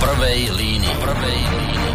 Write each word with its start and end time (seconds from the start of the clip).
prvej 0.00 0.40
línii. 0.56 0.94
Prvej 0.96 1.38
línii. 1.44 1.92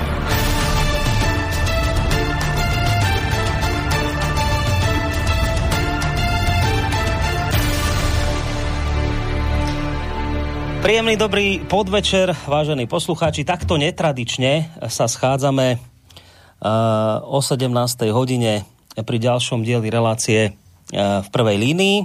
Príjemný 10.86 11.18
dobrý 11.18 11.66
podvečer, 11.66 12.38
vážení 12.46 12.86
poslucháči. 12.86 13.42
Takto 13.42 13.74
netradične 13.82 14.70
sa 14.86 15.10
schádzame 15.10 15.82
uh, 15.82 17.26
o 17.26 17.42
17. 17.42 17.74
hodine 18.14 18.70
pri 18.94 19.18
ďalšom 19.18 19.66
dieli 19.66 19.90
relácie 19.90 20.54
uh, 20.54 21.26
v 21.26 21.28
prvej 21.34 21.58
línii. 21.58 21.98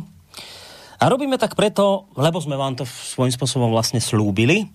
A 0.97 1.13
robíme 1.13 1.37
tak 1.37 1.61
preto, 1.61 2.09
lebo 2.17 2.41
sme 2.41 2.57
vám 2.57 2.73
to 2.81 2.89
svojím 2.89 3.37
spôsobom 3.37 3.69
vlastne 3.69 4.01
slúbili. 4.01 4.69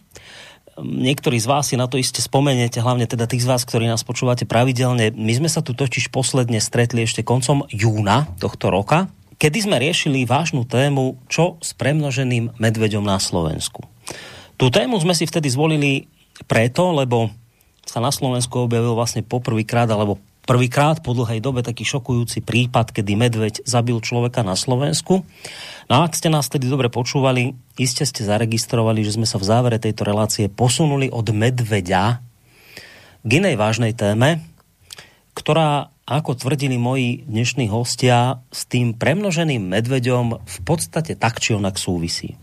Niektorí 0.76 1.40
z 1.40 1.48
vás 1.48 1.72
si 1.72 1.80
na 1.80 1.88
to 1.88 1.96
iste 1.96 2.20
spomeniete, 2.20 2.84
hlavne 2.84 3.08
teda 3.08 3.32
tých 3.32 3.48
z 3.48 3.50
vás, 3.50 3.64
ktorí 3.64 3.88
nás 3.88 4.04
počúvate 4.04 4.44
pravidelne. 4.44 5.16
My 5.16 5.32
sme 5.32 5.48
sa 5.48 5.64
tu 5.64 5.72
totiž 5.72 6.12
posledne 6.12 6.60
stretli 6.60 7.08
ešte 7.08 7.24
koncom 7.24 7.64
júna 7.72 8.28
tohto 8.44 8.68
roka, 8.68 9.08
kedy 9.40 9.72
sme 9.72 9.80
riešili 9.80 10.28
vážnu 10.28 10.68
tému, 10.68 11.16
čo 11.32 11.56
s 11.64 11.72
premnoženým 11.80 12.60
medveďom 12.60 13.08
na 13.08 13.24
Slovensku. 13.24 13.88
Tú 14.60 14.68
tému 14.68 15.00
sme 15.00 15.16
si 15.16 15.24
vtedy 15.24 15.48
zvolili 15.48 16.12
preto, 16.44 16.92
lebo 16.92 17.32
sa 17.88 18.04
na 18.04 18.12
Slovensku 18.12 18.68
objavil 18.68 19.00
vlastne 19.00 19.24
poprvýkrát, 19.24 19.88
alebo 19.88 20.20
prvýkrát 20.46 21.02
po 21.02 21.18
dlhej 21.18 21.42
dobe 21.42 21.66
taký 21.66 21.84
šokujúci 21.84 22.46
prípad, 22.46 22.94
kedy 22.94 23.18
medveď 23.18 23.66
zabil 23.66 23.98
človeka 24.00 24.46
na 24.46 24.54
Slovensku. 24.54 25.26
No 25.90 25.94
a 26.00 26.06
ak 26.06 26.14
ste 26.14 26.30
nás 26.30 26.48
tedy 26.48 26.70
dobre 26.70 26.88
počúvali, 26.94 27.58
iste 27.76 28.06
ste 28.06 28.24
zaregistrovali, 28.24 29.02
že 29.02 29.18
sme 29.18 29.28
sa 29.28 29.42
v 29.42 29.50
závere 29.50 29.78
tejto 29.82 30.06
relácie 30.06 30.46
posunuli 30.48 31.10
od 31.10 31.26
medveďa 31.34 32.22
k 33.26 33.30
inej 33.42 33.58
vážnej 33.58 33.98
téme, 33.98 34.46
ktorá, 35.34 35.92
ako 36.06 36.38
tvrdili 36.38 36.78
moji 36.78 37.26
dnešní 37.26 37.68
hostia, 37.68 38.40
s 38.54 38.70
tým 38.70 38.94
premnoženým 38.96 39.66
medveďom 39.66 40.46
v 40.46 40.58
podstate 40.64 41.18
tak 41.18 41.42
či 41.42 41.58
onak 41.58 41.82
súvisí. 41.82 42.38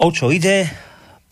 O 0.00 0.10
čo 0.10 0.32
ide? 0.34 0.66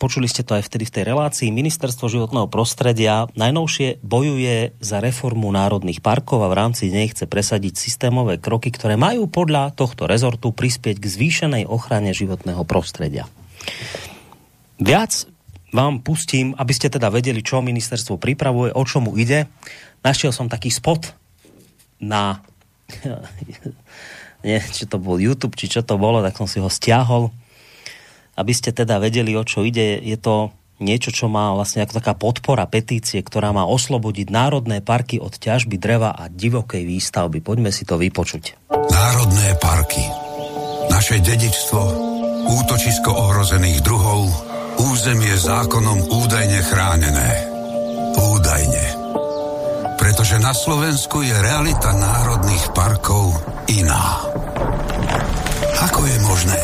Počuli 0.01 0.25
ste 0.25 0.41
to 0.41 0.57
aj 0.57 0.65
vtedy 0.65 0.89
v 0.89 0.95
tej 0.97 1.03
relácii. 1.13 1.53
Ministerstvo 1.53 2.09
životného 2.09 2.49
prostredia 2.49 3.29
najnovšie 3.37 4.01
bojuje 4.01 4.73
za 4.81 4.97
reformu 4.97 5.53
národných 5.53 6.01
parkov 6.01 6.41
a 6.41 6.49
v 6.49 6.57
rámci 6.57 6.89
nej 6.89 7.13
chce 7.13 7.29
presadiť 7.29 7.77
systémové 7.77 8.41
kroky, 8.41 8.73
ktoré 8.73 8.97
majú 8.97 9.29
podľa 9.29 9.77
tohto 9.77 10.09
rezortu 10.09 10.49
prispieť 10.49 10.97
k 10.97 11.05
zvýšenej 11.05 11.69
ochrane 11.69 12.17
životného 12.17 12.65
prostredia. 12.65 13.29
Viac 14.81 15.29
vám 15.69 16.01
pustím, 16.01 16.57
aby 16.57 16.73
ste 16.73 16.89
teda 16.89 17.13
vedeli, 17.13 17.45
čo 17.45 17.61
ministerstvo 17.61 18.17
pripravuje, 18.17 18.73
o 18.73 18.81
čomu 18.81 19.13
ide. 19.21 19.53
Našiel 20.01 20.33
som 20.33 20.49
taký 20.49 20.73
spot 20.73 21.13
na 22.01 22.41
nie, 24.49 24.57
či 24.73 24.89
to 24.89 24.97
bol 24.97 25.21
YouTube, 25.21 25.53
či 25.53 25.69
čo 25.69 25.85
to 25.85 26.01
bolo, 26.01 26.25
tak 26.25 26.41
som 26.41 26.49
si 26.49 26.57
ho 26.57 26.73
stiahol 26.73 27.29
aby 28.35 28.53
ste 28.55 28.71
teda 28.71 28.99
vedeli, 29.01 29.35
o 29.35 29.43
čo 29.43 29.63
ide, 29.65 29.99
je 29.99 30.17
to 30.17 30.51
niečo, 30.81 31.13
čo 31.13 31.29
má 31.29 31.53
vlastne 31.53 31.85
ako 31.85 31.93
taká 32.01 32.13
podpora 32.17 32.65
petície, 32.65 33.21
ktorá 33.21 33.53
má 33.53 33.69
oslobodiť 33.69 34.27
národné 34.33 34.81
parky 34.81 35.21
od 35.21 35.37
ťažby 35.37 35.77
dreva 35.77 36.17
a 36.17 36.27
divokej 36.27 36.83
výstavby. 36.83 37.39
Poďme 37.45 37.69
si 37.69 37.85
to 37.85 38.01
vypočuť. 38.01 38.73
Národné 38.73 39.55
parky. 39.61 40.03
Naše 40.89 41.21
dedičstvo, 41.21 41.81
útočisko 42.49 43.13
ohrozených 43.13 43.79
druhov, 43.85 44.25
územie 44.81 45.37
zákonom 45.37 46.09
údajne 46.09 46.59
chránené. 46.65 47.29
Údajne. 48.17 48.85
Pretože 49.95 50.41
na 50.41 50.51
Slovensku 50.51 51.21
je 51.21 51.31
realita 51.31 51.93
národných 51.93 52.73
parkov 52.73 53.37
iná. 53.69 54.25
Ako 55.85 56.01
je 56.09 56.17
možné, 56.25 56.61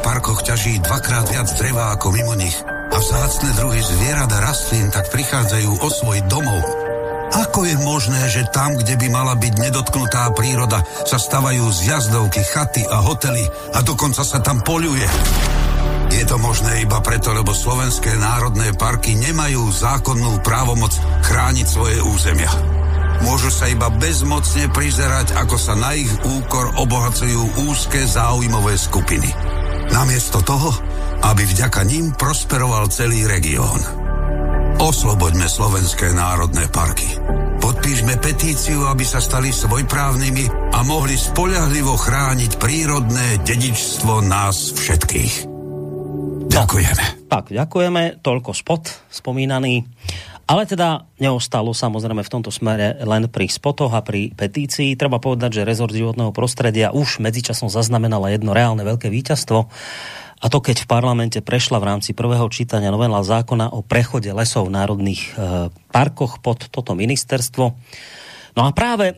parkoch 0.00 0.42
ťaží 0.42 0.80
dvakrát 0.80 1.28
viac 1.28 1.48
dreva 1.56 1.94
ako 1.94 2.12
mimo 2.12 2.34
nich 2.36 2.56
a 2.90 2.96
vzácne 2.98 3.54
druhy 3.54 3.80
zvierat 3.80 4.30
a 4.32 4.42
rastlín 4.42 4.90
tak 4.90 5.06
prichádzajú 5.12 5.70
o 5.78 5.88
svoj 5.88 6.18
domov. 6.26 6.60
Ako 7.30 7.62
je 7.62 7.78
možné, 7.78 8.26
že 8.26 8.50
tam, 8.50 8.74
kde 8.74 8.98
by 8.98 9.06
mala 9.06 9.38
byť 9.38 9.54
nedotknutá 9.54 10.34
príroda, 10.34 10.82
sa 11.06 11.14
stavajú 11.14 11.62
zjazdovky, 11.70 12.42
chaty 12.42 12.82
a 12.82 12.98
hotely 13.06 13.46
a 13.70 13.78
dokonca 13.86 14.26
sa 14.26 14.42
tam 14.42 14.58
poľuje? 14.66 15.06
Je 16.10 16.26
to 16.26 16.42
možné 16.42 16.82
iba 16.82 16.98
preto, 16.98 17.30
lebo 17.30 17.54
slovenské 17.54 18.18
národné 18.18 18.74
parky 18.74 19.14
nemajú 19.14 19.70
zákonnú 19.70 20.42
právomoc 20.42 20.90
chrániť 21.22 21.66
svoje 21.70 22.02
územia. 22.02 22.50
Môžu 23.22 23.52
sa 23.54 23.70
iba 23.70 23.86
bezmocne 23.94 24.66
prizerať, 24.74 25.38
ako 25.38 25.54
sa 25.54 25.78
na 25.78 25.94
ich 25.94 26.10
úkor 26.26 26.74
obohacujú 26.82 27.70
úzke 27.70 28.02
záujmové 28.10 28.74
skupiny 28.74 29.59
namiesto 29.92 30.40
toho, 30.42 30.70
aby 31.26 31.44
vďaka 31.44 31.82
ním 31.84 32.14
prosperoval 32.16 32.88
celý 32.88 33.26
región. 33.28 33.78
Osloboďme 34.80 35.44
slovenské 35.44 36.16
národné 36.16 36.64
parky. 36.72 37.06
Podpíšme 37.60 38.16
petíciu, 38.16 38.88
aby 38.88 39.04
sa 39.04 39.20
stali 39.20 39.52
svojprávnymi 39.52 40.72
a 40.72 40.80
mohli 40.80 41.20
spoľahlivo 41.20 41.92
chrániť 41.92 42.56
prírodné 42.56 43.44
dedičstvo 43.44 44.24
nás 44.24 44.72
všetkých. 44.72 45.34
Ďakujeme. 46.50 47.28
Tak, 47.28 47.52
ďakujeme. 47.52 48.24
Toľko 48.24 48.50
spot 48.56 49.12
spomínaný. 49.12 49.84
Ale 50.50 50.66
teda 50.66 51.06
neostalo 51.22 51.70
samozrejme 51.70 52.26
v 52.26 52.32
tomto 52.34 52.50
smere 52.50 52.98
len 53.06 53.30
pri 53.30 53.46
spotoch 53.46 53.94
a 53.94 54.02
pri 54.02 54.34
petícii. 54.34 54.98
Treba 54.98 55.22
povedať, 55.22 55.62
že 55.62 55.68
rezort 55.68 55.94
životného 55.94 56.34
prostredia 56.34 56.90
už 56.90 57.22
medzičasom 57.22 57.70
zaznamenala 57.70 58.34
jedno 58.34 58.50
reálne 58.50 58.82
veľké 58.82 59.14
víťazstvo. 59.14 59.70
A 60.40 60.46
to 60.50 60.58
keď 60.58 60.82
v 60.82 60.90
parlamente 60.90 61.38
prešla 61.38 61.78
v 61.78 61.94
rámci 61.94 62.18
prvého 62.18 62.50
čítania 62.50 62.90
novela 62.90 63.22
zákona 63.22 63.70
o 63.70 63.86
prechode 63.86 64.34
lesov 64.34 64.66
v 64.66 64.74
národných 64.74 65.22
e, 65.22 65.30
parkoch 65.94 66.42
pod 66.42 66.66
toto 66.66 66.98
ministerstvo. 66.98 67.64
No 68.58 68.62
a 68.66 68.74
práve, 68.74 69.14
e, 69.14 69.16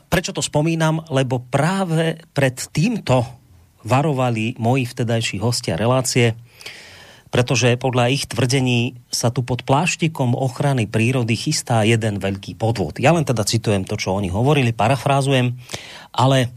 prečo 0.00 0.32
to 0.32 0.40
spomínam, 0.40 1.04
lebo 1.12 1.44
práve 1.44 2.16
pred 2.32 2.56
týmto 2.72 3.20
varovali 3.84 4.56
moji 4.62 4.88
vtedajší 4.88 5.42
hostia 5.42 5.76
relácie, 5.76 6.38
pretože 7.32 7.80
podľa 7.80 8.12
ich 8.12 8.28
tvrdení 8.28 9.00
sa 9.08 9.32
tu 9.32 9.40
pod 9.40 9.64
pláštikom 9.64 10.36
ochrany 10.36 10.84
prírody 10.84 11.32
chystá 11.32 11.80
jeden 11.80 12.20
veľký 12.20 12.60
podvod. 12.60 13.00
Ja 13.00 13.16
len 13.16 13.24
teda 13.24 13.48
citujem 13.48 13.88
to, 13.88 13.96
čo 13.96 14.12
oni 14.12 14.28
hovorili, 14.28 14.76
parafrázujem, 14.76 15.56
ale 16.12 16.52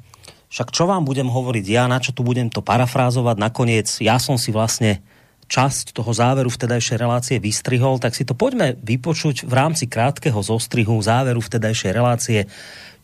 však 0.51 0.75
čo 0.75 0.83
vám 0.83 1.07
budem 1.07 1.31
hovoriť 1.31 1.65
ja, 1.71 1.87
na 1.87 2.03
čo 2.03 2.11
tu 2.11 2.27
budem 2.27 2.51
to 2.51 2.59
parafrázovať, 2.59 3.35
nakoniec 3.39 3.87
ja 4.03 4.19
som 4.19 4.35
si 4.35 4.51
vlastne 4.51 4.99
časť 5.47 5.95
toho 5.95 6.11
záveru 6.11 6.51
vtedajšej 6.51 6.97
relácie 6.99 7.37
vystrihol, 7.39 8.01
tak 8.01 8.17
si 8.17 8.27
to 8.27 8.35
poďme 8.35 8.75
vypočuť 8.81 9.45
v 9.47 9.53
rámci 9.53 9.85
krátkeho 9.85 10.41
zostrihu 10.41 10.99
záveru 10.99 11.39
vtedajšej 11.39 11.91
relácie 11.93 12.39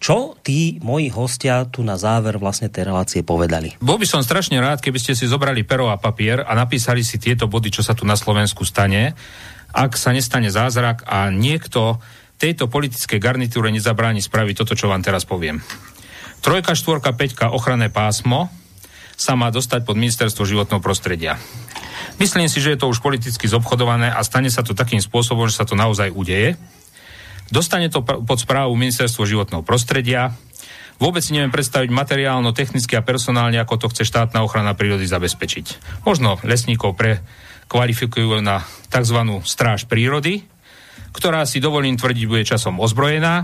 čo 0.02 0.34
tí 0.42 0.82
moji 0.82 1.14
hostia 1.14 1.62
tu 1.70 1.86
na 1.86 1.94
záver 1.94 2.42
vlastne 2.42 2.74
tej 2.74 2.90
relácie 2.90 3.22
povedali? 3.22 3.78
Bol 3.78 4.02
by 4.02 4.10
som 4.10 4.26
strašne 4.26 4.58
rád, 4.58 4.82
keby 4.82 4.98
ste 4.98 5.14
si 5.14 5.30
zobrali 5.30 5.62
pero 5.62 5.94
a 5.94 6.02
papier 6.02 6.42
a 6.42 6.58
napísali 6.58 7.06
si 7.06 7.22
tieto 7.22 7.46
body, 7.46 7.70
čo 7.70 7.86
sa 7.86 7.94
tu 7.94 8.02
na 8.02 8.18
Slovensku 8.18 8.66
stane, 8.66 9.14
ak 9.70 9.94
sa 9.94 10.10
nestane 10.10 10.50
zázrak 10.50 11.06
a 11.06 11.30
niekto 11.30 12.02
tejto 12.42 12.66
politickej 12.66 13.22
garnitúre 13.22 13.70
nezabráni 13.70 14.26
spraviť 14.26 14.66
toto, 14.66 14.74
čo 14.74 14.90
vám 14.90 15.06
teraz 15.06 15.22
poviem. 15.22 15.62
Trojka, 16.42 16.74
štvorka, 16.74 17.14
peťka, 17.14 17.54
ochranné 17.54 17.94
pásmo 17.94 18.50
sa 19.14 19.38
má 19.38 19.54
dostať 19.54 19.86
pod 19.86 20.02
ministerstvo 20.02 20.50
životného 20.50 20.82
prostredia. 20.82 21.38
Myslím 22.18 22.50
si, 22.50 22.58
že 22.58 22.74
je 22.74 22.82
to 22.82 22.90
už 22.90 23.06
politicky 23.06 23.46
zobchodované 23.46 24.10
a 24.10 24.26
stane 24.26 24.50
sa 24.50 24.66
to 24.66 24.74
takým 24.74 24.98
spôsobom, 24.98 25.46
že 25.46 25.62
sa 25.62 25.70
to 25.70 25.78
naozaj 25.78 26.10
udeje. 26.10 26.58
Dostane 27.52 27.92
to 27.92 28.00
pod 28.00 28.40
správu 28.40 28.72
Ministerstvo 28.80 29.28
životného 29.28 29.60
prostredia. 29.60 30.32
Vôbec 31.04 31.20
si 31.20 31.36
neviem 31.36 31.52
predstaviť 31.52 31.92
materiálno, 31.92 32.56
technicky 32.56 32.96
a 32.96 33.04
personálne, 33.04 33.60
ako 33.60 33.76
to 33.76 33.92
chce 33.92 34.08
štátna 34.08 34.40
ochrana 34.40 34.72
prírody 34.72 35.04
zabezpečiť. 35.04 36.00
Možno 36.08 36.40
lesníkov 36.48 36.96
prekvalifikujú 36.96 38.40
na 38.40 38.64
tzv. 38.88 39.20
stráž 39.44 39.84
prírody, 39.84 40.48
ktorá 41.12 41.44
si 41.44 41.60
dovolím 41.60 42.00
tvrdiť 42.00 42.24
bude 42.24 42.48
časom 42.48 42.80
ozbrojená. 42.80 43.44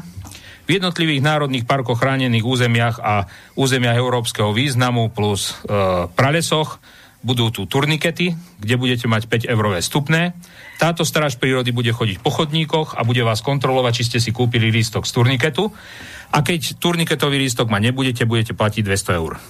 V 0.68 0.80
jednotlivých 0.80 1.24
národných 1.24 1.68
parkoch 1.68 2.00
chránených 2.00 2.48
územiach 2.48 3.04
a 3.04 3.28
územiach 3.60 4.00
európskeho 4.00 4.56
významu 4.56 5.12
plus 5.12 5.52
e, 5.52 6.08
pralesoch 6.12 6.80
budú 7.26 7.50
tu 7.50 7.66
turnikety, 7.66 8.38
kde 8.62 8.76
budete 8.78 9.06
mať 9.10 9.30
5 9.30 9.54
eurové 9.54 9.82
stupné 9.82 10.38
táto 10.78 11.02
stráž 11.02 11.42
prírody 11.42 11.74
bude 11.74 11.90
chodiť 11.90 12.22
po 12.22 12.30
chodníkoch 12.30 12.94
a 12.94 13.02
bude 13.02 13.26
vás 13.26 13.42
kontrolovať, 13.42 13.94
či 13.98 14.04
ste 14.06 14.20
si 14.22 14.30
kúpili 14.30 14.70
lístok 14.70 15.10
z 15.10 15.12
turniketu. 15.18 15.74
A 16.30 16.46
keď 16.46 16.78
turniketový 16.78 17.42
lístok 17.42 17.74
ma 17.74 17.82
nebudete, 17.82 18.30
budete 18.30 18.54
platiť 18.54 18.86
200 18.86 19.18
eur. 19.18 19.42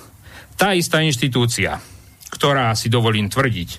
Tá 0.55 0.71
istá 0.71 1.03
inštitúcia 1.03 1.83
ktorá 2.27 2.75
si 2.75 2.91
dovolím 2.91 3.31
tvrdiť, 3.31 3.69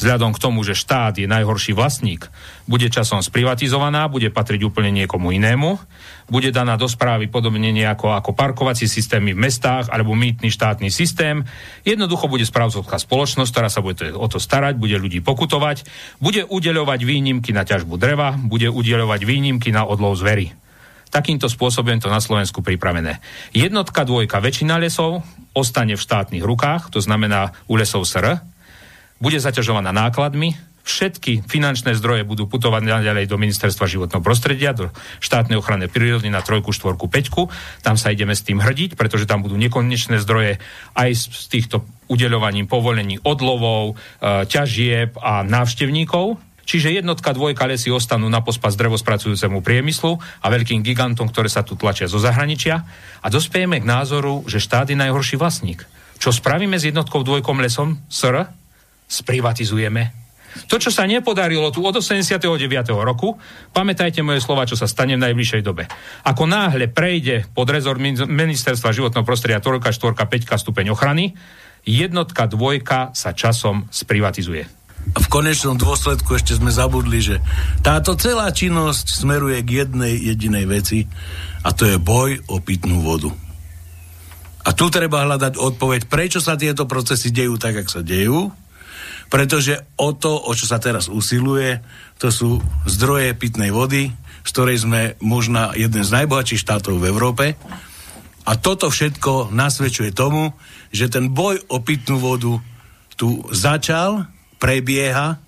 vzhľadom 0.00 0.32
k 0.32 0.42
tomu, 0.42 0.64
že 0.64 0.78
štát 0.78 1.18
je 1.20 1.28
najhorší 1.28 1.76
vlastník, 1.76 2.32
bude 2.64 2.88
časom 2.88 3.20
sprivatizovaná, 3.20 4.08
bude 4.08 4.32
patriť 4.32 4.64
úplne 4.64 4.94
niekomu 4.94 5.34
inému, 5.34 5.76
bude 6.28 6.52
daná 6.52 6.76
do 6.76 6.88
správy 6.88 7.28
podobne 7.28 7.72
nejako 7.72 8.16
ako 8.16 8.36
parkovací 8.36 8.84
systémy 8.84 9.32
v 9.32 9.48
mestách 9.48 9.88
alebo 9.88 10.12
mýtny 10.16 10.52
štátny 10.52 10.88
systém. 10.92 11.44
Jednoducho 11.84 12.28
bude 12.28 12.44
správcovská 12.44 13.00
spoločnosť, 13.00 13.50
ktorá 13.52 13.68
sa 13.72 13.80
bude 13.80 14.12
o 14.12 14.26
to 14.28 14.36
starať, 14.36 14.76
bude 14.76 14.96
ľudí 15.00 15.24
pokutovať, 15.24 15.88
bude 16.20 16.44
udeľovať 16.44 17.00
výnimky 17.04 17.56
na 17.56 17.64
ťažbu 17.64 17.96
dreva, 17.96 18.36
bude 18.36 18.68
udeľovať 18.68 19.20
výnimky 19.24 19.72
na 19.72 19.88
odlov 19.88 20.20
zvery. 20.20 20.67
Takýmto 21.08 21.48
spôsobom 21.48 21.96
to 21.98 22.12
na 22.12 22.20
Slovensku 22.20 22.60
pripravené. 22.60 23.20
Jednotka, 23.56 24.04
dvojka, 24.04 24.44
väčšina 24.44 24.76
lesov 24.76 25.24
ostane 25.56 25.96
v 25.96 26.04
štátnych 26.04 26.44
rukách, 26.44 26.92
to 26.92 27.00
znamená 27.02 27.56
u 27.66 27.74
lesov 27.80 28.04
SR, 28.04 28.38
bude 29.18 29.42
zaťažovaná 29.42 29.90
nákladmi, 29.90 30.54
všetky 30.88 31.44
finančné 31.44 31.92
zdroje 32.00 32.24
budú 32.24 32.48
putovať 32.48 32.80
naďalej 32.80 33.28
do 33.28 33.36
ministerstva 33.36 33.84
životného 33.84 34.24
prostredia, 34.24 34.72
do 34.72 34.88
štátnej 35.20 35.60
ochrany 35.60 35.84
prírody 35.92 36.32
na 36.32 36.40
trojku, 36.40 36.72
štvorku, 36.72 37.12
peťku. 37.12 37.52
Tam 37.84 38.00
sa 38.00 38.08
ideme 38.08 38.32
s 38.32 38.40
tým 38.40 38.64
hrdiť, 38.64 38.96
pretože 38.96 39.28
tam 39.28 39.44
budú 39.44 39.60
nekonečné 39.60 40.16
zdroje 40.24 40.56
aj 40.96 41.10
z 41.12 41.46
týchto 41.52 41.84
udeľovaním 42.08 42.64
povolení 42.64 43.20
odlovov, 43.20 43.92
e, 43.92 44.48
ťažieb 44.48 45.20
a 45.20 45.44
návštevníkov. 45.44 46.47
Čiže 46.68 47.00
jednotka, 47.00 47.32
dvojka 47.32 47.64
lesy 47.64 47.88
ostanú 47.88 48.28
na 48.28 48.44
pospas 48.44 48.76
drevospracujúcemu 48.76 49.64
priemyslu 49.64 50.20
a 50.20 50.46
veľkým 50.52 50.84
gigantom, 50.84 51.24
ktoré 51.24 51.48
sa 51.48 51.64
tu 51.64 51.80
tlačia 51.80 52.12
zo 52.12 52.20
zahraničia 52.20 52.84
a 53.24 53.26
dospejeme 53.32 53.80
k 53.80 53.88
názoru, 53.88 54.44
že 54.44 54.60
štát 54.60 54.92
je 54.92 55.00
najhorší 55.00 55.40
vlastník. 55.40 55.88
Čo 56.20 56.28
spravíme 56.28 56.76
s 56.76 56.84
jednotkou 56.84 57.24
dvojkom 57.24 57.64
lesom, 57.64 57.96
SR? 58.12 58.52
Sprivatizujeme. 59.08 60.12
To, 60.68 60.76
čo 60.76 60.92
sa 60.92 61.08
nepodarilo 61.08 61.72
tu 61.72 61.80
od 61.80 61.96
89. 61.96 62.36
roku, 63.00 63.40
pamätajte 63.72 64.20
moje 64.20 64.44
slova, 64.44 64.68
čo 64.68 64.76
sa 64.76 64.84
stane 64.84 65.16
v 65.16 65.24
najbližšej 65.24 65.62
dobe. 65.64 65.88
Ako 66.28 66.44
náhle 66.44 66.92
prejde 66.92 67.48
pod 67.56 67.72
rezort 67.72 68.00
ministerstva 68.28 68.92
životného 68.92 69.24
prostredia 69.24 69.64
3, 69.64 69.80
4, 69.80 70.20
5 70.20 70.64
stupeň 70.68 70.92
ochrany, 70.92 71.32
jednotka, 71.88 72.44
dvojka 72.44 73.16
sa 73.16 73.32
časom 73.32 73.88
sprivatizuje. 73.88 74.77
V 75.08 75.26
konečnom 75.32 75.80
dôsledku 75.80 76.36
ešte 76.36 76.56
sme 76.56 76.68
zabudli, 76.68 77.24
že 77.24 77.36
táto 77.80 78.12
celá 78.16 78.52
činnosť 78.52 79.24
smeruje 79.24 79.64
k 79.64 79.84
jednej 79.84 80.14
jedinej 80.16 80.64
veci 80.68 81.08
a 81.64 81.72
to 81.72 81.88
je 81.88 81.96
boj 81.96 82.44
o 82.48 82.60
pitnú 82.60 83.00
vodu. 83.00 83.32
A 84.68 84.76
tu 84.76 84.92
treba 84.92 85.24
hľadať 85.24 85.56
odpoveď, 85.56 86.12
prečo 86.12 86.44
sa 86.44 86.60
tieto 86.60 86.84
procesy 86.84 87.32
dejú 87.32 87.56
tak, 87.56 87.80
jak 87.80 87.88
sa 87.88 88.04
dejú, 88.04 88.52
pretože 89.32 89.80
o 89.96 90.12
to, 90.12 90.36
o 90.36 90.52
čo 90.52 90.68
sa 90.68 90.76
teraz 90.76 91.08
usiluje, 91.08 91.80
to 92.20 92.28
sú 92.28 92.60
zdroje 92.84 93.32
pitnej 93.32 93.72
vody, 93.72 94.12
z 94.44 94.50
ktorej 94.52 94.84
sme 94.84 95.16
možno 95.24 95.72
jeden 95.72 96.04
z 96.04 96.10
najbohatších 96.12 96.64
štátov 96.64 97.00
v 97.00 97.08
Európe. 97.08 97.44
A 98.48 98.56
toto 98.56 98.88
všetko 98.88 99.52
nasvedčuje 99.52 100.16
tomu, 100.16 100.56
že 100.88 101.12
ten 101.12 101.32
boj 101.32 101.60
o 101.68 101.80
pitnú 101.84 102.16
vodu 102.16 102.56
tu 103.16 103.44
začal 103.52 104.24
prebieha 104.58 105.38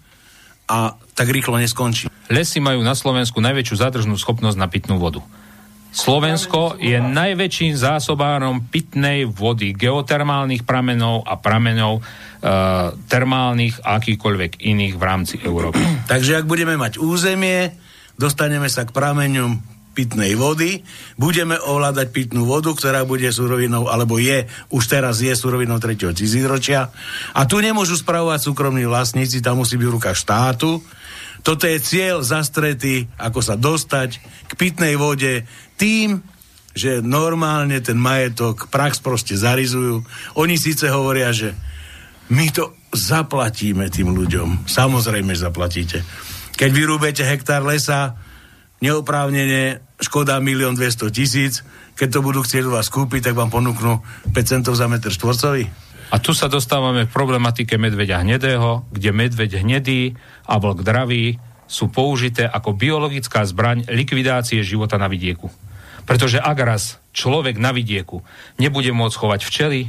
a 0.71 0.79
tak 1.19 1.29
rýchlo 1.29 1.59
neskončí. 1.59 2.07
Lesy 2.31 2.63
majú 2.63 2.81
na 2.87 2.95
Slovensku 2.95 3.43
najväčšiu 3.43 3.77
zadržnú 3.77 4.15
schopnosť 4.15 4.57
na 4.57 4.71
pitnú 4.71 5.03
vodu. 5.03 5.21
Slovensko 5.91 6.79
je 6.79 6.95
najväčším 7.03 7.75
zásobárom 7.75 8.71
pitnej 8.71 9.27
vody, 9.27 9.75
geotermálnych 9.75 10.63
pramenov 10.63 11.27
a 11.27 11.35
pramenov 11.35 11.99
e, 11.99 12.03
termálnych 13.11 13.83
a 13.83 13.99
akýkoľvek 13.99 14.63
iných 14.63 14.95
v 14.95 15.03
rámci 15.03 15.35
Európy. 15.43 15.83
Takže 16.13 16.39
ak 16.39 16.47
budeme 16.47 16.79
mať 16.79 17.03
územie, 17.03 17.75
dostaneme 18.15 18.71
sa 18.71 18.87
k 18.87 18.95
prameňom 18.95 19.80
pitnej 20.01 20.33
vody, 20.33 20.81
budeme 21.21 21.61
ovládať 21.61 22.09
pitnú 22.09 22.49
vodu, 22.49 22.73
ktorá 22.73 23.05
bude 23.05 23.29
surovinou, 23.29 23.93
alebo 23.93 24.17
je, 24.17 24.49
už 24.73 24.85
teraz 24.89 25.21
je 25.21 25.37
surovinou 25.37 25.77
3. 25.77 26.17
tisícročia. 26.17 26.89
A 27.37 27.45
tu 27.45 27.61
nemôžu 27.61 28.01
spravovať 28.01 28.49
súkromní 28.49 28.89
vlastníci, 28.89 29.45
tam 29.45 29.61
musí 29.61 29.77
byť 29.77 29.89
rukách 29.93 30.17
štátu. 30.17 30.81
Toto 31.45 31.69
je 31.69 31.77
cieľ 31.85 32.25
zastretý, 32.25 33.05
ako 33.21 33.45
sa 33.45 33.61
dostať 33.61 34.11
k 34.49 34.53
pitnej 34.57 34.97
vode 34.97 35.45
tým, 35.77 36.25
že 36.73 37.05
normálne 37.05 37.77
ten 37.85 38.01
majetok 38.01 38.73
prax 38.73 39.05
proste 39.05 39.37
zarizujú. 39.37 40.01
Oni 40.41 40.57
síce 40.57 40.89
hovoria, 40.89 41.29
že 41.37 41.53
my 42.33 42.47
to 42.55 42.73
zaplatíme 42.95 43.85
tým 43.93 44.17
ľuďom. 44.17 44.65
Samozrejme, 44.65 45.35
zaplatíte. 45.37 46.01
Keď 46.57 46.71
vyrúbete 46.73 47.23
hektár 47.27 47.67
lesa, 47.67 48.15
neoprávnene 48.81 49.85
škoda 50.01 50.41
milión 50.41 50.75
200 50.75 51.13
tisíc, 51.13 51.61
keď 51.95 52.09
to 52.17 52.21
budú 52.25 52.41
chcieť 52.41 52.65
u 52.65 52.75
vás 52.75 52.89
kúpiť, 52.89 53.31
tak 53.31 53.37
vám 53.37 53.53
ponúknú 53.53 54.01
5 54.33 54.37
centov 54.45 54.75
za 54.77 54.89
meter 54.89 55.13
štvorcový. 55.13 55.69
A 56.11 56.19
tu 56.19 56.35
sa 56.35 56.51
dostávame 56.51 57.07
k 57.07 57.15
problematike 57.15 57.79
medveďa 57.79 58.27
hnedého, 58.27 58.89
kde 58.91 59.11
medveď 59.15 59.63
hnedý 59.63 60.19
a 60.49 60.59
vlk 60.59 60.83
dravý 60.83 61.39
sú 61.71 61.87
použité 61.87 62.51
ako 62.51 62.75
biologická 62.75 63.47
zbraň 63.47 63.87
likvidácie 63.87 64.59
života 64.67 64.99
na 64.99 65.07
vidieku. 65.07 65.47
Pretože 66.03 66.43
ak 66.43 66.59
raz 66.67 66.99
človek 67.15 67.63
na 67.63 67.71
vidieku 67.71 68.27
nebude 68.59 68.91
môcť 68.91 69.15
chovať 69.15 69.41
včely, 69.47 69.81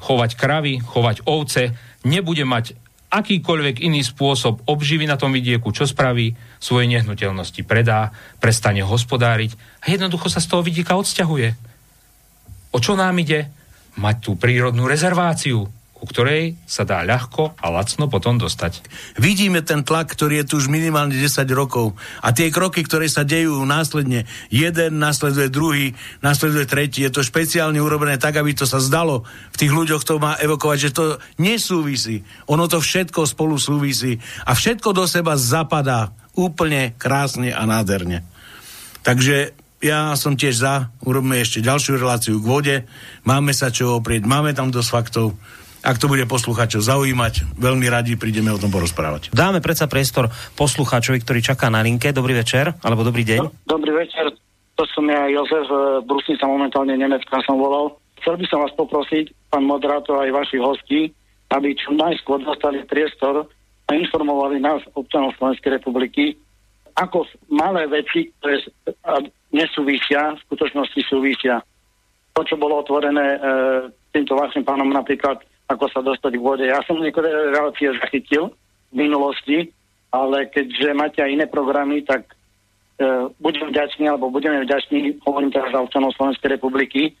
chovať 0.00 0.30
kravy, 0.40 0.80
chovať 0.80 1.28
ovce, 1.28 1.76
nebude 2.08 2.48
mať 2.48 2.72
akýkoľvek 3.10 3.82
iný 3.82 4.06
spôsob 4.06 4.70
obživy 4.70 5.04
na 5.10 5.18
tom 5.18 5.34
vidieku, 5.34 5.74
čo 5.74 5.84
spraví, 5.84 6.38
svoje 6.62 6.86
nehnuteľnosti 6.86 7.66
predá, 7.66 8.14
prestane 8.38 8.86
hospodáriť 8.86 9.58
a 9.82 9.90
jednoducho 9.90 10.30
sa 10.30 10.38
z 10.38 10.46
toho 10.46 10.62
vidieka 10.62 10.94
odsťahuje. 10.94 11.48
O 12.70 12.78
čo 12.78 12.94
nám 12.94 13.18
ide? 13.18 13.50
Mať 13.98 14.16
tú 14.22 14.38
prírodnú 14.38 14.86
rezerváciu, 14.86 15.66
ku 16.00 16.08
ktorej 16.08 16.56
sa 16.64 16.88
dá 16.88 17.04
ľahko 17.04 17.60
a 17.60 17.68
lacno 17.68 18.08
potom 18.08 18.40
dostať. 18.40 18.80
Vidíme 19.20 19.60
ten 19.60 19.84
tlak, 19.84 20.08
ktorý 20.16 20.40
je 20.40 20.48
tu 20.48 20.54
už 20.56 20.72
minimálne 20.72 21.12
10 21.12 21.44
rokov. 21.52 21.92
A 22.24 22.32
tie 22.32 22.48
kroky, 22.48 22.80
ktoré 22.80 23.04
sa 23.04 23.20
dejú 23.20 23.60
následne, 23.68 24.24
jeden 24.48 24.96
následuje 24.96 25.52
druhý, 25.52 25.92
následuje 26.24 26.64
tretí, 26.64 27.04
je 27.04 27.12
to 27.12 27.20
špeciálne 27.20 27.76
urobené 27.76 28.16
tak, 28.16 28.40
aby 28.40 28.56
to 28.56 28.64
sa 28.64 28.80
zdalo 28.80 29.28
v 29.52 29.56
tých 29.60 29.72
ľuďoch, 29.76 30.00
to 30.08 30.16
má 30.16 30.40
evokovať, 30.40 30.78
že 30.80 30.96
to 30.96 31.04
nesúvisí. 31.36 32.24
Ono 32.48 32.64
to 32.64 32.80
všetko 32.80 33.28
spolu 33.28 33.60
súvisí. 33.60 34.16
A 34.48 34.56
všetko 34.56 34.96
do 34.96 35.04
seba 35.04 35.36
zapadá 35.36 36.16
úplne 36.32 36.96
krásne 36.96 37.52
a 37.52 37.68
nádherne. 37.68 38.24
Takže 39.04 39.52
ja 39.80 40.12
som 40.12 40.36
tiež 40.36 40.60
za, 40.60 40.92
urobíme 41.04 41.40
ešte 41.40 41.64
ďalšiu 41.64 41.96
reláciu 41.96 42.36
k 42.36 42.48
vode, 42.48 42.76
máme 43.24 43.56
sa 43.56 43.72
čo 43.72 43.96
oprieť, 43.96 44.28
máme 44.28 44.52
tam 44.52 44.68
dosť 44.68 44.90
faktov, 44.92 45.36
ak 45.80 45.96
to 45.96 46.12
bude 46.12 46.24
poslucháčov 46.28 46.84
zaujímať, 46.84 47.56
veľmi 47.56 47.86
radi 47.88 48.14
prídeme 48.20 48.52
o 48.52 48.60
tom 48.60 48.68
porozprávať. 48.68 49.32
Dáme 49.32 49.64
predsa 49.64 49.88
priestor 49.88 50.28
poslucháčovi, 50.56 51.24
ktorý 51.24 51.40
čaká 51.40 51.72
na 51.72 51.80
linke. 51.80 52.12
Dobrý 52.12 52.36
večer, 52.36 52.76
alebo 52.84 53.00
dobrý 53.00 53.24
deň. 53.24 53.64
Dobrý 53.64 53.92
večer, 53.96 54.32
to 54.76 54.84
som 54.92 55.08
ja 55.08 55.28
Jozef, 55.28 55.68
Brusnica 56.04 56.44
momentálne 56.44 56.96
Nemecka 56.96 57.40
som 57.44 57.56
volal. 57.56 57.96
Chcel 58.20 58.36
by 58.36 58.44
som 58.48 58.58
vás 58.60 58.72
poprosiť, 58.76 59.32
pán 59.48 59.64
moderátor 59.64 60.20
aj 60.20 60.30
vaši 60.32 60.60
hosti, 60.60 61.00
aby 61.50 61.72
čo 61.72 61.96
najskôr 61.96 62.44
dostali 62.44 62.84
priestor 62.84 63.48
a 63.88 63.90
informovali 63.96 64.60
nás, 64.60 64.84
občanov 64.94 65.34
Slovenskej 65.40 65.80
republiky, 65.80 66.36
ako 66.94 67.24
malé 67.48 67.88
veci, 67.88 68.28
ktoré 68.38 68.60
nesúvisia, 69.50 70.36
v 70.36 70.42
skutočnosti 70.46 71.00
súvisia. 71.08 71.64
To, 72.36 72.46
čo 72.46 72.54
bolo 72.54 72.78
otvorené 72.78 73.26
e, 73.34 73.38
týmto 74.14 74.38
vašim 74.38 74.62
pánom 74.62 74.86
napríklad 74.92 75.42
ako 75.70 75.86
sa 75.94 76.02
dostať 76.02 76.34
k 76.34 76.42
vode. 76.42 76.64
Ja 76.66 76.82
som 76.82 76.98
niektoré 76.98 77.30
relácie 77.30 77.94
zachytil 78.02 78.50
v 78.90 78.94
minulosti, 79.06 79.70
ale 80.10 80.50
keďže 80.50 80.98
máte 80.98 81.22
aj 81.22 81.30
iné 81.30 81.46
programy, 81.46 82.02
tak 82.02 82.26
e, 82.26 82.34
budem 83.38 83.70
vďačný, 83.70 84.10
alebo 84.10 84.34
budeme 84.34 84.66
vďační, 84.66 85.22
hovorím 85.22 85.54
teraz 85.54 85.70
za 85.70 85.78
občanov 85.86 86.10
Slovenskej 86.18 86.58
republiky, 86.58 87.14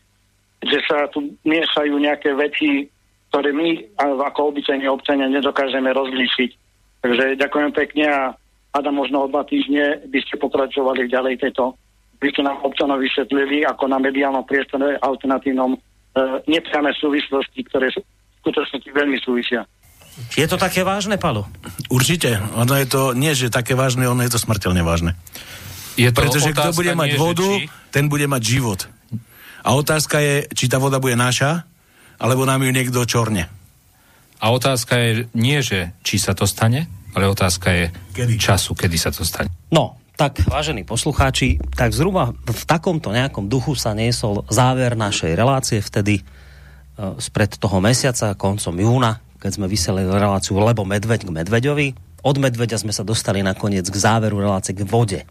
že 0.66 0.78
sa 0.90 1.06
tu 1.14 1.38
miešajú 1.46 1.94
nejaké 1.94 2.34
veci, 2.34 2.90
ktoré 3.30 3.54
my 3.54 3.94
ako 4.02 4.50
obyčajní 4.50 4.90
občania 4.90 5.30
nedokážeme 5.30 5.94
rozlíšiť. 5.94 6.50
Takže 7.06 7.38
ďakujem 7.38 7.70
pekne 7.70 8.04
a 8.10 8.20
Adam 8.74 8.98
možno 8.98 9.24
o 9.24 9.30
dva 9.30 9.46
týždne 9.46 10.02
by 10.10 10.18
ste 10.26 10.34
pokračovali 10.42 11.06
ďalej 11.06 11.38
tejto 11.38 11.78
by 12.20 12.28
ste 12.28 12.44
nám 12.44 12.60
občanov 12.60 13.00
vysvetlili, 13.00 13.64
ako 13.64 13.88
na 13.88 13.96
mediálnom 13.96 14.44
priestore 14.44 15.00
alternatívnom 15.00 15.72
e, 15.72 15.78
nepriame 16.52 16.92
súvislosti, 16.92 17.64
ktoré 17.64 17.88
sú 17.96 18.04
skutočnosti 18.40 18.88
veľmi 18.90 19.18
súvisia. 19.20 19.64
Je 20.36 20.44
to 20.44 20.60
také 20.60 20.82
vážne, 20.84 21.16
Palo? 21.16 21.48
Určite. 21.88 22.42
Ono 22.58 22.74
je 22.76 22.86
to, 22.88 23.14
nie 23.16 23.32
že 23.32 23.48
také 23.48 23.78
vážne, 23.78 24.04
ono 24.10 24.20
je 24.26 24.32
to 24.32 24.42
smrteľne 24.42 24.82
vážne. 24.84 25.16
Je 25.96 26.10
to 26.12 26.20
Pretože 26.24 26.52
kto 26.52 26.70
bude 26.76 26.92
mať 26.92 27.10
nie, 27.14 27.20
vodu, 27.20 27.48
či... 27.60 27.66
ten 27.92 28.08
bude 28.10 28.26
mať 28.26 28.42
život. 28.42 28.80
A 29.60 29.76
otázka 29.76 30.20
je, 30.20 30.34
či 30.56 30.68
tá 30.68 30.80
voda 30.80 30.96
bude 31.00 31.16
naša, 31.16 31.68
alebo 32.20 32.48
nám 32.48 32.64
ju 32.64 32.70
niekto 32.72 33.04
čorne. 33.04 33.48
A 34.40 34.46
otázka 34.52 34.96
je 34.96 35.10
nie, 35.36 35.60
že 35.60 35.92
či 36.00 36.16
sa 36.16 36.32
to 36.32 36.48
stane, 36.48 36.88
ale 37.12 37.28
otázka 37.28 37.68
je 37.68 37.84
kedy? 38.16 38.40
času, 38.40 38.72
kedy 38.72 38.96
sa 38.96 39.12
to 39.12 39.20
stane. 39.20 39.52
No, 39.68 40.00
tak 40.16 40.40
vážení 40.48 40.84
poslucháči, 40.84 41.60
tak 41.76 41.92
zhruba 41.92 42.32
v 42.32 42.62
takomto 42.64 43.12
nejakom 43.12 43.48
duchu 43.48 43.76
sa 43.76 43.92
niesol 43.92 44.44
záver 44.48 44.96
našej 44.96 45.32
relácie 45.32 45.80
vtedy 45.80 46.24
spred 47.18 47.56
toho 47.56 47.78
mesiaca, 47.80 48.36
koncom 48.36 48.74
júna, 48.76 49.20
keď 49.40 49.50
sme 49.56 49.66
vyselili 49.66 50.08
reláciu 50.08 50.60
Lebo 50.60 50.84
medveď 50.84 51.24
k 51.24 51.30
medveďovi. 51.32 51.88
Od 52.20 52.36
medveďa 52.36 52.84
sme 52.84 52.92
sa 52.92 53.00
dostali 53.00 53.40
nakoniec 53.40 53.88
k 53.88 53.96
záveru 53.96 54.36
relácie 54.44 54.76
k 54.76 54.84
vode. 54.84 55.24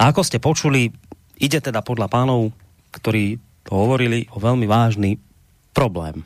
A 0.00 0.08
ako 0.08 0.24
ste 0.24 0.40
počuli, 0.40 0.88
ide 1.36 1.60
teda 1.60 1.84
podľa 1.84 2.08
pánov, 2.08 2.56
ktorí 2.96 3.36
to 3.68 3.76
hovorili 3.76 4.24
o 4.32 4.40
veľmi 4.40 4.64
vážny 4.64 5.20
problém. 5.76 6.24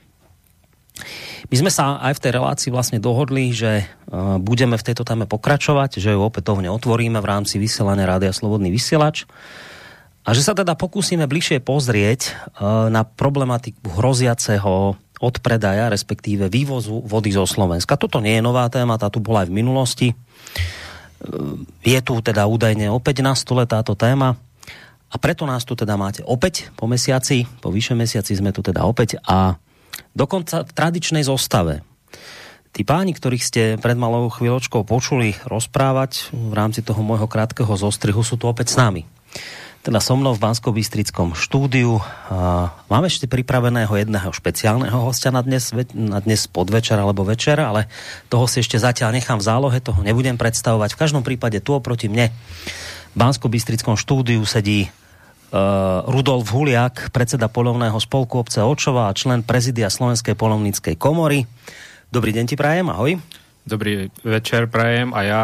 My 1.50 1.56
sme 1.58 1.70
sa 1.74 1.98
aj 2.00 2.16
v 2.16 2.22
tej 2.22 2.32
relácii 2.38 2.70
vlastne 2.70 3.02
dohodli, 3.02 3.50
že 3.50 3.82
uh, 3.82 4.38
budeme 4.38 4.78
v 4.78 4.86
tejto 4.86 5.02
téme 5.02 5.26
pokračovať, 5.26 5.98
že 5.98 6.14
ju 6.14 6.20
opätovne 6.22 6.70
otvoríme 6.70 7.18
v 7.18 7.26
rámci 7.26 7.58
vysielania 7.58 8.06
Rádia 8.06 8.30
Slobodný 8.30 8.70
vysielač 8.70 9.26
a 10.24 10.32
že 10.32 10.40
sa 10.40 10.56
teda 10.56 10.72
pokúsime 10.72 11.28
bližšie 11.28 11.60
pozrieť 11.60 12.32
uh, 12.32 12.88
na 12.88 13.04
problematiku 13.04 13.84
hroziaceho 13.92 14.96
odpredaja, 15.20 15.92
respektíve 15.92 16.48
vývozu 16.48 17.04
vody 17.04 17.30
zo 17.32 17.44
Slovenska. 17.44 18.00
Toto 18.00 18.18
nie 18.24 18.40
je 18.40 18.42
nová 18.44 18.66
téma, 18.72 18.98
tá 18.98 19.12
tu 19.12 19.20
bola 19.20 19.44
aj 19.44 19.48
v 19.52 19.56
minulosti. 19.60 20.08
Uh, 20.12 21.60
je 21.84 22.00
tu 22.00 22.16
teda 22.24 22.48
údajne 22.48 22.88
opäť 22.88 23.20
na 23.20 23.36
stole 23.36 23.68
táto 23.68 23.92
téma 23.92 24.40
a 25.12 25.16
preto 25.20 25.44
nás 25.44 25.62
tu 25.62 25.76
teda 25.76 25.94
máte 25.94 26.24
opäť 26.24 26.72
po 26.74 26.88
mesiaci, 26.88 27.46
po 27.60 27.70
vyše 27.70 27.94
mesiaci 27.94 28.34
sme 28.34 28.50
tu 28.50 28.64
teda 28.64 28.82
opäť 28.82 29.20
a 29.22 29.60
dokonca 30.16 30.64
v 30.64 30.72
tradičnej 30.74 31.22
zostave. 31.22 31.86
Tí 32.74 32.82
páni, 32.82 33.14
ktorých 33.14 33.44
ste 33.46 33.62
pred 33.78 33.94
malou 33.94 34.26
chvíľočkou 34.26 34.82
počuli 34.82 35.38
rozprávať 35.46 36.34
v 36.34 36.52
rámci 36.58 36.82
toho 36.82 36.98
môjho 37.06 37.30
krátkeho 37.30 37.70
zostrihu, 37.78 38.26
sú 38.26 38.34
tu 38.34 38.50
opäť 38.50 38.74
s 38.74 38.80
nami. 38.82 39.06
Teda 39.84 40.00
so 40.00 40.16
mnou 40.16 40.32
v 40.32 40.40
bansko 40.40 40.72
bystrickom 40.72 41.36
štúdiu. 41.36 42.00
Máme 42.88 43.04
ešte 43.04 43.28
pripraveného 43.28 43.92
jedného 43.92 44.32
špeciálneho 44.32 44.96
hostia 44.96 45.28
na 45.28 45.44
dnes, 45.44 45.76
na 45.92 46.24
dnes 46.24 46.48
podvečer 46.48 46.96
alebo 46.96 47.20
večer, 47.20 47.60
ale 47.60 47.92
toho 48.32 48.48
si 48.48 48.64
ešte 48.64 48.80
zatiaľ 48.80 49.12
nechám 49.12 49.36
v 49.36 49.44
zálohe, 49.44 49.78
toho 49.84 50.00
nebudem 50.00 50.40
predstavovať. 50.40 50.96
V 50.96 51.00
každom 51.04 51.20
prípade 51.20 51.60
tu 51.60 51.76
oproti 51.76 52.08
mne 52.08 52.32
v 53.12 53.16
bansko 53.16 53.52
bystrickom 53.52 54.00
štúdiu 54.00 54.40
sedí 54.48 54.88
Uh, 55.54 56.02
Rudolf 56.10 56.50
Huliak, 56.50 57.14
predseda 57.14 57.46
polovného 57.46 57.94
spolku 58.02 58.42
obce 58.42 58.58
Očova 58.58 59.06
a 59.06 59.14
člen 59.14 59.46
prezidia 59.46 59.86
Slovenskej 59.86 60.34
polovníckej 60.34 60.98
komory. 60.98 61.46
Dobrý 62.10 62.34
deň 62.34 62.44
ti 62.50 62.58
prajem, 62.58 62.90
ahoj. 62.90 63.22
Dobrý 63.62 64.10
večer 64.26 64.66
prajem 64.66 65.14
a 65.14 65.20
ja 65.22 65.40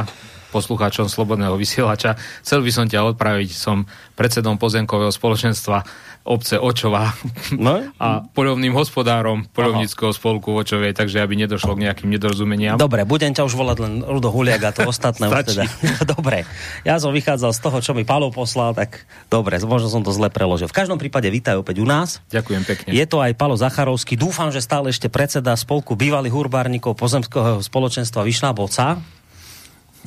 poslucháčom 0.51 1.07
Slobodného 1.07 1.55
vysielača. 1.57 2.19
Chcel 2.43 2.61
by 2.67 2.71
som 2.75 2.85
ťa 2.91 3.15
odpraviť, 3.15 3.51
som 3.55 3.87
predsedom 4.19 4.59
pozemkového 4.59 5.15
spoločenstva 5.15 5.87
obce 6.21 6.61
Očova 6.61 7.17
no? 7.57 7.81
a 7.97 8.21
poľovným 8.21 8.77
hospodárom 8.77 9.49
poľovníckého 9.57 10.13
spolku 10.13 10.53
Očovej, 10.53 10.93
takže 10.93 11.25
aby 11.25 11.33
nedošlo 11.33 11.81
k 11.81 11.89
nejakým 11.89 12.13
nedorozumeniam. 12.13 12.77
Dobre, 12.77 13.09
budem 13.09 13.33
ťa 13.33 13.49
už 13.49 13.57
volať 13.57 13.77
len 13.81 13.93
Rudo 14.05 14.29
Huliak 14.29 14.61
a 14.69 14.71
to 14.71 14.85
ostatné 14.85 15.33
už 15.33 15.57
teda. 15.57 15.65
dobre, 16.15 16.45
ja 16.85 17.01
som 17.01 17.17
vychádzal 17.17 17.57
z 17.57 17.61
toho, 17.65 17.79
čo 17.81 17.93
mi 17.97 18.05
Palo 18.05 18.29
poslal, 18.29 18.77
tak 18.77 19.09
dobre, 19.33 19.57
možno 19.65 19.89
som 19.89 20.05
to 20.05 20.13
zle 20.13 20.29
preložil. 20.29 20.69
V 20.69 20.77
každom 20.77 21.01
prípade 21.01 21.33
vítaj 21.33 21.57
opäť 21.57 21.81
u 21.81 21.87
nás. 21.89 22.21
Ďakujem 22.29 22.63
pekne. 22.69 22.89
Je 22.93 23.07
to 23.09 23.25
aj 23.25 23.33
Palo 23.41 23.57
Zacharovský, 23.57 24.21
dúfam, 24.21 24.53
že 24.53 24.61
stále 24.61 24.93
ešte 24.93 25.09
predseda 25.09 25.57
spolku 25.57 25.97
bývalých 25.97 26.37
urbárnikov 26.37 27.01
pozemského 27.01 27.65
spoločenstva 27.65 28.29
Vyšná 28.29 28.53
Boca. 28.53 29.01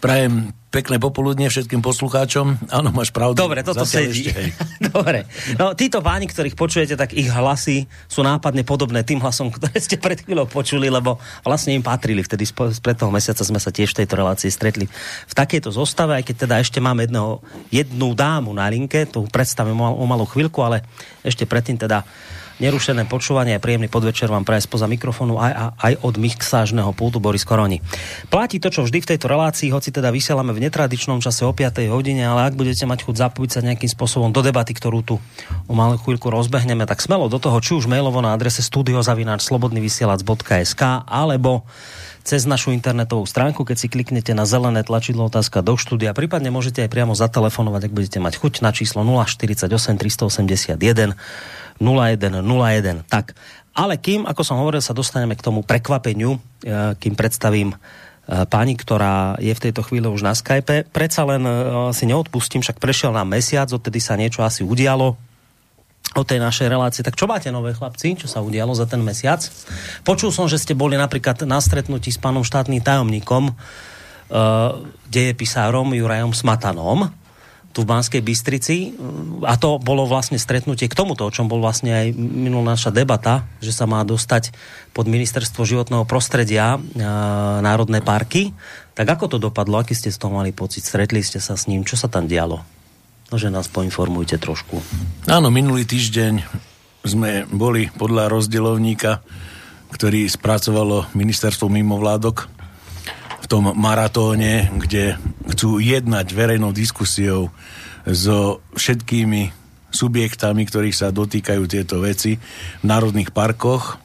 Prajem 0.03 0.51
pekné 0.67 0.99
popoludne 0.99 1.47
všetkým 1.47 1.79
poslucháčom. 1.79 2.67
Áno, 2.75 2.91
máš 2.91 3.15
pravdu. 3.15 3.39
Dobre, 3.39 3.63
toto 3.63 3.87
Zatiaľ 3.87 4.11
sedí. 4.11 4.27
Ešte, 4.27 4.51
Dobre. 4.91 5.23
No, 5.55 5.71
títo 5.79 6.03
páni, 6.03 6.27
ktorých 6.27 6.59
počujete, 6.59 6.99
tak 6.99 7.15
ich 7.15 7.31
hlasy 7.31 7.87
sú 8.11 8.19
nápadne 8.19 8.67
podobné 8.67 9.07
tým 9.07 9.23
hlasom, 9.23 9.47
ktoré 9.47 9.79
ste 9.79 9.95
pred 9.95 10.19
chvíľou 10.19 10.43
počuli, 10.51 10.91
lebo 10.91 11.23
vlastne 11.47 11.71
im 11.71 11.85
patrili. 11.85 12.19
Vtedy 12.19 12.43
spred 12.49 12.99
toho 12.99 13.15
mesiaca 13.15 13.47
sme 13.47 13.63
sa 13.63 13.71
tiež 13.71 13.95
v 13.95 14.03
tejto 14.03 14.19
relácii 14.19 14.51
stretli 14.51 14.91
v 15.29 15.33
takejto 15.33 15.71
zostave, 15.71 16.19
aj 16.19 16.27
keď 16.27 16.35
teda 16.51 16.55
ešte 16.59 16.83
máme 16.83 17.07
jedného, 17.07 17.39
jednu 17.71 18.11
dámu 18.11 18.51
na 18.51 18.67
linke, 18.67 19.07
tu 19.07 19.23
predstavím 19.31 19.79
o 19.79 20.03
malú 20.03 20.27
chvíľku, 20.27 20.59
ale 20.67 20.83
ešte 21.23 21.47
predtým 21.47 21.79
teda 21.79 22.03
nerušené 22.63 23.03
počúvanie 23.11 23.59
a 23.59 23.63
príjemný 23.63 23.91
podvečer 23.91 24.31
vám 24.31 24.47
praje 24.47 24.63
spoza 24.63 24.87
mikrofónu 24.87 25.35
aj, 25.35 25.75
aj 25.83 25.99
od 25.99 26.15
mixážneho 26.15 26.95
pultu 26.95 27.19
Boris 27.19 27.43
Koroni. 27.43 27.83
Platí 28.31 28.63
to, 28.63 28.71
čo 28.71 28.87
vždy 28.87 29.03
v 29.03 29.09
tejto 29.11 29.27
relácii, 29.27 29.67
hoci 29.75 29.91
teda 29.91 30.15
vysielame 30.15 30.55
v 30.55 30.63
netradičnom 30.63 31.19
čase 31.19 31.43
o 31.43 31.51
5. 31.51 31.83
hodine, 31.91 32.23
ale 32.23 32.47
ak 32.47 32.55
budete 32.55 32.87
mať 32.87 33.03
chuť 33.03 33.19
zapojiť 33.19 33.51
sa 33.51 33.59
nejakým 33.59 33.91
spôsobom 33.91 34.31
do 34.31 34.39
debaty, 34.39 34.71
ktorú 34.71 35.03
tu 35.03 35.19
o 35.67 35.75
malú 35.75 35.99
chvíľku 35.99 36.31
rozbehneme, 36.31 36.87
tak 36.87 37.03
smelo 37.03 37.27
do 37.27 37.43
toho, 37.43 37.59
či 37.59 37.75
už 37.75 37.91
mailovo 37.91 38.23
na 38.23 38.31
adrese 38.31 38.63
studiozavináč.slobodnyvysielac.sk 38.63 40.81
alebo 41.03 41.67
cez 42.23 42.47
našu 42.47 42.71
internetovú 42.71 43.27
stránku, 43.27 43.67
keď 43.67 43.83
si 43.83 43.91
kliknete 43.91 44.31
na 44.31 44.47
zelené 44.47 44.87
tlačidlo 44.87 45.27
otázka 45.27 45.59
do 45.59 45.75
štúdia. 45.75 46.15
Prípadne 46.15 46.55
môžete 46.55 46.79
aj 46.79 46.89
priamo 46.89 47.19
zatelefonovať, 47.19 47.91
ak 47.91 47.93
budete 47.95 48.23
mať 48.23 48.39
chuť 48.39 48.63
na 48.63 48.71
číslo 48.71 49.03
048 49.03 49.67
381 49.67 51.19
0101. 51.81 53.05
Tak, 53.07 53.33
ale 53.73 53.97
kým, 53.97 54.29
ako 54.29 54.41
som 54.45 54.61
hovoril, 54.61 54.85
sa 54.85 54.93
dostaneme 54.93 55.33
k 55.33 55.45
tomu 55.45 55.65
prekvapeniu, 55.65 56.37
e, 56.37 56.39
kým 57.01 57.17
predstavím 57.17 57.73
e, 57.73 57.77
pani, 58.45 58.77
ktorá 58.77 59.41
je 59.41 59.49
v 59.49 59.63
tejto 59.69 59.81
chvíli 59.81 60.05
už 60.05 60.21
na 60.21 60.37
Skype. 60.37 60.93
Predsa 60.93 61.25
len 61.25 61.41
e, 61.41 61.53
si 61.89 62.05
neodpustím, 62.05 62.61
však 62.61 62.77
prešiel 62.77 63.17
nám 63.17 63.33
mesiac, 63.33 63.65
odtedy 63.73 63.97
sa 63.97 64.13
niečo 64.13 64.45
asi 64.45 64.61
udialo 64.61 65.17
o 66.13 66.21
tej 66.21 66.37
našej 66.37 66.69
relácii. 66.69 67.01
Tak 67.01 67.17
čo 67.17 67.25
máte 67.25 67.49
nové 67.49 67.73
chlapci? 67.73 68.13
Čo 68.13 68.29
sa 68.29 68.45
udialo 68.45 68.77
za 68.77 68.85
ten 68.85 69.01
mesiac? 69.01 69.41
Počul 70.05 70.29
som, 70.29 70.45
že 70.45 70.61
ste 70.61 70.77
boli 70.77 70.93
napríklad 70.93 71.41
na 71.49 71.57
stretnutí 71.57 72.13
s 72.13 72.21
pánom 72.21 72.45
štátnym 72.45 72.85
tajomníkom, 72.85 73.49
uh, 73.49 75.33
pisárom 75.33 75.89
Jurajom 75.97 76.37
Smatanom 76.37 77.22
tu 77.73 77.81
v 77.81 77.89
Banskej 77.89 78.21
Bystrici 78.21 78.93
a 79.41 79.57
to 79.57 79.81
bolo 79.81 80.05
vlastne 80.05 80.37
stretnutie 80.37 80.85
k 80.85 80.93
tomuto, 80.93 81.25
o 81.25 81.33
čom 81.33 81.49
bol 81.49 81.57
vlastne 81.57 81.89
aj 81.89 82.07
minulá 82.13 82.77
naša 82.77 82.93
debata, 82.93 83.49
že 83.65 83.73
sa 83.73 83.89
má 83.89 84.05
dostať 84.05 84.53
pod 84.93 85.09
ministerstvo 85.09 85.65
životného 85.65 86.05
prostredia 86.05 86.77
e, 86.77 86.79
národné 87.65 88.05
parky. 88.05 88.53
Tak 88.93 89.17
ako 89.17 89.25
to 89.25 89.37
dopadlo? 89.41 89.81
Aký 89.81 89.97
ste 89.97 90.13
z 90.13 90.21
toho 90.21 90.37
mali 90.37 90.53
pocit? 90.53 90.85
Stretli 90.85 91.25
ste 91.25 91.41
sa 91.41 91.57
s 91.57 91.65
ním? 91.65 91.81
Čo 91.81 91.97
sa 91.97 92.07
tam 92.07 92.29
dialo? 92.29 92.61
No, 93.33 93.35
že 93.41 93.49
nás 93.49 93.65
poinformujte 93.65 94.37
trošku. 94.37 94.77
Áno, 95.25 95.49
minulý 95.49 95.89
týždeň 95.89 96.45
sme 97.01 97.49
boli 97.49 97.89
podľa 97.89 98.29
rozdeľovníka, 98.29 99.25
ktorý 99.89 100.29
spracovalo 100.29 101.09
ministerstvo 101.17 101.73
mimovládok 101.73 102.53
tom 103.53 103.69
maratóne, 103.77 104.73
kde 104.81 105.13
chcú 105.53 105.77
jednať 105.77 106.25
verejnou 106.33 106.73
diskusiou 106.73 107.53
so 108.01 108.65
všetkými 108.73 109.53
subjektami, 109.93 110.65
ktorých 110.65 110.97
sa 110.97 111.13
dotýkajú 111.13 111.61
tieto 111.69 112.01
veci 112.01 112.41
v 112.81 112.85
národných 112.89 113.29
parkoch. 113.29 114.01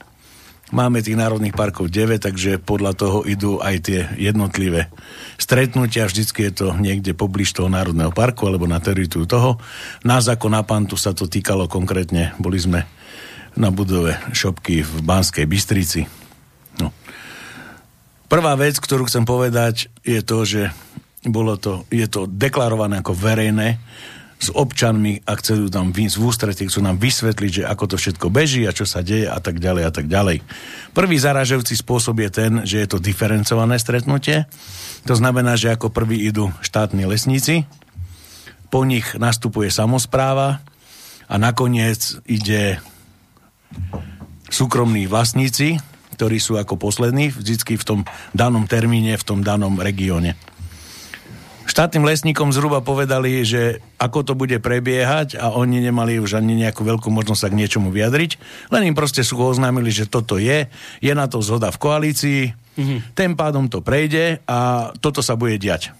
Máme 0.69 1.01
tých 1.01 1.17
národných 1.17 1.57
parkov 1.57 1.89
9, 1.89 2.21
takže 2.29 2.61
podľa 2.61 2.93
toho 2.93 3.25
idú 3.25 3.57
aj 3.57 3.89
tie 3.89 4.05
jednotlivé 4.21 4.93
stretnutia. 5.41 6.05
Vždycky 6.05 6.45
je 6.45 6.53
to 6.53 6.67
niekde 6.77 7.17
pobliž 7.17 7.49
toho 7.57 7.73
národného 7.73 8.13
parku 8.13 8.45
alebo 8.45 8.69
na 8.69 8.77
teritoriu 8.77 9.25
toho. 9.25 9.57
Nás 10.05 10.29
ako 10.29 10.45
na 10.53 10.61
Pantu 10.61 10.93
sa 10.93 11.17
to 11.17 11.25
týkalo 11.25 11.65
konkrétne. 11.65 12.37
Boli 12.37 12.61
sme 12.61 12.85
na 13.57 13.73
budove 13.73 14.13
šopky 14.29 14.85
v 14.85 15.01
Banskej 15.01 15.49
Bystrici 15.49 16.18
Prvá 18.29 18.53
vec, 18.53 18.77
ktorú 18.77 19.09
chcem 19.09 19.25
povedať, 19.25 19.89
je 20.05 20.21
to, 20.21 20.45
že 20.45 20.69
bolo 21.25 21.57
to, 21.57 21.89
je 21.89 22.05
to 22.05 22.29
deklarované 22.29 23.01
ako 23.01 23.17
verejné 23.17 23.81
s 24.39 24.53
občanmi 24.53 25.25
a 25.25 25.33
chcú 25.33 25.67
tam 25.67 25.89
v 25.89 26.07
ústretí, 26.07 26.69
chcú 26.69 26.79
nám 26.79 27.01
vysvetliť, 27.01 27.51
že 27.51 27.63
ako 27.65 27.83
to 27.89 27.95
všetko 27.97 28.29
beží 28.29 28.69
a 28.69 28.71
čo 28.71 28.85
sa 28.85 29.01
deje 29.01 29.25
a 29.25 29.35
tak 29.41 29.57
ďalej 29.57 29.83
a 29.83 29.91
tak 29.91 30.05
ďalej. 30.05 30.45
Prvý 30.93 31.17
zaražujúci 31.17 31.73
spôsob 31.75 32.21
je 32.21 32.29
ten, 32.29 32.51
že 32.69 32.79
je 32.79 32.87
to 32.87 33.01
diferencované 33.01 33.81
stretnutie. 33.81 34.45
To 35.09 35.17
znamená, 35.17 35.57
že 35.57 35.73
ako 35.73 35.89
prvý 35.89 36.29
idú 36.29 36.53
štátni 36.61 37.09
lesníci, 37.09 37.65
po 38.69 38.85
nich 38.85 39.17
nastupuje 39.17 39.73
samozpráva 39.73 40.61
a 41.25 41.35
nakoniec 41.41 42.21
ide 42.29 42.77
súkromní 44.53 45.09
vlastníci, 45.09 45.81
ktorí 46.19 46.35
sú 46.43 46.59
ako 46.59 46.75
poslední, 46.75 47.31
vždycky 47.31 47.79
v 47.79 47.87
tom 47.87 47.99
danom 48.35 48.67
termíne, 48.67 49.15
v 49.15 49.23
tom 49.23 49.39
danom 49.39 49.79
regióne. 49.79 50.35
štátnym 51.63 52.03
lesníkom 52.03 52.51
zhruba 52.51 52.83
povedali, 52.83 53.39
že 53.47 53.79
ako 53.95 54.27
to 54.27 54.33
bude 54.35 54.59
prebiehať 54.59 55.39
a 55.39 55.55
oni 55.55 55.79
nemali 55.79 56.19
už 56.19 56.35
ani 56.35 56.59
nejakú 56.59 56.83
veľkú 56.83 57.07
možnosť 57.07 57.39
sa 57.39 57.47
k 57.47 57.55
niečomu 57.55 57.87
vyjadriť. 57.87 58.35
Len 58.67 58.91
im 58.91 58.97
proste 58.99 59.23
sú 59.23 59.39
oznámili, 59.39 59.87
že 59.95 60.11
toto 60.11 60.35
je, 60.35 60.67
je 60.99 61.13
na 61.15 61.31
to 61.31 61.39
zhoda 61.39 61.71
v 61.71 61.79
koalícii, 61.79 62.41
mm-hmm. 62.51 63.15
tým 63.15 63.39
pádom 63.39 63.71
to 63.71 63.79
prejde 63.79 64.43
a 64.43 64.91
toto 64.99 65.23
sa 65.23 65.39
bude 65.39 65.55
diať. 65.55 65.95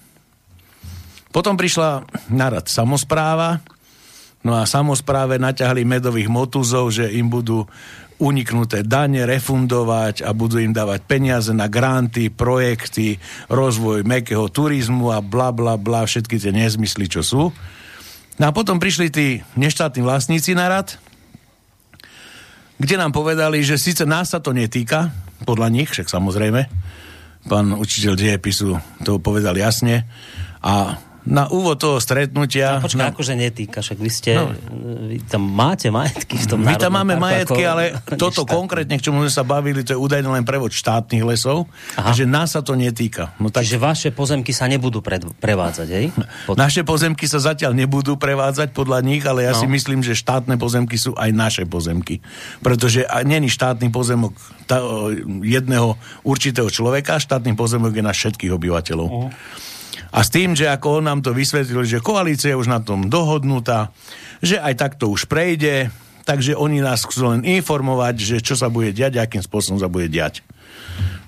Potom 1.32 1.56
prišla 1.56 2.04
narad 2.28 2.68
samozpráva, 2.68 3.64
no 4.44 4.58
a 4.58 4.68
samozpráve 4.68 5.40
naťahli 5.40 5.88
medových 5.88 6.28
motuzov, 6.28 6.92
že 6.92 7.08
im 7.08 7.32
budú 7.32 7.70
uniknuté 8.20 8.84
dane 8.84 9.24
refundovať 9.24 10.28
a 10.28 10.36
budú 10.36 10.60
im 10.60 10.76
dávať 10.76 11.08
peniaze 11.08 11.52
na 11.56 11.72
granty, 11.72 12.28
projekty, 12.28 13.16
rozvoj 13.48 14.04
mekého 14.04 14.52
turizmu 14.52 15.16
a 15.16 15.24
bla 15.24 15.56
bla 15.56 15.80
bla, 15.80 16.04
všetky 16.04 16.36
tie 16.36 16.52
nezmysly, 16.52 17.08
čo 17.08 17.24
sú. 17.24 17.44
No 18.40 18.44
a 18.48 18.56
potom 18.56 18.80
prišli 18.80 19.08
tí 19.12 19.28
neštátni 19.56 20.04
vlastníci 20.04 20.56
na 20.56 20.68
rad, 20.68 20.96
kde 22.80 22.96
nám 22.96 23.12
povedali, 23.12 23.60
že 23.60 23.76
síce 23.76 24.08
nás 24.08 24.32
sa 24.32 24.40
to 24.40 24.56
netýka, 24.56 25.12
podľa 25.44 25.68
nich, 25.72 25.92
však 25.92 26.08
samozrejme, 26.08 26.62
pán 27.48 27.76
učiteľ 27.76 28.14
dejepisu 28.16 28.80
to 29.04 29.20
povedal 29.20 29.56
jasne, 29.56 30.08
a 30.60 31.00
na 31.30 31.46
úvod 31.46 31.78
toho 31.78 32.02
stretnutia... 32.02 32.82
No, 32.82 32.90
počkaj, 32.90 33.06
na... 33.06 33.14
akože 33.14 33.34
netýka, 33.38 33.86
však 33.86 33.98
vy 34.02 34.10
ste... 34.10 34.34
No. 34.34 34.50
Vy 35.06 35.22
tam 35.30 35.46
máte 35.46 35.94
majetky 35.94 36.42
v 36.42 36.46
tom 36.50 36.66
My 36.66 36.74
tam 36.74 36.98
máme 36.98 37.22
parku, 37.22 37.26
majetky, 37.30 37.62
ako... 37.62 37.72
ale 37.72 37.84
toto 38.22 38.42
štátne. 38.42 38.58
konkrétne, 38.58 38.96
k 38.98 39.06
čomu 39.06 39.22
sme 39.22 39.32
sa 39.32 39.46
bavili, 39.46 39.86
to 39.86 39.94
je 39.94 40.00
údajne 40.02 40.26
len 40.26 40.42
prevod 40.42 40.74
štátnych 40.74 41.22
lesov, 41.22 41.70
Aha. 41.94 42.10
a 42.10 42.18
že 42.18 42.26
nás 42.26 42.58
sa 42.58 42.66
to 42.66 42.74
netýka. 42.74 43.38
No 43.38 43.54
tak... 43.54 43.62
Čiže 43.62 43.78
vaše 43.78 44.10
pozemky 44.10 44.50
sa 44.50 44.66
nebudú 44.66 45.06
pred, 45.06 45.22
prevádzať, 45.22 45.88
hej? 45.94 46.10
Pod... 46.50 46.58
Naše 46.58 46.82
pozemky 46.82 47.30
sa 47.30 47.38
zatiaľ 47.38 47.78
nebudú 47.78 48.18
prevádzať 48.18 48.74
podľa 48.74 49.06
nich, 49.06 49.22
ale 49.22 49.46
ja 49.46 49.54
no. 49.54 49.62
si 49.62 49.70
myslím, 49.70 50.02
že 50.02 50.18
štátne 50.18 50.58
pozemky 50.58 50.98
sú 50.98 51.14
aj 51.14 51.30
naše 51.30 51.64
pozemky. 51.70 52.26
Pretože 52.66 53.06
není 53.22 53.54
štátny 53.54 53.94
pozemok 53.94 54.34
tá, 54.66 54.82
jedného 55.46 55.94
určitého 56.26 56.74
človeka, 56.74 57.22
štátny 57.22 57.54
pozemok 57.54 57.94
je 57.94 58.04
na 58.04 58.14
všetkých 58.18 58.50
obyvateľov. 58.50 59.08
Uh. 59.14 59.30
A 60.10 60.26
s 60.26 60.34
tým, 60.34 60.58
že 60.58 60.66
ako 60.66 61.02
on 61.02 61.06
nám 61.06 61.20
to 61.22 61.36
vysvetlil, 61.36 61.86
že 61.86 62.02
koalícia 62.02 62.54
je 62.54 62.60
už 62.60 62.70
na 62.70 62.82
tom 62.82 63.08
dohodnutá, 63.08 63.94
že 64.42 64.58
aj 64.58 64.74
tak 64.78 64.92
to 64.98 65.10
už 65.14 65.30
prejde, 65.30 65.94
takže 66.26 66.58
oni 66.58 66.82
nás 66.82 67.06
chcú 67.06 67.34
len 67.34 67.42
informovať, 67.46 68.16
že 68.18 68.38
čo 68.42 68.58
sa 68.58 68.70
bude 68.74 68.90
diať, 68.90 69.22
akým 69.22 69.46
spôsobom 69.46 69.78
sa 69.78 69.90
bude 69.90 70.10
diať. 70.10 70.42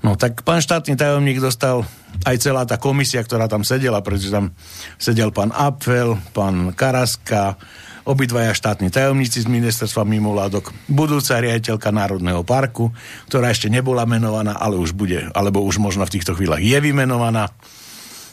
No 0.01 0.17
tak 0.17 0.41
pán 0.41 0.65
štátny 0.65 0.97
tajomník 0.97 1.37
dostal 1.37 1.85
aj 2.25 2.35
celá 2.41 2.65
tá 2.65 2.81
komisia, 2.81 3.21
ktorá 3.21 3.45
tam 3.45 3.61
sedela, 3.61 4.01
pretože 4.01 4.33
tam 4.33 4.49
sedel 4.97 5.29
pán 5.29 5.53
Apfel, 5.53 6.17
pán 6.33 6.73
Karaska, 6.73 7.61
obidvaja 8.01 8.57
štátni 8.57 8.89
tajomníci 8.89 9.45
z 9.45 9.47
ministerstva 9.47 10.01
mimovládok, 10.01 10.73
budúca 10.89 11.37
riaditeľka 11.37 11.93
Národného 11.93 12.41
parku, 12.41 12.89
ktorá 13.29 13.53
ešte 13.53 13.69
nebola 13.69 14.09
menovaná, 14.09 14.57
ale 14.57 14.81
už 14.81 14.97
bude, 14.97 15.29
alebo 15.37 15.61
už 15.61 15.77
možno 15.77 16.01
v 16.09 16.17
týchto 16.17 16.33
chvíľach 16.33 16.65
je 16.65 16.77
vymenovaná 16.81 17.53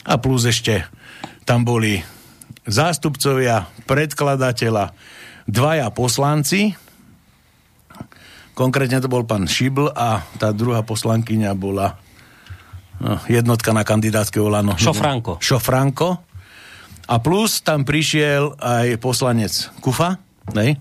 a 0.09 0.15
plus 0.17 0.49
ešte 0.49 0.89
tam 1.45 1.69
boli 1.69 2.01
zástupcovia 2.65 3.69
predkladateľa, 3.85 4.97
dvaja 5.45 5.89
poslanci, 5.93 6.73
konkrétne 8.57 9.05
to 9.05 9.09
bol 9.13 9.25
pán 9.29 9.45
Šibl 9.45 9.93
a 9.93 10.25
tá 10.41 10.53
druhá 10.57 10.81
poslankyňa 10.81 11.53
bola 11.53 12.01
no, 13.01 13.21
jednotka 13.29 13.77
na 13.77 13.85
kandidátske 13.85 14.41
Olano. 14.41 14.81
Šofranko. 14.81 15.41
Šofranko. 15.45 16.09
A 17.09 17.15
plus 17.25 17.65
tam 17.65 17.89
prišiel 17.89 18.57
aj 18.61 19.01
poslanec 19.01 19.53
Kufa, 19.81 20.21
ne? 20.53 20.77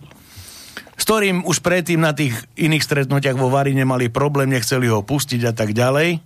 s 0.97 1.03
ktorým 1.05 1.45
už 1.45 1.61
predtým 1.61 2.01
na 2.01 2.11
tých 2.11 2.35
iných 2.57 2.83
stretnutiach 2.83 3.37
vo 3.37 3.53
Varine 3.53 3.85
mali 3.85 4.09
problém, 4.09 4.51
nechceli 4.51 4.89
ho 4.89 5.05
pustiť 5.05 5.41
a 5.47 5.53
tak 5.53 5.71
ďalej 5.71 6.19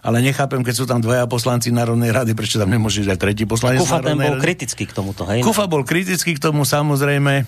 ale 0.00 0.24
nechápem, 0.24 0.64
keď 0.64 0.74
sú 0.74 0.84
tam 0.88 1.04
dvaja 1.04 1.28
poslanci 1.28 1.68
Národnej 1.68 2.12
rady, 2.12 2.32
prečo 2.32 2.56
tam 2.56 2.72
nemôže 2.72 3.04
aj 3.04 3.20
tretí 3.20 3.44
poslanec 3.44 3.84
Kufa 3.84 4.00
ten 4.00 4.16
bol 4.16 4.36
rady. 4.36 4.44
kritický 4.44 4.84
k 4.88 4.92
tomuto, 4.96 5.28
hej? 5.28 5.44
Kufa 5.44 5.68
bol 5.68 5.84
kritický 5.84 6.36
k 6.36 6.40
tomu, 6.40 6.64
samozrejme. 6.64 7.44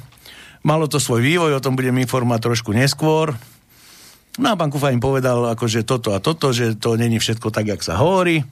Malo 0.62 0.86
to 0.86 1.00
svoj 1.00 1.24
vývoj, 1.24 1.58
o 1.58 1.64
tom 1.64 1.74
budem 1.74 1.96
informovať 1.98 2.40
trošku 2.52 2.70
neskôr. 2.76 3.34
No 4.40 4.46
a 4.52 4.54
pán 4.56 4.72
Kufa 4.72 4.92
im 4.92 5.00
povedal, 5.00 5.48
akože 5.52 5.84
toto 5.84 6.16
a 6.16 6.20
toto, 6.20 6.52
že 6.56 6.76
to 6.76 6.96
není 6.96 7.20
všetko 7.20 7.52
tak, 7.52 7.68
jak 7.68 7.84
sa 7.84 8.00
hovorí. 8.00 8.44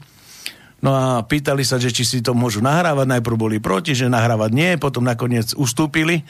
No 0.81 0.96
a 0.96 1.05
pýtali 1.20 1.61
sa, 1.61 1.77
že 1.77 1.92
či 1.92 2.09
si 2.09 2.18
to 2.24 2.33
môžu 2.33 2.64
nahrávať. 2.64 3.05
Najprv 3.05 3.37
boli 3.37 3.57
proti, 3.61 3.92
že 3.92 4.09
nahrávať 4.09 4.51
nie, 4.53 4.70
potom 4.81 5.05
nakoniec 5.05 5.53
ustúpili. 5.53 6.24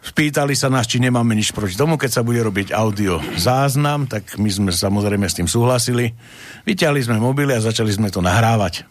Spýtali 0.00 0.56
sa 0.56 0.72
nás, 0.72 0.88
či 0.88 0.96
nemáme 0.96 1.36
nič 1.36 1.52
proti 1.52 1.76
tomu, 1.76 2.00
keď 2.00 2.10
sa 2.10 2.22
bude 2.24 2.40
robiť 2.40 2.72
audio 2.72 3.20
záznam, 3.36 4.08
tak 4.08 4.40
my 4.40 4.48
sme 4.48 4.70
samozrejme 4.72 5.28
s 5.28 5.36
tým 5.36 5.44
súhlasili. 5.44 6.16
Vyťahli 6.64 7.04
sme 7.04 7.20
mobily 7.20 7.52
a 7.52 7.60
začali 7.60 7.92
sme 7.92 8.08
to 8.08 8.24
nahrávať. 8.24 8.88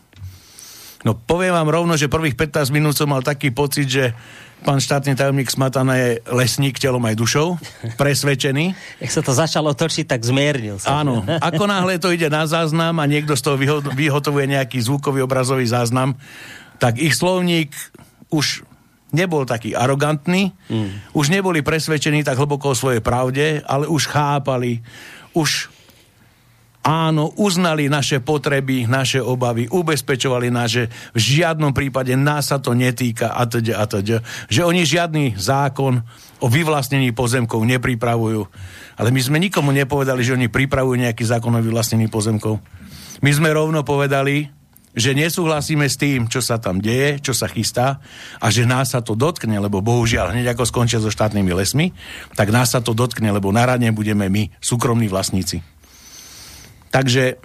No 1.01 1.17
poviem 1.17 1.55
vám 1.55 1.71
rovno, 1.71 1.97
že 1.97 2.11
prvých 2.11 2.37
15 2.37 2.75
minút 2.75 2.93
som 2.93 3.09
mal 3.09 3.25
taký 3.25 3.49
pocit, 3.49 3.89
že 3.89 4.13
pán 4.61 4.77
štátny 4.77 5.15
tajomník 5.15 5.49
Smatana 5.49 5.95
je 5.95 6.09
lesník 6.29 6.77
telom 6.77 7.01
aj 7.01 7.15
dušou, 7.17 7.57
presvedčený. 8.01 8.77
Jak 9.01 9.11
sa 9.11 9.25
to 9.25 9.33
začalo 9.33 9.73
točiť, 9.73 10.05
tak 10.05 10.21
zmiernil 10.21 10.77
sa. 10.77 11.01
Áno, 11.01 11.25
ako 11.25 11.65
náhle 11.65 11.97
to 11.97 12.13
ide 12.13 12.29
na 12.29 12.45
záznam 12.45 13.01
a 13.01 13.09
niekto 13.09 13.33
z 13.33 13.41
toho 13.41 13.57
vyhotovuje 13.95 14.45
nejaký 14.45 14.77
zvukový 14.77 15.25
obrazový 15.25 15.65
záznam, 15.65 16.19
tak 16.77 17.01
ich 17.01 17.17
slovník 17.17 17.73
už 18.29 18.68
nebol 19.11 19.45
taký 19.45 19.73
arogantný, 19.73 20.53
mm. 20.69 21.13
už 21.17 21.33
neboli 21.33 21.65
presvedčení 21.65 22.21
tak 22.21 22.37
hlboko 22.37 22.73
o 22.73 22.77
svojej 22.77 23.01
pravde, 23.01 23.61
ale 23.65 23.89
už 23.89 24.09
chápali, 24.09 24.81
už 25.33 25.69
áno, 26.85 27.35
uznali 27.35 27.91
naše 27.91 28.23
potreby, 28.23 28.87
naše 28.87 29.19
obavy, 29.19 29.67
ubezpečovali 29.67 30.47
nás, 30.49 30.69
že 30.71 30.83
v 31.11 31.19
žiadnom 31.19 31.75
prípade 31.75 32.15
nás 32.15 32.49
sa 32.49 32.57
to 32.57 32.71
netýka 32.71 33.35
a 33.35 33.43
teda 33.45 33.77
a 33.77 33.85
teda, 33.85 34.17
že 34.47 34.61
oni 34.63 34.87
žiadny 34.87 35.25
zákon 35.35 35.99
o 36.39 36.47
vyvlastnení 36.47 37.11
pozemkov 37.11 37.59
nepripravujú. 37.67 38.41
Ale 38.99 39.09
my 39.11 39.19
sme 39.19 39.37
nikomu 39.43 39.75
nepovedali, 39.75 40.23
že 40.23 40.35
oni 40.35 40.47
pripravujú 40.47 40.95
nejaký 40.99 41.23
zákon 41.23 41.51
o 41.55 41.63
vyvlastnení 41.63 42.07
pozemkov. 42.07 42.59
My 43.19 43.31
sme 43.35 43.51
rovno 43.51 43.83
povedali, 43.83 44.58
že 44.99 45.15
nesúhlasíme 45.15 45.87
s 45.87 45.95
tým, 45.95 46.27
čo 46.27 46.43
sa 46.43 46.59
tam 46.59 46.83
deje, 46.83 47.23
čo 47.23 47.31
sa 47.31 47.47
chystá 47.47 48.03
a 48.37 48.51
že 48.51 48.67
nás 48.67 48.91
sa 48.91 48.99
to 48.99 49.15
dotkne, 49.15 49.55
lebo 49.57 49.79
bohužiaľ 49.79 50.35
hneď 50.35 50.53
ako 50.53 50.67
skončia 50.67 50.99
so 50.99 51.07
štátnymi 51.07 51.55
lesmi, 51.55 51.95
tak 52.35 52.51
nás 52.51 52.75
sa 52.75 52.83
to 52.83 52.91
dotkne, 52.91 53.31
lebo 53.31 53.49
naradne 53.55 53.95
budeme 53.95 54.27
my, 54.27 54.51
súkromní 54.59 55.07
vlastníci. 55.07 55.63
Takže 56.91 57.39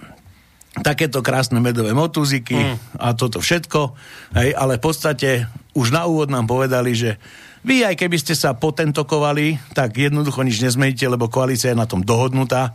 takéto 0.83 1.23
krásne 1.23 1.63
medové 1.63 1.95
motúziky 1.95 2.59
mm. 2.59 2.99
a 2.99 3.15
toto 3.15 3.39
všetko, 3.39 3.95
hej, 4.35 4.51
ale 4.59 4.83
v 4.83 4.83
podstate 4.83 5.47
už 5.79 5.95
na 5.95 6.11
úvod 6.11 6.35
nám 6.35 6.51
povedali, 6.51 6.99
že 6.99 7.23
vy 7.63 7.87
aj 7.87 7.95
keby 7.97 8.19
ste 8.19 8.35
sa 8.35 8.59
potentokovali, 8.59 9.73
tak 9.73 9.97
jednoducho 9.97 10.43
nič 10.43 10.59
nezmeníte, 10.61 11.07
lebo 11.07 11.31
koalícia 11.31 11.73
je 11.73 11.79
na 11.79 11.87
tom 11.87 12.03
dohodnutá 12.03 12.75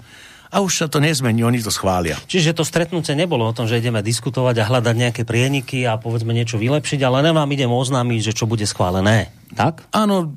a 0.49 0.65
už 0.65 0.81
sa 0.81 0.87
to 0.89 0.97
nezmení, 0.97 1.45
oni 1.45 1.61
to 1.61 1.69
schvália. 1.69 2.17
Čiže 2.25 2.57
to 2.57 2.65
stretnutie 2.65 3.13
nebolo 3.13 3.45
o 3.45 3.53
tom, 3.53 3.69
že 3.69 3.77
ideme 3.77 4.01
diskutovať 4.01 4.55
a 4.61 4.67
hľadať 4.67 4.95
nejaké 4.97 5.21
prieniky 5.21 5.85
a 5.85 6.01
povedzme 6.01 6.33
niečo 6.33 6.57
vylepšiť, 6.57 6.99
ale 7.05 7.21
len 7.21 7.37
vám 7.37 7.49
idem 7.53 7.69
oznámiť, 7.69 8.33
že 8.33 8.33
čo 8.33 8.49
bude 8.49 8.65
schválené. 8.65 9.29
Tak? 9.53 9.85
Áno, 9.93 10.33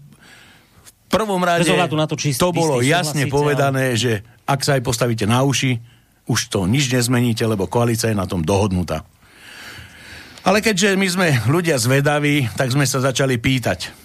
v 0.85 0.93
prvom 1.09 1.41
rade 1.41 1.65
na 1.73 2.09
to, 2.09 2.17
či 2.21 2.37
to 2.37 2.53
bolo 2.53 2.85
jasne 2.85 3.25
povedané, 3.33 3.97
ale... 3.97 4.01
že 4.01 4.13
ak 4.45 4.61
sa 4.61 4.77
aj 4.77 4.85
postavíte 4.85 5.25
na 5.25 5.45
uši, 5.49 5.81
už 6.29 6.53
to 6.53 6.69
nič 6.69 6.93
nezmeníte, 6.93 7.43
lebo 7.49 7.65
koalícia 7.65 8.13
je 8.13 8.17
na 8.17 8.29
tom 8.29 8.45
dohodnutá. 8.45 9.09
Ale 10.43 10.59
keďže 10.59 10.99
my 10.99 11.07
sme 11.09 11.29
ľudia 11.47 11.79
zvedaví, 11.79 12.51
tak 12.59 12.75
sme 12.75 12.83
sa 12.83 12.99
začali 12.99 13.39
pýtať. 13.39 14.02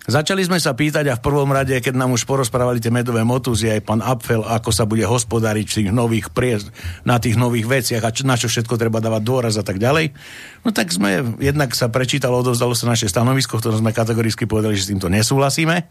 Začali 0.00 0.40
sme 0.40 0.56
sa 0.56 0.72
pýtať 0.72 1.12
a 1.12 1.18
v 1.20 1.24
prvom 1.24 1.52
rade, 1.52 1.76
keď 1.76 1.92
nám 1.92 2.16
už 2.16 2.24
porozprávali 2.24 2.80
tie 2.80 2.88
medové 2.88 3.20
motúzy, 3.20 3.68
aj 3.68 3.84
pán 3.84 4.00
Apfel, 4.00 4.40
ako 4.40 4.72
sa 4.72 4.88
bude 4.88 5.04
hospodariť 5.04 5.66
v 5.68 5.76
tých 5.76 5.90
nových 5.92 6.32
priezd, 6.32 6.72
na 7.04 7.20
tých 7.20 7.36
nových 7.36 7.68
veciach 7.68 8.00
a 8.00 8.08
čo, 8.08 8.24
na 8.24 8.40
čo 8.40 8.48
všetko 8.48 8.80
treba 8.80 9.04
dávať 9.04 9.22
dôraz 9.22 9.54
a 9.60 9.64
tak 9.64 9.76
ďalej. 9.76 10.16
No 10.64 10.72
tak 10.72 10.88
sme, 10.88 11.36
jednak 11.36 11.76
sa 11.76 11.92
prečítalo, 11.92 12.40
odovzdalo 12.40 12.72
sa 12.72 12.88
naše 12.88 13.12
stanovisko, 13.12 13.60
ktoré 13.60 13.76
sme 13.76 13.92
kategoricky 13.92 14.48
povedali, 14.48 14.72
že 14.80 14.88
s 14.88 14.90
týmto 14.96 15.12
nesúhlasíme 15.12 15.84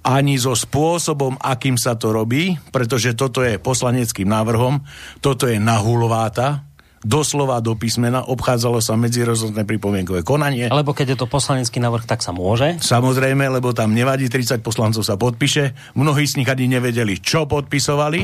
ani 0.00 0.40
so 0.40 0.56
spôsobom, 0.56 1.36
akým 1.36 1.76
sa 1.76 1.92
to 1.92 2.08
robí, 2.08 2.56
pretože 2.72 3.12
toto 3.12 3.44
je 3.44 3.60
poslaneckým 3.60 4.24
návrhom, 4.24 4.80
toto 5.20 5.44
je 5.44 5.60
nahulváta, 5.60 6.64
doslova 7.00 7.58
do 7.64 7.72
písmena, 7.76 8.24
obchádzalo 8.28 8.84
sa 8.84 8.96
medzirozhodné 8.96 9.64
pripomienkové 9.64 10.20
konanie. 10.20 10.68
Alebo 10.68 10.92
keď 10.92 11.16
je 11.16 11.18
to 11.24 11.26
poslanecký 11.26 11.80
návrh, 11.80 12.04
tak 12.04 12.20
sa 12.20 12.30
môže? 12.36 12.76
Samozrejme, 12.80 13.48
lebo 13.48 13.72
tam 13.72 13.96
nevadí 13.96 14.28
30 14.28 14.60
poslancov 14.60 15.02
sa 15.04 15.16
podpíše. 15.16 15.96
Mnohí 15.96 16.28
z 16.28 16.40
nich 16.40 16.48
ani 16.48 16.68
nevedeli, 16.68 17.18
čo 17.20 17.48
podpisovali, 17.48 18.20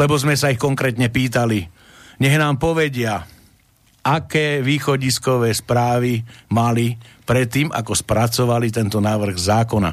lebo 0.00 0.14
sme 0.16 0.32
sa 0.34 0.48
ich 0.48 0.60
konkrétne 0.60 1.12
pýtali. 1.12 1.60
Nech 2.20 2.36
nám 2.40 2.56
povedia, 2.56 3.20
aké 4.00 4.64
východiskové 4.64 5.52
správy 5.52 6.24
mali 6.52 6.96
predtým, 7.28 7.68
ako 7.68 7.92
spracovali 7.92 8.72
tento 8.72 8.96
návrh 9.00 9.36
zákona. 9.36 9.90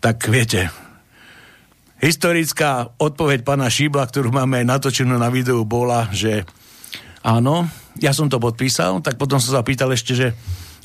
Tak 0.00 0.16
viete, 0.32 0.72
historická 2.00 2.96
odpoveď 2.96 3.44
pána 3.44 3.68
Šíbla, 3.68 4.08
ktorú 4.08 4.32
máme 4.32 4.64
natočenú 4.64 5.20
na 5.20 5.28
videu, 5.28 5.62
bola, 5.68 6.08
že 6.10 6.48
áno, 7.20 7.68
ja 8.00 8.16
som 8.16 8.32
to 8.32 8.40
podpísal, 8.40 9.04
tak 9.04 9.20
potom 9.20 9.36
som 9.36 9.60
sa 9.60 9.62
pýtal 9.62 9.92
ešte, 9.92 10.12
že 10.16 10.28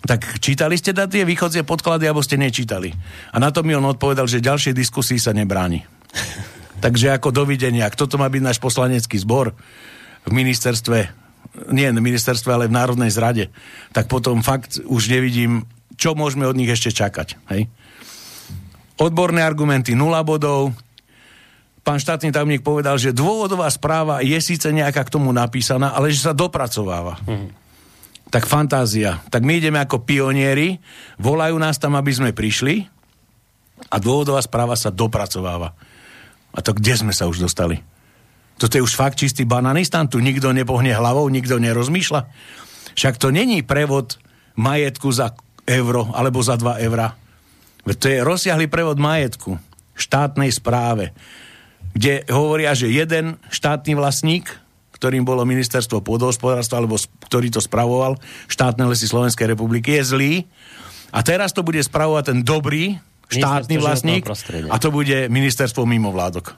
tak 0.05 0.37
čítali 0.37 0.77
ste 0.77 0.93
tie 0.93 1.25
východzie 1.25 1.65
podklady, 1.65 2.05
alebo 2.05 2.21
ste 2.21 2.37
nečítali? 2.37 2.93
A 3.33 3.41
na 3.41 3.49
to 3.49 3.65
mi 3.65 3.73
on 3.73 3.89
odpovedal, 3.89 4.29
že 4.29 4.43
ďalšej 4.43 4.77
diskusii 4.77 5.17
sa 5.17 5.33
nebráni. 5.33 5.81
Takže 6.85 7.15
ako 7.15 7.33
dovidenia, 7.33 7.89
kto 7.89 8.05
to 8.05 8.21
má 8.21 8.29
byť 8.29 8.43
náš 8.43 8.59
poslanecký 8.61 9.17
zbor 9.17 9.57
v 10.27 10.31
ministerstve, 10.31 10.97
nie 11.73 11.87
v 11.89 12.03
ministerstve, 12.03 12.49
ale 12.51 12.69
v 12.69 12.77
Národnej 12.77 13.09
zrade, 13.09 13.49
tak 13.95 14.11
potom 14.11 14.45
fakt 14.45 14.77
už 14.83 15.09
nevidím, 15.09 15.65
čo 15.95 16.13
môžeme 16.13 16.45
od 16.45 16.59
nich 16.59 16.69
ešte 16.69 16.91
čakať. 16.91 17.39
Hej? 17.55 17.71
Odborné 18.99 19.41
argumenty 19.41 19.95
0 19.97 20.11
bodov, 20.21 20.75
pán 21.85 22.01
štátny 22.01 22.33
tajomník 22.33 22.65
povedal, 22.65 22.97
že 22.97 23.13
dôvodová 23.13 23.69
správa 23.69 24.25
je 24.25 24.35
síce 24.41 24.65
nejaká 24.65 25.05
k 25.05 25.13
tomu 25.13 25.29
napísaná, 25.29 25.93
ale 25.93 26.09
že 26.09 26.25
sa 26.25 26.33
dopracováva. 26.33 27.21
Mm. 27.29 27.53
Tak 28.33 28.49
fantázia. 28.49 29.21
Tak 29.29 29.45
my 29.45 29.61
ideme 29.61 29.77
ako 29.77 30.01
pionieri, 30.01 30.81
volajú 31.21 31.61
nás 31.61 31.77
tam, 31.77 31.93
aby 31.93 32.09
sme 32.09 32.33
prišli 32.33 32.89
a 33.93 34.01
dôvodová 34.01 34.41
správa 34.41 34.73
sa 34.73 34.89
dopracováva. 34.89 35.77
A 36.57 36.59
to 36.65 36.73
kde 36.73 37.05
sme 37.05 37.13
sa 37.13 37.29
už 37.29 37.37
dostali? 37.37 37.77
Toto 38.57 38.81
je 38.81 38.81
už 38.81 38.97
fakt 38.97 39.21
čistý 39.21 39.45
bananistan, 39.45 40.09
tu 40.09 40.17
nikto 40.17 40.49
nepohne 40.55 40.89
hlavou, 40.89 41.29
nikto 41.29 41.61
nerozmýšľa. 41.61 42.21
Však 42.97 43.21
to 43.21 43.29
není 43.29 43.61
prevod 43.61 44.17
majetku 44.57 45.11
za 45.11 45.37
euro 45.69 46.09
alebo 46.15 46.41
za 46.41 46.57
2 46.57 46.81
eurá. 46.87 47.13
To 47.85 48.07
je 48.09 48.25
rozsiahly 48.25 48.65
prevod 48.65 48.97
majetku 48.97 49.59
štátnej 49.93 50.49
správe 50.49 51.13
kde 51.95 52.27
hovoria, 52.27 52.75
že 52.75 52.91
jeden 52.91 53.39
štátny 53.47 53.95
vlastník, 53.95 54.51
ktorým 54.99 55.23
bolo 55.23 55.47
ministerstvo 55.47 56.03
pôdohospodárstva, 56.03 56.83
alebo 56.83 56.99
ktorý 56.99 57.47
to 57.51 57.63
spravoval, 57.63 58.19
štátne 58.51 58.83
lesy 58.83 59.07
Slovenskej 59.07 59.55
republiky, 59.55 59.95
je 59.99 60.03
zlý. 60.03 60.33
A 61.15 61.23
teraz 61.23 61.55
to 61.55 61.63
bude 61.63 61.79
spravovať 61.79 62.23
ten 62.35 62.39
dobrý 62.43 62.99
štátny 63.31 63.79
vlastník 63.79 64.27
a 64.69 64.75
to 64.75 64.91
bude 64.91 65.31
ministerstvo 65.31 65.87
mimovládok. 65.87 66.53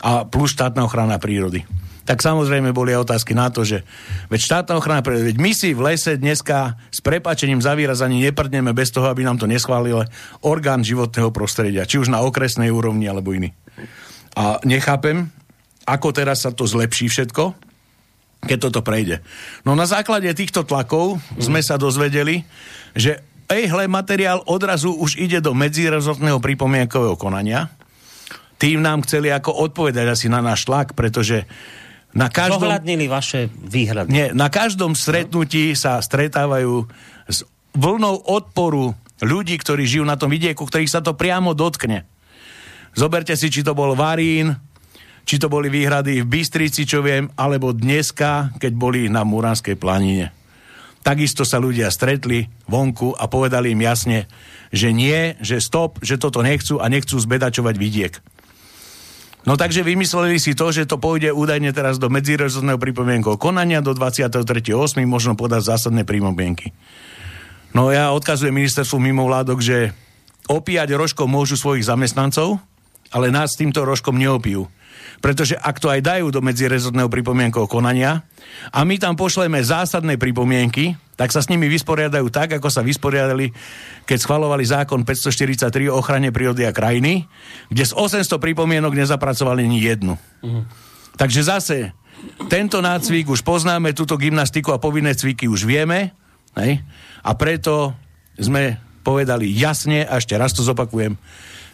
A 0.00 0.22
plus 0.28 0.54
štátna 0.54 0.86
ochrana 0.86 1.18
prírody. 1.18 1.66
Tak 2.06 2.22
samozrejme 2.22 2.70
boli 2.70 2.94
aj 2.94 3.02
otázky 3.02 3.34
na 3.34 3.50
to, 3.50 3.66
že 3.66 3.82
veď 4.30 4.40
štátna 4.46 4.78
ochrana 4.78 5.02
prírody, 5.02 5.34
veď 5.34 5.38
my 5.42 5.50
si 5.50 5.74
v 5.74 5.90
lese 5.90 6.14
dneska 6.14 6.78
s 6.94 7.02
prepačením 7.02 7.58
za 7.58 7.74
výraz 7.74 7.98
ani 7.98 8.22
neprdneme 8.22 8.70
bez 8.70 8.94
toho, 8.94 9.10
aby 9.10 9.26
nám 9.26 9.42
to 9.42 9.50
neschválil 9.50 10.06
orgán 10.46 10.86
životného 10.86 11.34
prostredia, 11.34 11.82
či 11.82 11.98
už 11.98 12.06
na 12.06 12.22
okresnej 12.22 12.70
úrovni 12.70 13.10
alebo 13.10 13.34
iný. 13.34 13.50
A 14.36 14.60
nechápem, 14.68 15.32
ako 15.88 16.12
teraz 16.12 16.44
sa 16.44 16.52
to 16.52 16.68
zlepší 16.68 17.08
všetko, 17.08 17.56
keď 18.44 18.58
toto 18.68 18.84
prejde. 18.84 19.24
No 19.64 19.72
na 19.72 19.88
základe 19.88 20.28
týchto 20.36 20.62
tlakov 20.62 21.16
sme 21.40 21.64
sa 21.64 21.80
dozvedeli, 21.80 22.44
že 22.92 23.24
ejhle 23.48 23.88
materiál 23.88 24.44
odrazu 24.44 24.92
už 24.92 25.16
ide 25.16 25.40
do 25.40 25.56
medzirezortného 25.56 26.38
pripomienkového 26.38 27.16
konania. 27.16 27.72
Tým 28.60 28.84
nám 28.84 29.04
chceli 29.08 29.32
ako 29.32 29.52
odpovedať 29.72 30.06
asi 30.08 30.26
na 30.28 30.44
náš 30.44 30.68
tlak, 30.68 30.92
pretože 30.92 31.48
na 32.16 32.32
každom... 32.32 32.64
Zohľadnili 32.64 33.04
vaše 33.08 33.52
výhrady. 33.52 34.08
Nie, 34.08 34.26
na 34.32 34.48
každom 34.48 34.96
stretnutí 34.96 35.76
sa 35.76 36.00
stretávajú 36.00 36.88
s 37.28 37.44
vlnou 37.76 38.24
odporu 38.24 38.96
ľudí, 39.20 39.60
ktorí 39.60 39.84
žijú 39.84 40.04
na 40.08 40.16
tom 40.16 40.32
vidieku, 40.32 40.64
ktorých 40.64 40.92
sa 40.92 41.04
to 41.04 41.12
priamo 41.12 41.52
dotkne. 41.52 42.08
Zoberte 42.96 43.36
si, 43.36 43.52
či 43.52 43.60
to 43.60 43.76
bol 43.76 43.92
Varín, 43.92 44.56
či 45.28 45.36
to 45.36 45.52
boli 45.52 45.68
výhrady 45.68 46.24
v 46.24 46.30
Bystrici, 46.32 46.88
čo 46.88 47.04
viem, 47.04 47.28
alebo 47.36 47.76
dneska, 47.76 48.56
keď 48.56 48.72
boli 48.72 49.12
na 49.12 49.20
Muranskej 49.20 49.76
planine. 49.76 50.32
Takisto 51.04 51.44
sa 51.44 51.60
ľudia 51.60 51.92
stretli 51.92 52.48
vonku 52.66 53.14
a 53.14 53.28
povedali 53.28 53.76
im 53.76 53.84
jasne, 53.84 54.26
že 54.72 54.90
nie, 54.96 55.36
že 55.44 55.60
stop, 55.60 56.00
že 56.00 56.16
toto 56.16 56.40
nechcú 56.40 56.80
a 56.80 56.88
nechcú 56.88 57.20
zbedačovať 57.20 57.74
vidiek. 57.76 58.14
No 59.46 59.54
takže 59.54 59.86
vymysleli 59.86 60.42
si 60.42 60.58
to, 60.58 60.74
že 60.74 60.90
to 60.90 60.98
pôjde 60.98 61.30
údajne 61.30 61.70
teraz 61.70 62.02
do 62.02 62.10
medzirezortného 62.10 62.82
pripomienkového 62.82 63.38
konania 63.38 63.78
do 63.78 63.94
23.8. 63.94 65.06
možno 65.06 65.38
podať 65.38 65.70
zásadné 65.70 66.02
pripomienky. 66.02 66.74
No 67.70 67.94
ja 67.94 68.10
odkazujem 68.10 68.56
ministerstvu 68.56 68.98
mimovládok, 68.98 69.62
že 69.62 69.94
opíjať 70.50 70.98
rožkom 70.98 71.30
môžu 71.30 71.54
svojich 71.54 71.86
zamestnancov, 71.86 72.58
ale 73.16 73.32
nás 73.32 73.56
týmto 73.56 73.80
rožkom 73.88 74.20
neopijú. 74.20 74.68
Pretože 75.24 75.56
ak 75.56 75.80
to 75.80 75.88
aj 75.88 76.04
dajú 76.04 76.28
do 76.28 76.44
medzirezortného 76.44 77.08
pripomienkového 77.08 77.64
konania 77.64 78.20
a 78.68 78.84
my 78.84 79.00
tam 79.00 79.16
pošleme 79.16 79.56
zásadné 79.64 80.20
pripomienky, 80.20 80.92
tak 81.16 81.32
sa 81.32 81.40
s 81.40 81.48
nimi 81.48 81.72
vysporiadajú 81.72 82.28
tak, 82.28 82.60
ako 82.60 82.68
sa 82.68 82.84
vysporiadali, 82.84 83.48
keď 84.04 84.18
schvalovali 84.20 84.60
zákon 84.68 85.08
543 85.08 85.88
o 85.88 85.96
ochrane 85.96 86.28
prírody 86.28 86.68
a 86.68 86.76
krajiny, 86.76 87.24
kde 87.72 87.84
z 87.88 87.96
800 87.96 88.36
pripomienok 88.36 88.92
nezapracovali 88.92 89.64
ani 89.64 89.80
jednu. 89.80 90.14
Mhm. 90.44 90.60
Takže 91.16 91.40
zase, 91.48 91.96
tento 92.52 92.84
nácvik 92.84 93.32
už 93.32 93.40
poznáme, 93.40 93.96
túto 93.96 94.20
gymnastiku 94.20 94.76
a 94.76 94.82
povinné 94.82 95.16
cviky 95.16 95.48
už 95.48 95.64
vieme, 95.64 96.12
hej? 96.60 96.84
a 97.24 97.30
preto 97.32 97.96
sme 98.36 98.76
povedali 99.00 99.48
jasne, 99.48 100.04
a 100.04 100.20
ešte 100.20 100.36
raz 100.36 100.52
to 100.52 100.60
zopakujem, 100.60 101.16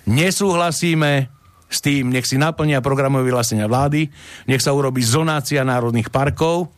Nesúhlasíme 0.07 1.31
s 1.73 1.79
tým, 1.81 2.13
nech 2.13 2.29
si 2.29 2.37
naplnia 2.37 2.85
programové 2.85 3.33
vyhlásenia 3.33 3.65
vlády, 3.65 4.13
nech 4.45 4.61
sa 4.61 4.77
urobí 4.77 5.01
zonácia 5.01 5.65
národných 5.65 6.13
parkov, 6.13 6.69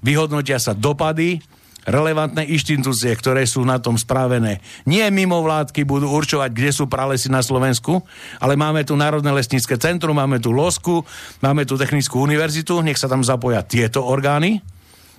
vyhodnotia 0.00 0.56
sa 0.56 0.72
dopady, 0.72 1.42
relevantné 1.88 2.44
inštitúcie, 2.52 3.12
ktoré 3.16 3.48
sú 3.48 3.64
na 3.64 3.80
tom 3.80 3.96
spravené. 3.96 4.60
Nie 4.84 5.08
mimo 5.08 5.40
vládky 5.40 5.88
budú 5.88 6.12
určovať, 6.12 6.50
kde 6.52 6.70
sú 6.70 6.84
pralesy 6.84 7.32
na 7.32 7.40
Slovensku, 7.40 8.04
ale 8.38 8.60
máme 8.60 8.84
tu 8.84 8.92
Národné 8.92 9.32
lesnícke 9.32 9.80
centrum, 9.80 10.16
máme 10.16 10.36
tu 10.36 10.52
LOSku, 10.52 11.02
máme 11.40 11.64
tu 11.64 11.80
Technickú 11.80 12.20
univerzitu, 12.20 12.84
nech 12.84 13.00
sa 13.00 13.08
tam 13.08 13.24
zapoja 13.24 13.64
tieto 13.64 14.04
orgány 14.04 14.60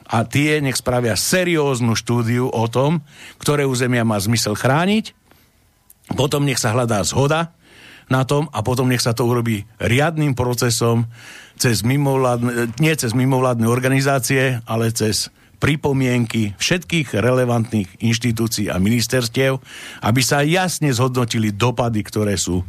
a 0.09 0.25
tie 0.25 0.61
nech 0.61 0.77
spravia 0.77 1.17
serióznu 1.17 1.97
štúdiu 1.97 2.49
o 2.49 2.65
tom, 2.69 3.01
ktoré 3.41 3.65
územia 3.65 4.05
má 4.05 4.17
zmysel 4.21 4.53
chrániť 4.53 5.18
potom 6.13 6.45
nech 6.45 6.61
sa 6.61 6.73
hľadá 6.73 7.01
zhoda 7.05 7.53
na 8.09 8.25
tom 8.25 8.49
a 8.49 8.65
potom 8.65 8.89
nech 8.89 9.05
sa 9.05 9.13
to 9.13 9.29
urobí 9.29 9.69
riadným 9.77 10.33
procesom 10.33 11.05
cez 11.59 11.85
mimovládne, 11.85 12.73
nie 12.81 12.93
cez 12.97 13.13
mimovládne 13.13 13.69
organizácie, 13.69 14.63
ale 14.65 14.89
cez 14.89 15.29
pripomienky 15.59 16.55
všetkých 16.55 17.19
relevantných 17.19 17.99
inštitúcií 17.99 18.71
a 18.71 18.79
ministerstiev, 18.79 19.59
aby 20.01 20.21
sa 20.23 20.41
jasne 20.41 20.89
zhodnotili 20.95 21.51
dopady, 21.51 21.99
ktoré 22.01 22.39
sú. 22.39 22.63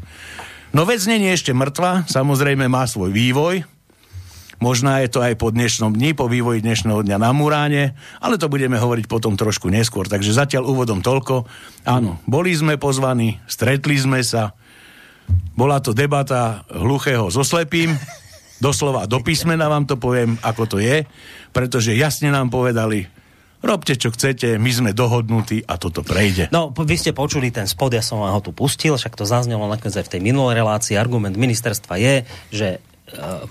No 0.75 0.83
vec 0.87 1.03
nie 1.07 1.23
je 1.23 1.35
ešte 1.35 1.53
mŕtva, 1.55 2.07
samozrejme 2.11 2.67
má 2.67 2.87
svoj 2.87 3.15
vývoj, 3.15 3.63
Možná 4.61 5.01
je 5.01 5.09
to 5.09 5.25
aj 5.25 5.41
po 5.41 5.49
dnešnom 5.49 5.97
dni, 5.97 6.13
po 6.13 6.29
vývoji 6.29 6.61
dnešného 6.61 7.01
dňa 7.01 7.17
na 7.17 7.33
Muráne, 7.33 7.97
ale 8.21 8.37
to 8.37 8.53
budeme 8.53 8.77
hovoriť 8.77 9.09
potom 9.09 9.33
trošku 9.33 9.73
neskôr. 9.73 10.05
Takže 10.05 10.37
zatiaľ 10.37 10.69
úvodom 10.69 11.01
toľko. 11.01 11.49
Áno, 11.89 12.21
boli 12.29 12.53
sme 12.53 12.77
pozvaní, 12.77 13.41
stretli 13.49 13.97
sme 13.97 14.21
sa, 14.21 14.53
bola 15.57 15.81
to 15.81 15.97
debata 15.97 16.69
hluchého 16.69 17.33
so 17.33 17.41
slepým, 17.41 17.97
doslova 18.61 19.09
do 19.09 19.25
písmena 19.25 19.65
vám 19.73 19.89
to 19.89 19.97
poviem, 19.97 20.37
ako 20.45 20.69
to 20.69 20.77
je, 20.77 21.09
pretože 21.57 21.97
jasne 21.97 22.29
nám 22.29 22.53
povedali, 22.53 23.09
robte 23.65 23.97
čo 23.97 24.13
chcete, 24.13 24.61
my 24.61 24.71
sme 24.77 24.91
dohodnutí 24.93 25.65
a 25.65 25.81
toto 25.81 26.05
prejde. 26.05 26.53
No, 26.53 26.69
vy 26.69 27.01
ste 27.01 27.17
počuli 27.17 27.49
ten 27.49 27.65
spod, 27.65 27.97
ja 27.97 28.05
som 28.05 28.21
vám 28.21 28.37
ho 28.37 28.45
tu 28.45 28.53
pustil, 28.53 28.93
však 28.93 29.17
to 29.17 29.25
zaznelo 29.25 29.65
nakoniec 29.73 29.97
aj 29.97 30.05
v 30.05 30.13
tej 30.13 30.21
minulej 30.21 30.61
relácii. 30.61 31.01
Argument 31.01 31.33
ministerstva 31.33 31.97
je, 31.97 32.15
že 32.53 32.69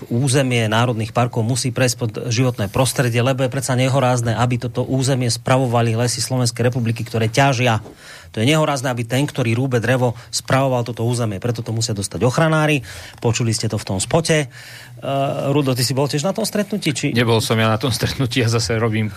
územie 0.08 0.66
národných 0.66 1.12
parkov 1.12 1.44
musí 1.44 1.68
prejsť 1.68 1.96
pod 1.96 2.10
životné 2.32 2.72
prostredie, 2.72 3.20
lebo 3.20 3.44
je 3.44 3.52
predsa 3.52 3.76
nehorázne, 3.76 4.32
aby 4.32 4.56
toto 4.56 4.82
územie 4.82 5.28
spravovali 5.28 5.94
lesy 5.94 6.24
Slovenskej 6.24 6.72
republiky, 6.72 7.04
ktoré 7.04 7.28
ťažia. 7.28 7.84
To 8.32 8.40
je 8.40 8.46
nehorázne, 8.46 8.88
aby 8.88 9.02
ten, 9.04 9.26
ktorý 9.26 9.52
rúbe 9.58 9.82
drevo, 9.82 10.14
spravoval 10.30 10.86
toto 10.86 11.02
územie. 11.04 11.42
Preto 11.42 11.60
to 11.66 11.74
musia 11.74 11.92
dostať 11.92 12.22
ochranári. 12.24 12.86
Počuli 13.18 13.50
ste 13.50 13.66
to 13.66 13.76
v 13.76 13.84
tom 13.84 13.98
spote. 13.98 14.46
Uh, 15.02 15.50
Rudo, 15.50 15.74
ty 15.74 15.82
si 15.82 15.92
bol 15.92 16.06
tiež 16.06 16.22
na 16.22 16.32
tom 16.32 16.46
stretnutí? 16.46 16.94
Či... 16.94 17.06
Nebol 17.10 17.42
som 17.42 17.58
ja 17.58 17.66
na 17.66 17.80
tom 17.80 17.90
stretnutí, 17.90 18.40
ja 18.40 18.48
zase 18.48 18.78
robím 18.78 19.10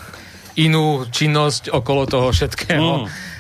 inú 0.58 1.06
činnosť 1.10 1.73
okolo 1.73 2.06
toho 2.06 2.27
všetkého. 2.29 3.06
Mm. 3.06 3.33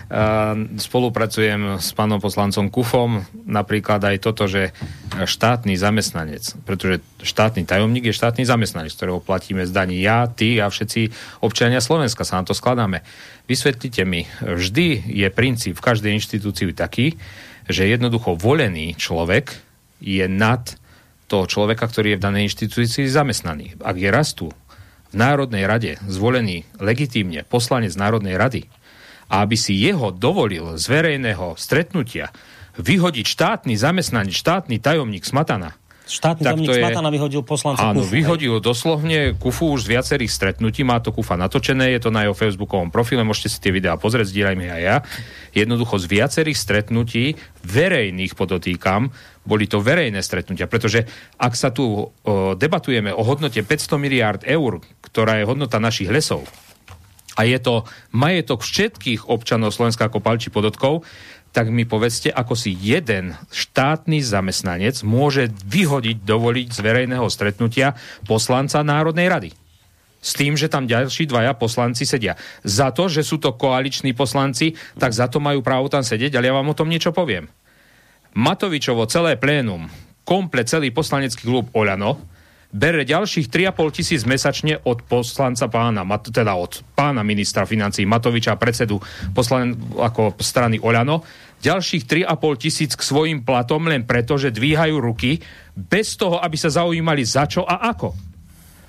Spolupracujem 0.77 1.79
s 1.79 1.89
pánom 1.95 2.19
poslancom 2.19 2.67
Kufom, 2.69 3.23
napríklad 3.47 4.03
aj 4.03 4.17
toto, 4.21 4.45
že 4.45 4.75
štátny 5.13 5.73
zamestnanec, 5.79 6.59
pretože 6.67 7.01
štátny 7.23 7.63
tajomník 7.63 8.11
je 8.11 8.15
štátny 8.15 8.43
zamestnanec, 8.43 8.93
ktorého 8.93 9.23
platíme 9.23 9.63
z 9.63 9.71
daní 9.71 10.03
ja, 10.03 10.27
ty 10.29 10.59
a 10.59 10.69
všetci 10.69 11.09
občania 11.41 11.79
Slovenska 11.81 12.27
sa 12.27 12.41
na 12.41 12.45
to 12.45 12.53
skladáme. 12.53 13.01
Vysvetlite 13.49 14.03
mi, 14.05 14.27
vždy 14.43 15.07
je 15.07 15.27
princíp 15.33 15.79
v 15.79 15.85
každej 15.85 16.11
inštitúcii 16.19 16.75
taký, 16.75 17.17
že 17.65 17.87
jednoducho 17.87 18.35
volený 18.35 18.93
človek 18.99 19.55
je 20.03 20.27
nad 20.27 20.75
toho 21.31 21.47
človeka, 21.47 21.87
ktorý 21.87 22.13
je 22.13 22.19
v 22.19 22.25
danej 22.27 22.43
inštitúcii 22.51 23.07
zamestnaný. 23.07 23.79
Ak 23.79 23.95
je 23.95 24.11
rastu 24.11 24.51
v 25.09 25.13
Národnej 25.15 25.63
rade 25.65 25.97
zvolený 26.05 26.67
legitímne 26.77 27.47
poslanec 27.47 27.95
Národnej 27.95 28.35
rady 28.35 28.67
a 29.33 29.41
aby 29.41 29.57
si 29.57 29.73
jeho 29.73 30.13
dovolil 30.13 30.77
z 30.77 30.85
verejného 30.85 31.57
stretnutia 31.57 32.29
vyhodiť 32.77 33.25
štátny 33.25 33.73
zamestnanec, 33.73 34.33
štátny 34.33 34.77
tajomník 34.77 35.25
Smatana, 35.25 35.73
Štátny 36.03 36.43
Tak 36.43 36.59
to 36.67 36.75
je- 36.75 36.83
Smatana 36.83 37.07
vyhodil 37.07 37.47
poslanca 37.47 37.79
Áno, 37.79 38.03
Kufu, 38.03 38.11
vyhodil 38.11 38.59
doslovne 38.59 39.39
Kufu 39.39 39.71
už 39.71 39.87
z 39.87 39.91
viacerých 39.95 40.27
stretnutí, 40.27 40.83
má 40.83 40.99
to 40.99 41.15
Kufa 41.15 41.39
natočené, 41.39 41.95
je 41.95 42.03
to 42.03 42.11
na 42.11 42.27
jeho 42.27 42.35
facebookovom 42.35 42.91
profile, 42.91 43.23
môžete 43.23 43.47
si 43.47 43.57
tie 43.63 43.71
videá 43.71 43.95
pozrieť, 43.95 44.35
zdieľajme 44.35 44.67
aj 44.67 44.81
ja. 44.83 44.95
Jednoducho 45.55 45.95
z 46.03 46.05
viacerých 46.11 46.59
stretnutí, 46.59 47.39
verejných 47.63 48.35
podotýkam, 48.35 49.15
boli 49.47 49.63
to 49.63 49.79
verejné 49.79 50.19
stretnutia, 50.19 50.67
pretože 50.67 51.07
ak 51.39 51.55
sa 51.55 51.71
tu 51.71 51.87
o, 51.87 52.11
debatujeme 52.51 53.15
o 53.15 53.23
hodnote 53.23 53.63
500 53.63 53.95
miliárd 53.95 54.41
eur, 54.43 54.83
ktorá 54.99 55.39
je 55.39 55.47
hodnota 55.47 55.79
našich 55.79 56.11
lesov, 56.11 56.43
a 57.33 57.45
je 57.45 57.57
to 57.57 57.85
majetok 58.13 58.61
všetkých 58.61 59.25
občanov 59.29 59.73
Slovenska 59.73 60.05
ako 60.07 60.21
palči 60.21 60.53
podotkov, 60.53 61.05
tak 61.53 61.69
mi 61.69 61.85
povedzte, 61.85 62.33
ako 62.33 62.57
si 62.57 62.73
jeden 62.73 63.37
štátny 63.53 64.25
zamestnanec 64.25 65.05
môže 65.05 65.53
vyhodiť, 65.69 66.25
dovoliť 66.25 66.67
z 66.73 66.79
verejného 66.81 67.29
stretnutia 67.29 67.93
poslanca 68.25 68.81
Národnej 68.81 69.29
rady. 69.29 69.49
S 70.23 70.33
tým, 70.33 70.57
že 70.57 70.71
tam 70.71 70.89
ďalší 70.89 71.29
dvaja 71.29 71.53
poslanci 71.53 72.09
sedia. 72.09 72.39
Za 72.65 72.89
to, 72.89 73.05
že 73.05 73.21
sú 73.21 73.37
to 73.37 73.53
koaliční 73.53 74.17
poslanci, 74.17 74.73
tak 74.97 75.13
za 75.13 75.29
to 75.29 75.37
majú 75.37 75.61
právo 75.61 75.91
tam 75.93 76.01
sedieť, 76.01 76.33
ale 76.39 76.49
ja 76.49 76.57
vám 76.57 76.73
o 76.73 76.77
tom 76.77 76.89
niečo 76.89 77.13
poviem. 77.13 77.45
Matovičovo 78.33 79.05
celé 79.05 79.37
plénum, 79.37 79.85
komplet 80.25 80.65
celý 80.65 80.89
poslanecký 80.89 81.45
klub 81.45 81.69
Oľano, 81.75 82.17
bere 82.73 83.05
ďalších 83.05 83.47
3,5 83.53 83.97
tisíc 84.01 84.21
mesačne 84.25 84.81
od 84.83 85.05
poslanca 85.05 85.69
pána, 85.69 86.01
teda 86.19 86.57
od 86.57 86.81
pána 86.97 87.21
ministra 87.21 87.69
financí 87.69 88.03
Matoviča, 88.03 88.57
predsedu 88.57 88.97
poslan- 89.31 89.77
ako 90.01 90.33
strany 90.41 90.81
Oľano, 90.81 91.21
ďalších 91.61 92.03
3,5 92.09 92.57
tisíc 92.57 92.91
k 92.97 93.05
svojim 93.05 93.45
platom 93.45 93.85
len 93.85 94.03
preto, 94.03 94.35
že 94.35 94.49
dvíhajú 94.49 94.97
ruky, 94.97 95.37
bez 95.77 96.17
toho, 96.17 96.41
aby 96.41 96.57
sa 96.57 96.73
zaujímali 96.73 97.21
za 97.21 97.45
čo 97.45 97.61
a 97.61 97.93
ako. 97.93 98.32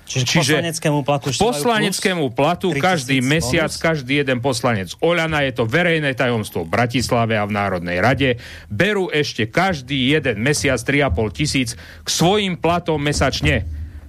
Čiže, 0.05 0.25
Čiže 0.29 0.53
poslaneckému 0.61 0.99
platu 1.01 1.27
poslaneckému 1.33 2.25
platu 2.37 2.69
3000 2.69 2.77
každý 2.77 3.17
mesiac, 3.25 3.73
bonus? 3.73 3.81
každý 3.81 4.13
jeden 4.21 4.37
poslanec 4.37 4.93
Oľana, 5.01 5.41
je 5.49 5.53
to 5.57 5.65
verejné 5.65 6.13
tajomstvo 6.13 6.61
v 6.61 6.69
Bratislave 6.69 7.33
a 7.33 7.43
v 7.49 7.51
Národnej 7.57 7.97
rade, 7.97 8.37
berú 8.69 9.09
ešte 9.09 9.49
každý 9.49 10.13
jeden 10.13 10.37
mesiac 10.45 10.77
3,5 10.77 11.09
tisíc 11.33 11.69
k 12.05 12.07
svojim 12.07 12.53
platom 12.53 13.01
mesačne. 13.01 13.65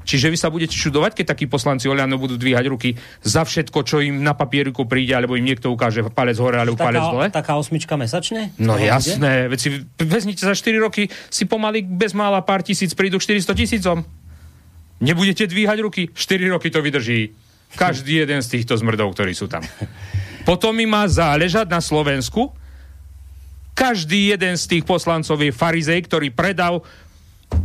Čiže 0.06 0.30
vy 0.30 0.38
sa 0.38 0.54
budete 0.54 0.78
čudovať, 0.78 1.18
keď 1.18 1.34
takí 1.34 1.50
poslanci 1.50 1.90
Oľano 1.90 2.14
budú 2.14 2.38
dvíhať 2.38 2.64
ruky 2.70 2.94
za 3.26 3.42
všetko, 3.42 3.82
čo 3.82 3.98
im 3.98 4.22
na 4.22 4.38
papieriku 4.38 4.86
príde, 4.86 5.10
alebo 5.18 5.34
im 5.34 5.42
niekto 5.42 5.66
ukáže 5.74 6.06
palec 6.14 6.38
hore 6.38 6.62
alebo 6.62 6.78
palec 6.78 7.02
dole? 7.02 7.26
taká, 7.26 7.42
taká 7.42 7.52
osmička 7.58 7.98
mesačne? 7.98 8.54
No 8.54 8.78
jasné, 8.78 9.50
veď 9.50 9.58
si 9.58 9.68
vezmite 9.98 10.46
za 10.46 10.54
4 10.54 10.78
roky, 10.78 11.10
si 11.26 11.42
pomaly 11.42 11.82
bez 11.82 12.14
mála 12.14 12.38
pár 12.46 12.62
tisíc 12.62 12.94
prídu 12.94 13.18
k 13.18 13.34
400 13.42 13.58
tisícom. 13.58 14.06
Nebudete 15.00 15.44
dvíhať 15.44 15.78
ruky, 15.84 16.02
4 16.12 16.54
roky 16.56 16.72
to 16.72 16.80
vydrží. 16.80 17.32
Každý 17.76 18.12
jeden 18.24 18.40
z 18.40 18.58
týchto 18.58 18.76
zmrdov, 18.76 19.12
ktorí 19.12 19.36
sú 19.36 19.48
tam. 19.50 19.64
Potom 20.48 20.72
mi 20.72 20.86
má 20.86 21.04
záležať 21.10 21.66
na 21.68 21.82
Slovensku. 21.82 22.54
Každý 23.76 24.32
jeden 24.32 24.56
z 24.56 24.64
tých 24.64 24.84
poslancov 24.88 25.36
je 25.42 25.52
farizej, 25.52 26.00
ktorý 26.08 26.32
predal 26.32 26.80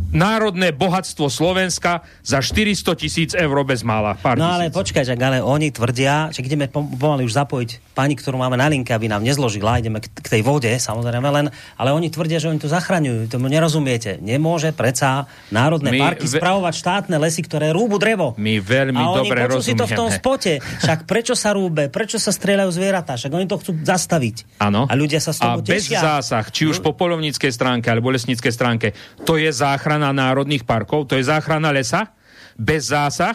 národné 0.08 0.70
bohatstvo 0.70 1.26
Slovenska 1.26 1.92
za 2.20 2.38
400 2.38 2.84
tisíc 2.94 3.30
eur 3.32 3.56
bez 3.62 3.80
mála. 3.80 4.12
Pár 4.14 4.36
No 4.36 4.44
ale 4.46 4.68
tisíc. 4.68 4.76
počkaj, 4.76 5.04
že 5.04 5.14
ale 5.14 5.40
oni 5.40 5.68
tvrdia, 5.68 6.28
že 6.28 6.42
ideme 6.42 6.66
pom- 6.66 6.84
pomaly 6.86 7.22
už 7.22 7.32
zapojiť 7.34 7.70
pani, 7.92 8.12
ktorú 8.12 8.36
máme 8.36 8.54
na 8.54 8.66
linke, 8.66 8.90
aby 8.90 9.06
nám 9.06 9.20
nezložila, 9.20 9.78
ideme 9.78 9.98
k, 9.98 10.08
k 10.10 10.28
tej 10.30 10.42
vode, 10.42 10.68
samozrejme 10.68 11.24
len, 11.24 11.46
ale 11.74 11.90
oni 11.90 12.08
tvrdia, 12.08 12.36
že 12.36 12.48
oni 12.48 12.56
to 12.56 12.66
zachraňujú, 12.66 13.28
tomu 13.30 13.48
nerozumiete. 13.48 14.16
Nemôže 14.18 14.70
predsa 14.70 15.24
národné 15.48 15.88
My 15.90 16.00
parky 16.02 16.24
ve- 16.26 16.36
spravovať 16.36 16.74
štátne 16.74 17.16
lesy, 17.16 17.40
ktoré 17.40 17.70
rúbu 17.70 17.96
drevo. 17.96 18.36
My 18.36 18.58
veľmi 18.58 18.96
a 18.98 19.08
oni 19.10 19.18
dobre 19.24 19.40
počuť 19.46 19.62
si 19.62 19.72
to 19.72 19.84
v 19.84 19.92
tom 19.94 20.08
rozumieme. 20.08 20.18
spote. 20.18 20.52
Však 20.78 20.98
prečo 21.04 21.32
sa 21.32 21.52
rúbe, 21.52 21.88
prečo 21.88 22.16
sa 22.16 22.28
strieľajú 22.28 22.70
zvieratá, 22.70 23.14
však 23.14 23.28
oni 23.30 23.46
to 23.46 23.56
chcú 23.56 23.72
zastaviť. 23.78 24.36
Áno. 24.58 24.84
A 24.84 24.92
ľudia 24.92 25.18
sa 25.18 25.32
z 25.32 25.40
A 25.40 25.44
toho 25.46 25.60
bez 25.62 25.88
tešia. 25.88 26.00
zásah, 26.00 26.44
či 26.46 26.64
už 26.64 26.80
po 26.80 26.92
polovníckej 26.92 27.48
stránke 27.48 27.88
alebo 27.88 28.08
lesníckej 28.08 28.50
stránke, 28.50 28.92
to 29.22 29.36
je 29.36 29.52
záchrana 29.82 30.14
národných 30.14 30.62
parkov, 30.62 31.10
to 31.10 31.18
je 31.18 31.26
záchrana 31.26 31.74
lesa, 31.74 32.14
bez 32.54 32.94
zásah, 32.94 33.34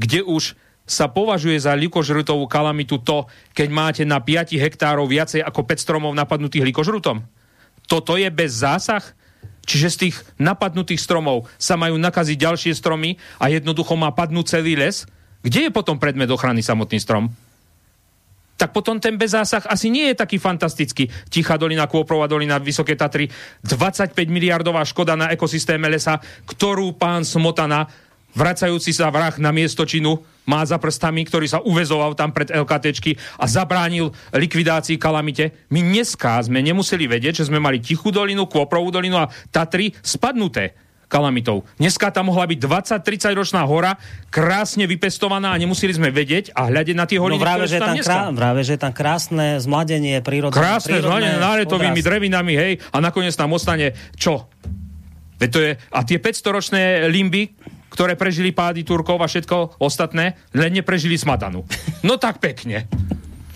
kde 0.00 0.24
už 0.24 0.56
sa 0.88 1.04
považuje 1.04 1.60
za 1.60 1.76
likožrutovú 1.76 2.48
kalamitu 2.48 2.96
to, 2.96 3.28
keď 3.52 3.68
máte 3.68 4.02
na 4.08 4.16
5 4.16 4.56
hektárov 4.56 5.04
viacej 5.04 5.44
ako 5.44 5.68
5 5.68 5.84
stromov 5.84 6.16
napadnutých 6.16 6.64
likožrutom. 6.64 7.20
Toto 7.84 8.16
je 8.16 8.24
bez 8.32 8.64
zásah? 8.64 9.04
Čiže 9.68 9.88
z 9.92 9.96
tých 10.08 10.16
napadnutých 10.40 11.04
stromov 11.04 11.44
sa 11.60 11.76
majú 11.76 12.00
nakaziť 12.00 12.40
ďalšie 12.40 12.72
stromy 12.72 13.20
a 13.36 13.52
jednoducho 13.52 13.92
má 13.92 14.08
padnúť 14.16 14.58
celý 14.58 14.80
les? 14.80 15.04
Kde 15.44 15.68
je 15.68 15.76
potom 15.76 16.00
predmet 16.00 16.32
ochrany 16.32 16.64
samotný 16.64 17.04
strom? 17.04 17.28
Tak 18.56 18.70
potom 18.70 19.02
ten 19.02 19.18
bezásah 19.18 19.64
asi 19.66 19.90
nie 19.90 20.12
je 20.12 20.20
taký 20.22 20.38
fantastický. 20.38 21.10
Tichá 21.26 21.58
dolina, 21.58 21.90
Kôprová 21.90 22.30
dolina, 22.30 22.62
Vysoké 22.62 22.94
Tatry, 22.94 23.26
25 23.66 24.14
miliardová 24.30 24.86
škoda 24.86 25.18
na 25.18 25.34
ekosystéme 25.34 25.90
lesa, 25.90 26.22
ktorú 26.46 26.94
pán 26.94 27.26
Smotana, 27.26 27.90
vracajúci 28.32 28.94
sa 28.94 29.10
vrah 29.12 29.34
na 29.36 29.50
miesto 29.50 29.84
činu, 29.84 30.20
má 30.46 30.62
za 30.66 30.78
prstami, 30.78 31.22
ktorý 31.26 31.46
sa 31.46 31.62
uvezoval 31.62 32.18
tam 32.18 32.34
pred 32.34 32.50
LKTčky 32.50 33.14
a 33.38 33.46
zabránil 33.46 34.10
likvidácii 34.34 34.98
kalamite. 34.98 35.66
My 35.70 35.82
dneska 35.82 36.42
sme 36.42 36.62
nemuseli 36.62 37.06
vedieť, 37.06 37.42
že 37.42 37.48
sme 37.50 37.62
mali 37.62 37.78
Tichú 37.78 38.10
dolinu, 38.10 38.50
Kôprovú 38.50 38.90
dolinu 38.90 39.22
a 39.22 39.30
Tatry 39.50 39.94
spadnuté 40.02 40.74
kalamitou. 41.12 41.68
Dneska 41.76 42.08
tam 42.08 42.32
mohla 42.32 42.48
byť 42.48 42.56
20-30 43.04 43.36
ročná 43.36 43.60
hora, 43.68 44.00
krásne 44.32 44.88
vypestovaná 44.88 45.52
a 45.52 45.60
nemuseli 45.60 45.92
sme 46.00 46.08
vedieť 46.08 46.56
a 46.56 46.72
hľadiť 46.72 46.96
na 46.96 47.04
tie 47.04 47.20
No 47.20 47.28
horiny, 47.28 47.44
práve, 47.44 47.68
že 47.68 47.76
tam 47.76 47.92
tam 47.92 48.00
krá, 48.00 48.20
práve, 48.32 48.60
že 48.64 48.74
tam 48.80 48.92
krásne 48.96 49.60
zmladenie, 49.60 50.24
prírodné. 50.24 50.56
Krásne 50.56 51.04
náletovými 51.04 52.00
odrast. 52.00 52.08
drevinami, 52.08 52.52
hej, 52.56 52.72
a 52.88 52.96
nakoniec 53.04 53.36
tam 53.36 53.52
ostane 53.52 53.92
čo? 54.16 54.48
Veď 55.36 55.48
to 55.52 55.58
je, 55.60 55.70
a 55.76 56.00
tie 56.06 56.16
500-ročné 56.16 57.12
limby, 57.12 57.52
ktoré 57.92 58.16
prežili 58.16 58.56
pády 58.56 58.88
Turkov 58.88 59.20
a 59.20 59.28
všetko 59.28 59.76
ostatné, 59.84 60.40
len 60.56 60.70
neprežili 60.72 61.20
smatanu. 61.20 61.68
No 62.00 62.16
tak 62.16 62.40
pekne. 62.40 62.88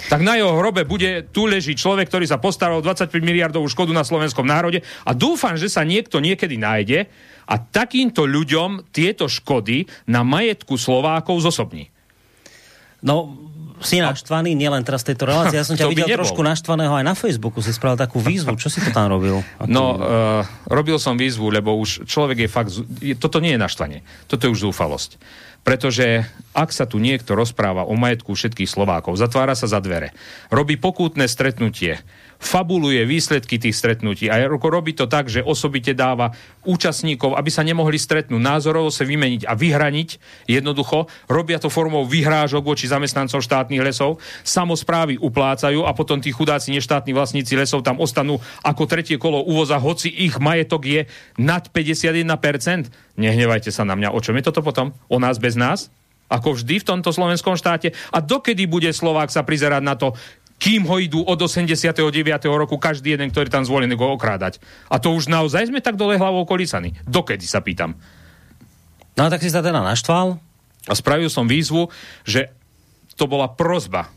Tak 0.06 0.22
na 0.22 0.38
jeho 0.38 0.54
hrobe 0.54 0.86
bude 0.86 1.26
tu 1.34 1.50
leží 1.50 1.74
človek, 1.74 2.06
ktorý 2.06 2.30
sa 2.30 2.38
postaral 2.38 2.78
o 2.78 2.84
25 2.84 3.10
miliardovú 3.18 3.66
škodu 3.66 3.90
na 3.90 4.06
slovenskom 4.06 4.46
národe 4.46 4.86
a 5.02 5.10
dúfam, 5.10 5.58
že 5.58 5.66
sa 5.66 5.82
niekto 5.82 6.22
niekedy 6.22 6.54
nájde 6.54 7.10
a 7.46 7.54
takýmto 7.58 8.22
ľuďom 8.22 8.90
tieto 8.94 9.26
škody 9.26 9.86
na 10.06 10.22
majetku 10.22 10.78
Slovákov 10.78 11.42
zosobní. 11.42 11.90
No, 13.02 13.34
si 13.84 14.00
naštvaný, 14.00 14.56
nielen 14.56 14.80
teraz 14.84 15.04
tejto 15.04 15.28
relácii. 15.28 15.56
Ja 15.56 15.66
som 15.66 15.76
ťa 15.76 15.88
videl 15.92 16.08
nebol. 16.08 16.24
trošku 16.24 16.40
naštvaného 16.40 16.96
aj 16.96 17.04
na 17.04 17.14
Facebooku. 17.14 17.60
Si 17.60 17.72
spravil 17.76 18.00
takú 18.00 18.20
výzvu. 18.22 18.56
Čo 18.56 18.72
si 18.72 18.80
to 18.80 18.88
tam 18.90 19.12
robil? 19.12 19.44
Akú- 19.60 19.68
No, 19.68 19.96
uh, 19.96 20.42
robil 20.66 20.96
som 20.96 21.14
výzvu, 21.20 21.52
lebo 21.52 21.76
už 21.76 22.08
človek 22.08 22.44
je 22.44 22.48
fakt... 22.48 22.72
Toto 23.20 23.42
nie 23.44 23.54
je 23.54 23.60
naštvanie. 23.60 24.00
Toto 24.26 24.48
je 24.48 24.52
už 24.56 24.72
zúfalosť. 24.72 25.20
Pretože 25.66 26.22
ak 26.54 26.70
sa 26.70 26.86
tu 26.86 27.02
niekto 27.02 27.34
rozpráva 27.34 27.82
o 27.82 27.98
majetku 27.98 28.38
všetkých 28.38 28.70
Slovákov, 28.70 29.18
zatvára 29.18 29.58
sa 29.58 29.66
za 29.66 29.82
dvere, 29.82 30.14
robí 30.46 30.78
pokútne 30.78 31.26
stretnutie, 31.26 31.98
fabuluje 32.36 33.02
výsledky 33.08 33.56
tých 33.56 33.76
stretnutí 33.76 34.28
a 34.28 34.44
robí 34.48 34.92
to 34.92 35.08
tak, 35.08 35.30
že 35.30 35.44
osobite 35.44 35.96
dáva 35.96 36.34
účastníkov, 36.66 37.38
aby 37.38 37.50
sa 37.50 37.62
nemohli 37.64 37.96
stretnúť, 37.96 38.40
názorovo 38.42 38.92
sa 38.92 39.06
vymeniť 39.06 39.48
a 39.48 39.54
vyhraniť 39.54 40.08
jednoducho, 40.50 41.06
robia 41.30 41.56
to 41.62 41.72
formou 41.72 42.04
vyhrážok 42.04 42.62
voči 42.66 42.90
zamestnancom 42.90 43.40
štátnych 43.40 43.82
lesov, 43.82 44.18
samozprávy 44.42 45.16
uplácajú 45.22 45.86
a 45.86 45.94
potom 45.96 46.20
tí 46.20 46.34
chudáci 46.34 46.74
neštátni 46.74 47.16
vlastníci 47.16 47.56
lesov 47.56 47.86
tam 47.86 48.02
ostanú 48.02 48.42
ako 48.62 48.82
tretie 48.84 49.16
kolo 49.16 49.42
uvoza, 49.46 49.80
hoci 49.80 50.10
ich 50.10 50.36
majetok 50.42 50.82
je 50.84 51.00
nad 51.38 51.68
51%. 51.70 53.16
Nehnevajte 53.16 53.72
sa 53.72 53.86
na 53.88 53.96
mňa. 53.96 54.12
O 54.12 54.20
čom 54.20 54.36
je 54.36 54.44
toto 54.44 54.60
potom? 54.60 54.92
O 55.08 55.16
nás 55.16 55.40
bez 55.40 55.56
nás? 55.56 55.88
Ako 56.26 56.58
vždy 56.58 56.82
v 56.82 56.88
tomto 56.90 57.14
slovenskom 57.14 57.54
štáte? 57.54 57.94
A 58.10 58.18
dokedy 58.18 58.66
bude 58.66 58.90
Slovák 58.90 59.30
sa 59.30 59.46
prizerať 59.46 59.82
na 59.82 59.94
to, 59.94 60.18
kým 60.56 60.88
ho 60.88 60.96
idú 60.96 61.20
od 61.20 61.36
89. 61.36 61.92
roku 62.48 62.80
každý 62.80 63.12
jeden, 63.14 63.28
ktorý 63.28 63.52
tam 63.52 63.64
zvolený, 63.64 63.92
go 63.92 64.16
okrádať. 64.16 64.56
A 64.88 64.96
to 64.96 65.12
už 65.12 65.28
naozaj 65.28 65.68
sme 65.68 65.84
tak 65.84 66.00
dole 66.00 66.16
hlavou 66.16 66.48
kolísaní. 66.48 66.96
Dokedy 67.04 67.44
sa 67.44 67.60
pýtam. 67.60 67.92
No 69.16 69.28
tak 69.28 69.44
si 69.44 69.52
sa 69.52 69.60
teda 69.60 69.84
naštval? 69.84 70.40
A 70.86 70.92
spravil 70.94 71.28
som 71.28 71.48
výzvu, 71.48 71.92
že 72.24 72.52
to 73.16 73.28
bola 73.28 73.48
prozba. 73.52 74.12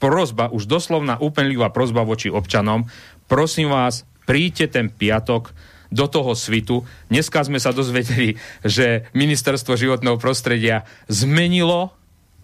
Prozba, 0.00 0.52
už 0.52 0.68
doslovná 0.68 1.16
úplnlivá 1.16 1.72
prozba 1.72 2.04
voči 2.04 2.28
občanom. 2.28 2.88
Prosím 3.24 3.72
vás, 3.72 4.04
príďte 4.28 4.80
ten 4.80 4.86
piatok 4.92 5.52
do 5.94 6.04
toho 6.10 6.36
svitu. 6.36 6.84
Dneska 7.08 7.44
sme 7.44 7.62
sa 7.62 7.72
dozvedeli, 7.72 8.36
že 8.66 9.08
ministerstvo 9.16 9.78
životného 9.78 10.20
prostredia 10.20 10.84
zmenilo 11.08 11.94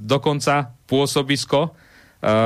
dokonca 0.00 0.72
pôsobisko, 0.88 1.76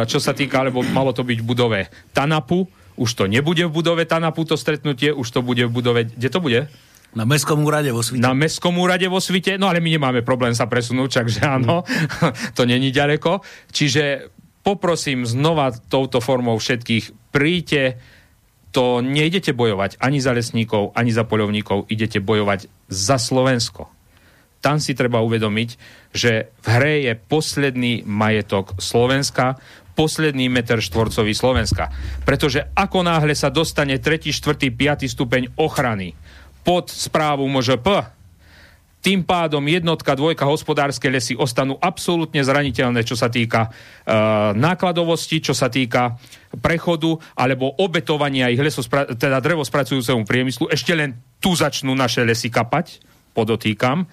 čo 0.07 0.19
sa 0.23 0.33
týka, 0.33 0.63
alebo 0.63 0.87
malo 0.87 1.11
to 1.11 1.27
byť 1.27 1.39
v 1.43 1.47
budove 1.47 1.81
Tanapu, 2.15 2.71
už 2.95 3.11
to 3.19 3.25
nebude 3.27 3.67
v 3.67 3.75
budove 3.75 4.07
Tanapu 4.07 4.47
to 4.47 4.55
stretnutie, 4.55 5.11
už 5.11 5.27
to 5.27 5.41
bude 5.43 5.67
v 5.67 5.73
budove, 5.73 6.07
kde 6.15 6.29
to 6.31 6.39
bude? 6.39 6.61
Na 7.15 7.23
Mestskom 7.23 7.63
úrade 7.63 7.91
vo 7.95 8.03
Svite. 8.03 8.23
Na 8.23 8.35
Mestskom 8.35 8.75
úrade 8.79 9.07
vo 9.07 9.23
Svite, 9.23 9.55
no 9.55 9.71
ale 9.71 9.79
my 9.79 9.99
nemáme 9.99 10.27
problém 10.27 10.55
sa 10.55 10.67
presunúť, 10.67 11.23
takže 11.23 11.47
áno, 11.47 11.87
to 12.59 12.67
není 12.67 12.91
ďaleko. 12.91 13.43
Čiže 13.71 14.31
poprosím 14.67 15.23
znova 15.23 15.71
touto 15.71 16.19
formou 16.19 16.59
všetkých, 16.59 17.31
príďte, 17.31 18.03
to 18.75 18.99
nejdete 18.99 19.55
bojovať 19.55 20.03
ani 20.03 20.19
za 20.19 20.35
lesníkov, 20.35 20.91
ani 20.99 21.15
za 21.15 21.23
poľovníkov, 21.23 21.87
idete 21.87 22.19
bojovať 22.19 22.67
za 22.91 23.23
Slovensko 23.23 23.94
tam 24.65 24.81
si 24.81 24.97
treba 24.97 25.21
uvedomiť, 25.21 25.69
že 26.17 26.49
v 26.65 26.67
hre 26.73 26.95
je 27.05 27.13
posledný 27.21 28.09
majetok 28.09 28.81
Slovenska, 28.81 29.61
posledný 29.93 30.49
meter 30.49 30.81
štvorcový 30.81 31.37
Slovenska. 31.37 31.93
Pretože 32.25 32.73
ako 32.73 33.05
náhle 33.05 33.37
sa 33.37 33.53
dostane 33.53 34.01
3., 34.01 34.33
4., 34.33 34.73
5. 34.73 35.05
stupeň 35.05 35.53
ochrany 35.61 36.17
pod 36.65 36.89
správu 36.89 37.45
MŽP, 37.45 38.15
tým 39.05 39.21
pádom 39.21 39.61
jednotka, 39.69 40.17
dvojka 40.17 40.49
hospodárske 40.49 41.13
lesy 41.13 41.37
ostanú 41.37 41.77
absolútne 41.77 42.41
zraniteľné, 42.41 43.05
čo 43.05 43.13
sa 43.13 43.29
týka 43.29 43.69
e, 43.69 43.71
nákladovosti, 44.57 45.45
čo 45.45 45.53
sa 45.53 45.69
týka 45.69 46.17
prechodu 46.65 47.13
alebo 47.37 47.69
obetovania 47.77 48.49
ich 48.49 48.57
lesospra- 48.57 49.13
teda 49.13 49.45
drevospracujúcemu 49.45 50.25
priemyslu. 50.25 50.73
Ešte 50.73 50.97
len 50.97 51.21
tu 51.37 51.53
začnú 51.53 51.93
naše 51.93 52.25
lesy 52.25 52.49
kapať, 52.49 53.05
podotýkam. 53.37 54.09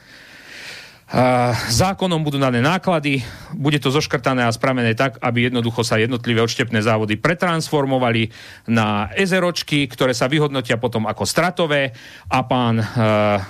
Zákonom 1.67 2.23
budú 2.23 2.39
dané 2.39 2.63
náklady, 2.63 3.19
bude 3.51 3.83
to 3.83 3.91
zoškrtané 3.91 4.47
a 4.47 4.55
spravené 4.55 4.95
tak, 4.95 5.19
aby 5.19 5.51
jednoducho 5.51 5.83
sa 5.83 5.99
jednotlivé 5.99 6.39
odštepné 6.39 6.79
závody 6.79 7.19
pretransformovali 7.19 8.31
na 8.71 9.11
ezeročky, 9.11 9.91
ktoré 9.91 10.15
sa 10.15 10.31
vyhodnotia 10.31 10.79
potom 10.79 11.03
ako 11.03 11.27
stratové 11.27 11.91
a 12.31 12.39
pán 12.47 12.79
uh, 12.79 13.43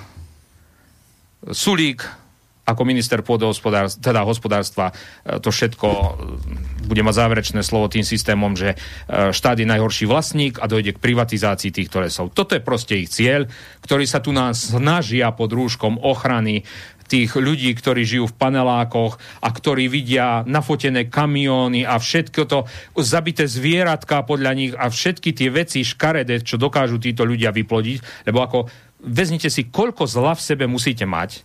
Sulík 1.54 2.02
ako 2.62 2.82
minister 2.86 3.26
pôdohospodárstva, 3.26 4.00
teda 4.00 4.21
hospodárstva, 4.21 4.93
e, 5.26 5.41
to 5.41 5.50
všetko 5.50 5.88
e, 5.89 6.08
bude 6.86 7.02
mať 7.02 7.15
záverečné 7.17 7.62
slovo 7.65 7.89
tým 7.89 8.06
systémom, 8.06 8.54
že 8.54 8.78
štát 9.10 9.58
je 9.58 9.65
najhorší 9.65 10.06
vlastník 10.06 10.62
a 10.62 10.69
dojde 10.69 10.95
k 10.95 11.04
privatizácii 11.04 11.74
týchto 11.74 12.00
lesov. 12.00 12.30
Toto 12.32 12.54
je 12.54 12.62
proste 12.62 13.02
ich 13.02 13.10
cieľ, 13.10 13.50
ktorý 13.82 14.06
sa 14.06 14.21
tu 14.21 14.30
nás 14.30 14.78
snažia 14.78 15.34
pod 15.34 15.52
rúškom 15.52 16.00
ochrany 16.00 16.63
tých 17.12 17.36
ľudí, 17.36 17.76
ktorí 17.76 18.08
žijú 18.08 18.32
v 18.32 18.38
panelákoch 18.39 19.19
a 19.43 19.52
ktorí 19.52 19.91
vidia 19.91 20.47
nafotené 20.47 21.12
kamióny 21.12 21.84
a 21.84 22.00
všetko 22.00 22.41
to, 22.47 22.63
zabité 23.04 23.43
zvieratka 23.52 24.24
podľa 24.24 24.52
nich 24.56 24.71
a 24.71 24.88
všetky 24.88 25.36
tie 25.36 25.52
veci 25.52 25.84
škaredé, 25.84 26.39
čo 26.39 26.56
dokážu 26.56 26.95
títo 27.04 27.28
ľudia 27.28 27.52
vyplodiť, 27.52 28.26
lebo 28.32 28.39
ako 28.39 28.71
vezmite 29.04 29.52
si, 29.52 29.67
koľko 29.67 30.08
zla 30.08 30.32
v 30.39 30.45
sebe 30.45 30.65
musíte 30.71 31.04
mať, 31.04 31.43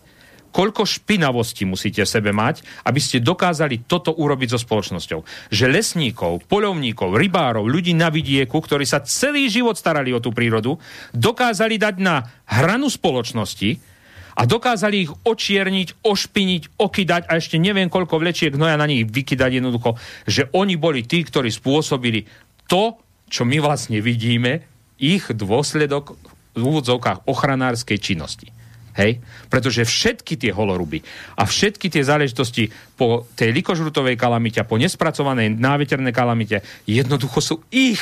koľko 0.54 0.88
špinavosti 0.88 1.68
musíte 1.68 2.06
v 2.06 2.08
sebe 2.08 2.30
mať, 2.32 2.64
aby 2.88 2.96
ste 2.96 3.20
dokázali 3.20 3.84
toto 3.84 4.16
urobiť 4.16 4.56
so 4.56 4.60
spoločnosťou. 4.62 5.20
Že 5.52 5.66
lesníkov, 5.68 6.48
polovníkov, 6.48 7.12
rybárov, 7.12 7.68
ľudí 7.68 7.92
na 7.92 8.08
vidieku, 8.08 8.56
ktorí 8.64 8.88
sa 8.88 9.04
celý 9.04 9.52
život 9.52 9.76
starali 9.76 10.16
o 10.16 10.22
tú 10.22 10.32
prírodu, 10.32 10.80
dokázali 11.12 11.76
dať 11.76 11.94
na 12.00 12.24
hranu 12.48 12.88
spoločnosti, 12.88 13.95
a 14.36 14.42
dokázali 14.44 15.08
ich 15.08 15.12
očierniť, 15.24 16.04
ošpiniť, 16.04 16.62
okydať 16.76 17.22
a 17.24 17.40
ešte 17.40 17.56
neviem 17.56 17.88
koľko 17.88 18.20
vlečiek 18.20 18.52
hnoja 18.52 18.76
na 18.76 18.84
nich 18.84 19.08
vykydať 19.08 19.50
jednoducho, 19.64 19.96
že 20.28 20.52
oni 20.52 20.76
boli 20.76 21.08
tí, 21.08 21.24
ktorí 21.24 21.48
spôsobili 21.48 22.28
to, 22.68 23.00
čo 23.32 23.48
my 23.48 23.56
vlastne 23.64 24.04
vidíme, 24.04 24.60
ich 25.00 25.24
dôsledok 25.32 26.20
v 26.56 26.62
úvodzovkách 26.62 27.28
ochranárskej 27.28 27.98
činnosti. 28.00 28.48
Hej? 28.96 29.20
Pretože 29.52 29.84
všetky 29.84 30.40
tie 30.40 30.52
holoruby 30.56 31.04
a 31.36 31.44
všetky 31.44 31.92
tie 31.92 32.00
záležitosti 32.00 32.72
po 32.96 33.28
tej 33.36 33.52
likožrutovej 33.52 34.16
kalamite 34.16 34.64
a 34.64 34.68
po 34.68 34.80
nespracovanej 34.80 35.52
náveternej 35.52 36.16
kalamite 36.16 36.64
jednoducho 36.88 37.40
sú 37.44 37.56
ich 37.68 38.00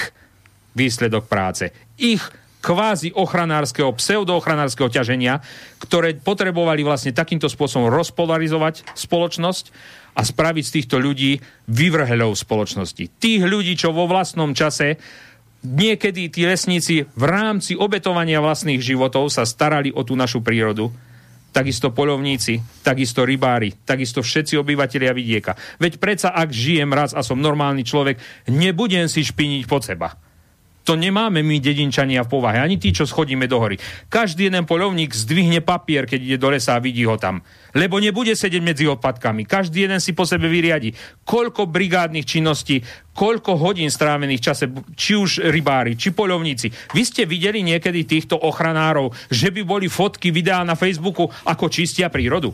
výsledok 0.75 1.27
práce. 1.27 1.75
Ich 1.99 2.23
kvázi 2.65 3.13
ochranárskeho, 3.13 3.93
pseudoochranárskeho 3.93 4.89
ťaženia, 4.89 5.45
ktoré 5.85 6.17
potrebovali 6.17 6.81
vlastne 6.81 7.13
takýmto 7.13 7.53
spôsobom 7.53 7.93
rozpolarizovať 7.93 8.97
spoločnosť 8.97 9.65
a 10.17 10.25
spraviť 10.25 10.65
z 10.65 10.75
týchto 10.81 10.97
ľudí 10.97 11.37
vyvrhelov 11.69 12.33
spoločnosti. 12.33 13.21
Tých 13.21 13.43
ľudí, 13.45 13.77
čo 13.77 13.93
vo 13.93 14.09
vlastnom 14.09 14.57
čase 14.57 14.97
niekedy 15.61 16.33
tí 16.33 16.49
lesníci 16.49 17.05
v 17.05 17.25
rámci 17.29 17.77
obetovania 17.77 18.41
vlastných 18.41 18.81
životov 18.81 19.29
sa 19.29 19.45
starali 19.45 19.93
o 19.93 20.01
tú 20.01 20.17
našu 20.17 20.41
prírodu, 20.41 20.89
takisto 21.55 21.95
polovníci, 21.95 22.83
takisto 22.83 23.23
rybári, 23.23 23.77
takisto 23.87 24.27
všetci 24.27 24.59
obyvateľia 24.59 25.13
vidieka. 25.15 25.55
Veď 25.79 26.03
predsa, 26.03 26.35
ak 26.35 26.51
žijem 26.51 26.91
raz 26.91 27.15
a 27.15 27.23
som 27.23 27.39
normálny 27.39 27.87
človek, 27.87 28.19
nebudem 28.51 29.07
si 29.07 29.23
špiniť 29.23 29.63
pod 29.71 29.87
seba. 29.87 30.09
To 30.85 31.01
nemáme 31.01 31.41
my 31.41 31.57
dedinčania 31.65 32.21
v 32.29 32.33
povahe, 32.37 32.61
ani 32.61 32.77
tí, 32.77 32.93
čo 32.93 33.09
schodíme 33.09 33.49
do 33.49 33.57
hory. 33.57 33.81
Každý 34.13 34.53
jeden 34.53 34.69
polovník 34.69 35.17
zdvihne 35.17 35.65
papier, 35.65 36.05
keď 36.05 36.21
ide 36.21 36.37
do 36.37 36.53
lesa 36.53 36.77
a 36.77 36.85
vidí 36.85 37.09
ho 37.09 37.17
tam. 37.17 37.41
Lebo 37.73 37.97
nebude 37.97 38.37
sedieť 38.37 38.61
medzi 38.61 38.85
odpadkami. 38.85 39.49
Každý 39.49 39.89
jeden 39.89 39.97
si 39.97 40.13
po 40.13 40.29
sebe 40.29 40.45
vyriadi. 40.45 40.93
Koľko 41.25 41.73
brigádnych 41.73 42.29
činností, 42.29 42.85
koľko 43.17 43.57
hodín 43.57 43.89
strávených 43.89 44.45
čase, 44.45 44.69
či 44.93 45.17
už 45.17 45.49
rybári, 45.49 45.97
či 45.97 46.13
polovníci. 46.13 46.69
Vy 46.93 47.03
ste 47.09 47.23
videli 47.25 47.65
niekedy 47.65 48.05
týchto 48.05 48.37
ochranárov, 48.37 49.09
že 49.33 49.49
by 49.49 49.65
boli 49.65 49.89
fotky, 49.89 50.29
videá 50.29 50.61
na 50.69 50.77
Facebooku, 50.77 51.33
ako 51.49 51.73
čistia 51.73 52.13
prírodu? 52.13 52.53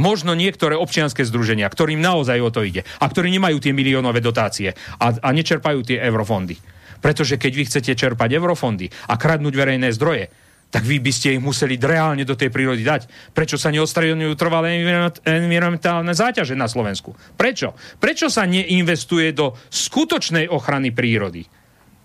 Možno 0.00 0.32
niektoré 0.32 0.80
občianske 0.80 1.20
združenia, 1.28 1.68
ktorým 1.68 2.00
naozaj 2.00 2.40
o 2.40 2.48
to 2.48 2.64
ide 2.64 2.88
a 2.96 3.04
ktorí 3.04 3.28
nemajú 3.36 3.60
tie 3.60 3.76
miliónové 3.76 4.24
dotácie 4.24 4.72
a, 4.96 5.06
a 5.12 5.28
nečerpajú 5.36 5.84
tie 5.84 6.00
eurofondy. 6.00 6.56
Pretože 7.02 7.36
keď 7.36 7.52
vy 7.52 7.64
chcete 7.66 7.92
čerpať 7.98 8.38
eurofondy 8.38 8.86
a 9.10 9.18
kradnúť 9.18 9.52
verejné 9.52 9.90
zdroje, 9.92 10.30
tak 10.72 10.88
vy 10.88 11.04
by 11.04 11.12
ste 11.12 11.36
ich 11.36 11.42
museli 11.44 11.76
reálne 11.76 12.24
do 12.24 12.32
tej 12.32 12.48
prírody 12.48 12.80
dať. 12.80 13.04
Prečo 13.36 13.60
sa 13.60 13.68
neodstraňujú 13.68 14.32
trvalé 14.40 14.80
environmentálne 15.28 16.16
záťaže 16.16 16.56
na 16.56 16.64
Slovensku? 16.64 17.12
Prečo? 17.36 17.76
Prečo 18.00 18.32
sa 18.32 18.48
neinvestuje 18.48 19.36
do 19.36 19.52
skutočnej 19.68 20.48
ochrany 20.48 20.88
prírody? 20.96 21.44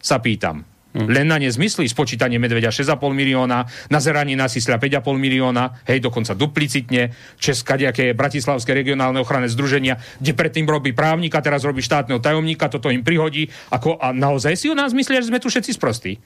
Sa 0.04 0.20
pýtam. 0.20 0.77
Hm. 0.98 1.06
Len 1.14 1.30
na 1.30 1.38
nezmysly, 1.38 1.86
spočítanie 1.86 2.42
medveďa 2.42 2.74
6,5 2.74 2.98
milióna, 3.14 3.70
na 3.94 4.00
zeranie 4.02 4.34
na 4.34 4.50
sisľa 4.50 4.82
5,5 4.82 5.14
milióna, 5.14 5.86
hej, 5.86 6.02
dokonca 6.02 6.34
duplicitne, 6.34 7.14
Česka, 7.38 7.78
nejaké 7.78 8.18
Bratislavské 8.18 8.74
regionálne 8.74 9.22
ochranné 9.22 9.46
združenia, 9.46 10.02
kde 10.18 10.34
predtým 10.34 10.66
robí 10.66 10.98
právnika, 10.98 11.38
teraz 11.46 11.62
robí 11.62 11.86
štátneho 11.86 12.18
tajomníka, 12.18 12.66
toto 12.66 12.90
im 12.90 13.06
prihodí. 13.06 13.46
Ako, 13.70 14.02
a 14.02 14.10
naozaj 14.10 14.58
si 14.58 14.74
o 14.74 14.76
nás 14.76 14.98
myslia, 14.98 15.22
že 15.22 15.30
sme 15.30 15.38
tu 15.38 15.54
všetci 15.54 15.72
sprostí? 15.78 16.18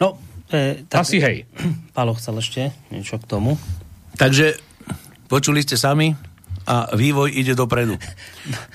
No, 0.00 0.16
e, 0.48 0.88
tak, 0.88 1.04
Asi 1.04 1.20
hej. 1.20 1.44
Palo 1.96 2.16
chcel 2.16 2.40
ešte 2.40 2.72
niečo 2.88 3.20
k 3.20 3.28
tomu. 3.28 3.60
Takže 4.16 4.56
počuli 5.28 5.60
ste 5.60 5.76
sami, 5.76 6.16
a 6.68 6.92
vývoj 6.92 7.32
ide 7.32 7.56
dopredu. 7.56 7.96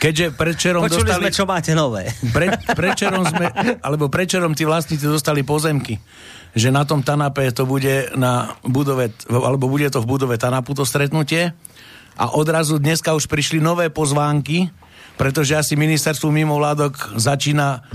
Keďže 0.01 0.33
predčerom 0.33 0.81
Počuli 0.81 1.13
dostali... 1.13 1.21
sme, 1.21 1.29
čo 1.29 1.45
máte 1.45 1.77
nové. 1.77 2.09
Pre, 2.33 2.49
prečerom 2.73 3.21
sme, 3.21 3.53
alebo 3.85 4.09
prečerom 4.09 4.57
tí 4.57 4.65
vlastníci 4.65 5.05
dostali 5.05 5.45
pozemky, 5.45 6.01
že 6.57 6.73
na 6.73 6.89
tom 6.89 7.05
Tanape 7.05 7.53
to 7.53 7.69
bude 7.69 8.09
na 8.17 8.57
budove, 8.65 9.13
alebo 9.29 9.69
bude 9.69 9.85
to 9.93 10.01
v 10.01 10.09
budove 10.09 10.41
Tanapu 10.41 10.73
to 10.73 10.89
stretnutie 10.89 11.53
a 12.17 12.25
odrazu 12.33 12.81
dneska 12.81 13.13
už 13.13 13.29
prišli 13.29 13.61
nové 13.61 13.93
pozvánky, 13.93 14.73
pretože 15.13 15.53
asi 15.53 15.77
ministerstvu 15.77 16.33
mimo 16.33 16.57
vládok 16.57 17.21
začína 17.21 17.85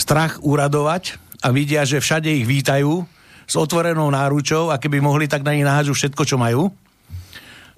strach 0.00 0.40
úradovať 0.40 1.20
a 1.44 1.52
vidia, 1.52 1.84
že 1.84 2.00
všade 2.00 2.32
ich 2.32 2.48
vítajú 2.48 3.04
s 3.44 3.54
otvorenou 3.60 4.08
náručou 4.08 4.72
a 4.72 4.80
keby 4.80 5.04
mohli, 5.04 5.28
tak 5.28 5.44
na 5.44 5.52
nich 5.52 5.68
nahážu 5.68 5.92
všetko, 5.92 6.24
čo 6.24 6.40
majú 6.40 6.72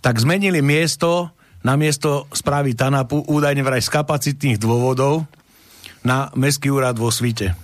tak 0.03 0.19
zmenili 0.19 0.59
miesto 0.61 1.31
namiesto 1.63 2.27
správy 2.31 2.75
TANAPu 2.75 3.27
údajne 3.31 3.63
vraj 3.63 3.83
z 3.83 3.91
kapacitných 3.91 4.59
dôvodov 4.59 5.27
na 6.03 6.31
Mestský 6.35 6.71
úrad 6.71 6.99
vo 6.99 7.11
Svite. 7.11 7.55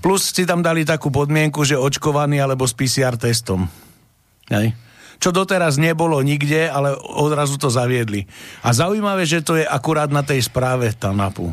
Plus 0.00 0.32
si 0.32 0.48
tam 0.48 0.64
dali 0.64 0.86
takú 0.86 1.12
podmienku, 1.12 1.60
že 1.66 1.76
očkovaný 1.76 2.40
alebo 2.40 2.64
s 2.64 2.72
PCR 2.72 3.20
testom. 3.20 3.68
Hej. 4.48 4.72
Čo 5.20 5.30
doteraz 5.30 5.76
nebolo 5.76 6.20
nikde, 6.24 6.68
ale 6.68 6.96
odrazu 6.96 7.56
to 7.60 7.70
zaviedli. 7.70 8.26
A 8.64 8.72
zaujímavé, 8.74 9.24
že 9.28 9.44
to 9.44 9.56
je 9.60 9.64
akurát 9.64 10.08
na 10.08 10.24
tej 10.24 10.42
správe 10.42 10.90
TANAPu. 10.94 11.52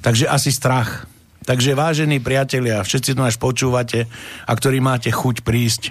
Takže 0.00 0.26
asi 0.26 0.50
strach. 0.50 1.06
Takže 1.40 1.72
vážení 1.72 2.20
priatelia, 2.20 2.84
všetci 2.84 3.16
to 3.16 3.22
až 3.24 3.40
počúvate 3.40 4.04
a 4.44 4.52
ktorí 4.52 4.78
máte 4.84 5.08
chuť 5.08 5.40
prísť, 5.40 5.82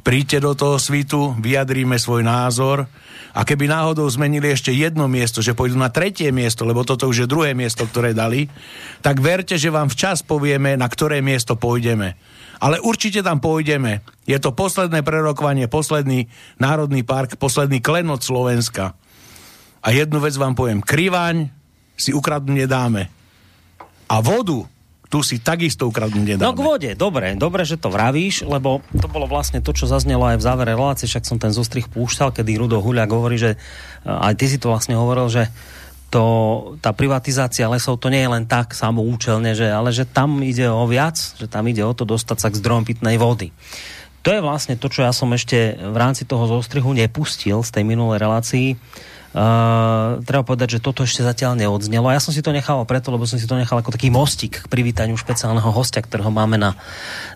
príďte 0.00 0.38
do 0.42 0.52
toho 0.56 0.76
svitu, 0.80 1.36
vyjadríme 1.38 1.96
svoj 2.00 2.24
názor 2.24 2.88
a 3.30 3.40
keby 3.46 3.70
náhodou 3.70 4.08
zmenili 4.10 4.50
ešte 4.50 4.74
jedno 4.74 5.06
miesto, 5.06 5.38
že 5.38 5.54
pôjdu 5.54 5.78
na 5.78 5.92
tretie 5.92 6.34
miesto, 6.34 6.66
lebo 6.66 6.82
toto 6.82 7.06
už 7.06 7.24
je 7.24 7.30
druhé 7.30 7.54
miesto, 7.54 7.86
ktoré 7.86 8.10
dali, 8.10 8.50
tak 9.04 9.22
verte, 9.22 9.54
že 9.54 9.70
vám 9.70 9.86
včas 9.86 10.26
povieme, 10.26 10.74
na 10.74 10.90
ktoré 10.90 11.22
miesto 11.22 11.54
pôjdeme. 11.54 12.18
Ale 12.60 12.82
určite 12.82 13.24
tam 13.24 13.40
pôjdeme. 13.40 14.04
Je 14.28 14.36
to 14.36 14.52
posledné 14.52 15.00
prerokovanie, 15.00 15.70
posledný 15.70 16.28
národný 16.60 17.06
park, 17.06 17.40
posledný 17.40 17.80
klenot 17.80 18.20
Slovenska. 18.20 18.98
A 19.80 19.88
jednu 19.96 20.20
vec 20.20 20.36
vám 20.36 20.52
poviem. 20.52 20.84
Krivaň 20.84 21.48
si 21.96 22.12
ukradnúť 22.12 22.66
nedáme 22.66 23.08
a 24.10 24.18
vodu 24.18 24.66
tu 25.10 25.26
si 25.26 25.42
takisto 25.42 25.90
ukradnúť 25.90 26.38
nedáme. 26.38 26.46
No 26.46 26.54
k 26.54 26.62
vode, 26.62 26.90
dobre, 26.94 27.34
dobre, 27.34 27.66
že 27.66 27.74
to 27.74 27.90
vravíš, 27.90 28.46
lebo 28.46 28.78
to 28.94 29.10
bolo 29.10 29.26
vlastne 29.26 29.58
to, 29.58 29.74
čo 29.74 29.90
zaznelo 29.90 30.22
aj 30.30 30.38
v 30.38 30.46
závere 30.46 30.78
relácie, 30.78 31.10
však 31.10 31.26
som 31.26 31.42
ten 31.42 31.50
zostrih 31.50 31.90
púšťal, 31.90 32.30
kedy 32.30 32.62
Rudo 32.62 32.78
Huľak 32.78 33.10
hovorí, 33.10 33.34
že 33.34 33.58
aj 34.06 34.38
ty 34.38 34.46
si 34.46 34.62
to 34.62 34.70
vlastne 34.70 34.94
hovoril, 34.94 35.26
že 35.26 35.50
to, 36.14 36.22
tá 36.78 36.94
privatizácia 36.94 37.66
lesov 37.70 37.98
to 37.98 38.10
nie 38.10 38.22
je 38.22 38.30
len 38.30 38.46
tak 38.46 38.74
samoučelne, 38.74 39.54
že, 39.54 39.66
ale 39.70 39.90
že 39.90 40.06
tam 40.06 40.42
ide 40.42 40.70
o 40.70 40.86
viac, 40.86 41.18
že 41.18 41.50
tam 41.50 41.66
ide 41.66 41.82
o 41.82 41.94
to 41.94 42.06
dostať 42.06 42.38
sa 42.38 42.48
k 42.50 42.58
zdrojom 42.62 42.86
pitnej 42.86 43.18
vody. 43.18 43.50
To 44.22 44.30
je 44.30 44.44
vlastne 44.44 44.76
to, 44.76 44.86
čo 44.92 45.06
ja 45.06 45.16
som 45.16 45.32
ešte 45.32 45.74
v 45.80 45.96
rámci 45.96 46.28
toho 46.28 46.44
zostrihu 46.46 46.92
nepustil 46.92 47.66
z 47.66 47.70
tej 47.72 47.82
minulej 47.86 48.20
relácii, 48.20 48.68
Uh, 49.30 50.18
treba 50.26 50.42
povedať, 50.42 50.78
že 50.78 50.82
toto 50.82 51.06
ešte 51.06 51.22
zatiaľ 51.22 51.54
neodznelo. 51.54 52.10
Ja 52.10 52.18
som 52.18 52.34
si 52.34 52.42
to 52.42 52.50
nechal 52.50 52.82
preto, 52.82 53.14
lebo 53.14 53.30
som 53.30 53.38
si 53.38 53.46
to 53.46 53.54
nechal 53.54 53.78
ako 53.78 53.94
taký 53.94 54.10
mostik 54.10 54.58
k 54.58 54.66
privítaniu 54.66 55.14
špeciálneho 55.14 55.70
hostia, 55.70 56.02
ktorého 56.02 56.34
máme 56.34 56.58
na, 56.58 56.74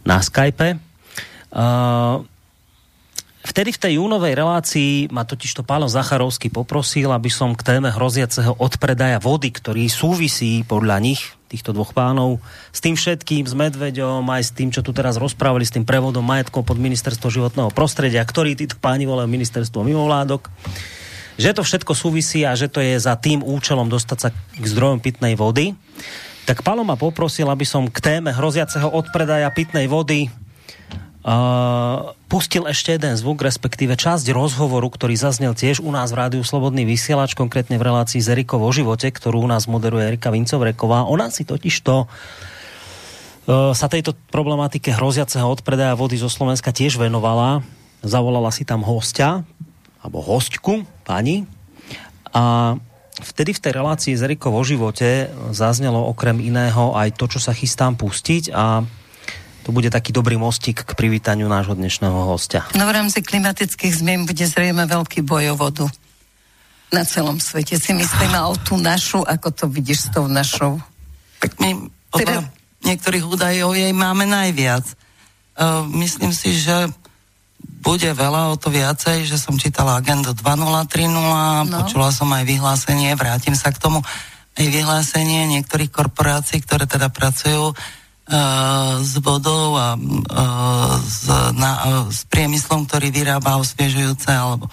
na 0.03 0.19
Skype. 0.19 0.75
Uh, 1.55 2.27
vtedy 3.47 3.71
v 3.71 3.79
tej 3.79 3.93
júnovej 4.03 4.35
relácii 4.35 5.15
ma 5.15 5.23
totiž 5.23 5.55
to 5.55 5.63
Pálo 5.63 5.87
Zacharovský 5.87 6.51
poprosil, 6.51 7.15
aby 7.15 7.31
som 7.31 7.55
k 7.55 7.63
téme 7.63 7.95
hroziaceho 7.95 8.59
odpredaja 8.59 9.23
vody, 9.23 9.55
ktorý 9.55 9.87
súvisí 9.87 10.67
podľa 10.67 10.99
nich, 10.99 11.23
týchto 11.47 11.71
dvoch 11.71 11.95
pánov, 11.95 12.43
s 12.75 12.83
tým 12.83 12.99
všetkým, 12.99 13.47
s 13.47 13.55
Medveďom, 13.55 14.27
aj 14.35 14.43
s 14.43 14.51
tým, 14.51 14.75
čo 14.75 14.83
tu 14.83 14.91
teraz 14.91 15.15
rozprávali, 15.15 15.63
s 15.63 15.71
tým 15.71 15.87
prevodom 15.87 16.27
majetkov 16.27 16.67
pod 16.67 16.75
ministerstvo 16.83 17.31
životného 17.31 17.71
prostredia, 17.71 18.27
ktorý 18.27 18.59
títo 18.59 18.75
páni 18.83 19.07
volajú 19.07 19.31
ministerstvo 19.31 19.87
mimovládok, 19.87 20.51
že 21.35 21.51
to 21.55 21.66
všetko 21.66 21.93
súvisí 21.95 22.47
a 22.47 22.55
že 22.55 22.70
to 22.70 22.78
je 22.78 22.99
za 22.99 23.18
tým 23.18 23.43
účelom 23.43 23.91
dostať 23.91 24.18
sa 24.18 24.28
k 24.35 24.64
zdrojom 24.64 25.03
pitnej 25.03 25.35
vody. 25.35 25.74
Tak 26.45 26.61
Palo 26.61 26.85
ma 26.85 26.95
poprosil, 26.95 27.49
aby 27.49 27.64
som 27.64 27.89
k 27.89 27.99
téme 27.99 28.30
hroziaceho 28.30 28.93
odpredaja 28.93 29.49
pitnej 29.51 29.89
vody 29.89 30.28
Uh, 31.24 32.12
pustil 32.28 32.68
ešte 32.68 33.01
jeden 33.01 33.16
zvuk, 33.16 33.41
respektíve 33.41 33.97
časť 33.97 34.28
rozhovoru, 34.28 34.93
ktorý 34.93 35.16
zaznel 35.16 35.57
tiež 35.57 35.80
u 35.80 35.89
nás 35.89 36.12
v 36.12 36.20
Rádiu 36.20 36.45
Slobodný 36.45 36.85
vysielač, 36.85 37.32
konkrétne 37.32 37.80
v 37.80 37.89
relácii 37.89 38.20
z 38.20 38.37
Erikov 38.37 38.61
o 38.61 38.68
živote, 38.68 39.09
ktorú 39.09 39.41
u 39.41 39.49
nás 39.49 39.64
moderuje 39.64 40.05
Erika 40.05 40.28
Vincovreková. 40.28 41.09
Ona 41.09 41.32
si 41.32 41.49
totiž 41.49 41.80
to 41.80 42.05
uh, 42.05 43.72
sa 43.72 43.89
tejto 43.89 44.12
problematike 44.28 44.93
hroziaceho 44.93 45.49
odpredaja 45.49 45.97
vody 45.97 46.20
zo 46.20 46.28
Slovenska 46.28 46.76
tiež 46.76 47.01
venovala. 47.01 47.64
Zavolala 48.05 48.53
si 48.53 48.68
tam 48.68 48.85
hostia, 48.85 49.49
alebo 50.05 50.20
hostku, 50.20 50.85
pani. 51.05 51.45
A 52.35 52.75
vtedy 53.23 53.55
v 53.55 53.63
tej 53.63 53.73
relácii 53.79 54.19
z 54.19 54.27
Eriko 54.27 54.51
vo 54.51 54.65
živote 54.67 55.31
zaznelo 55.55 56.03
okrem 56.11 56.43
iného 56.43 56.97
aj 56.99 57.15
to, 57.15 57.31
čo 57.31 57.39
sa 57.39 57.55
chystám 57.55 57.95
pustiť 57.95 58.51
a 58.51 58.83
to 59.65 59.73
bude 59.73 59.89
taký 59.89 60.13
dobrý 60.13 60.37
mostík 60.37 60.85
k 60.85 60.93
privítaniu 60.93 61.49
nášho 61.49 61.73
dnešného 61.73 62.29
hostia. 62.29 62.69
No 62.77 62.85
v 62.85 63.01
rámci 63.01 63.25
klimatických 63.25 63.97
zmien 63.97 64.29
bude 64.29 64.45
zrejme 64.45 64.85
veľký 64.85 65.25
boj 65.25 65.53
o 65.53 65.57
vodu 65.57 65.87
na 66.93 67.07
celom 67.09 67.41
svete. 67.41 67.81
Si 67.81 67.97
myslíme 67.97 68.39
o 68.45 68.53
tú 68.61 68.77
našu, 68.77 69.25
ako 69.25 69.49
to 69.57 69.65
vidíš 69.71 70.09
s 70.09 70.09
tou 70.13 70.29
našou? 70.29 70.83
Tak 71.41 71.57
my 71.63 71.89
teda... 72.13 72.45
niektorých 72.85 73.25
údajov 73.25 73.73
jej 73.73 73.91
máme 73.97 74.29
najviac. 74.29 74.85
Uh, 75.57 75.87
myslím 75.97 76.35
si, 76.37 76.53
že 76.53 76.93
bude 77.85 78.09
veľa 78.16 78.49
o 78.49 78.57
to 78.57 78.72
viacej, 78.72 79.28
že 79.28 79.37
som 79.37 79.61
čítala 79.61 80.01
agendu 80.01 80.32
2030, 80.32 81.12
no. 81.12 81.85
počula 81.85 82.09
som 82.09 82.32
aj 82.32 82.49
vyhlásenie, 82.49 83.12
vrátim 83.12 83.53
sa 83.53 83.68
k 83.68 83.76
tomu, 83.76 84.01
aj 84.57 84.66
vyhlásenie 84.72 85.45
niektorých 85.53 85.93
korporácií, 85.93 86.64
ktoré 86.64 86.89
teda 86.89 87.12
pracujú 87.12 87.76
uh, 87.76 87.76
s 89.05 89.12
vodou 89.20 89.76
a 89.76 90.01
uh, 90.01 90.97
s, 91.05 91.28
na, 91.53 91.72
uh, 91.74 91.85
s 92.09 92.24
priemyslom, 92.24 92.89
ktorý 92.89 93.12
vyrába 93.12 93.61
osviežujúce 93.61 94.32
alebo 94.32 94.72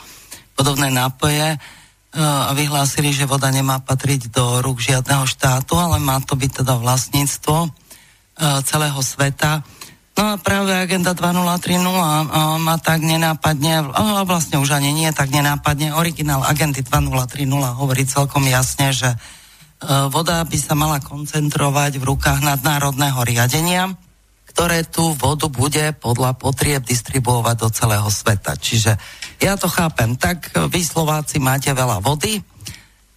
podobné 0.55 0.87
nápoje 0.87 1.59
uh, 1.59 2.47
a 2.47 2.51
vyhlásili, 2.55 3.11
že 3.11 3.27
voda 3.27 3.51
nemá 3.51 3.83
patriť 3.83 4.31
do 4.31 4.63
rúk 4.63 4.79
žiadneho 4.79 5.27
štátu, 5.27 5.75
ale 5.75 5.99
má 5.99 6.21
to 6.23 6.39
byť 6.39 6.63
teda 6.63 6.79
vlastníctvo 6.79 7.57
uh, 7.67 7.69
celého 8.63 9.01
sveta 9.03 9.65
No 10.21 10.37
a 10.37 10.37
práve 10.37 10.69
agenda 10.69 11.17
2030 11.17 11.81
ma 12.61 12.77
tak 12.77 13.01
nenápadne, 13.01 13.89
a 13.89 14.21
vlastne 14.21 14.61
už 14.61 14.77
ani 14.77 14.93
nie 14.93 15.09
tak 15.09 15.33
nenápadne, 15.33 15.97
originál 15.97 16.45
agendy 16.45 16.85
2030 16.85 17.49
hovorí 17.57 18.05
celkom 18.05 18.45
jasne, 18.45 18.93
že 18.93 19.09
e, 19.09 19.17
voda 20.13 20.45
by 20.45 20.57
sa 20.61 20.77
mala 20.77 21.01
koncentrovať 21.01 21.97
v 21.97 22.05
rukách 22.05 22.37
nadnárodného 22.45 23.17
riadenia, 23.25 23.97
ktoré 24.45 24.85
tú 24.85 25.17
vodu 25.17 25.49
bude 25.49 25.89
podľa 25.97 26.37
potrieb 26.37 26.85
distribuovať 26.85 27.55
do 27.57 27.73
celého 27.73 28.05
sveta. 28.05 28.53
Čiže 28.61 29.01
ja 29.41 29.57
to 29.57 29.65
chápem, 29.65 30.13
tak 30.21 30.53
vy 30.53 30.85
Slováci 30.85 31.41
máte 31.41 31.73
veľa 31.73 31.97
vody, 31.97 32.45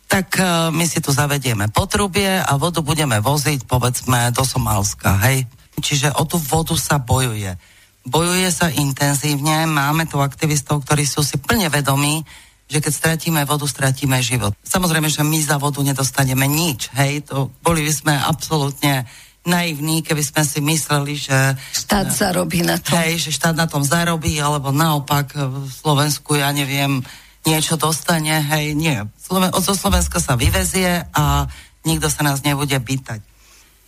tak 0.09 0.41
e, 0.41 0.73
my 0.73 0.89
si 0.89 1.05
tu 1.05 1.13
zavedieme 1.13 1.69
potrubie 1.69 2.41
a 2.41 2.57
vodu 2.57 2.81
budeme 2.81 3.21
voziť 3.21 3.69
povedzme 3.69 4.33
do 4.33 4.41
Somálska, 4.41 5.21
hej? 5.29 5.45
Čiže 5.81 6.14
o 6.14 6.22
tú 6.29 6.39
vodu 6.39 6.75
sa 6.79 7.03
bojuje. 7.03 7.57
Bojuje 8.05 8.49
sa 8.53 8.68
intenzívne, 8.68 9.64
máme 9.64 10.05
tu 10.05 10.20
aktivistov, 10.20 10.85
ktorí 10.85 11.09
sú 11.09 11.25
si 11.25 11.41
plne 11.41 11.72
vedomí, 11.72 12.20
že 12.68 12.81
keď 12.81 12.93
stratíme 12.93 13.41
vodu, 13.49 13.64
stratíme 13.64 14.20
život. 14.20 14.53
Samozrejme, 14.64 15.09
že 15.09 15.25
my 15.25 15.39
za 15.41 15.57
vodu 15.61 15.81
nedostaneme 15.85 16.45
nič, 16.49 16.93
hej, 16.97 17.25
to 17.25 17.53
boli 17.61 17.85
by 17.85 17.93
sme 17.93 18.14
absolútne 18.16 19.09
naivní, 19.45 20.01
keby 20.01 20.25
sme 20.25 20.43
si 20.45 20.59
mysleli, 20.64 21.20
že... 21.20 21.37
Štát 21.77 22.09
zarobí 22.09 22.64
na 22.64 22.81
tom. 22.81 22.97
Hej, 22.97 23.29
že 23.29 23.37
štát 23.37 23.53
na 23.53 23.68
tom 23.68 23.85
zarobí, 23.85 24.41
alebo 24.41 24.72
naopak 24.72 25.37
v 25.37 25.68
Slovensku, 25.68 26.41
ja 26.41 26.49
neviem, 26.49 27.05
niečo 27.45 27.77
dostane, 27.77 28.41
hej, 28.41 28.72
nie. 28.72 28.97
Sloven- 29.20 29.53
zo 29.61 29.77
Slovenska 29.77 30.16
sa 30.16 30.33
vyvezie 30.33 31.05
a 31.12 31.45
nikto 31.85 32.09
sa 32.09 32.25
nás 32.25 32.41
nebude 32.41 32.81
pýtať. 32.81 33.20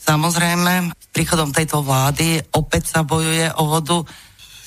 Samozrejme, 0.06 0.94
s 0.94 1.08
príchodom 1.10 1.50
tejto 1.50 1.82
vlády 1.82 2.38
opäť 2.54 2.94
sa 2.94 3.00
bojuje 3.02 3.50
o 3.58 3.66
vodu. 3.66 4.06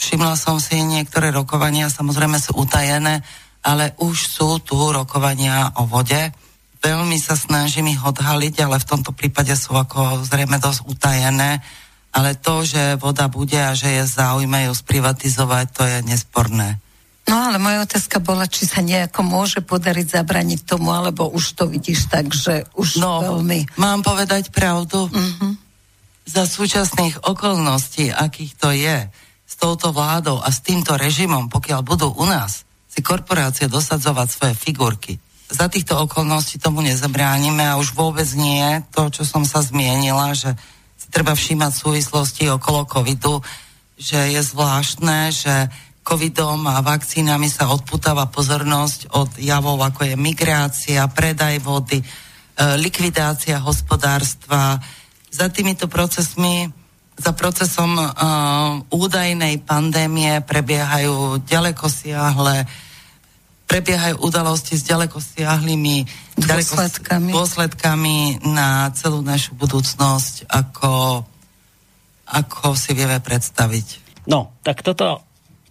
Všimla 0.04 0.36
som 0.36 0.60
si 0.60 0.84
niektoré 0.84 1.32
rokovania, 1.32 1.88
samozrejme 1.88 2.36
sú 2.36 2.60
utajené, 2.60 3.24
ale 3.64 3.96
už 4.04 4.16
sú 4.20 4.60
tu 4.60 4.76
rokovania 4.76 5.72
o 5.80 5.88
vode. 5.88 6.36
Veľmi 6.84 7.16
sa 7.20 7.40
snažím 7.40 7.92
ich 7.92 8.04
odhaliť, 8.04 8.68
ale 8.68 8.84
v 8.84 8.90
tomto 8.92 9.16
prípade 9.16 9.56
sú 9.56 9.76
ako 9.80 10.28
zrejme 10.28 10.60
dosť 10.60 10.84
utajené. 10.88 11.64
Ale 12.12 12.36
to, 12.36 12.68
že 12.68 13.00
voda 13.00 13.32
bude 13.32 13.56
a 13.56 13.72
že 13.76 13.96
je 13.96 14.04
záujme 14.12 14.68
ju 14.68 14.74
sprivatizovať, 14.76 15.66
to 15.72 15.84
je 15.88 15.98
nesporné. 16.04 16.84
No 17.30 17.38
ale 17.38 17.62
moja 17.62 17.86
otázka 17.86 18.18
bola, 18.18 18.50
či 18.50 18.66
sa 18.66 18.82
nejako 18.82 19.22
môže 19.22 19.62
podariť 19.62 20.18
zabraniť 20.18 20.66
tomu, 20.66 20.90
alebo 20.90 21.30
už 21.30 21.54
to 21.54 21.70
vidíš 21.70 22.10
tak, 22.10 22.34
že 22.34 22.66
už 22.74 22.98
no, 22.98 23.22
veľmi... 23.22 23.78
mám 23.78 24.02
povedať 24.02 24.50
pravdu. 24.50 25.06
Mm-hmm. 25.14 25.54
Za 26.26 26.50
súčasných 26.50 27.22
okolností, 27.30 28.10
akých 28.10 28.54
to 28.58 28.74
je, 28.74 28.98
s 29.46 29.54
touto 29.62 29.94
vládou 29.94 30.42
a 30.42 30.50
s 30.50 30.66
týmto 30.66 30.98
režimom, 30.98 31.54
pokiaľ 31.54 31.82
budú 31.86 32.10
u 32.18 32.26
nás 32.26 32.66
si 32.90 33.06
korporácie 33.06 33.70
dosadzovať 33.70 34.28
svoje 34.30 34.54
figurky, 34.58 35.22
za 35.50 35.66
týchto 35.66 35.98
okolností 35.98 36.62
tomu 36.62 36.86
nezabránime 36.86 37.66
a 37.66 37.82
už 37.82 37.98
vôbec 37.98 38.30
nie 38.38 38.86
to, 38.94 39.10
čo 39.10 39.26
som 39.26 39.42
sa 39.46 39.66
zmienila, 39.66 40.38
že 40.38 40.54
si 40.94 41.10
treba 41.10 41.34
všímať 41.34 41.74
súvislosti 41.74 42.54
okolo 42.54 42.86
covidu, 42.86 43.42
že 43.98 44.30
je 44.30 44.42
zvláštne, 44.46 45.34
že 45.34 45.74
covidom 46.10 46.66
a 46.66 46.82
vakcínami 46.82 47.46
sa 47.46 47.70
odputáva 47.70 48.26
pozornosť 48.34 49.14
od 49.14 49.38
javov, 49.38 49.78
ako 49.86 50.10
je 50.10 50.16
migrácia, 50.18 51.06
predaj 51.06 51.62
vody, 51.62 52.02
e, 52.02 52.06
likvidácia 52.82 53.62
hospodárstva. 53.62 54.82
Za 55.30 55.54
týmito 55.54 55.86
procesmi, 55.86 56.66
za 57.20 57.36
procesom 57.36 58.00
uh, 58.00 58.16
údajnej 58.96 59.60
pandémie 59.68 60.40
prebiehajú 60.40 61.44
ďaleko 61.44 61.92
siahle 61.92 62.64
prebiehajú 63.70 64.26
udalosti 64.26 64.74
s 64.74 64.82
ďaleko 64.82 65.22
siahlými 65.22 66.10
dôsledkami. 66.42 67.30
dôsledkami 67.30 68.42
na 68.50 68.90
celú 68.98 69.22
našu 69.22 69.54
budúcnosť, 69.54 70.50
ako, 70.50 71.22
ako 72.26 72.74
si 72.74 72.98
vieme 72.98 73.22
predstaviť. 73.22 74.18
No, 74.26 74.58
tak 74.66 74.82
toto, 74.82 75.29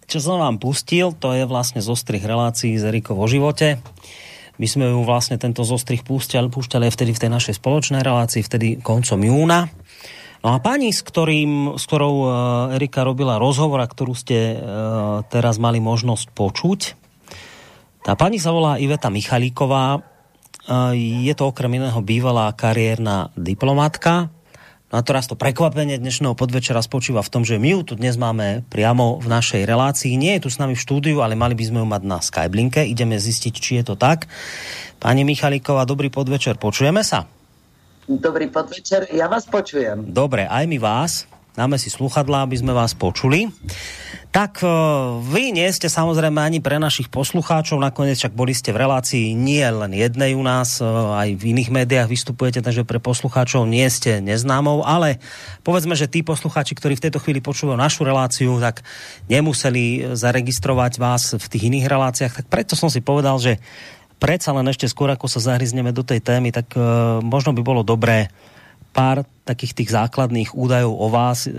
čo 0.09 0.24
som 0.24 0.40
vám 0.40 0.56
pustil, 0.56 1.12
to 1.12 1.36
je 1.36 1.44
vlastne 1.44 1.84
zostrih 1.84 2.24
relácií 2.24 2.80
z 2.80 2.88
Eriko 2.88 3.12
vo 3.12 3.28
živote. 3.28 3.76
My 4.59 4.66
sme 4.66 4.90
ju 4.90 5.04
vlastne 5.04 5.36
tento 5.36 5.62
zostrih 5.62 6.00
púšťali, 6.00 6.48
púšťali 6.48 6.88
aj 6.88 6.94
vtedy 6.96 7.12
v 7.12 7.22
tej 7.22 7.30
našej 7.30 7.54
spoločnej 7.61 8.00
relácii, 8.00 8.42
vtedy 8.42 8.80
koncom 8.80 9.20
júna. 9.20 9.68
No 10.42 10.54
a 10.54 10.59
pani, 10.64 10.90
s, 10.90 11.04
ktorým, 11.04 11.76
s 11.76 11.84
ktorou 11.84 12.14
uh, 12.24 12.30
Erika 12.74 13.04
robila 13.04 13.36
rozhovor, 13.36 13.84
a 13.84 13.90
ktorú 13.90 14.16
ste 14.16 14.56
uh, 14.56 14.59
teraz 15.28 15.61
mali 15.61 15.78
možnosť 15.78 16.26
počuť, 16.32 16.80
tá 18.02 18.16
pani 18.16 18.40
sa 18.40 18.54
volá 18.54 18.80
Iveta 18.80 19.12
Michalíková. 19.12 20.00
Uh, 20.64 20.96
je 20.96 21.34
to 21.36 21.52
okrem 21.52 21.76
iného 21.78 22.00
bývalá 22.00 22.48
kariérna 22.56 23.28
diplomatka, 23.36 24.32
No 24.89 24.97
a 24.97 25.05
teraz 25.05 25.28
to 25.28 25.36
prekvapenie 25.36 26.01
dnešného 26.01 26.32
podvečera 26.32 26.80
spočíva 26.80 27.20
v 27.20 27.28
tom, 27.28 27.45
že 27.45 27.61
my 27.61 27.76
ju 27.76 27.80
tu 27.84 27.93
dnes 27.93 28.16
máme 28.16 28.64
priamo 28.72 29.20
v 29.20 29.28
našej 29.28 29.68
relácii. 29.68 30.16
Nie 30.16 30.41
je 30.41 30.49
tu 30.49 30.51
s 30.53 30.57
nami 30.57 30.72
v 30.72 30.80
štúdiu, 30.80 31.20
ale 31.20 31.36
mali 31.36 31.53
by 31.53 31.64
sme 31.68 31.84
ju 31.84 31.86
mať 31.93 32.03
na 32.09 32.24
Skyblinke. 32.24 32.89
Ideme 32.89 33.20
zistiť, 33.20 33.53
či 33.53 33.84
je 33.84 33.93
to 33.93 34.01
tak. 34.01 34.24
Pani 34.97 35.28
Michalíková, 35.28 35.84
dobrý 35.84 36.09
podvečer. 36.09 36.57
Počujeme 36.57 37.05
sa? 37.05 37.28
Dobrý 38.09 38.49
podvečer, 38.49 39.12
ja 39.12 39.28
vás 39.28 39.45
počujem. 39.45 40.09
Dobre, 40.09 40.49
aj 40.49 40.64
my 40.64 40.78
vás. 40.80 41.28
Dáme 41.59 41.74
si 41.74 41.90
sluchadlá, 41.90 42.46
aby 42.46 42.54
sme 42.54 42.70
vás 42.70 42.94
počuli. 42.94 43.50
Tak 44.30 44.62
e, 44.62 44.70
vy 45.26 45.50
nie 45.50 45.66
ste 45.74 45.90
samozrejme 45.90 46.38
ani 46.38 46.62
pre 46.62 46.78
našich 46.78 47.11
poslucháčov, 47.11 47.82
nakoniec 47.82 48.14
však 48.14 48.30
boli 48.30 48.54
ste 48.54 48.70
v 48.70 48.86
relácii 48.86 49.34
nie 49.34 49.66
len 49.66 49.90
jednej 49.90 50.38
u 50.38 50.42
nás, 50.46 50.78
e, 50.78 50.86
aj 50.86 51.34
v 51.34 51.59
iných 51.59 51.74
médiách 51.74 52.14
vystupujete, 52.14 52.62
takže 52.62 52.86
pre 52.86 53.02
poslucháčov 53.02 53.66
nie 53.66 53.82
ste 53.90 54.22
neznámou, 54.22 54.86
ale 54.86 55.18
povedzme, 55.66 55.98
že 55.98 56.06
tí 56.06 56.22
poslucháči, 56.22 56.78
ktorí 56.78 56.94
v 56.94 57.11
tejto 57.11 57.18
chvíli 57.18 57.42
počúvajú 57.42 57.74
našu 57.74 58.06
reláciu, 58.06 58.54
tak 58.62 58.86
nemuseli 59.26 60.14
zaregistrovať 60.14 61.02
vás 61.02 61.34
v 61.34 61.46
tých 61.50 61.74
iných 61.74 61.90
reláciách, 61.90 62.32
tak 62.38 62.46
preto 62.46 62.78
som 62.78 62.86
si 62.86 63.02
povedal, 63.02 63.34
že 63.42 63.59
predsa 64.22 64.54
len 64.54 64.70
ešte 64.70 64.86
skôr, 64.86 65.11
ako 65.11 65.26
sa 65.26 65.42
zahryzneme 65.42 65.90
do 65.90 66.06
tej 66.06 66.22
témy, 66.22 66.54
tak 66.54 66.70
uh, 66.74 67.18
možno 67.22 67.50
by 67.54 67.62
bolo 67.62 67.86
dobré 67.86 68.30
pár 68.99 69.22
takých 69.46 69.78
tých 69.78 69.94
základných 69.94 70.59
údajov 70.59 70.90
o 70.90 71.07
vás 71.07 71.46
e, 71.46 71.55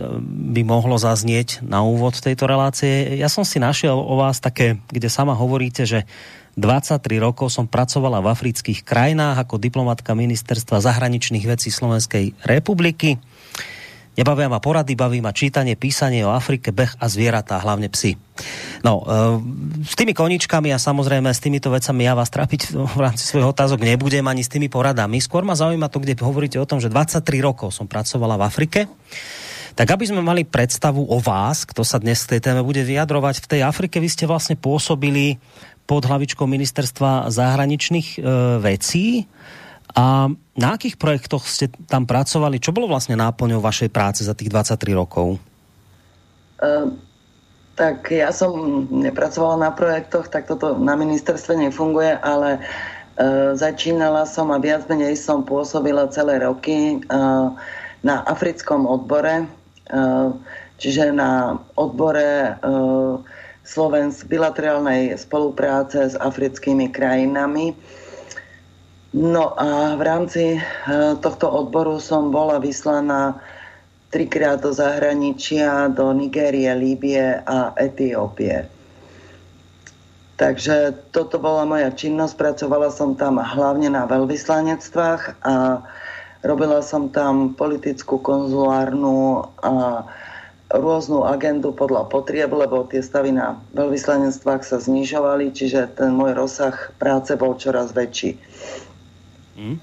by 0.52 0.62
mohlo 0.68 1.00
zaznieť 1.00 1.64
na 1.64 1.80
úvod 1.80 2.20
tejto 2.20 2.44
relácie. 2.44 3.16
Ja 3.16 3.32
som 3.32 3.48
si 3.48 3.64
našiel 3.64 3.96
o 3.96 4.20
vás 4.20 4.44
také, 4.44 4.84
kde 4.92 5.08
sama 5.08 5.32
hovoríte, 5.32 5.88
že 5.88 6.04
23 6.60 7.00
rokov 7.24 7.56
som 7.56 7.72
pracovala 7.72 8.20
v 8.20 8.36
afrických 8.36 8.84
krajinách 8.84 9.48
ako 9.48 9.56
diplomatka 9.56 10.12
ministerstva 10.12 10.84
zahraničných 10.84 11.48
vecí 11.48 11.72
Slovenskej 11.72 12.36
republiky. 12.44 13.16
Nebavia 14.20 14.52
ma 14.52 14.60
porady, 14.60 15.00
baví 15.00 15.24
ma 15.24 15.32
čítanie, 15.32 15.80
písanie 15.80 16.28
o 16.28 16.36
Afrike, 16.36 16.76
beh 16.76 17.00
a 17.00 17.08
zvieratá, 17.08 17.56
hlavne 17.64 17.88
psy. 17.88 18.20
No, 18.84 19.08
e, 19.08 19.16
s 19.88 19.96
tými 19.96 20.12
koničkami 20.12 20.76
a 20.76 20.78
samozrejme 20.80 21.32
s 21.32 21.40
týmito 21.40 21.72
vecami 21.72 22.04
ja 22.04 22.20
vás 22.20 22.28
trápiť 22.28 22.76
v 22.76 23.00
rámci 23.00 23.24
svojho 23.24 23.56
otázok 23.56 23.80
nebudem 23.80 24.28
ani 24.28 24.44
s 24.44 24.52
tými 24.52 24.68
poradami. 24.68 25.24
Skôr 25.24 25.48
ma 25.48 25.56
zaujíma 25.56 25.88
to, 25.88 26.04
kde 26.04 26.20
hovoríte 26.20 26.60
o 26.60 26.68
tom, 26.68 26.84
že 26.84 26.92
23 26.92 27.24
rokov 27.40 27.72
som 27.72 27.88
pracovala 27.88 28.36
v 28.36 28.44
Afrike. 28.44 28.80
Tak 29.80 29.88
aby 29.88 30.12
sme 30.12 30.20
mali 30.20 30.44
predstavu 30.44 31.00
o 31.00 31.18
vás, 31.24 31.64
kto 31.64 31.88
sa 31.88 31.96
dnes 32.04 32.20
v 32.28 32.36
tej 32.36 32.52
téme 32.52 32.60
bude 32.60 32.84
vyjadrovať, 32.84 33.40
v 33.40 33.50
tej 33.56 33.62
Afrike 33.64 34.04
vy 34.04 34.12
ste 34.12 34.28
vlastne 34.28 34.60
pôsobili 34.60 35.40
pod 35.88 36.04
hlavičkou 36.04 36.44
ministerstva 36.44 37.32
zahraničných 37.32 38.20
e, 38.20 38.28
vecí 38.60 39.24
a 39.96 40.30
na 40.54 40.70
akých 40.78 41.02
projektoch 41.02 41.48
ste 41.50 41.72
tam 41.90 42.06
pracovali? 42.06 42.62
Čo 42.62 42.76
bolo 42.76 42.92
vlastne 42.92 43.18
náplňou 43.18 43.58
vašej 43.64 43.90
práce 43.90 44.22
za 44.22 44.38
tých 44.38 44.54
23 44.54 44.94
rokov? 44.94 45.42
Uh, 46.62 46.94
tak 47.74 48.12
ja 48.12 48.30
som 48.30 48.86
nepracovala 48.92 49.70
na 49.70 49.72
projektoch, 49.72 50.28
tak 50.28 50.46
toto 50.46 50.76
na 50.78 50.94
ministerstve 51.00 51.56
nefunguje, 51.58 52.20
ale 52.22 52.60
uh, 52.60 53.56
začínala 53.58 54.28
som 54.30 54.54
a 54.54 54.62
viac 54.62 54.86
menej 54.92 55.16
som 55.18 55.42
pôsobila 55.42 56.12
celé 56.12 56.44
roky 56.44 57.02
uh, 57.10 57.56
na 58.06 58.22
africkom 58.28 58.86
odbore, 58.86 59.48
uh, 59.90 60.30
čiže 60.78 61.16
na 61.16 61.58
odbore 61.80 62.60
uh, 62.62 63.18
Slovensk 63.64 64.26
bilaterálnej 64.26 65.14
spolupráce 65.18 66.14
s 66.14 66.16
africkými 66.18 66.90
krajinami 66.90 67.78
No 69.10 69.58
a 69.58 69.98
v 69.98 70.02
rámci 70.06 70.44
e, 70.54 70.60
tohto 71.18 71.50
odboru 71.50 71.98
som 71.98 72.30
bola 72.30 72.62
vyslaná 72.62 73.42
trikrát 74.14 74.62
do 74.62 74.70
zahraničia, 74.70 75.90
do 75.90 76.14
Nigérie, 76.14 76.70
Líbie 76.78 77.42
a 77.42 77.74
Etiópie. 77.74 78.70
Takže 80.38 80.94
toto 81.10 81.42
bola 81.42 81.66
moja 81.66 81.90
činnosť. 81.90 82.38
Pracovala 82.38 82.94
som 82.94 83.18
tam 83.18 83.42
hlavne 83.42 83.90
na 83.90 84.06
veľvyslanectvách 84.06 85.42
a 85.42 85.82
robila 86.46 86.80
som 86.86 87.10
tam 87.10 87.58
politickú, 87.58 88.22
konzulárnu 88.22 89.50
a 89.66 90.06
rôznu 90.70 91.26
agendu 91.26 91.74
podľa 91.74 92.14
potrieb, 92.14 92.54
lebo 92.54 92.86
tie 92.86 93.02
stavy 93.02 93.34
na 93.34 93.58
veľvyslanectvách 93.74 94.62
sa 94.62 94.78
znižovali, 94.78 95.50
čiže 95.50 95.98
ten 95.98 96.14
môj 96.14 96.38
rozsah 96.38 96.94
práce 97.02 97.34
bol 97.34 97.58
čoraz 97.58 97.90
väčší. 97.92 98.38
Hm? 99.60 99.76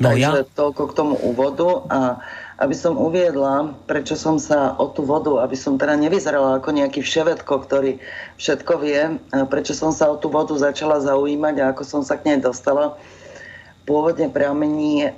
No 0.00 0.12
Takže 0.12 0.40
ja... 0.44 0.44
toľko 0.56 0.82
k 0.92 0.96
tomu 0.96 1.14
úvodu 1.20 1.84
a 1.92 2.00
aby 2.56 2.72
som 2.72 2.96
uviedla, 2.96 3.76
prečo 3.84 4.16
som 4.16 4.40
sa 4.40 4.72
o 4.80 4.88
tú 4.88 5.04
vodu, 5.04 5.44
aby 5.44 5.52
som 5.52 5.76
teda 5.76 5.92
nevyzerala 5.92 6.56
ako 6.56 6.72
nejaký 6.72 7.04
vševedko, 7.04 7.52
ktorý 7.68 8.00
všetko 8.40 8.72
vie, 8.80 9.20
prečo 9.52 9.76
som 9.76 9.92
sa 9.92 10.08
o 10.08 10.16
tú 10.16 10.32
vodu 10.32 10.56
začala 10.56 11.04
zaujímať 11.04 11.54
a 11.60 11.76
ako 11.76 11.82
som 11.84 12.00
sa 12.00 12.16
k 12.16 12.32
nej 12.32 12.38
dostala. 12.40 12.96
Pôvodne 13.84 14.32
pramení 14.32 15.06
e, 15.06 15.10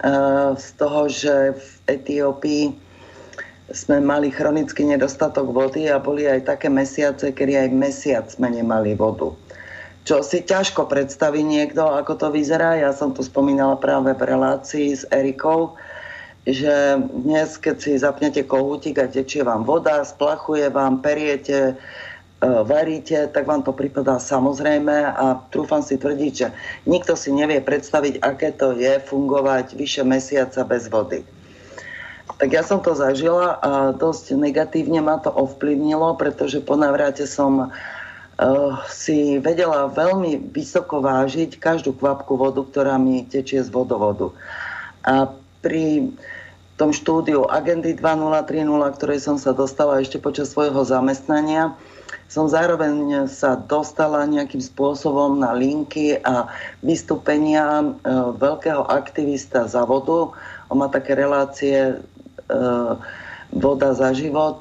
z 0.59 0.69
toho, 0.77 1.09
že 1.09 1.35
v 1.57 1.71
Etiópii 1.89 2.65
sme 3.71 4.03
mali 4.03 4.35
chronický 4.35 4.85
nedostatok 4.85 5.49
vody 5.55 5.87
a 5.89 6.03
boli 6.03 6.27
aj 6.27 6.43
také 6.43 6.67
mesiace, 6.69 7.31
kedy 7.33 7.55
aj 7.55 7.69
mesiac 7.71 8.27
sme 8.29 8.51
nemali 8.51 8.99
vodu 8.99 9.33
čo 10.09 10.25
si 10.25 10.41
ťažko 10.41 10.89
predstaví 10.89 11.45
niekto, 11.45 11.85
ako 11.85 12.17
to 12.17 12.29
vyzerá. 12.33 12.81
Ja 12.81 12.97
som 12.97 13.13
to 13.13 13.21
spomínala 13.21 13.77
práve 13.77 14.17
v 14.17 14.25
relácii 14.25 14.97
s 14.97 15.05
Erikou, 15.13 15.77
že 16.49 16.97
dnes, 17.13 17.61
keď 17.61 17.77
si 17.77 17.93
zapnete 18.01 18.41
kohútik 18.41 18.97
a 18.97 19.05
tečie 19.05 19.45
vám 19.45 19.69
voda, 19.69 20.01
splachuje 20.09 20.73
vám, 20.73 21.05
periete, 21.05 21.77
e, 22.41 22.49
varíte, 22.49 23.29
tak 23.29 23.45
vám 23.45 23.61
to 23.61 23.77
pripadá 23.77 24.17
samozrejme 24.17 25.13
a 25.13 25.45
trúfam 25.53 25.85
si 25.85 26.01
tvrdiť, 26.01 26.33
že 26.33 26.57
nikto 26.89 27.13
si 27.13 27.29
nevie 27.29 27.61
predstaviť, 27.61 28.25
aké 28.25 28.57
to 28.57 28.73
je 28.81 28.97
fungovať 29.05 29.77
vyše 29.77 30.09
mesiaca 30.09 30.65
bez 30.65 30.89
vody. 30.89 31.21
Tak 32.41 32.49
ja 32.49 32.65
som 32.65 32.81
to 32.81 32.97
zažila 32.97 33.61
a 33.61 33.71
dosť 33.93 34.41
negatívne 34.41 35.05
ma 35.05 35.21
to 35.21 35.29
ovplyvnilo, 35.29 36.17
pretože 36.17 36.65
po 36.65 36.81
navrate 36.81 37.29
som 37.29 37.69
uh, 37.69 37.98
si 38.87 39.43
vedela 39.43 39.91
veľmi 39.91 40.55
vysoko 40.55 41.03
vážiť 41.03 41.59
každú 41.59 41.99
kvapku 41.99 42.39
vodu, 42.39 42.63
ktorá 42.63 42.95
mi 42.95 43.27
tečie 43.27 43.59
z 43.59 43.71
vodovodu. 43.71 44.31
A 45.03 45.35
pri 45.59 46.15
tom 46.79 46.95
štúdiu 46.95 47.51
Agendy 47.51 47.99
2030, 47.99 48.95
ktorej 48.95 49.19
som 49.19 49.37
sa 49.43 49.51
dostala 49.51 49.99
ešte 49.99 50.23
počas 50.23 50.55
svojho 50.55 50.87
zamestnania, 50.87 51.75
som 52.31 52.47
zároveň 52.47 53.27
sa 53.27 53.59
dostala 53.59 54.23
nejakým 54.29 54.63
spôsobom 54.63 55.43
na 55.43 55.57
linky 55.57 56.23
a 56.23 56.47
vystúpenia 56.85 57.83
e, 57.83 57.87
veľkého 58.39 58.85
aktivista 58.87 59.67
za 59.67 59.83
vodu. 59.83 60.31
On 60.71 60.77
má 60.79 60.87
také 60.87 61.19
relácie 61.19 61.77
e, 61.91 61.95
Voda 63.49 63.97
za 63.97 64.13
život. 64.13 64.61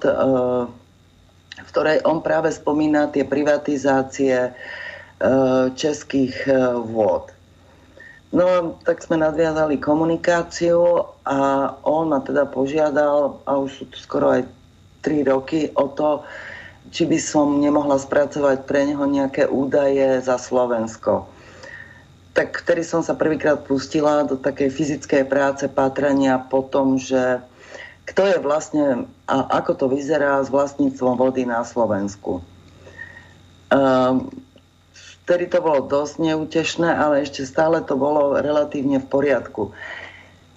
V 1.58 1.70
ktorej 1.74 2.06
on 2.06 2.22
práve 2.22 2.54
spomína 2.54 3.10
tie 3.10 3.26
privatizácie 3.26 4.36
e, 4.38 4.52
českých 5.74 6.36
e, 6.46 6.54
vôd. 6.86 7.34
No, 8.28 8.76
tak 8.84 9.00
sme 9.00 9.18
nadviazali 9.18 9.80
komunikáciu 9.80 11.08
a 11.24 11.72
on 11.88 12.12
ma 12.12 12.20
teda 12.20 12.44
požiadal, 12.44 13.40
a 13.48 13.56
už 13.56 13.72
sú 13.72 13.84
tu 13.88 13.98
skoro 13.98 14.36
aj 14.36 14.44
3 15.00 15.32
roky, 15.32 15.72
o 15.72 15.88
to, 15.88 16.28
či 16.92 17.08
by 17.08 17.20
som 17.20 17.64
nemohla 17.64 17.96
spracovať 17.96 18.68
pre 18.68 18.84
neho 18.84 19.04
nejaké 19.08 19.48
údaje 19.48 20.20
za 20.20 20.36
Slovensko. 20.36 21.28
Tak 22.36 22.68
vtedy 22.68 22.84
som 22.84 23.02
sa 23.02 23.16
prvýkrát 23.16 23.64
pustila 23.64 24.28
do 24.28 24.36
takej 24.36 24.70
fyzickej 24.76 25.24
práce 25.26 25.66
pátrania 25.72 26.38
po 26.38 26.62
tom, 26.68 27.00
že 27.00 27.42
kto 28.08 28.22
je 28.24 28.38
vlastne 28.40 28.86
a 29.28 29.36
ako 29.60 29.72
to 29.76 29.86
vyzerá 29.92 30.40
s 30.40 30.48
vlastníctvom 30.48 31.20
vody 31.20 31.44
na 31.44 31.62
Slovensku. 31.68 32.40
Um, 33.68 34.32
vtedy 35.28 35.52
to 35.52 35.60
bolo 35.60 35.84
dosť 35.92 36.24
neútešné, 36.24 36.88
ale 36.88 37.28
ešte 37.28 37.44
stále 37.44 37.84
to 37.84 38.00
bolo 38.00 38.40
relatívne 38.40 39.04
v 39.04 39.12
poriadku. 39.12 39.76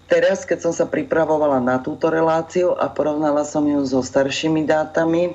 Teraz, 0.06 0.46
keď 0.46 0.70
som 0.70 0.72
sa 0.74 0.86
pripravovala 0.86 1.58
na 1.58 1.82
túto 1.82 2.10
reláciu 2.10 2.74
a 2.74 2.90
porovnala 2.90 3.42
som 3.42 3.66
ju 3.66 3.82
so 3.82 4.02
staršími 4.02 4.66
dátami, 4.66 5.34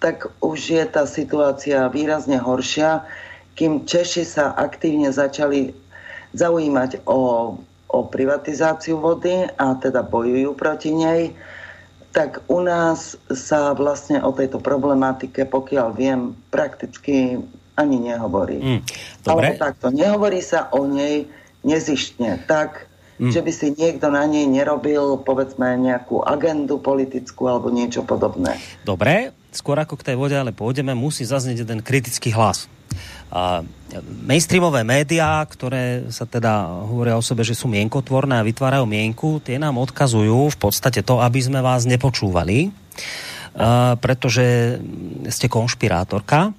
tak 0.00 0.32
už 0.40 0.80
je 0.80 0.84
tá 0.88 1.04
situácia 1.04 1.88
výrazne 1.92 2.40
horšia, 2.40 3.04
kým 3.52 3.84
Češi 3.84 4.24
sa 4.24 4.56
aktívne 4.56 5.12
začali 5.12 5.76
zaujímať 6.32 7.04
o, 7.04 7.56
o 7.88 8.04
privatizáciu 8.04 9.00
vody 9.00 9.48
a 9.56 9.74
teda 9.80 10.04
bojujú 10.04 10.52
proti 10.52 10.92
nej, 10.92 11.32
tak 12.12 12.44
u 12.48 12.60
nás 12.60 13.16
sa 13.32 13.72
vlastne 13.72 14.20
o 14.20 14.32
tejto 14.32 14.60
problematike, 14.60 15.48
pokiaľ 15.48 15.88
viem, 15.96 16.36
prakticky 16.52 17.40
ani 17.78 17.96
nehovorí. 18.10 18.58
Mm, 18.58 18.80
dobre. 19.22 19.54
Ale 19.54 19.60
takto, 19.60 19.88
nehovorí 19.94 20.42
sa 20.42 20.68
o 20.74 20.84
nej 20.84 21.30
nezištne, 21.62 22.42
tak, 22.44 22.90
mm. 23.22 23.30
že 23.30 23.40
by 23.40 23.52
si 23.54 23.66
niekto 23.76 24.10
na 24.10 24.26
nej 24.26 24.44
nerobil, 24.50 25.20
povedzme, 25.22 25.78
nejakú 25.78 26.20
agendu 26.26 26.82
politickú 26.82 27.46
alebo 27.46 27.70
niečo 27.70 28.02
podobné. 28.02 28.58
Dobre, 28.82 29.30
skôr 29.54 29.78
ako 29.78 29.94
k 30.00 30.12
tej 30.12 30.16
vode 30.18 30.34
ale 30.34 30.50
pôjdeme, 30.50 30.92
musí 30.92 31.22
zaznieť 31.22 31.64
jeden 31.64 31.80
kritický 31.80 32.34
hlas. 32.34 32.66
A 33.28 33.60
mainstreamové 34.24 34.88
médiá, 34.88 35.44
ktoré 35.44 36.08
sa 36.08 36.24
teda 36.24 36.84
hovoria 36.88 37.16
o 37.18 37.24
sebe, 37.24 37.44
že 37.44 37.52
sú 37.52 37.68
mienkotvorné 37.68 38.40
a 38.40 38.46
vytvárajú 38.46 38.88
mienku, 38.88 39.44
tie 39.44 39.60
nám 39.60 39.76
odkazujú 39.76 40.52
v 40.52 40.58
podstate 40.58 41.04
to, 41.04 41.20
aby 41.20 41.40
sme 41.40 41.60
vás 41.60 41.84
nepočúvali, 41.84 42.72
pretože 44.00 44.78
ste 45.28 45.46
konšpirátorka 45.52 46.56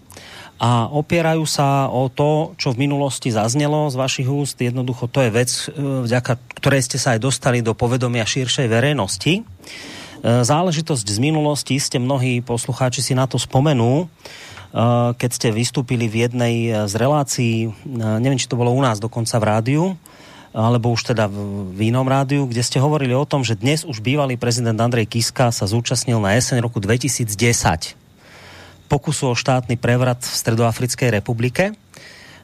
a 0.59 0.91
opierajú 0.91 1.47
sa 1.47 1.87
o 1.87 2.11
to, 2.11 2.51
čo 2.59 2.75
v 2.75 2.83
minulosti 2.83 3.31
zaznelo 3.31 3.87
z 3.87 3.95
vašich 3.95 4.27
úst. 4.27 4.59
Jednoducho 4.59 5.07
to 5.07 5.23
je 5.23 5.31
vec, 5.31 5.49
e, 5.49 6.03
vďaka 6.03 6.35
ktorej 6.59 6.83
ste 6.83 6.99
sa 6.99 7.15
aj 7.15 7.23
dostali 7.23 7.63
do 7.63 7.71
povedomia 7.71 8.27
širšej 8.27 8.67
verejnosti. 8.67 9.39
E, 9.39 9.43
záležitosť 10.43 11.07
z 11.07 11.19
minulosti 11.23 11.79
ste 11.79 11.95
mnohí 11.95 12.43
poslucháči 12.43 12.99
si 12.99 13.15
na 13.15 13.23
to 13.23 13.39
spomenú, 13.39 14.03
e, 14.03 14.07
keď 15.15 15.29
ste 15.33 15.49
vystúpili 15.49 16.05
v 16.05 16.29
jednej 16.29 16.55
z 16.85 16.93
relácií, 16.93 17.73
neviem, 18.21 18.37
či 18.37 18.45
to 18.45 18.59
bolo 18.59 18.69
u 18.69 18.81
nás 18.81 19.01
dokonca 19.01 19.41
v 19.41 19.47
rádiu, 19.49 19.83
alebo 20.49 20.89
už 20.93 21.13
teda 21.13 21.29
v 21.29 21.93
inom 21.93 22.05
rádiu, 22.09 22.49
kde 22.49 22.65
ste 22.65 22.81
hovorili 22.81 23.13
o 23.13 23.25
tom, 23.25 23.45
že 23.45 23.57
dnes 23.57 23.85
už 23.85 24.01
bývalý 24.01 24.33
prezident 24.37 24.77
Andrej 24.81 25.09
Kiska 25.09 25.53
sa 25.53 25.65
zúčastnil 25.69 26.17
na 26.17 26.37
jeseň 26.37 26.61
roku 26.61 26.81
2010 26.81 27.29
pokusu 28.89 29.29
o 29.29 29.37
štátny 29.37 29.77
prevrat 29.77 30.17
v 30.25 30.33
Stredoafrickej 30.33 31.13
republike. 31.13 31.77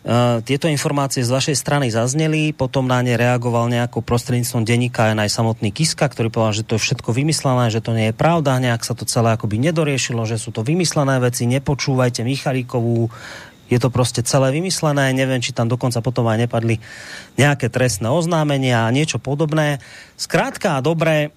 Uh, 0.06 0.38
tieto 0.46 0.70
informácie 0.70 1.26
z 1.26 1.34
vašej 1.34 1.58
strany 1.58 1.90
zazneli, 1.90 2.54
potom 2.54 2.86
na 2.86 3.02
ne 3.02 3.18
reagoval 3.18 3.66
nejako 3.74 4.06
prostredníctvom 4.06 4.62
denníka 4.62 5.10
aj 5.10 5.34
samotný 5.34 5.74
Kiska, 5.74 6.06
ktorý 6.06 6.30
povedal, 6.30 6.62
že 6.62 6.68
to 6.70 6.78
je 6.78 6.86
všetko 6.86 7.10
vymyslené, 7.10 7.74
že 7.74 7.82
to 7.82 7.90
nie 7.90 8.14
je 8.14 8.16
pravda, 8.16 8.62
nejak 8.62 8.86
sa 8.86 8.94
to 8.94 9.10
celé 9.10 9.34
akoby 9.34 9.58
nedoriešilo, 9.58 10.22
že 10.30 10.38
sú 10.38 10.54
to 10.54 10.62
vymyslené 10.62 11.18
veci, 11.18 11.50
nepočúvajte 11.50 12.22
Michalíkovú, 12.22 13.10
je 13.66 13.82
to 13.82 13.90
proste 13.90 14.22
celé 14.30 14.54
vymyslené, 14.54 15.10
neviem, 15.10 15.42
či 15.42 15.58
tam 15.58 15.66
dokonca 15.66 15.98
potom 16.06 16.30
aj 16.30 16.46
nepadli 16.46 16.78
nejaké 17.42 17.74
trestné 17.74 18.06
oznámenia 18.06 18.86
a 18.86 18.94
niečo 18.94 19.18
podobné. 19.18 19.82
Skrátka 20.22 20.78
a 20.78 20.86
dobre, 20.86 21.34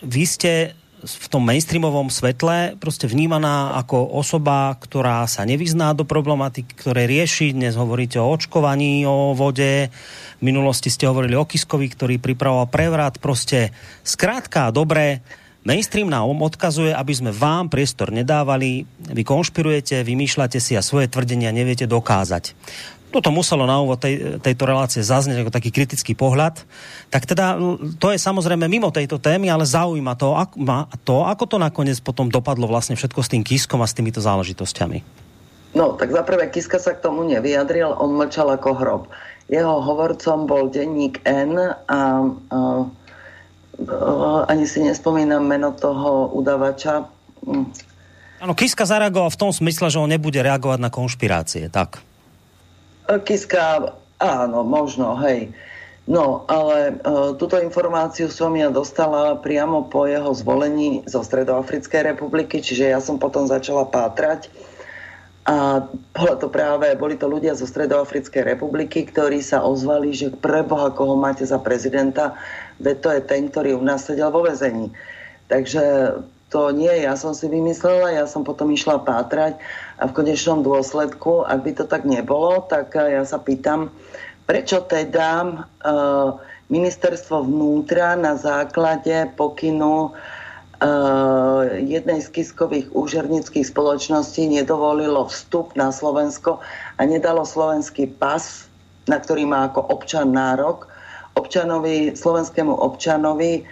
vy 0.00 0.24
ste 0.24 0.72
v 1.06 1.26
tom 1.30 1.46
mainstreamovom 1.46 2.10
svetle 2.10 2.74
proste 2.82 3.06
vnímaná 3.06 3.78
ako 3.78 4.10
osoba, 4.18 4.74
ktorá 4.74 5.22
sa 5.30 5.46
nevyzná 5.46 5.94
do 5.94 6.02
problematiky, 6.02 6.74
ktoré 6.74 7.06
rieši. 7.06 7.54
Dnes 7.54 7.78
hovoríte 7.78 8.18
o 8.18 8.26
očkovaní, 8.26 9.06
o 9.06 9.30
vode. 9.32 9.88
V 10.38 10.42
minulosti 10.42 10.90
ste 10.90 11.06
hovorili 11.06 11.38
o 11.38 11.46
Kiskovi, 11.46 11.86
ktorý 11.86 12.18
pripravoval 12.18 12.66
prevrat. 12.66 13.22
Proste 13.22 13.70
skrátka 14.02 14.66
a 14.66 14.74
dobré. 14.74 15.22
Mainstream 15.66 16.06
nám 16.06 16.30
odkazuje, 16.30 16.94
aby 16.94 17.10
sme 17.10 17.34
vám 17.34 17.66
priestor 17.66 18.14
nedávali, 18.14 18.86
vy 18.86 19.22
konšpirujete, 19.26 20.06
vymýšľate 20.06 20.62
si 20.62 20.78
a 20.78 20.82
svoje 20.82 21.10
tvrdenia 21.10 21.50
neviete 21.50 21.90
dokázať 21.90 22.54
toto 23.10 23.30
muselo 23.30 23.64
na 23.64 23.80
úvod 23.80 24.02
tej, 24.02 24.42
tejto 24.42 24.64
relácie 24.66 25.00
zaznieť 25.00 25.46
ako 25.46 25.52
taký 25.54 25.70
kritický 25.72 26.12
pohľad, 26.12 26.62
tak 27.08 27.24
teda 27.24 27.56
to 27.96 28.12
je 28.12 28.18
samozrejme 28.18 28.66
mimo 28.66 28.92
tejto 28.92 29.16
témy, 29.22 29.48
ale 29.48 29.64
zaujíma 29.64 30.18
to, 30.18 30.36
ak, 30.36 30.58
ma 30.58 30.90
to, 31.06 31.24
ako 31.24 31.44
to 31.48 31.56
nakoniec 31.56 31.98
potom 32.02 32.28
dopadlo 32.28 32.66
vlastne 32.68 32.98
všetko 32.98 33.20
s 33.22 33.30
tým 33.32 33.42
Kiskom 33.46 33.80
a 33.80 33.88
s 33.88 33.96
týmito 33.96 34.18
záležitosťami. 34.18 34.98
No, 35.76 35.92
tak 35.92 36.08
zaprvé 36.08 36.48
Kiska 36.48 36.80
sa 36.80 36.96
k 36.96 37.04
tomu 37.04 37.28
nevyjadril, 37.28 37.92
on 38.00 38.16
mlčal 38.16 38.48
ako 38.48 38.70
hrob. 38.80 39.02
Jeho 39.46 39.84
hovorcom 39.84 40.48
bol 40.48 40.72
denník 40.72 41.20
N 41.28 41.52
a, 41.60 41.74
a, 41.86 42.00
a 42.48 42.60
ani 44.48 44.64
si 44.64 44.80
nespomínam 44.80 45.44
meno 45.44 45.76
toho 45.76 46.32
udavača. 46.32 47.04
Hm. 47.44 47.66
Áno, 48.40 48.52
Kiska 48.56 48.88
zareagoval 48.88 49.28
v 49.28 49.40
tom 49.40 49.52
smysle, 49.52 49.92
že 49.92 50.00
on 50.00 50.08
nebude 50.08 50.40
reagovať 50.40 50.80
na 50.80 50.88
konšpirácie, 50.88 51.68
tak. 51.68 52.00
Kiska, 53.06 53.94
áno, 54.18 54.66
možno, 54.66 55.14
hej. 55.22 55.54
No, 56.06 56.46
ale 56.46 57.02
uh, 57.02 57.34
túto 57.34 57.58
informáciu 57.58 58.30
som 58.30 58.54
ja 58.54 58.70
dostala 58.70 59.34
priamo 59.42 59.90
po 59.90 60.06
jeho 60.06 60.30
zvolení 60.30 61.02
zo 61.10 61.26
Stredoafrickej 61.26 62.14
republiky, 62.14 62.62
čiže 62.62 62.94
ja 62.94 63.02
som 63.02 63.18
potom 63.18 63.50
začala 63.50 63.90
pátrať. 63.90 64.46
A 65.46 65.86
bolo 66.14 66.34
to 66.38 66.46
práve, 66.50 66.94
boli 66.98 67.18
to 67.18 67.26
ľudia 67.30 67.54
zo 67.58 67.66
Stredoafrickej 67.66 68.54
republiky, 68.54 69.06
ktorí 69.06 69.42
sa 69.42 69.62
ozvali, 69.62 70.14
že 70.14 70.34
preboha, 70.34 70.94
koho 70.94 71.18
máte 71.18 71.46
za 71.46 71.58
prezidenta, 71.58 72.34
veď 72.82 72.96
to 72.98 73.08
je 73.10 73.20
ten, 73.26 73.42
ktorý 73.50 73.78
u 73.78 73.82
nás 73.82 74.06
sedel 74.06 74.30
vo 74.30 74.46
vezení. 74.46 74.90
Takže 75.46 75.82
to 76.56 76.72
nie 76.72 77.04
ja 77.04 77.12
som 77.20 77.36
si 77.36 77.52
vymyslela, 77.52 78.16
ja 78.16 78.24
som 78.24 78.40
potom 78.40 78.72
išla 78.72 79.04
pátrať 79.04 79.60
a 80.00 80.08
v 80.08 80.16
konečnom 80.16 80.64
dôsledku, 80.64 81.44
ak 81.44 81.60
by 81.60 81.70
to 81.76 81.84
tak 81.84 82.08
nebolo, 82.08 82.64
tak 82.64 82.96
eh, 82.96 83.20
ja 83.20 83.28
sa 83.28 83.36
pýtam, 83.36 83.92
prečo 84.48 84.78
teda 84.86 85.42
uh, 85.42 86.38
ministerstvo 86.70 87.50
vnútra 87.50 88.14
na 88.14 88.38
základe 88.38 89.34
pokynu 89.34 90.14
uh, 90.14 91.60
jednej 91.82 92.22
z 92.22 92.28
kiskových 92.30 92.94
úžernických 92.94 93.66
spoločností 93.66 94.46
nedovolilo 94.46 95.26
vstup 95.26 95.74
na 95.74 95.90
Slovensko 95.90 96.62
a 96.94 97.00
nedalo 97.02 97.42
slovenský 97.42 98.06
pas, 98.06 98.70
na 99.10 99.18
ktorý 99.18 99.50
má 99.50 99.66
ako 99.66 99.82
občan 99.90 100.30
nárok, 100.30 100.86
občanovi, 101.34 102.14
slovenskému 102.14 102.70
občanovi, 102.70 103.66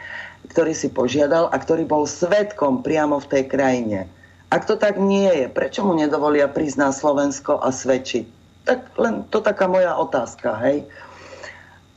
ktorý 0.55 0.71
si 0.71 0.87
požiadal 0.87 1.51
a 1.51 1.59
ktorý 1.59 1.83
bol 1.83 2.07
svetkom 2.07 2.87
priamo 2.87 3.19
v 3.19 3.27
tej 3.27 3.45
krajine. 3.51 4.07
Ak 4.55 4.71
to 4.71 4.79
tak 4.79 5.03
nie 5.03 5.27
je, 5.27 5.51
prečo 5.51 5.83
mu 5.83 5.99
nedovolia 5.99 6.47
prísť 6.47 6.79
na 6.79 6.91
Slovensko 6.95 7.59
a 7.59 7.75
svedčiť? 7.75 8.25
Tak 8.63 8.95
len 9.03 9.27
to 9.35 9.43
taká 9.43 9.67
moja 9.67 9.99
otázka, 9.99 10.55
hej. 10.63 10.87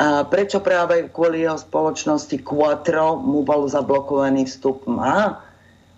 A 0.02 0.26
prečo 0.26 0.58
práve 0.58 1.06
kvôli 1.14 1.46
jeho 1.46 1.58
spoločnosti 1.58 2.34
Quattro 2.42 3.22
mu 3.22 3.46
bol 3.46 3.70
zablokovaný 3.70 4.50
vstup? 4.50 4.90
Má 4.90 5.38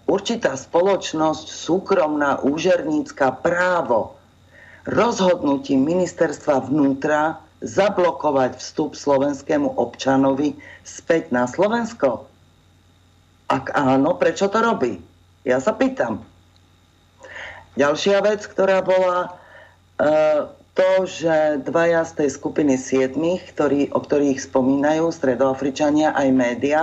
určitá 0.03 0.60
spoločnosť, 0.60 1.47
súkromná, 1.47 2.43
úžernícka 2.43 3.39
právo 3.39 4.20
rozhodnutím 4.84 5.88
ministerstva 5.88 6.68
vnútra 6.68 7.39
zablokovať 7.64 8.60
vstup 8.60 8.99
slovenskému 8.99 9.80
občanovi 9.80 10.60
späť 10.84 11.32
na 11.32 11.47
Slovensko? 11.47 12.28
Ak 13.50 13.74
áno, 13.74 14.14
prečo 14.14 14.45
to 14.45 14.62
robí? 14.62 15.02
Ja 15.41 15.58
sa 15.58 15.74
pýtam. 15.74 16.22
Ďalšia 17.74 18.22
vec, 18.22 18.45
ktorá 18.45 18.86
bola 18.86 19.34
uh, 19.97 20.54
to, 20.78 20.91
že 21.10 21.66
dvaja 21.66 22.06
z 22.06 22.24
tej 22.24 22.30
skupiny 22.30 22.78
siedmých, 22.78 23.50
ktorý, 23.58 23.89
o 23.89 24.00
ktorých 24.00 24.38
spomínajú 24.38 25.10
stredoafričania 25.10 26.14
aj 26.14 26.28
média, 26.30 26.82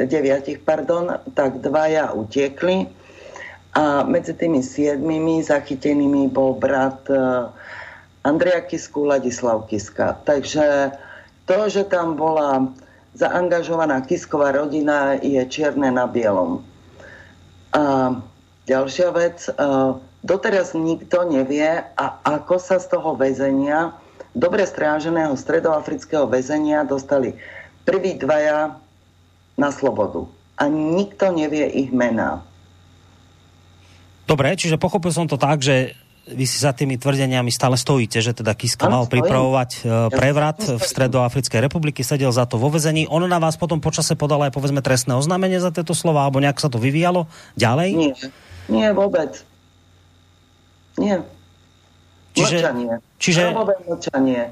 deviatich, 0.00 0.64
pardon, 0.64 1.20
tak 1.36 1.60
dvaja 1.60 2.16
utiekli 2.16 2.88
a 3.76 4.04
medzi 4.04 4.32
tými 4.32 4.64
siedmimi 4.64 5.44
zachytenými 5.44 6.32
bol 6.32 6.56
brat 6.56 7.04
uh, 7.12 7.52
Andreja 8.24 8.64
Kisku, 8.64 9.04
Ladislav 9.04 9.68
Kiska. 9.68 10.22
Takže 10.24 10.96
to, 11.44 11.58
že 11.68 11.84
tam 11.84 12.14
bola 12.16 12.70
zaangažovaná 13.16 14.00
Kisková 14.04 14.52
rodina, 14.52 15.16
je 15.20 15.40
čierne 15.48 15.92
na 15.92 16.08
bielom. 16.08 16.64
A 17.72 18.16
ďalšia 18.68 19.08
vec. 19.12 19.48
Uh, 19.56 20.00
doteraz 20.24 20.72
nikto 20.72 21.24
nevie, 21.28 21.82
a 21.82 22.04
ako 22.24 22.56
sa 22.56 22.78
z 22.80 22.92
toho 22.92 23.16
väzenia, 23.18 23.92
dobre 24.32 24.64
stráženého 24.64 25.36
stredoafrického 25.36 26.24
väzenia, 26.30 26.88
dostali 26.88 27.36
prví 27.84 28.16
dvaja 28.16 28.78
na 29.58 29.68
slobodu. 29.74 30.24
A 30.56 30.70
nikto 30.70 31.34
nevie 31.34 31.66
ich 31.68 31.90
mená. 31.90 32.44
Dobre, 34.24 34.54
čiže 34.54 34.78
pochopil 34.78 35.10
som 35.10 35.26
to 35.26 35.36
tak, 35.36 35.60
že 35.60 35.98
vy 36.22 36.44
si 36.46 36.62
za 36.62 36.70
tými 36.70 36.94
tvrdeniami 37.02 37.50
stále 37.50 37.74
stojíte, 37.74 38.22
že 38.22 38.30
teda 38.30 38.54
Kiska 38.54 38.86
mal 38.86 39.10
pripravovať 39.10 39.70
uh, 39.82 40.06
prevrat 40.06 40.62
v 40.62 40.78
Stredoafrickej 40.78 41.58
republiky, 41.58 42.06
sedel 42.06 42.30
za 42.30 42.46
to 42.46 42.62
vo 42.62 42.70
vezení. 42.70 43.10
On 43.10 43.22
na 43.26 43.42
vás 43.42 43.58
potom 43.58 43.82
počase 43.82 44.14
podal 44.14 44.46
aj 44.46 44.54
povedzme 44.54 44.78
trestné 44.78 45.18
oznámenie 45.18 45.58
za 45.58 45.74
tieto 45.74 45.98
slova, 45.98 46.22
alebo 46.22 46.38
nejak 46.38 46.62
sa 46.62 46.70
to 46.70 46.78
vyvíjalo 46.78 47.26
ďalej? 47.58 47.90
Nie, 47.98 48.14
nie 48.70 48.88
vôbec. 48.94 49.42
Nie. 50.94 51.26
Čiže, 52.38 52.56
mlčanie. 52.62 52.94
Čiže... 53.18 53.42
mlčanie. 53.90 54.42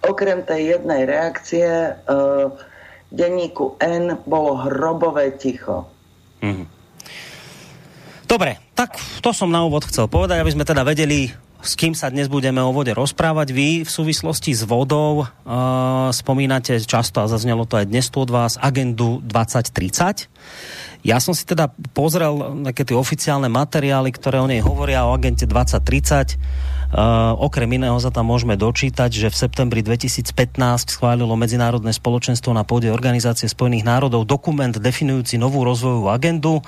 Okrem 0.00 0.42
tej 0.42 0.80
jednej 0.80 1.04
reakcie 1.06 1.94
uh, 1.94 2.50
denníku 3.12 3.78
N 3.78 4.18
bolo 4.26 4.66
hrobové 4.66 5.36
ticho. 5.36 5.86
Mm-hmm. 6.40 6.66
Dobre, 8.30 8.62
tak 8.80 8.96
to 9.20 9.36
som 9.36 9.52
na 9.52 9.60
úvod 9.60 9.84
chcel 9.84 10.08
povedať, 10.08 10.40
aby 10.40 10.56
sme 10.56 10.64
teda 10.64 10.80
vedeli, 10.88 11.28
s 11.60 11.76
kým 11.76 11.92
sa 11.92 12.08
dnes 12.08 12.32
budeme 12.32 12.64
o 12.64 12.72
vode 12.72 12.96
rozprávať. 12.96 13.52
Vy 13.52 13.84
v 13.84 13.90
súvislosti 13.92 14.56
s 14.56 14.64
vodou 14.64 15.28
uh, 15.28 16.08
spomínate 16.16 16.80
často, 16.80 17.20
a 17.20 17.28
zaznelo 17.28 17.68
to 17.68 17.76
aj 17.76 17.92
dnes 17.92 18.08
tu 18.08 18.24
od 18.24 18.32
vás, 18.32 18.56
agendu 18.56 19.20
2030. 19.28 20.32
Ja 21.04 21.20
som 21.20 21.36
si 21.36 21.44
teda 21.44 21.68
pozrel 21.92 22.64
nejaké 22.64 22.88
tie 22.88 22.96
oficiálne 22.96 23.52
materiály, 23.52 24.16
ktoré 24.16 24.40
o 24.40 24.48
nej 24.48 24.64
hovoria 24.64 25.04
o 25.04 25.12
agente 25.12 25.44
2030 25.44 26.40
Uh, 26.90 27.38
okrem 27.38 27.70
iného 27.78 27.94
sa 28.02 28.10
tam 28.10 28.34
môžeme 28.34 28.58
dočítať, 28.58 29.14
že 29.14 29.30
v 29.30 29.36
septembri 29.38 29.78
2015 29.78 30.34
schválilo 30.90 31.38
Medzinárodné 31.38 31.94
spoločenstvo 31.94 32.50
na 32.50 32.66
pôde 32.66 32.90
Organizácie 32.90 33.46
spojených 33.46 33.86
národov 33.86 34.26
dokument 34.26 34.74
definujúci 34.74 35.38
novú 35.38 35.62
rozvojovú 35.62 36.10
agendu, 36.10 36.58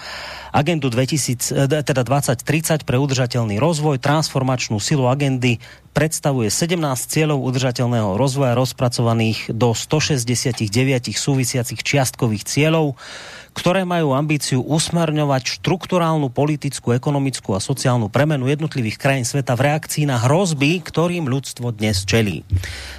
agendu 0.55 0.95
2000, 0.95 1.67
eh, 1.67 1.83
teda 1.83 2.07
2030 2.07 2.87
pre 2.87 3.03
udržateľný 3.03 3.59
rozvoj, 3.59 3.99
transformačnú 3.99 4.79
silu 4.79 5.11
agendy 5.11 5.59
predstavuje 5.91 6.55
17 6.55 7.11
cieľov 7.11 7.43
udržateľného 7.43 8.15
rozvoja 8.15 8.55
rozpracovaných 8.55 9.51
do 9.51 9.75
169 9.75 11.19
súvisiacich 11.19 11.83
čiastkových 11.83 12.47
cieľov 12.47 12.95
ktoré 13.53 13.85
majú 13.85 14.17
ambíciu 14.17 14.65
usmerňovať 14.65 15.61
štrukturálnu, 15.61 16.33
politickú, 16.33 16.97
ekonomickú 16.97 17.53
a 17.53 17.61
sociálnu 17.61 18.09
premenu 18.09 18.49
jednotlivých 18.49 18.97
krajín 18.97 19.29
sveta 19.29 19.53
v 19.55 19.69
reakcii 19.69 20.09
na 20.09 20.17
hrozby, 20.17 20.81
ktorým 20.81 21.29
ľudstvo 21.29 21.73
dnes 21.77 22.03
čelí. 22.09 22.45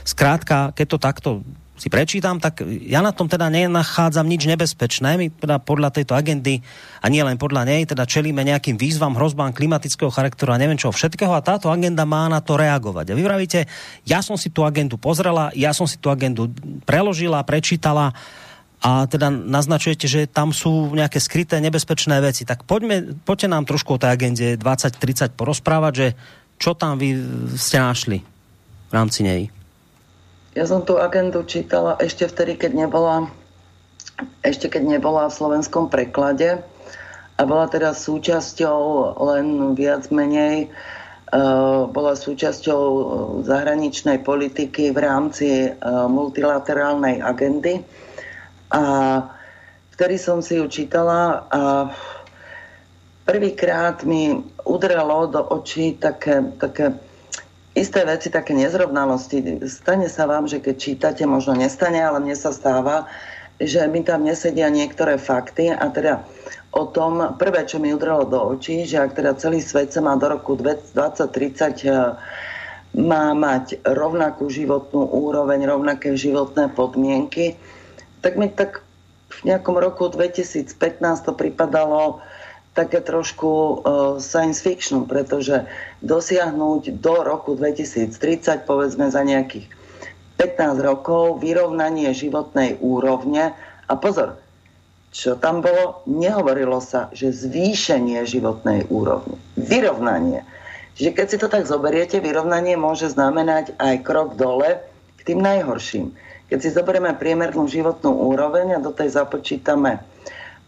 Skrátka, 0.06 0.72
keď 0.78 0.86
to 0.88 0.98
takto 1.02 1.30
si 1.74 1.90
prečítam, 1.90 2.38
tak 2.38 2.62
ja 2.86 3.02
na 3.02 3.10
tom 3.10 3.26
teda 3.26 3.50
nenachádzam 3.50 4.30
nič 4.30 4.46
nebezpečné. 4.46 5.18
My 5.18 5.28
teda 5.34 5.58
podľa 5.58 5.90
tejto 5.90 6.14
agendy, 6.14 6.62
a 7.02 7.10
nie 7.10 7.26
len 7.26 7.36
podľa 7.36 7.66
nej, 7.66 7.90
teda 7.90 8.06
čelíme 8.06 8.46
nejakým 8.46 8.78
výzvam, 8.78 9.18
hrozbám 9.18 9.58
klimatického 9.58 10.14
charakteru 10.14 10.54
a 10.54 10.62
neviem 10.62 10.78
čo 10.78 10.94
všetkého 10.94 11.34
a 11.34 11.42
táto 11.42 11.74
agenda 11.74 12.06
má 12.06 12.30
na 12.30 12.46
to 12.46 12.56
reagovať. 12.56 13.12
A 13.12 13.18
vy 13.18 13.24
vravíte, 13.26 13.66
ja 14.06 14.22
som 14.22 14.38
si 14.38 14.54
tú 14.54 14.62
agendu 14.64 15.02
pozrela, 15.02 15.50
ja 15.58 15.74
som 15.74 15.90
si 15.90 15.98
tú 15.98 16.14
agendu 16.14 16.54
preložila, 16.86 17.42
prečítala, 17.42 18.14
a 18.84 19.08
teda 19.08 19.32
naznačujete, 19.32 20.12
že 20.12 20.22
tam 20.28 20.52
sú 20.52 20.92
nejaké 20.92 21.24
skryté 21.24 21.64
nebezpečné 21.64 22.20
veci. 22.20 22.44
Tak 22.44 22.68
poďme, 22.68 23.16
poďte 23.24 23.48
nám 23.48 23.64
trošku 23.64 23.96
o 23.96 24.02
tej 24.02 24.12
agende 24.12 24.60
2030 24.60 25.40
porozprávať, 25.40 25.94
že 25.96 26.08
čo 26.60 26.76
tam 26.76 27.00
vy 27.00 27.16
ste 27.56 27.80
našli 27.80 28.20
v 28.92 28.92
rámci 28.92 29.24
nej. 29.24 29.48
Ja 30.52 30.68
som 30.68 30.84
tú 30.84 31.00
agendu 31.00 31.48
čítala 31.48 31.96
ešte 31.98 32.28
vtedy, 32.28 32.60
keď 32.60 32.86
nebola 32.86 33.32
ešte 34.46 34.70
keď 34.70 35.00
nebola 35.00 35.32
v 35.32 35.38
slovenskom 35.42 35.90
preklade 35.90 36.62
a 37.40 37.42
bola 37.48 37.66
teda 37.66 37.98
súčasťou 37.98 38.78
len 39.18 39.74
viac 39.74 40.14
menej 40.14 40.70
uh, 40.70 41.90
bola 41.90 42.14
súčasťou 42.14 42.82
zahraničnej 43.42 44.22
politiky 44.22 44.94
v 44.94 45.00
rámci 45.02 45.74
multilaterálnej 45.88 47.26
agendy 47.26 47.82
a 48.74 48.84
vtedy 49.94 50.18
som 50.18 50.42
si 50.42 50.58
ju 50.58 50.66
čítala 50.66 51.46
a 51.54 51.62
prvýkrát 53.24 54.02
mi 54.04 54.42
udrelo 54.66 55.30
do 55.30 55.42
očí 55.54 55.94
také, 56.02 56.42
také 56.58 56.98
isté 57.78 58.02
veci, 58.06 58.34
také 58.34 58.58
nezrovnalosti. 58.58 59.62
Stane 59.70 60.10
sa 60.10 60.26
vám, 60.26 60.50
že 60.50 60.58
keď 60.58 60.76
čítate, 60.78 61.24
možno 61.30 61.54
nestane, 61.54 62.02
ale 62.02 62.18
mne 62.18 62.34
sa 62.34 62.50
stáva, 62.50 63.06
že 63.62 63.86
mi 63.86 64.02
tam 64.02 64.26
nesedia 64.26 64.68
niektoré 64.68 65.22
fakty 65.22 65.70
a 65.70 65.86
teda 65.94 66.26
o 66.74 66.90
tom, 66.90 67.38
prvé, 67.38 67.70
čo 67.70 67.78
mi 67.78 67.94
udrelo 67.94 68.26
do 68.26 68.58
očí, 68.58 68.90
že 68.90 68.98
ak 68.98 69.14
teda 69.14 69.38
celý 69.38 69.62
svet 69.62 69.94
sa 69.94 70.02
má 70.02 70.18
do 70.18 70.26
roku 70.26 70.58
2030 70.58 71.86
eh, 71.86 72.18
má 72.94 73.34
mať 73.34 73.82
rovnakú 73.90 74.50
životnú 74.54 75.10
úroveň, 75.10 75.66
rovnaké 75.66 76.14
životné 76.14 76.70
podmienky, 76.78 77.58
tak 78.24 78.40
mi 78.40 78.48
tak 78.48 78.82
v 79.30 79.52
nejakom 79.52 79.76
roku 79.76 80.08
2015 80.08 80.72
to 81.28 81.36
pripadalo 81.36 82.24
také 82.74 83.04
trošku 83.06 83.50
uh, 83.50 83.74
science 84.18 84.64
fiction, 84.64 85.06
pretože 85.06 85.70
dosiahnuť 86.02 86.98
do 86.98 87.16
roku 87.22 87.54
2030, 87.54 88.66
povedzme 88.66 89.14
za 89.14 89.22
nejakých 89.22 89.70
15 90.42 90.82
rokov, 90.82 91.38
vyrovnanie 91.38 92.10
životnej 92.18 92.82
úrovne 92.82 93.54
a 93.86 93.94
pozor, 93.94 94.42
čo 95.14 95.38
tam 95.38 95.62
bolo, 95.62 96.02
nehovorilo 96.10 96.82
sa, 96.82 97.14
že 97.14 97.30
zvýšenie 97.30 98.26
životnej 98.26 98.90
úrovne, 98.90 99.38
vyrovnanie. 99.54 100.42
Čiže 100.98 101.12
keď 101.14 101.26
si 101.30 101.38
to 101.38 101.48
tak 101.50 101.70
zoberiete, 101.70 102.18
vyrovnanie 102.18 102.74
môže 102.74 103.10
znamenať 103.14 103.78
aj 103.78 104.02
krok 104.02 104.34
dole 104.34 104.82
k 105.22 105.22
tým 105.22 105.42
najhorším. 105.42 106.18
Keď 106.54 106.62
si 106.62 106.70
zoberieme 106.70 107.18
priemernú 107.18 107.66
životnú 107.66 108.14
úroveň 108.30 108.78
a 108.78 108.84
do 108.86 108.94
tej 108.94 109.18
započítame 109.18 109.98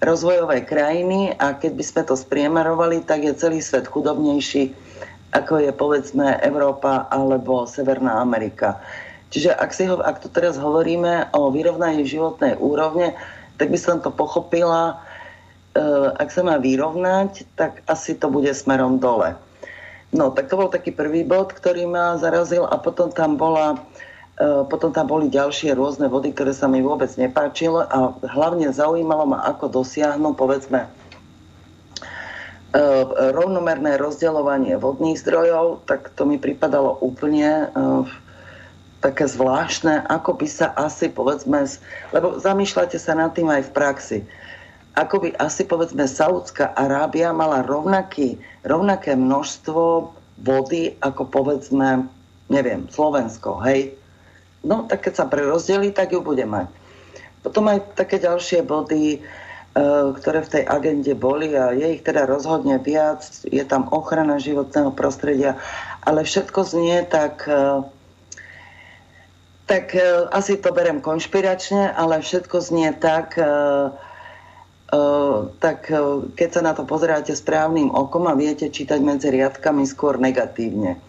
rozvojové 0.01 0.65
krajiny 0.65 1.37
a 1.37 1.53
keď 1.53 1.77
by 1.77 1.83
sme 1.85 2.01
to 2.09 2.17
spriemerovali, 2.17 3.05
tak 3.05 3.21
je 3.21 3.37
celý 3.37 3.61
svet 3.61 3.85
chudobnejší, 3.85 4.73
ako 5.29 5.61
je 5.61 5.69
povedzme 5.69 6.41
Európa 6.41 7.05
alebo 7.13 7.69
Severná 7.69 8.17
Amerika. 8.17 8.81
Čiže 9.29 9.53
ak, 9.53 9.69
si 9.77 9.85
ho, 9.85 10.01
ak 10.01 10.25
tu 10.25 10.27
teraz 10.33 10.57
hovoríme 10.57 11.29
o 11.37 11.53
vyrovnaní 11.53 12.01
životnej 12.01 12.57
úrovne, 12.57 13.13
tak 13.61 13.69
by 13.69 13.77
som 13.77 14.01
to 14.01 14.09
pochopila, 14.09 14.97
e, 15.77 15.85
ak 16.17 16.33
sa 16.33 16.41
má 16.41 16.57
vyrovnať, 16.57 17.45
tak 17.53 17.85
asi 17.85 18.17
to 18.17 18.25
bude 18.33 18.49
smerom 18.57 18.97
dole. 18.97 19.37
No, 20.09 20.33
tak 20.33 20.49
to 20.49 20.57
bol 20.57 20.73
taký 20.73 20.89
prvý 20.89 21.21
bod, 21.21 21.53
ktorý 21.53 21.85
ma 21.85 22.17
zarazil 22.17 22.65
a 22.65 22.73
potom 22.81 23.13
tam 23.13 23.37
bola 23.37 23.85
potom 24.43 24.91
tam 24.91 25.07
boli 25.07 25.31
ďalšie 25.31 25.71
rôzne 25.79 26.11
vody, 26.11 26.35
ktoré 26.35 26.51
sa 26.51 26.67
mi 26.67 26.83
vôbec 26.83 27.07
nepáčilo 27.15 27.87
a 27.87 28.11
hlavne 28.19 28.67
zaujímalo 28.67 29.31
ma, 29.31 29.39
ako 29.47 29.71
dosiahnu, 29.71 30.35
povedzme, 30.35 30.83
e, 30.83 30.89
rovnomerné 33.31 33.95
rozdeľovanie 33.95 34.75
vodných 34.75 35.15
zdrojov, 35.23 35.87
tak 35.87 36.11
to 36.19 36.27
mi 36.27 36.35
pripadalo 36.35 36.99
úplne 36.99 37.47
e, 37.47 37.65
také 38.99 39.23
zvláštne, 39.23 40.03
ako 40.11 40.35
by 40.35 40.47
sa 40.51 40.67
asi, 40.75 41.07
povedzme, 41.07 41.63
lebo 42.11 42.35
zamýšľate 42.35 42.99
sa 42.99 43.15
nad 43.15 43.31
tým 43.31 43.47
aj 43.47 43.71
v 43.71 43.75
praxi, 43.75 44.19
ako 44.99 45.27
by 45.27 45.29
asi, 45.39 45.63
povedzme, 45.63 46.03
Saudská 46.11 46.75
Arábia 46.75 47.31
mala 47.31 47.63
rovnaký, 47.63 48.35
rovnaké 48.67 49.15
množstvo 49.15 50.11
vody, 50.43 50.99
ako 50.99 51.23
povedzme, 51.31 52.03
neviem, 52.51 52.83
Slovensko, 52.91 53.63
hej, 53.63 53.95
No, 54.65 54.89
tak 54.89 55.05
keď 55.05 55.13
sa 55.13 55.29
prerozdelí, 55.29 55.93
tak 55.93 56.17
ju 56.17 56.25
bude 56.25 56.41
mať. 56.41 56.73
Potom 57.45 57.69
aj 57.69 57.93
také 57.93 58.17
ďalšie 58.17 58.65
body, 58.65 59.05
e, 59.13 59.19
ktoré 60.17 60.41
v 60.41 60.51
tej 60.57 60.63
agende 60.65 61.13
boli 61.13 61.53
a 61.53 61.69
je 61.69 62.01
ich 62.01 62.01
teda 62.01 62.25
rozhodne 62.25 62.81
viac. 62.81 63.21
Je 63.45 63.61
tam 63.61 63.85
ochrana 63.93 64.41
životného 64.41 64.89
prostredia, 64.97 65.61
ale 66.01 66.25
všetko 66.25 66.65
znie 66.65 67.05
tak 67.05 67.45
e, 67.45 67.85
tak 69.69 69.93
e, 69.93 70.25
asi 70.33 70.57
to 70.57 70.73
berem 70.73 71.05
konšpiračne, 71.05 71.93
ale 71.93 72.25
všetko 72.25 72.57
znie 72.65 72.97
tak, 72.97 73.37
tak 75.59 75.79
keď 76.37 76.49
sa 76.53 76.61
na 76.61 76.77
to 76.77 76.85
pozeráte 76.85 77.33
správnym 77.33 77.89
okom 77.89 78.29
a 78.29 78.37
viete 78.37 78.69
čítať 78.69 79.01
medzi 79.01 79.33
riadkami 79.33 79.83
skôr 79.89 80.21
negatívne. 80.21 81.01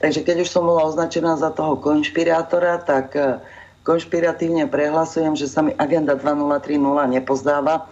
Takže 0.00 0.24
keď 0.24 0.36
už 0.42 0.48
som 0.48 0.64
bola 0.64 0.88
označená 0.88 1.36
za 1.36 1.52
toho 1.52 1.76
konšpirátora, 1.76 2.80
tak 2.80 3.12
e, 3.14 3.36
konšpiratívne 3.84 4.64
prehlasujem, 4.66 5.36
že 5.36 5.46
sa 5.46 5.60
mi 5.60 5.76
agenda 5.76 6.16
2030 6.16 7.16
nepozdáva. 7.20 7.84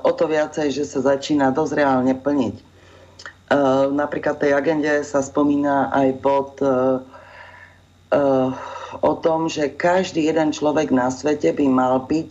o 0.00 0.12
to 0.16 0.24
viacej, 0.24 0.72
že 0.72 0.88
sa 0.88 1.04
začína 1.04 1.52
dosť 1.52 1.72
reálne 1.76 2.16
plniť. 2.16 2.56
Napríklad 3.92 4.40
tej 4.40 4.56
agende 4.56 5.04
sa 5.04 5.20
spomína 5.20 5.92
aj 5.92 6.08
pod 6.24 6.56
o 9.02 9.12
tom, 9.18 9.50
že 9.50 9.74
každý 9.74 10.30
jeden 10.30 10.54
človek 10.54 10.94
na 10.94 11.10
svete 11.10 11.50
by 11.52 11.66
mal 11.66 12.04
byť 12.06 12.28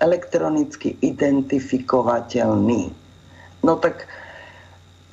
elektronicky 0.00 0.96
identifikovateľný. 1.00 2.92
No 3.62 3.72
tak 3.78 4.08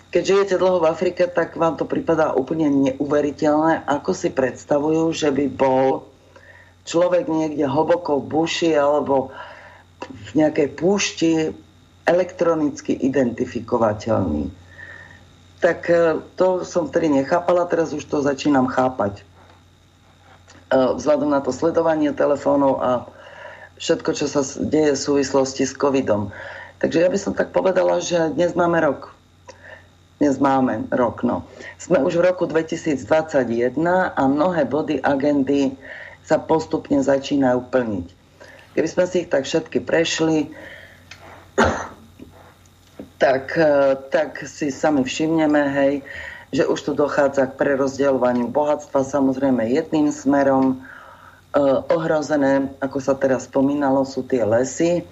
keď 0.10 0.24
žijete 0.26 0.56
dlho 0.58 0.82
v 0.82 0.90
Afrike, 0.90 1.30
tak 1.30 1.54
vám 1.54 1.78
to 1.78 1.86
pripadá 1.86 2.34
úplne 2.34 2.66
neuveriteľné, 2.70 3.86
ako 3.86 4.12
si 4.18 4.34
predstavujú, 4.34 5.14
že 5.14 5.30
by 5.30 5.46
bol 5.54 6.10
človek 6.90 7.30
niekde 7.30 7.70
hlboko 7.70 8.18
v 8.18 8.26
buši 8.26 8.74
alebo 8.74 9.30
v 10.02 10.30
nejakej 10.34 10.68
púšti 10.74 11.54
elektronicky 12.10 12.98
identifikovateľný. 12.98 14.50
Tak 15.62 15.80
e, 15.92 16.18
to 16.34 16.66
som 16.66 16.90
vtedy 16.90 17.22
nechápala, 17.22 17.70
teraz 17.70 17.94
už 17.94 18.02
to 18.10 18.26
začínam 18.26 18.66
chápať. 18.66 19.22
E, 19.22 19.24
vzhľadom 20.74 21.30
na 21.30 21.46
to 21.46 21.54
sledovanie 21.54 22.10
telefónov 22.18 22.82
a 22.82 22.90
všetko, 23.78 24.10
čo 24.18 24.26
sa 24.26 24.42
deje 24.58 24.98
v 24.98 25.04
súvislosti 25.06 25.70
s 25.70 25.78
covidom. 25.78 26.34
Takže 26.82 26.98
ja 27.06 27.10
by 27.12 27.20
som 27.22 27.38
tak 27.38 27.54
povedala, 27.54 28.02
že 28.02 28.34
dnes 28.34 28.58
máme 28.58 28.82
rok 28.82 29.19
dnes 30.20 30.36
máme 30.36 30.92
rok. 30.92 31.24
No. 31.24 31.48
Sme 31.80 32.04
už 32.04 32.20
v 32.20 32.28
roku 32.28 32.44
2021 32.44 33.80
a 34.12 34.22
mnohé 34.28 34.68
body 34.68 35.00
agendy 35.00 35.80
sa 36.28 36.36
postupne 36.36 37.00
začínajú 37.00 37.72
plniť. 37.72 38.08
Keby 38.76 38.88
sme 38.92 39.06
si 39.08 39.24
ich 39.24 39.32
tak 39.32 39.48
všetky 39.48 39.80
prešli, 39.80 40.52
tak, 43.24 43.56
tak 44.12 44.44
si 44.44 44.70
sami 44.76 45.08
všimneme, 45.08 45.62
hej, 45.72 45.94
že 46.52 46.68
už 46.68 46.80
tu 46.84 46.92
dochádza 46.92 47.48
k 47.50 47.58
prerozdeľovaniu 47.58 48.52
bohatstva 48.52 49.08
samozrejme 49.08 49.72
jedným 49.72 50.12
smerom. 50.12 50.76
E, 50.76 51.62
ohrozené, 51.96 52.74
ako 52.84 52.98
sa 53.00 53.16
teraz 53.16 53.48
spomínalo, 53.48 54.04
sú 54.04 54.28
tie 54.28 54.44
lesy. 54.44 55.02
E, 55.02 55.04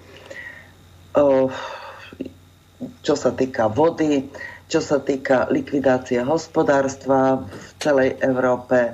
čo 3.02 3.14
sa 3.18 3.30
týka 3.34 3.66
vody, 3.66 4.30
čo 4.68 4.84
sa 4.84 5.00
týka 5.00 5.48
likvidácie 5.48 6.20
hospodárstva 6.20 7.40
v 7.48 7.66
celej 7.80 8.10
Európe. 8.20 8.92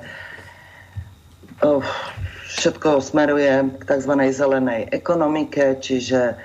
Všetko 2.55 3.03
smeruje 3.03 3.75
k 3.75 3.83
tzv. 3.83 4.13
zelenej 4.31 4.87
ekonomike, 4.95 5.75
čiže 5.83 6.39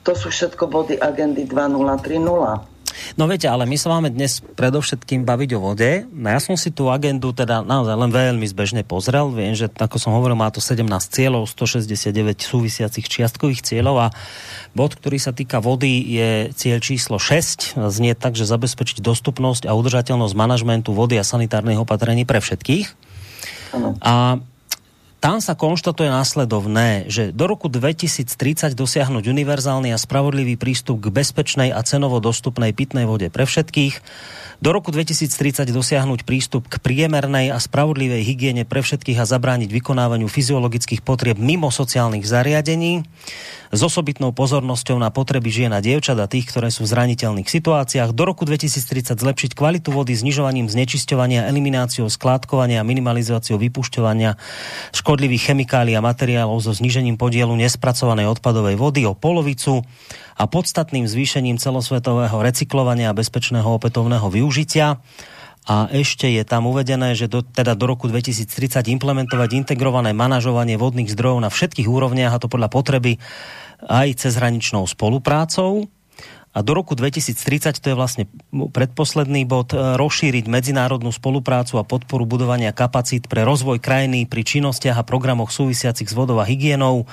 to 0.00 0.16
sú 0.16 0.32
všetko 0.32 0.64
body 0.72 0.96
agendy 0.96 1.44
2030. 1.44 2.75
No 3.14 3.28
viete, 3.30 3.46
ale 3.46 3.68
my 3.68 3.76
sa 3.78 3.92
máme 3.92 4.08
dnes 4.10 4.40
predovšetkým 4.42 5.22
baviť 5.22 5.50
o 5.56 5.62
vode. 5.62 6.04
No 6.10 6.28
ja 6.32 6.40
som 6.42 6.58
si 6.58 6.72
tú 6.74 6.88
agendu 6.92 7.30
teda 7.30 7.62
naozaj 7.62 7.96
len 7.96 8.10
veľmi 8.10 8.46
zbežne 8.48 8.82
pozrel. 8.82 9.30
Viem, 9.32 9.54
že 9.54 9.70
ako 9.70 9.96
som 10.00 10.12
hovoril, 10.16 10.34
má 10.34 10.48
to 10.50 10.60
17 10.60 10.86
cieľov, 11.10 11.46
169 11.48 12.12
súvisiacich 12.40 13.06
čiastkových 13.06 13.62
cieľov 13.62 14.08
a 14.08 14.14
bod, 14.76 14.96
ktorý 14.96 15.20
sa 15.20 15.30
týka 15.36 15.62
vody, 15.62 16.02
je 16.16 16.30
cieľ 16.56 16.78
číslo 16.80 17.16
6. 17.20 17.78
Znie 17.92 18.16
tak, 18.16 18.34
že 18.34 18.48
zabezpečiť 18.48 19.04
dostupnosť 19.04 19.68
a 19.68 19.76
udržateľnosť 19.76 20.34
manažmentu 20.34 20.90
vody 20.92 21.20
a 21.20 21.24
sanitárnych 21.24 21.80
opatrení 21.80 22.24
pre 22.24 22.40
všetkých. 22.40 22.86
Ano. 23.76 23.96
A 24.00 24.40
tam 25.16 25.40
sa 25.40 25.56
konštatuje 25.56 26.12
následovné, 26.12 27.08
že 27.08 27.32
do 27.32 27.48
roku 27.48 27.72
2030 27.72 28.76
dosiahnuť 28.76 29.24
univerzálny 29.26 29.90
a 29.90 29.98
spravodlivý 29.98 30.60
prístup 30.60 31.00
k 31.00 31.08
bezpečnej 31.08 31.72
a 31.72 31.80
cenovo 31.82 32.20
dostupnej 32.20 32.76
pitnej 32.76 33.08
vode 33.08 33.32
pre 33.32 33.48
všetkých, 33.48 33.94
do 34.56 34.72
roku 34.72 34.88
2030 34.88 35.68
dosiahnuť 35.68 36.24
prístup 36.24 36.64
k 36.64 36.80
priemernej 36.80 37.52
a 37.52 37.60
spravodlivej 37.60 38.24
hygiene 38.24 38.64
pre 38.64 38.80
všetkých 38.80 39.20
a 39.20 39.28
zabrániť 39.28 39.68
vykonávaniu 39.68 40.32
fyziologických 40.32 41.04
potrieb 41.04 41.36
mimo 41.36 41.68
sociálnych 41.68 42.24
zariadení, 42.24 43.04
s 43.74 43.80
osobitnou 43.82 44.30
pozornosťou 44.30 44.96
na 44.96 45.10
potreby 45.10 45.50
žien 45.50 45.72
a 45.74 45.82
dievčat 45.82 46.16
a 46.16 46.30
tých, 46.30 46.48
ktoré 46.48 46.70
sú 46.70 46.86
v 46.86 46.92
zraniteľných 46.94 47.50
situáciách. 47.50 48.14
Do 48.14 48.24
roku 48.24 48.46
2030 48.46 49.18
zlepšiť 49.18 49.50
kvalitu 49.58 49.90
vody 49.90 50.14
znižovaním 50.14 50.70
znečisťovania, 50.70 51.50
elimináciou 51.50 52.06
skládkovania 52.06 52.80
a 52.80 52.88
minimalizáciou 52.88 53.58
vypušťovania 53.58 54.38
škodlivých 55.06 55.54
chemikálií 55.54 55.94
a 55.94 56.02
materiálov 56.02 56.66
so 56.66 56.74
znižením 56.74 57.14
podielu 57.14 57.54
nespracovanej 57.54 58.26
odpadovej 58.26 58.74
vody 58.74 59.06
o 59.06 59.14
polovicu 59.14 59.86
a 60.34 60.50
podstatným 60.50 61.06
zvýšením 61.06 61.62
celosvetového 61.62 62.34
recyklovania 62.42 63.14
a 63.14 63.16
bezpečného 63.16 63.70
opätovného 63.70 64.26
využitia 64.26 64.98
a 65.62 65.86
ešte 65.94 66.26
je 66.26 66.42
tam 66.42 66.66
uvedené, 66.66 67.14
že 67.14 67.30
do, 67.30 67.46
teda 67.46 67.78
do 67.78 67.86
roku 67.86 68.10
2030 68.10 68.82
implementovať 68.98 69.54
integrované 69.54 70.10
manažovanie 70.10 70.74
vodných 70.74 71.14
zdrojov 71.14 71.38
na 71.38 71.54
všetkých 71.54 71.86
úrovniach 71.86 72.34
a 72.34 72.42
to 72.42 72.50
podľa 72.50 72.66
potreby 72.66 73.22
aj 73.86 74.26
cezhraničnou 74.26 74.90
spoluprácou. 74.90 75.86
A 76.56 76.64
do 76.64 76.72
roku 76.72 76.96
2030, 76.96 77.84
to 77.84 77.92
je 77.92 77.96
vlastne 77.96 78.24
predposledný 78.48 79.44
bod, 79.44 79.76
e, 79.76 80.00
rozšíriť 80.00 80.48
medzinárodnú 80.48 81.12
spoluprácu 81.12 81.76
a 81.76 81.84
podporu 81.84 82.24
budovania 82.24 82.72
kapacít 82.72 83.28
pre 83.28 83.44
rozvoj 83.44 83.76
krajiny 83.76 84.24
pri 84.24 84.40
činnostiach 84.40 84.96
a 84.96 85.04
programoch 85.04 85.52
súvisiacich 85.52 86.08
s 86.08 86.16
vodou 86.16 86.40
a 86.40 86.48
hygienou. 86.48 87.04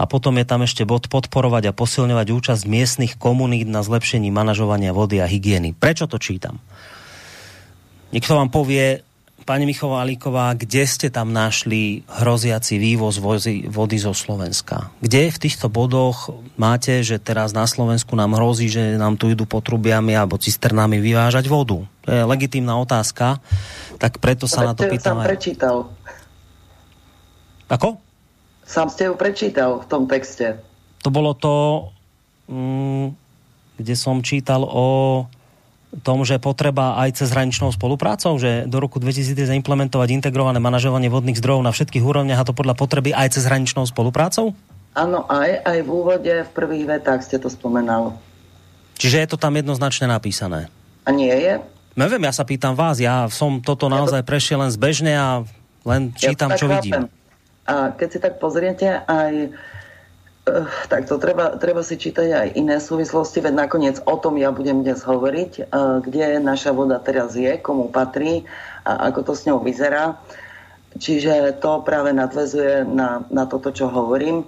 A 0.00 0.08
potom 0.08 0.32
je 0.40 0.48
tam 0.48 0.64
ešte 0.64 0.88
bod 0.88 1.12
podporovať 1.12 1.68
a 1.68 1.76
posilňovať 1.76 2.32
účasť 2.32 2.64
miestnych 2.64 3.12
komunít 3.20 3.68
na 3.68 3.84
zlepšení 3.84 4.32
manažovania 4.32 4.96
vody 4.96 5.20
a 5.20 5.28
hygieny. 5.28 5.76
Prečo 5.76 6.08
to 6.08 6.16
čítam? 6.16 6.56
Niekto 8.16 8.32
vám 8.32 8.48
povie, 8.48 9.04
pani 9.44 9.64
Michováliková, 9.66 10.54
kde 10.54 10.84
ste 10.86 11.08
tam 11.08 11.32
našli 11.34 12.06
hroziaci 12.06 12.76
vývoz 12.76 13.18
vozy, 13.18 13.66
vody 13.66 13.96
zo 13.98 14.12
Slovenska? 14.12 14.92
Kde 15.00 15.32
v 15.32 15.38
týchto 15.38 15.66
bodoch 15.72 16.32
máte, 16.60 17.00
že 17.02 17.18
teraz 17.18 17.50
na 17.56 17.64
Slovensku 17.64 18.14
nám 18.14 18.36
hrozí, 18.36 18.70
že 18.70 18.96
nám 19.00 19.16
tu 19.16 19.32
idú 19.32 19.44
potrubiami 19.48 20.14
alebo 20.14 20.40
cisternami 20.40 21.02
vyvážať 21.02 21.48
vodu? 21.50 21.82
To 22.04 22.08
je 22.08 22.22
legitímna 22.24 22.78
otázka, 22.80 23.40
tak 23.98 24.20
preto 24.20 24.48
sa 24.48 24.64
na 24.64 24.72
to 24.72 24.86
pýtam. 24.86 25.20
Sám 25.20 25.28
prečítal. 25.28 25.76
Ako? 27.70 27.98
Sám 28.66 28.88
ste 28.90 29.10
ju 29.10 29.14
prečítal 29.18 29.82
v 29.82 29.86
tom 29.86 30.06
texte. 30.06 30.62
To 31.02 31.08
bolo 31.08 31.32
to, 31.34 31.88
mm, 32.50 33.14
kde 33.80 33.94
som 33.96 34.20
čítal 34.20 34.62
o 34.62 35.24
tom, 35.90 36.22
že 36.22 36.38
potreba 36.38 36.94
aj 37.02 37.18
cez 37.18 37.34
hraničnou 37.34 37.74
spoluprácou, 37.74 38.38
že 38.38 38.62
do 38.70 38.78
roku 38.78 39.02
2030 39.02 39.58
implementovať 39.58 40.14
integrované 40.14 40.62
manažovanie 40.62 41.10
vodných 41.10 41.38
zdrojov 41.42 41.66
na 41.66 41.74
všetkých 41.74 42.06
úrovniach 42.06 42.38
a 42.38 42.46
to 42.46 42.54
podľa 42.54 42.78
potreby 42.78 43.10
aj 43.10 43.34
cez 43.34 43.42
hraničnou 43.50 43.82
spoluprácou? 43.90 44.54
Áno, 44.94 45.26
aj, 45.26 45.66
aj 45.66 45.78
v 45.82 45.88
úvode, 45.90 46.34
v 46.46 46.50
prvých 46.54 46.86
vetách 46.86 47.26
ste 47.26 47.42
to 47.42 47.50
spomenal. 47.50 48.18
Čiže 49.02 49.16
je 49.22 49.28
to 49.34 49.38
tam 49.38 49.58
jednoznačne 49.58 50.06
napísané? 50.06 50.70
A 51.06 51.10
nie 51.10 51.30
je? 51.30 51.58
Neviem, 51.98 52.22
ja 52.22 52.32
sa 52.34 52.46
pýtam 52.46 52.78
vás, 52.78 53.02
ja 53.02 53.26
som 53.26 53.58
toto 53.58 53.90
naozaj 53.90 54.22
prešiel 54.22 54.62
len 54.62 54.70
zbežne 54.70 55.14
a 55.18 55.42
len 55.82 56.14
čítam, 56.14 56.54
ja 56.54 56.58
čo 56.58 56.66
chápem. 56.70 56.78
vidím. 56.78 57.02
A 57.66 57.94
keď 57.94 58.08
si 58.10 58.18
tak 58.18 58.38
pozriete, 58.38 59.02
aj 59.06 59.54
Uh, 60.40 60.64
tak 60.88 61.04
to 61.04 61.20
treba, 61.20 61.60
treba 61.60 61.84
si 61.84 62.00
čítať 62.00 62.28
aj 62.32 62.48
iné 62.56 62.80
súvislosti, 62.80 63.44
veď 63.44 63.54
nakoniec 63.68 63.96
o 64.08 64.16
tom 64.16 64.40
ja 64.40 64.48
budem 64.48 64.80
dnes 64.80 65.04
hovoriť, 65.04 65.68
uh, 65.68 66.00
kde 66.00 66.40
naša 66.40 66.72
voda 66.72 66.96
teraz 66.96 67.36
je, 67.36 67.60
komu 67.60 67.92
patrí 67.92 68.48
a 68.88 69.12
ako 69.12 69.20
to 69.30 69.32
s 69.36 69.44
ňou 69.44 69.60
vyzerá. 69.60 70.16
Čiže 70.96 71.60
to 71.62 71.84
práve 71.86 72.10
nadvezuje 72.10 72.82
na, 72.82 73.22
na 73.30 73.44
toto, 73.46 73.70
čo 73.70 73.86
hovorím. 73.86 74.42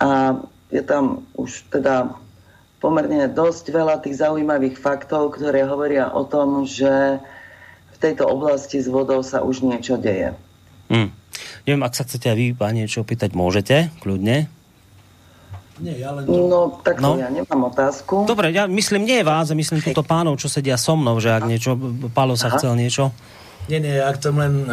A 0.00 0.40
je 0.72 0.80
tam 0.80 1.28
už 1.36 1.68
teda 1.68 2.16
pomerne 2.80 3.28
dosť 3.28 3.64
veľa 3.68 4.00
tých 4.00 4.24
zaujímavých 4.24 4.80
faktov, 4.80 5.36
ktoré 5.36 5.68
hovoria 5.68 6.08
o 6.08 6.24
tom, 6.24 6.64
že 6.64 7.20
v 7.92 7.96
tejto 8.00 8.24
oblasti 8.24 8.80
s 8.80 8.88
vodou 8.88 9.20
sa 9.20 9.44
už 9.44 9.60
niečo 9.66 10.00
deje. 10.00 10.32
Hmm. 10.88 11.12
Neviem, 11.68 11.84
ak 11.84 11.92
sa 11.92 12.08
chcete 12.08 12.32
aj 12.32 12.36
vy, 12.40 12.46
pani, 12.56 12.82
niečo 12.82 13.04
opýtať, 13.04 13.36
môžete, 13.36 13.92
kľudne. 14.00 14.48
Nie, 15.80 15.96
ja 15.96 16.12
len 16.12 16.28
to... 16.28 16.36
No, 16.46 16.60
tak 16.84 17.00
no. 17.00 17.16
ja 17.16 17.32
nemám 17.32 17.72
otázku. 17.72 18.28
Dobre, 18.28 18.52
ja 18.52 18.68
myslím 18.68 19.08
nie 19.08 19.24
vás, 19.24 19.48
myslím 19.48 19.80
túto 19.80 20.04
pánov, 20.04 20.36
čo 20.36 20.52
sedia 20.52 20.76
so 20.76 20.92
mnou, 20.92 21.16
že 21.18 21.32
ak 21.32 21.48
niečo, 21.48 21.74
Pálo 22.12 22.36
sa 22.36 22.52
Aha. 22.52 22.60
chcel 22.60 22.76
niečo. 22.76 23.16
Nie, 23.72 23.80
nie, 23.80 23.96
ja 23.96 24.12
chcem 24.12 24.36
len 24.36 24.68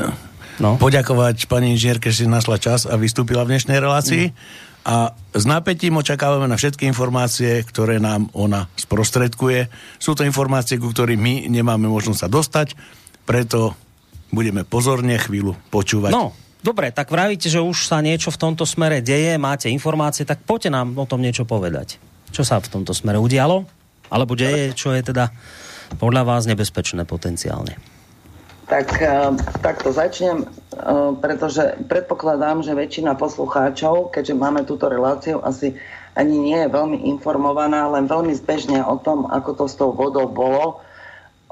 no. 0.60 0.76
poďakovať 0.76 1.48
pani 1.48 1.72
inžierke, 1.76 2.12
že 2.12 2.24
si 2.24 2.28
našla 2.28 2.60
čas 2.60 2.84
a 2.84 3.00
vystúpila 3.00 3.48
v 3.48 3.56
dnešnej 3.56 3.80
relácii. 3.80 4.32
Mm. 4.32 4.66
A 4.88 5.12
s 5.36 5.44
napätím 5.44 6.00
očakávame 6.00 6.48
na 6.48 6.56
všetky 6.56 6.88
informácie, 6.88 7.60
ktoré 7.68 8.00
nám 8.00 8.32
ona 8.32 8.72
sprostredkuje. 8.80 9.68
Sú 10.00 10.16
to 10.16 10.24
informácie, 10.24 10.80
ku 10.80 10.88
ktorým 10.96 11.20
my 11.20 11.34
nemáme 11.52 11.92
možnosť 11.92 12.20
sa 12.24 12.30
dostať, 12.32 12.68
preto 13.28 13.76
budeme 14.32 14.64
pozorne 14.64 15.20
chvíľu 15.20 15.60
počúvať. 15.72 16.16
No, 16.16 16.32
Dobre, 16.62 16.90
tak 16.90 17.14
vravíte, 17.14 17.48
že 17.48 17.62
už 17.62 17.86
sa 17.86 18.02
niečo 18.02 18.34
v 18.34 18.42
tomto 18.42 18.66
smere 18.66 19.00
deje, 19.00 19.38
máte 19.38 19.70
informácie, 19.70 20.26
tak 20.26 20.42
poďte 20.42 20.74
nám 20.74 20.98
o 20.98 21.06
tom 21.06 21.22
niečo 21.22 21.46
povedať. 21.46 22.02
Čo 22.34 22.44
sa 22.44 22.58
v 22.58 22.70
tomto 22.70 22.92
smere 22.98 23.22
udialo? 23.22 23.64
Alebo 24.08 24.34
deje, 24.34 24.74
čo 24.74 24.96
je 24.96 25.04
teda 25.04 25.30
podľa 26.00 26.24
vás 26.28 26.44
nebezpečné 26.48 27.04
potenciálne? 27.08 27.76
Tak, 28.68 29.00
uh, 29.00 29.32
tak 29.64 29.80
to 29.80 29.96
začnem, 29.96 30.44
uh, 30.44 31.16
pretože 31.16 31.80
predpokladám, 31.88 32.68
že 32.68 32.76
väčšina 32.76 33.16
poslucháčov, 33.16 34.12
keďže 34.12 34.36
máme 34.36 34.68
túto 34.68 34.92
reláciu, 34.92 35.40
asi 35.40 35.80
ani 36.20 36.36
nie 36.36 36.60
je 36.68 36.74
veľmi 36.74 37.08
informovaná, 37.08 37.88
len 37.88 38.12
veľmi 38.12 38.36
zbežne 38.36 38.84
o 38.84 39.00
tom, 39.00 39.24
ako 39.32 39.50
to 39.56 39.66
s 39.72 39.80
tou 39.80 39.96
vodou 39.96 40.28
bolo 40.28 40.84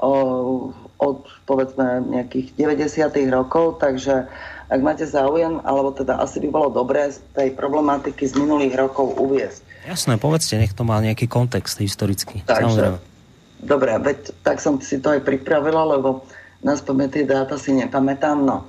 uh, 0.04 0.68
od 1.00 1.24
povedzme 1.48 2.04
nejakých 2.04 2.52
90. 2.52 3.32
rokov, 3.32 3.80
takže 3.80 4.28
ak 4.66 4.80
máte 4.82 5.06
záujem, 5.06 5.62
alebo 5.62 5.94
teda 5.94 6.18
asi 6.18 6.42
by 6.42 6.48
bolo 6.50 6.68
dobré 6.74 7.10
z 7.10 7.22
tej 7.38 7.54
problematiky 7.54 8.26
z 8.26 8.34
minulých 8.34 8.74
rokov 8.74 9.14
uviesť. 9.14 9.62
Jasné, 9.86 10.18
povedzte, 10.18 10.58
nech 10.58 10.74
to 10.74 10.82
má 10.82 10.98
nejaký 10.98 11.30
kontext 11.30 11.78
historický. 11.78 12.42
Takže, 12.42 12.66
samozrejme. 12.66 12.98
Dobre, 13.62 13.90
veď 14.02 14.18
tak 14.42 14.58
som 14.58 14.82
si 14.82 14.98
to 14.98 15.14
aj 15.14 15.22
pripravila, 15.22 15.96
lebo 15.96 16.26
nás 16.66 16.82
tie 16.82 17.24
dáta 17.24 17.54
si 17.56 17.70
nepamätám. 17.70 18.42
No. 18.42 18.66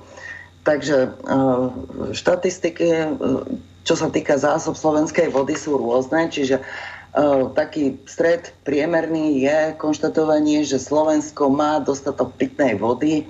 Takže 0.62 1.10
uh, 1.26 1.74
štatistiky, 2.14 2.88
uh, 3.18 3.42
čo 3.82 3.94
sa 3.98 4.06
týka 4.12 4.38
zásob 4.38 4.78
slovenskej 4.78 5.34
vody, 5.34 5.58
sú 5.58 5.74
rôzne, 5.74 6.30
čiže 6.30 6.62
uh, 6.62 7.50
taký 7.58 7.98
stred 8.06 8.54
priemerný 8.62 9.42
je 9.42 9.74
konštatovanie, 9.80 10.62
že 10.62 10.78
Slovensko 10.78 11.50
má 11.50 11.82
dostatok 11.82 12.38
pitnej 12.38 12.78
vody 12.78 13.26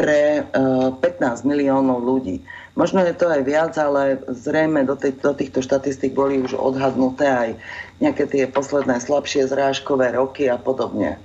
pre 0.00 0.48
15 0.56 0.96
eh, 0.96 1.44
miliónov 1.44 2.00
ľudí. 2.00 2.40
Možno 2.72 3.04
je 3.04 3.12
to 3.12 3.28
aj 3.28 3.44
viac, 3.44 3.76
ale 3.76 4.24
zrejme 4.24 4.88
do, 4.88 4.96
tej, 4.96 5.20
do 5.20 5.36
týchto 5.36 5.60
štatistik 5.60 6.16
boli 6.16 6.40
už 6.40 6.56
odhadnuté 6.56 7.28
aj 7.28 7.50
nejaké 8.00 8.24
tie 8.24 8.48
posledné 8.48 8.96
slabšie 9.04 9.44
zrážkové 9.52 10.16
roky 10.16 10.48
a 10.48 10.56
podobne. 10.56 11.20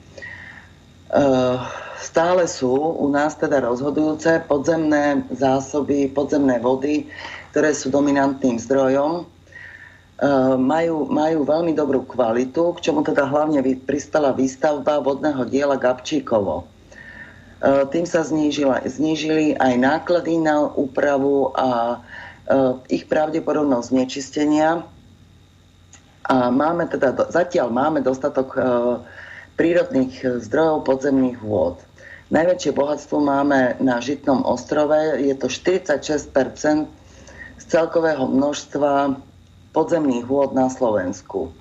Uh, 1.08 1.64
stále 1.96 2.44
sú 2.50 2.76
u 2.76 3.08
nás 3.08 3.40
teda 3.40 3.64
rozhodujúce 3.64 4.44
podzemné 4.52 5.24
zásoby, 5.32 6.12
podzemné 6.12 6.60
vody, 6.60 7.08
ktoré 7.56 7.72
sú 7.72 7.88
dominantným 7.88 8.60
zdrojom. 8.60 9.24
Uh, 9.24 10.60
majú, 10.60 11.08
majú 11.08 11.48
veľmi 11.48 11.72
dobrú 11.72 12.04
kvalitu, 12.04 12.76
k 12.76 12.84
čomu 12.90 13.00
teda 13.06 13.32
hlavne 13.32 13.64
pristala 13.88 14.36
výstavba 14.36 15.00
vodného 15.00 15.48
diela 15.48 15.80
Gabčíkovo. 15.80 16.75
E, 17.66 17.86
tým 17.90 18.06
sa 18.06 18.22
znížili 18.86 19.58
aj 19.58 19.74
náklady 19.82 20.38
na 20.38 20.70
úpravu 20.70 21.50
a 21.58 21.98
e, 22.46 22.94
ich 22.94 23.10
pravdepodobnosť 23.10 23.90
znečistenia. 23.90 24.86
A 26.30 26.36
máme 26.54 26.86
teda, 26.86 27.18
zatiaľ 27.34 27.74
máme 27.74 28.06
dostatok 28.06 28.54
e, 28.54 28.60
prírodných 29.58 30.46
zdrojov 30.46 30.86
podzemných 30.86 31.42
vôd. 31.42 31.82
Najväčšie 32.30 32.72
bohatstvo 32.74 33.18
máme 33.22 33.82
na 33.82 33.98
Žitnom 33.98 34.46
ostrove, 34.46 35.18
je 35.18 35.34
to 35.34 35.50
46% 35.50 36.30
z 37.56 37.64
celkového 37.66 38.30
množstva 38.30 39.18
podzemných 39.74 40.26
vôd 40.26 40.58
na 40.58 40.66
Slovensku. 40.70 41.54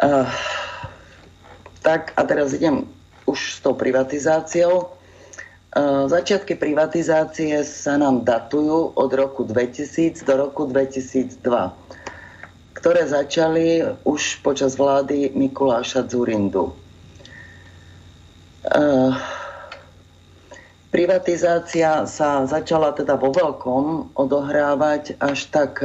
Uh, 0.00 0.26
tak 1.84 2.16
a 2.16 2.24
teraz 2.26 2.56
idem 2.56 2.88
už 3.24 3.54
s 3.54 3.60
tou 3.60 3.74
privatizáciou. 3.76 4.84
E, 4.84 4.86
začiatky 6.08 6.54
privatizácie 6.54 7.64
sa 7.64 7.96
nám 7.98 8.24
datujú 8.24 8.92
od 8.94 9.10
roku 9.12 9.44
2000 9.44 10.24
do 10.24 10.36
roku 10.48 10.66
2002, 10.68 11.40
ktoré 12.76 13.06
začali 13.08 13.82
už 14.04 14.36
počas 14.44 14.76
vlády 14.78 15.30
Mikuláša 15.34 16.06
Zurindu. 16.06 16.70
E, 16.70 16.72
privatizácia 20.94 22.06
sa 22.06 22.46
začala 22.46 22.94
teda 22.94 23.18
vo 23.18 23.34
veľkom 23.34 24.14
odohrávať 24.14 25.18
až 25.18 25.50
tak 25.50 25.82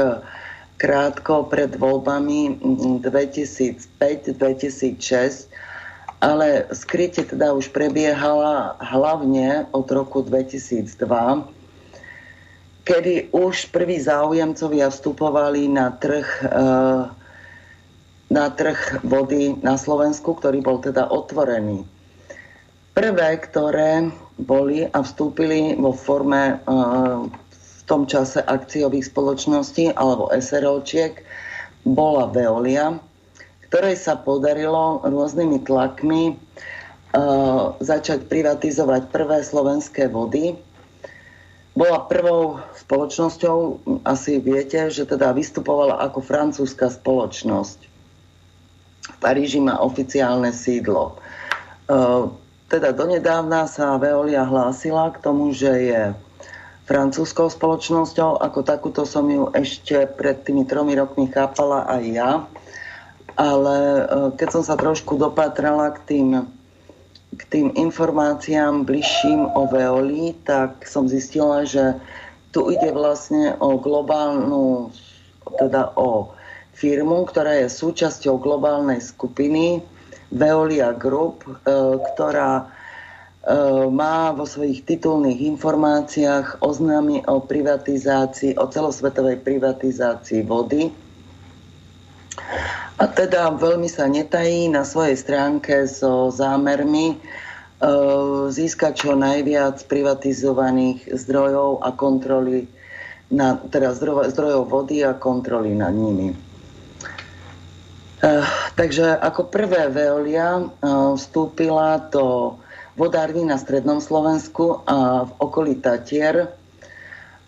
krátko 0.79 1.51
pred 1.51 1.75
voľbami 1.75 2.55
2005-2006 3.03 5.48
ale 6.19 6.67
skrytie 6.75 7.23
teda 7.23 7.55
už 7.55 7.71
prebiehala 7.71 8.75
hlavne 8.83 9.71
od 9.71 9.87
roku 9.87 10.19
2002, 10.19 10.91
kedy 12.83 13.31
už 13.31 13.71
prví 13.71 14.03
záujemcovia 14.03 14.91
vstupovali 14.91 15.71
na 15.71 15.95
trh, 15.95 16.27
eh, 16.43 17.03
na 18.29 18.45
trh 18.51 18.99
vody 19.07 19.55
na 19.63 19.79
Slovensku, 19.79 20.35
ktorý 20.35 20.59
bol 20.59 20.83
teda 20.83 21.07
otvorený. 21.07 21.87
Prvé, 22.91 23.39
ktoré 23.39 24.11
boli 24.35 24.83
a 24.91 24.99
vstúpili 24.99 25.79
vo 25.79 25.95
forme 25.95 26.59
eh, 26.59 26.61
v 27.47 27.81
tom 27.87 28.03
čase 28.03 28.43
akciových 28.43 29.07
spoločností 29.07 29.95
alebo 29.95 30.27
SROčiek, 30.35 31.23
bola 31.87 32.27
Veolia, 32.27 32.99
ktorej 33.69 34.01
sa 34.01 34.17
podarilo 34.17 35.05
rôznymi 35.05 35.61
tlakmi 35.61 36.33
uh, 36.33 37.77
začať 37.77 38.25
privatizovať 38.25 39.13
prvé 39.13 39.45
slovenské 39.45 40.09
vody. 40.09 40.57
Bola 41.77 42.09
prvou 42.09 42.57
spoločnosťou, 42.81 43.85
asi 44.09 44.41
viete, 44.41 44.89
že 44.89 45.05
teda 45.05 45.31
vystupovala 45.37 46.01
ako 46.01 46.19
francúzska 46.19 46.89
spoločnosť. 46.89 47.79
V 49.05 49.17
Paríži 49.21 49.61
má 49.61 49.77
oficiálne 49.77 50.49
sídlo. 50.49 51.21
Uh, 51.85 52.33
teda 52.73 52.89
donedávna 52.89 53.69
sa 53.69 54.01
Veolia 54.01 54.49
hlásila 54.49 55.13
k 55.13 55.21
tomu, 55.21 55.53
že 55.53 55.69
je 55.69 56.01
francúzskou 56.89 57.53
spoločnosťou. 57.53 58.41
Ako 58.41 58.65
takúto 58.65 59.05
som 59.05 59.29
ju 59.29 59.53
ešte 59.53 60.09
pred 60.09 60.41
tými 60.41 60.65
tromi 60.65 60.97
rokmi 60.97 61.29
chápala 61.29 61.85
aj 61.85 62.03
ja 62.09 62.31
ale 63.39 63.77
e, 63.79 64.03
keď 64.35 64.49
som 64.51 64.63
sa 64.67 64.75
trošku 64.75 65.15
dopatrala 65.15 65.95
k 65.95 65.99
tým, 66.03 66.29
k 67.39 67.41
tým 67.47 67.71
informáciám 67.71 68.83
bližším 68.83 69.55
o 69.55 69.63
Veoli, 69.71 70.35
tak 70.43 70.83
som 70.83 71.07
zistila, 71.07 71.63
že 71.63 71.95
tu 72.51 72.67
ide 72.67 72.91
vlastne 72.91 73.55
o 73.63 73.79
globálnu, 73.79 74.91
teda 75.55 75.95
o 75.95 76.35
firmu, 76.75 77.23
ktorá 77.23 77.63
je 77.63 77.71
súčasťou 77.71 78.43
globálnej 78.43 78.99
skupiny 78.99 79.79
Veolia 80.35 80.91
Group, 80.91 81.47
e, 81.47 81.55
ktorá 82.11 82.51
e, 82.59 82.65
má 83.87 84.35
vo 84.35 84.43
svojich 84.43 84.83
titulných 84.83 85.47
informáciách 85.55 86.59
oznámy 86.59 87.23
o 87.23 87.39
privatizácii, 87.39 88.59
o 88.59 88.67
celosvetovej 88.67 89.39
privatizácii 89.47 90.43
vody 90.43 90.91
a 92.99 93.03
teda 93.07 93.53
veľmi 93.55 93.87
sa 93.87 94.09
netají 94.09 94.67
na 94.67 94.83
svojej 94.83 95.15
stránke 95.15 95.87
so 95.87 96.33
zámermi 96.33 97.15
e, 97.15 97.17
získať 98.51 99.07
čo 99.07 99.11
najviac 99.15 99.79
privatizovaných 99.87 101.07
zdrojov 101.13 101.85
a 101.85 101.89
kontroly, 101.95 102.67
na, 103.31 103.55
teda 103.55 103.95
zdrojov 104.33 104.67
vody 104.67 105.05
a 105.05 105.15
kontroly 105.15 105.77
nad 105.77 105.93
nimi. 105.93 106.49
Uh, 108.19 108.43
takže 108.75 109.15
ako 109.15 109.47
prvé 109.47 109.87
Veolia 109.87 110.59
uh, 110.59 111.15
vstúpila 111.15 112.03
do 112.11 112.59
vodárny 112.99 113.47
na 113.47 113.55
strednom 113.55 114.03
Slovensku 114.03 114.83
a 114.83 115.23
v 115.23 115.31
okolí 115.39 115.79
Tatier 115.79 116.51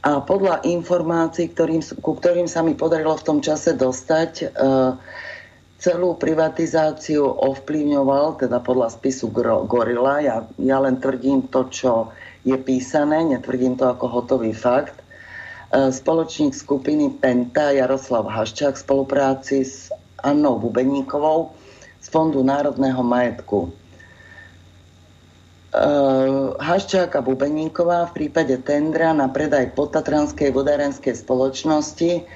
a 0.02 0.18
podľa 0.18 0.66
informácií, 0.66 1.54
ktorým, 1.54 1.86
ku 2.02 2.18
ktorým 2.18 2.50
sa 2.50 2.66
mi 2.66 2.74
podarilo 2.74 3.14
v 3.14 3.26
tom 3.26 3.40
čase 3.40 3.78
dostať, 3.78 4.32
uh, 4.50 4.98
celú 5.82 6.14
privatizáciu 6.14 7.26
ovplyvňoval, 7.26 8.38
teda 8.46 8.62
podľa 8.62 8.94
spisu 8.94 9.34
Gorila, 9.66 10.22
ja, 10.22 10.46
ja 10.62 10.78
len 10.78 11.02
tvrdím 11.02 11.50
to, 11.50 11.66
čo 11.74 12.14
je 12.46 12.54
písané, 12.54 13.26
netvrdím 13.26 13.74
to 13.82 13.90
ako 13.90 14.06
hotový 14.06 14.54
fakt, 14.54 14.94
e, 15.02 15.90
spoločník 15.90 16.54
skupiny 16.54 17.18
Penta 17.18 17.74
Jaroslav 17.74 18.30
Haščák 18.30 18.78
v 18.78 18.84
spolupráci 18.86 19.66
s 19.66 19.90
Annou 20.22 20.62
Bubeníkovou 20.62 21.58
z 21.98 22.08
Fondu 22.14 22.46
národného 22.46 23.02
majetku. 23.02 23.74
E, 25.72 25.86
Haščák 26.60 27.16
a 27.16 27.22
Bubeníková 27.24 28.12
v 28.12 28.16
prípade 28.16 28.60
tendra 28.62 29.16
na 29.16 29.32
predaj 29.32 29.72
potatranskej 29.74 30.52
vodárenskej 30.52 31.16
spoločnosti 31.16 32.28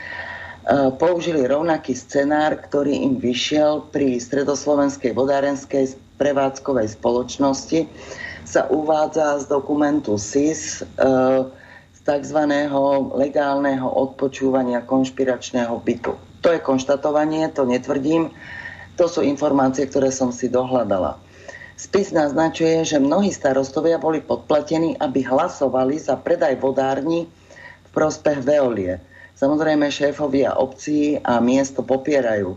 Eh, 0.65 0.89
použili 0.97 1.45
rovnaký 1.45 1.93
scenár, 1.93 2.57
ktorý 2.57 3.05
im 3.05 3.21
vyšiel 3.21 3.85
pri 3.93 4.17
Stredoslovenskej 4.17 5.13
vodárenskej 5.13 5.93
prevádzkovej 6.17 6.97
spoločnosti, 6.97 7.85
sa 8.49 8.65
uvádza 8.73 9.45
z 9.45 9.51
dokumentu 9.51 10.17
SIS 10.21 10.81
e, 10.81 10.85
z 11.91 11.99
tzv. 12.05 12.39
legálneho 13.17 13.89
odpočúvania 13.89 14.85
konšpiračného 14.85 15.73
bytu. 15.81 16.13
To 16.45 16.53
je 16.53 16.61
konštatovanie, 16.61 17.49
to 17.51 17.65
netvrdím. 17.65 18.29
To 19.01 19.09
sú 19.09 19.25
informácie, 19.25 19.89
ktoré 19.89 20.13
som 20.13 20.29
si 20.29 20.45
dohľadala. 20.47 21.17
Spis 21.75 22.15
naznačuje, 22.15 22.87
že 22.87 23.03
mnohí 23.03 23.35
starostovia 23.35 23.99
boli 23.99 24.23
podplatení, 24.23 24.95
aby 24.95 25.27
hlasovali 25.27 25.99
za 25.99 26.15
predaj 26.15 26.55
vodárni 26.63 27.27
v 27.85 27.89
prospech 27.91 28.47
Veolie. 28.47 29.03
Samozrejme, 29.35 29.91
šéfovia 29.91 30.55
obcí 30.55 31.19
a 31.19 31.43
miesto 31.43 31.83
popierajú. 31.83 32.55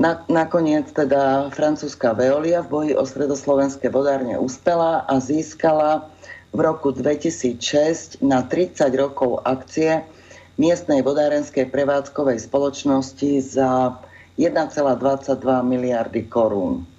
Na, 0.00 0.24
nakoniec 0.32 0.88
teda 0.96 1.52
francúzska 1.52 2.16
Veolia 2.16 2.64
v 2.64 2.68
boji 2.68 2.92
o 2.96 3.04
stredoslovenské 3.04 3.92
vodárne 3.92 4.40
uspela 4.40 5.04
a 5.04 5.20
získala 5.20 6.08
v 6.56 6.58
roku 6.64 6.96
2006 6.96 8.24
na 8.24 8.40
30 8.48 8.80
rokov 8.96 9.44
akcie 9.44 10.08
miestnej 10.56 11.04
vodárenskej 11.04 11.68
prevádzkovej 11.68 12.40
spoločnosti 12.48 13.44
za 13.44 14.00
1,22 14.40 15.36
miliardy 15.68 16.24
korún. 16.28 16.95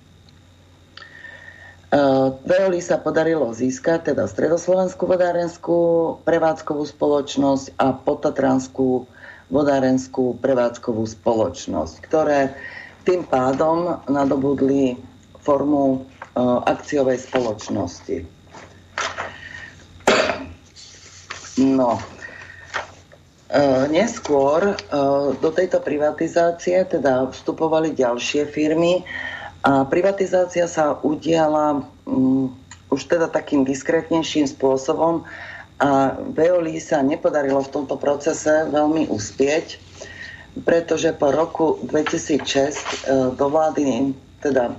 Uh, 1.88 2.36
Veoli 2.44 2.84
sa 2.84 3.00
podarilo 3.00 3.48
získať 3.56 4.12
teda 4.12 4.28
Stredoslovenskú 4.28 5.08
vodárenskú 5.08 5.80
prevádzkovú 6.28 6.84
spoločnosť 6.84 7.80
a 7.80 7.96
Potatranskú 7.96 9.08
vodárenskú 9.48 10.36
prevádzkovú 10.44 11.08
spoločnosť, 11.08 11.96
ktoré 12.04 12.52
tým 13.08 13.24
pádom 13.24 14.04
nadobudli 14.12 15.00
formu 15.40 16.04
uh, 16.04 16.60
akciovej 16.68 17.24
spoločnosti. 17.24 18.28
No, 21.64 22.04
uh, 22.04 23.88
neskôr 23.88 24.76
do 25.40 25.50
tejto 25.56 25.80
privatizácie 25.80 26.84
teda 26.84 27.32
vstupovali 27.32 27.96
ďalšie 27.96 28.44
firmy, 28.52 29.08
a 29.66 29.84
privatizácia 29.90 30.70
sa 30.70 30.98
udiala 31.02 31.86
um, 32.06 32.54
už 32.88 33.10
teda 33.10 33.28
takým 33.28 33.68
diskrétnejším 33.68 34.48
spôsobom 34.48 35.28
a 35.78 36.18
Veolí 36.34 36.82
sa 36.82 37.06
nepodarilo 37.06 37.62
v 37.62 37.74
tomto 37.74 38.02
procese 38.02 38.66
veľmi 38.70 39.14
uspieť, 39.14 39.78
pretože 40.66 41.14
po 41.14 41.30
roku 41.30 41.78
2006 41.86 41.94
uh, 42.26 42.42
e, 42.42 42.74
do 43.38 43.46
vlády 43.46 44.18
teda 44.42 44.74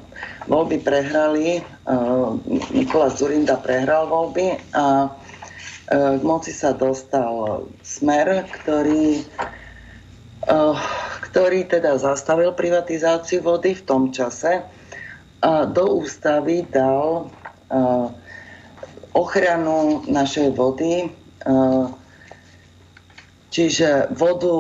voľby 0.51 0.83
prehrali, 0.83 1.63
uh, 1.63 2.35
Nikola 2.75 3.15
Zurinda 3.15 3.59
prehral 3.59 4.11
voľby 4.11 4.59
a 4.75 5.07
uh, 5.07 6.15
k 6.19 6.23
moci 6.27 6.51
sa 6.51 6.75
dostal 6.75 7.67
smer, 7.83 8.51
ktorý 8.59 9.23
ktorý 11.29 11.69
teda 11.69 12.01
zastavil 12.01 12.57
privatizáciu 12.57 13.45
vody 13.45 13.77
v 13.77 13.83
tom 13.85 14.09
čase 14.09 14.65
a 15.45 15.69
do 15.69 16.01
ústavy 16.01 16.65
dal 16.67 17.29
ochranu 19.13 20.09
našej 20.09 20.49
vody, 20.57 21.13
čiže 23.53 24.09
vodu 24.17 24.55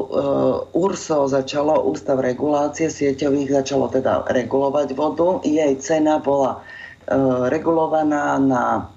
URSO 0.76 1.32
začalo, 1.32 1.88
Ústav 1.88 2.20
regulácie 2.20 2.92
sieťových 2.92 3.64
začalo 3.64 3.88
teda 3.88 4.28
regulovať 4.28 4.88
vodu. 4.92 5.40
Jej 5.42 5.72
cena 5.80 6.20
bola 6.20 6.60
regulovaná 7.48 8.36
na 8.36 8.92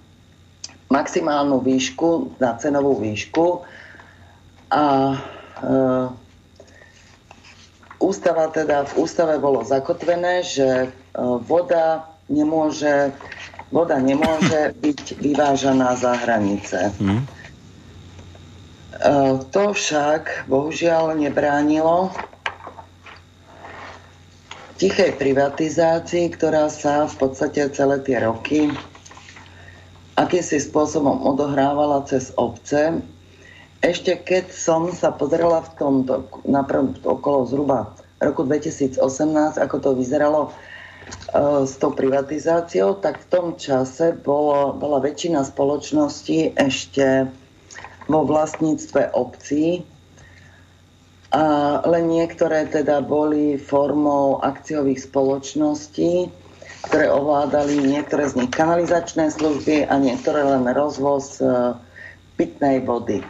maximálnu 0.92 1.64
výšku, 1.64 2.36
na 2.44 2.60
cenovú 2.60 3.00
výšku 3.00 3.64
a 4.76 5.16
ústava 8.02 8.50
teda, 8.50 8.90
v 8.90 8.94
ústave 9.06 9.38
bolo 9.38 9.62
zakotvené, 9.62 10.42
že 10.42 10.68
e, 10.68 10.88
voda 11.46 12.10
nemôže, 12.28 13.14
voda 13.70 14.02
nemôže 14.02 14.74
byť 14.84 15.22
vyvážaná 15.22 15.96
za 15.96 16.18
hranice. 16.18 16.92
Hmm. 16.98 17.24
To 19.50 19.74
však 19.74 20.46
bohužiaľ 20.46 21.18
nebránilo 21.18 22.14
tichej 24.78 25.18
privatizácii, 25.18 26.30
ktorá 26.38 26.70
sa 26.70 27.10
v 27.10 27.16
podstate 27.18 27.66
celé 27.74 27.98
tie 28.06 28.22
roky 28.22 28.70
akýmsi 30.22 30.62
spôsobom 30.62 31.24
odohrávala 31.26 32.06
cez 32.06 32.30
obce 32.38 33.02
ešte 33.82 34.14
keď 34.14 34.54
som 34.54 34.94
sa 34.94 35.10
pozrela 35.10 35.66
v 35.66 35.72
tom 35.78 35.94
naprv, 36.46 37.02
okolo 37.02 37.50
zhruba 37.50 37.98
roku 38.22 38.46
2018, 38.46 39.02
ako 39.58 39.76
to 39.82 39.90
vyzeralo 39.98 40.42
uh, 40.54 41.66
s 41.66 41.82
tou 41.82 41.90
privatizáciou, 41.90 43.02
tak 43.02 43.26
v 43.26 43.28
tom 43.34 43.48
čase 43.58 44.14
bolo, 44.14 44.78
bola 44.78 45.02
väčšina 45.02 45.42
spoločností 45.42 46.54
ešte 46.54 47.26
vo 48.06 48.22
vlastníctve 48.22 49.18
obcí 49.18 49.82
a 51.32 51.80
len 51.88 52.12
niektoré 52.12 52.68
teda 52.68 53.00
boli 53.02 53.56
formou 53.56 54.44
akciových 54.44 55.08
spoločností, 55.08 56.28
ktoré 56.92 57.08
ovládali 57.08 57.82
niektoré 57.82 58.28
z 58.28 58.46
nich 58.46 58.52
kanalizačné 58.52 59.32
služby 59.32 59.88
a 59.88 59.96
niektoré 59.96 60.44
len 60.44 60.70
rozvoz 60.70 61.40
uh, 61.40 61.80
pitnej 62.36 62.84
vody. 62.84 63.24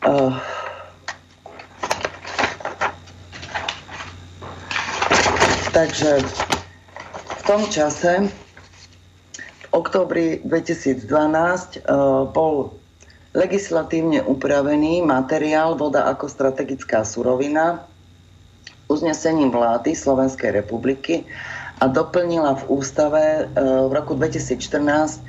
Uh, 0.00 0.32
takže 5.76 6.24
v 7.36 7.42
tom 7.44 7.68
čase, 7.68 8.32
v 9.36 9.64
oktobri 9.76 10.40
2012, 10.40 11.04
uh, 11.04 12.24
bol 12.32 12.80
legislatívne 13.36 14.24
upravený 14.24 15.04
materiál 15.04 15.76
Voda 15.76 16.08
ako 16.08 16.32
strategická 16.32 17.04
surovina 17.04 17.84
uznesením 18.88 19.52
vlády 19.52 19.92
Slovenskej 19.92 20.64
republiky 20.64 21.28
a 21.76 21.92
doplnila 21.92 22.56
v 22.56 22.64
ústave 22.72 23.24
uh, 23.44 23.84
v 23.84 23.92
roku 23.92 24.16
2014 24.16 25.20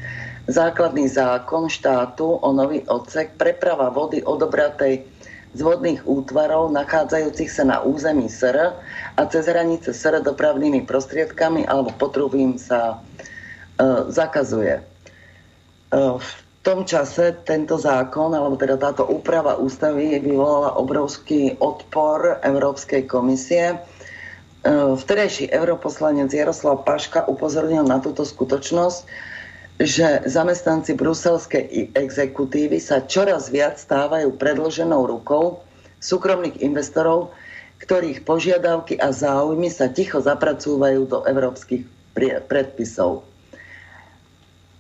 základný 0.50 1.06
zákon 1.06 1.70
štátu 1.70 2.42
o 2.42 2.50
nový 2.54 2.82
odsek 2.88 3.38
preprava 3.38 3.94
vody 3.94 4.26
odobratej 4.26 5.06
z 5.52 5.60
vodných 5.60 6.08
útvarov 6.08 6.72
nachádzajúcich 6.72 7.52
sa 7.52 7.68
na 7.68 7.78
území 7.84 8.32
SR 8.32 8.72
a 9.20 9.22
cez 9.28 9.44
hranice 9.52 9.92
SR 9.92 10.24
dopravnými 10.24 10.88
prostriedkami 10.88 11.68
alebo 11.68 11.92
potrubím 11.92 12.56
sa 12.56 12.96
e, 12.96 14.08
zakazuje. 14.08 14.80
E, 14.80 14.84
v 16.16 16.30
tom 16.64 16.88
čase 16.88 17.36
tento 17.44 17.76
zákon, 17.76 18.32
alebo 18.32 18.56
teda 18.56 18.80
táto 18.80 19.04
úprava 19.04 19.60
ústavy 19.60 20.24
vyvolala 20.24 20.80
obrovský 20.80 21.60
odpor 21.60 22.39
Európskej 22.39 23.04
komisie. 23.12 23.76
E, 23.76 23.78
vtedajší 24.96 25.52
europoslanec 25.52 26.32
Jaroslav 26.32 26.88
Paška 26.88 27.28
upozornil 27.28 27.84
na 27.84 28.00
túto 28.00 28.24
skutočnosť, 28.24 29.04
že 29.80 30.28
zamestnanci 30.28 30.93
bruselskej 30.93 31.95
exekutívy 31.95 32.77
sa 32.77 33.06
čoraz 33.06 33.48
viac 33.48 33.77
stávajú 33.77 34.35
predloženou 34.35 35.07
rukou 35.07 35.64
súkromných 36.02 36.60
investorov, 36.60 37.31
ktorých 37.81 38.26
požiadavky 38.26 38.98
a 38.98 39.10
záujmy 39.10 39.69
sa 39.69 39.89
ticho 39.89 40.22
zapracúvajú 40.22 41.02
do 41.10 41.19
európskych 41.26 41.85
predpisov. 42.45 43.26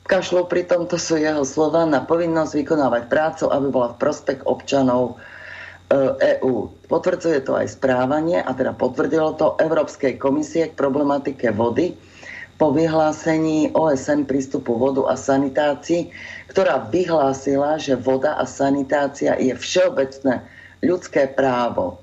Kašľou 0.05 0.51
pri 0.51 0.67
tomto 0.67 0.99
sú 0.99 1.15
jeho 1.15 1.41
slova 1.47 1.87
na 1.87 2.03
povinnosť 2.03 2.51
vykonávať 2.51 3.03
prácu, 3.07 3.47
aby 3.47 3.67
bola 3.71 3.95
v 3.95 4.01
prospech 4.01 4.43
občanov 4.43 5.15
EÚ. 6.19 6.53
E 6.67 6.69
Potvrdzuje 6.87 7.39
to 7.47 7.55
aj 7.55 7.79
správanie, 7.79 8.43
a 8.43 8.51
teda 8.51 8.75
potvrdilo 8.75 9.39
to 9.39 9.55
Európskej 9.55 10.19
komisie 10.19 10.67
k 10.67 10.75
problematike 10.75 11.55
vody, 11.55 11.95
po 12.61 12.69
vyhlásení 12.69 13.73
OSN 13.73 14.29
prístupu 14.29 14.77
vodu 14.77 15.09
a 15.09 15.17
sanitácii, 15.17 16.13
ktorá 16.53 16.85
vyhlásila, 16.93 17.81
že 17.81 17.97
voda 17.97 18.37
a 18.37 18.45
sanitácia 18.45 19.33
je 19.41 19.57
všeobecné 19.57 20.45
ľudské 20.85 21.25
právo. 21.25 21.97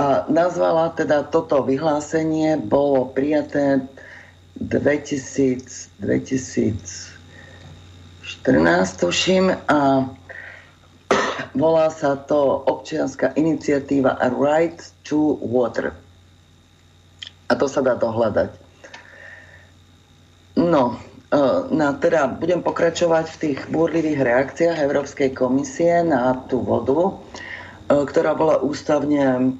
A 0.00 0.24
nazvala 0.32 0.96
teda 0.96 1.28
toto 1.28 1.60
vyhlásenie, 1.60 2.56
bolo 2.56 3.12
prijaté 3.12 3.84
2000, 4.64 5.92
2014, 6.00 7.12
tuším, 8.96 9.52
a 9.68 10.08
volá 11.52 11.92
sa 11.92 12.16
to 12.16 12.64
občianská 12.64 13.36
iniciatíva 13.36 14.16
Right 14.40 14.80
to 15.04 15.36
Water. 15.44 16.05
A 17.46 17.52
to 17.54 17.66
sa 17.66 17.80
dá 17.80 17.94
dohľadať. 17.94 18.50
No, 20.56 20.96
e, 21.28 21.40
na, 21.70 21.92
teda 21.92 22.32
budem 22.32 22.60
pokračovať 22.60 23.24
v 23.28 23.40
tých 23.40 23.58
búrlivých 23.68 24.20
reakciách 24.20 24.78
Európskej 24.78 25.30
komisie 25.30 26.00
na 26.00 26.32
tú 26.42 26.58
vodu, 26.58 26.96
e, 27.04 27.12
ktorá 28.02 28.32
bola 28.32 28.58
ústavne 28.58 29.52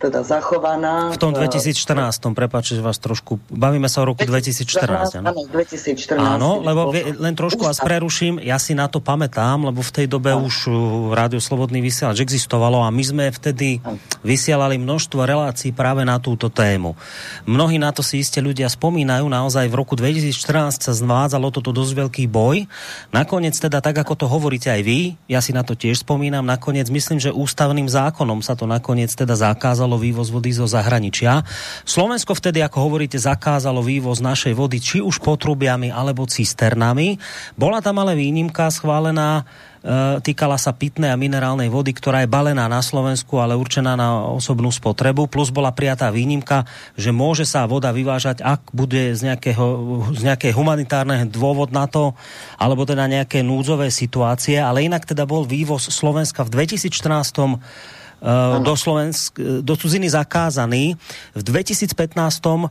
teda 0.00 0.24
zachovaná. 0.24 1.12
V 1.12 1.20
tom 1.20 1.36
2014, 1.36 2.32
prepáč, 2.32 2.72
že 2.72 2.80
vás 2.80 2.96
trošku... 2.96 3.36
Bavíme 3.52 3.84
sa 3.84 4.00
o 4.00 4.08
roku 4.08 4.24
2014. 4.24 5.20
2014 5.20 5.20
áno, 5.20 5.40
2014. 5.44 6.16
Áno, 6.16 6.50
lebo 6.64 6.88
vie, 6.88 7.12
len 7.12 7.36
trošku 7.36 7.68
vás 7.68 7.76
preruším, 7.84 8.40
ja 8.40 8.56
si 8.56 8.72
na 8.72 8.88
to 8.88 9.04
pamätám, 9.04 9.68
lebo 9.68 9.84
v 9.84 9.92
tej 9.92 10.06
dobe 10.08 10.32
áno. 10.32 10.48
už 10.48 10.72
uh, 10.72 11.12
Rádio 11.12 11.36
Slobodný 11.36 11.84
vysielač 11.84 12.24
existovalo 12.24 12.80
a 12.80 12.88
my 12.88 13.04
sme 13.04 13.24
vtedy 13.28 13.84
vysielali 14.24 14.80
množstvo 14.80 15.20
relácií 15.20 15.76
práve 15.76 16.00
na 16.08 16.16
túto 16.16 16.48
tému. 16.48 16.96
Mnohí 17.44 17.76
na 17.76 17.92
to 17.92 18.00
si 18.00 18.24
iste 18.24 18.40
ľudia 18.40 18.72
spomínajú, 18.72 19.28
naozaj 19.28 19.68
v 19.68 19.76
roku 19.76 20.00
2014 20.00 20.80
sa 20.80 20.92
zvádzalo 20.96 21.52
toto 21.52 21.76
dosť 21.76 21.92
veľký 22.08 22.24
boj. 22.32 22.64
Nakoniec 23.12 23.52
teda, 23.52 23.84
tak 23.84 24.00
ako 24.00 24.16
to 24.16 24.26
hovoríte 24.30 24.72
aj 24.72 24.80
vy, 24.80 25.20
ja 25.28 25.44
si 25.44 25.52
na 25.52 25.60
to 25.60 25.76
tiež 25.76 26.08
spomínam, 26.08 26.48
nakoniec 26.48 26.88
myslím, 26.88 27.20
že 27.20 27.34
ústavným 27.34 27.84
zákonom 27.90 28.40
sa 28.40 28.56
to 28.56 28.64
nakoniec 28.64 29.12
teda 29.12 29.36
zakázalo 29.36 29.89
zakázalo 29.90 29.98
vývoz 29.98 30.30
vody 30.30 30.54
zo 30.54 30.70
zahraničia. 30.70 31.42
Slovensko 31.82 32.38
vtedy, 32.38 32.62
ako 32.62 32.78
hovoríte, 32.86 33.18
zakázalo 33.18 33.82
vývoz 33.82 34.22
našej 34.22 34.54
vody 34.54 34.78
či 34.78 35.02
už 35.02 35.18
potrubiami 35.18 35.90
alebo 35.90 36.30
cisternami. 36.30 37.18
Bola 37.58 37.82
tam 37.82 37.98
ale 37.98 38.14
výnimka 38.14 38.70
schválená 38.70 39.42
e, 39.82 40.22
týkala 40.22 40.54
sa 40.62 40.70
pitnej 40.70 41.10
a 41.10 41.18
minerálnej 41.18 41.66
vody, 41.66 41.90
ktorá 41.90 42.22
je 42.22 42.30
balená 42.30 42.70
na 42.70 42.78
Slovensku, 42.78 43.42
ale 43.42 43.58
určená 43.58 43.98
na 43.98 44.30
osobnú 44.30 44.70
spotrebu. 44.70 45.26
Plus 45.26 45.50
bola 45.50 45.74
prijatá 45.74 46.14
výnimka, 46.14 46.62
že 46.94 47.10
môže 47.10 47.42
sa 47.42 47.66
voda 47.66 47.90
vyvážať, 47.90 48.46
ak 48.46 48.70
bude 48.70 49.18
z, 49.18 49.26
nejakého, 49.26 49.66
z 50.14 50.22
nejakej 50.22 50.54
humanitárneho 50.54 51.26
dôvod 51.26 51.74
na 51.74 51.90
to, 51.90 52.14
alebo 52.62 52.86
teda 52.86 53.10
nejaké 53.10 53.42
núdzové 53.42 53.90
situácie. 53.90 54.62
Ale 54.62 54.86
inak 54.86 55.02
teda 55.02 55.26
bol 55.26 55.42
vývoz 55.42 55.90
Slovenska 55.90 56.46
v 56.46 56.62
2014 56.62 57.90
uh, 58.20 58.60
do, 58.60 58.74
Slovensk, 58.76 59.36
do 59.64 59.74
cudziny 59.76 60.08
zakázaný. 60.12 60.94
V 61.36 61.42
2015 61.42 61.92
uh, 62.16 62.68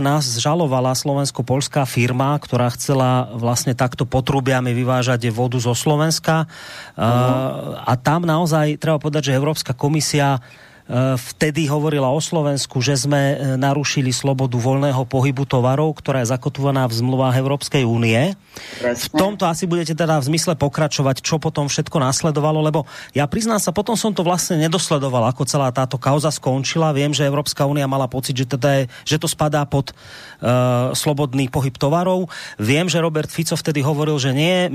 nás 0.00 0.24
žalovala 0.38 0.92
slovensko-polská 0.94 1.88
firma, 1.88 2.36
ktorá 2.38 2.70
chcela 2.76 3.32
vlastne 3.34 3.72
takto 3.72 4.04
potrubiami 4.04 4.76
vyvážať 4.76 5.28
vodu 5.32 5.58
zo 5.58 5.72
Slovenska. 5.72 6.46
Uh, 6.94 7.80
a 7.82 7.92
tam 7.98 8.24
naozaj 8.24 8.78
treba 8.78 9.02
povedať, 9.02 9.32
že 9.32 9.38
Európska 9.38 9.74
komisia 9.74 10.38
E, 10.38 10.71
vtedy 11.16 11.72
hovorila 11.72 12.12
o 12.12 12.20
Slovensku, 12.20 12.84
že 12.84 13.00
sme 13.00 13.20
e, 13.32 13.36
narušili 13.56 14.12
slobodu 14.12 14.60
voľného 14.60 15.08
pohybu 15.08 15.48
tovarov, 15.48 15.96
ktorá 15.96 16.20
je 16.20 16.28
zakotovaná 16.28 16.84
v 16.84 17.00
zmluvách 17.00 17.40
Európskej 17.40 17.88
únie. 17.88 18.36
V 18.84 19.08
tomto 19.16 19.48
asi 19.48 19.64
budete 19.64 19.96
teda 19.96 20.20
v 20.20 20.28
zmysle 20.28 20.52
pokračovať, 20.60 21.24
čo 21.24 21.40
potom 21.40 21.72
všetko 21.72 21.96
nasledovalo, 21.96 22.60
lebo 22.60 22.84
ja 23.16 23.24
priznám 23.24 23.56
sa, 23.56 23.72
potom 23.72 23.96
som 23.96 24.12
to 24.12 24.20
vlastne 24.20 24.60
nedosledoval, 24.60 25.32
ako 25.32 25.48
celá 25.48 25.72
táto 25.72 25.96
kauza 25.96 26.28
skončila. 26.28 26.92
Viem, 26.92 27.16
že 27.16 27.24
Európska 27.24 27.64
únia 27.64 27.88
mala 27.88 28.04
pocit, 28.04 28.36
že, 28.36 28.44
teda 28.44 28.84
je, 28.84 28.84
že 29.08 29.16
to 29.16 29.24
spadá 29.24 29.64
pod 29.64 29.96
uh, 29.96 30.92
slobodný 30.92 31.48
pohyb 31.48 31.72
tovarov. 31.72 32.28
Viem, 32.60 32.92
že 32.92 33.00
Robert 33.00 33.32
Fico 33.32 33.56
vtedy 33.56 33.80
hovoril, 33.80 34.20
že 34.20 34.36
nie, 34.36 34.68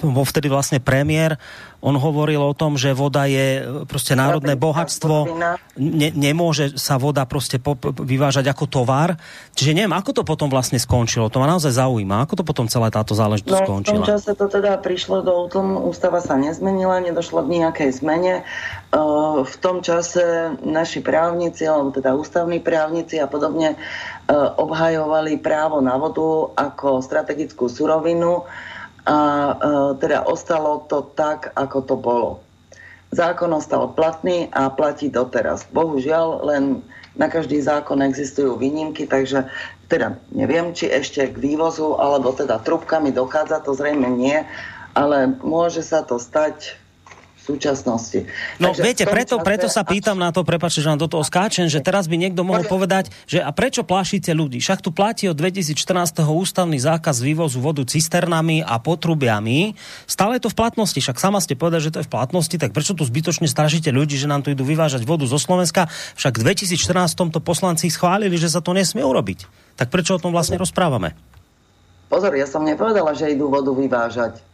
bol 0.00 0.24
vtedy 0.24 0.48
vlastne 0.48 0.80
premiér, 0.80 1.36
on 1.78 1.94
hovoril 1.94 2.42
o 2.42 2.54
tom, 2.58 2.74
že 2.74 2.90
voda 2.90 3.30
je 3.30 3.62
proste 3.86 4.18
národné 4.18 4.58
bohatstvo, 4.58 5.38
ne, 5.78 6.08
nemôže 6.10 6.74
sa 6.74 6.98
voda 6.98 7.22
proste 7.22 7.62
po, 7.62 7.78
vyvážať 7.78 8.50
ako 8.50 8.66
tovar. 8.66 9.14
Čiže 9.54 9.78
neviem, 9.78 9.94
ako 9.94 10.10
to 10.10 10.22
potom 10.26 10.50
vlastne 10.50 10.82
skončilo. 10.82 11.30
To 11.30 11.38
ma 11.38 11.46
naozaj 11.46 11.78
zaujíma. 11.78 12.26
Ako 12.26 12.42
to 12.42 12.44
potom 12.46 12.66
celá 12.66 12.90
táto 12.90 13.14
záležitosť 13.14 13.62
no, 13.62 13.66
skončila? 13.66 13.94
V 13.94 13.98
tom 14.02 14.10
čase 14.10 14.30
to 14.34 14.46
teda 14.50 14.74
prišlo 14.82 15.22
do 15.22 15.32
útlmu, 15.46 15.86
ústava 15.86 16.18
sa 16.18 16.34
nezmenila, 16.34 16.98
nedošlo 16.98 17.46
k 17.46 17.62
nejakej 17.62 17.90
zmene. 17.94 18.42
v 19.46 19.56
tom 19.62 19.78
čase 19.78 20.58
naši 20.66 20.98
právnici, 20.98 21.62
alebo 21.62 21.94
teda 21.94 22.18
ústavní 22.18 22.58
právnici 22.58 23.22
a 23.22 23.30
podobne 23.30 23.78
obhajovali 24.58 25.38
právo 25.38 25.78
na 25.78 25.94
vodu 25.94 26.52
ako 26.58 27.00
strategickú 27.00 27.70
surovinu 27.70 28.44
a 29.08 29.16
teda 29.96 30.28
ostalo 30.28 30.84
to 30.84 31.00
tak, 31.16 31.56
ako 31.56 31.78
to 31.80 31.96
bolo. 31.96 32.30
Zákon 33.08 33.48
ostal 33.56 33.88
platný 33.96 34.52
a 34.52 34.68
platí 34.68 35.08
doteraz. 35.08 35.64
Bohužiaľ, 35.72 36.44
len 36.44 36.84
na 37.16 37.32
každý 37.32 37.56
zákon 37.64 38.04
existujú 38.04 38.60
výnimky, 38.60 39.08
takže 39.08 39.48
teda 39.88 40.20
neviem, 40.36 40.76
či 40.76 40.92
ešte 40.92 41.32
k 41.32 41.40
vývozu, 41.40 41.96
alebo 41.96 42.36
teda 42.36 42.60
trubkami 42.60 43.08
dochádza, 43.08 43.64
to 43.64 43.72
zrejme 43.72 44.12
nie, 44.12 44.44
ale 44.92 45.32
môže 45.40 45.80
sa 45.80 46.04
to 46.04 46.20
stať 46.20 46.76
súčasnosti. 47.48 48.28
No 48.60 48.76
Takže 48.76 48.82
viete, 48.84 49.04
preto, 49.08 49.40
čase... 49.40 49.46
preto 49.48 49.66
sa 49.72 49.82
pýtam 49.88 50.20
na 50.20 50.28
to, 50.28 50.44
prepáčte, 50.44 50.84
že 50.84 50.92
vám 50.92 51.00
do 51.00 51.08
toho 51.08 51.24
skáčem, 51.24 51.64
že 51.72 51.80
teraz 51.80 52.04
by 52.04 52.20
niekto 52.20 52.44
mohol 52.44 52.68
povedať, 52.68 53.08
že 53.24 53.40
a 53.40 53.48
prečo 53.56 53.88
plášite 53.88 54.36
ľudí? 54.36 54.60
Však 54.60 54.84
tu 54.84 54.92
platí 54.92 55.24
od 55.32 55.36
2014. 55.40 55.80
ústavný 56.28 56.76
zákaz 56.76 57.24
vývozu 57.24 57.64
vodu 57.64 57.80
cisternami 57.88 58.60
a 58.60 58.76
potrubiami. 58.76 59.72
Stále 60.04 60.36
je 60.36 60.44
to 60.44 60.52
v 60.52 60.56
platnosti, 60.60 61.00
však 61.00 61.16
sama 61.16 61.40
ste 61.40 61.56
povedali, 61.56 61.80
že 61.80 61.92
to 61.96 62.00
je 62.04 62.06
v 62.06 62.12
platnosti, 62.12 62.56
tak 62.60 62.76
prečo 62.76 62.92
tu 62.92 63.08
zbytočne 63.08 63.48
stražíte 63.48 63.88
ľudí, 63.88 64.20
že 64.20 64.28
nám 64.28 64.44
tu 64.44 64.52
idú 64.52 64.68
vyvážať 64.68 65.08
vodu 65.08 65.24
zo 65.24 65.40
Slovenska? 65.40 65.88
Však 66.20 66.36
v 66.36 66.52
2014. 66.52 67.32
to 67.32 67.40
poslanci 67.40 67.88
schválili, 67.88 68.36
že 68.36 68.52
sa 68.52 68.60
to 68.60 68.76
nesmie 68.76 69.00
urobiť. 69.00 69.48
Tak 69.80 69.88
prečo 69.88 70.18
o 70.18 70.22
tom 70.22 70.34
vlastne 70.34 70.60
rozprávame? 70.60 71.16
Pozor, 72.08 72.32
ja 72.32 72.48
som 72.48 72.64
nepovedala, 72.64 73.12
že 73.12 73.28
idú 73.30 73.52
vodu 73.52 73.68
vyvážať. 73.68 74.47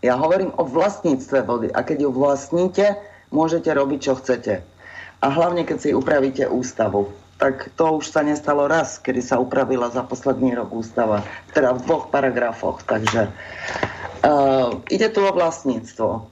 Ja 0.00 0.16
hovorím 0.16 0.56
o 0.56 0.64
vlastníctve 0.64 1.44
vody. 1.44 1.68
A 1.76 1.84
keď 1.84 2.08
ju 2.08 2.10
vlastníte, 2.12 2.96
môžete 3.28 3.68
robiť, 3.68 3.98
čo 4.00 4.16
chcete. 4.16 4.64
A 5.20 5.26
hlavne, 5.28 5.68
keď 5.68 5.78
si 5.78 5.90
upravíte 5.92 6.48
ústavu. 6.48 7.12
Tak 7.36 7.72
to 7.76 8.00
už 8.00 8.08
sa 8.08 8.24
nestalo 8.24 8.68
raz, 8.68 9.00
kedy 9.00 9.20
sa 9.20 9.40
upravila 9.40 9.92
za 9.92 10.04
posledný 10.04 10.56
rok 10.56 10.72
ústava. 10.72 11.24
Teda 11.52 11.76
v 11.76 11.84
dvoch 11.84 12.08
paragrafoch. 12.08 12.84
Takže 12.84 13.28
uh, 14.24 14.76
ide 14.88 15.08
tu 15.12 15.20
o 15.20 15.32
vlastníctvo. 15.32 16.28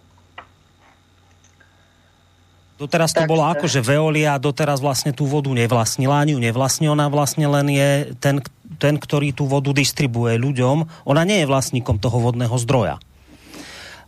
Doteraz 2.78 3.10
to 3.10 3.26
tak, 3.26 3.28
bolo 3.28 3.42
ako, 3.42 3.66
že 3.66 3.82
Veolia 3.82 4.38
doteraz 4.38 4.78
vlastne 4.78 5.10
tú 5.10 5.26
vodu 5.26 5.50
nevlastnila, 5.50 6.22
ani 6.22 6.38
ju 6.38 6.40
nevlastní, 6.40 6.86
ona 6.86 7.10
vlastne 7.10 7.50
len 7.50 7.66
je 7.74 8.14
ten, 8.22 8.38
ten, 8.78 8.94
ktorý 8.94 9.34
tú 9.34 9.50
vodu 9.50 9.74
distribuje 9.74 10.38
ľuďom. 10.38 10.86
Ona 11.10 11.26
nie 11.26 11.42
je 11.42 11.50
vlastníkom 11.50 11.98
toho 11.98 12.22
vodného 12.22 12.54
zdroja. 12.54 13.02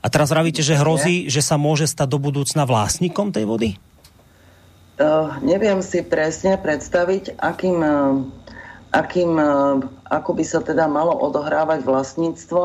A 0.00 0.06
teraz 0.08 0.32
vravíte, 0.32 0.64
že 0.64 0.80
hrozí, 0.80 1.28
že 1.28 1.44
sa 1.44 1.60
môže 1.60 1.84
stať 1.84 2.16
do 2.16 2.18
budúcna 2.18 2.64
vlastníkom 2.64 3.36
tej 3.36 3.44
vody? 3.44 3.70
Uh, 5.00 5.36
neviem 5.40 5.80
si 5.80 6.04
presne 6.04 6.60
predstaviť, 6.60 7.40
akým, 7.40 7.78
uh, 7.80 8.20
akým, 8.92 9.32
uh, 9.36 9.80
ako 10.08 10.30
by 10.36 10.44
sa 10.44 10.60
teda 10.60 10.88
malo 10.88 11.16
odohrávať 11.16 11.84
vlastníctvo, 11.84 12.62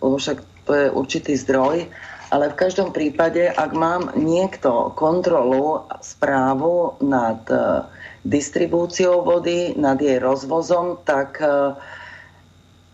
lebo 0.00 0.14
však 0.16 0.40
to 0.64 0.72
je 0.72 0.86
určitý 0.92 1.32
zdroj, 1.36 1.88
ale 2.28 2.52
v 2.52 2.58
každom 2.60 2.92
prípade, 2.92 3.48
ak 3.48 3.72
mám 3.72 4.16
niekto 4.16 4.92
kontrolu, 4.96 5.88
správu 6.00 7.00
nad 7.04 7.40
uh, 7.52 7.88
distribúciou 8.24 9.24
vody, 9.24 9.72
nad 9.76 9.96
jej 10.00 10.20
rozvozom, 10.20 11.00
tak 11.04 11.40
uh, 11.40 11.76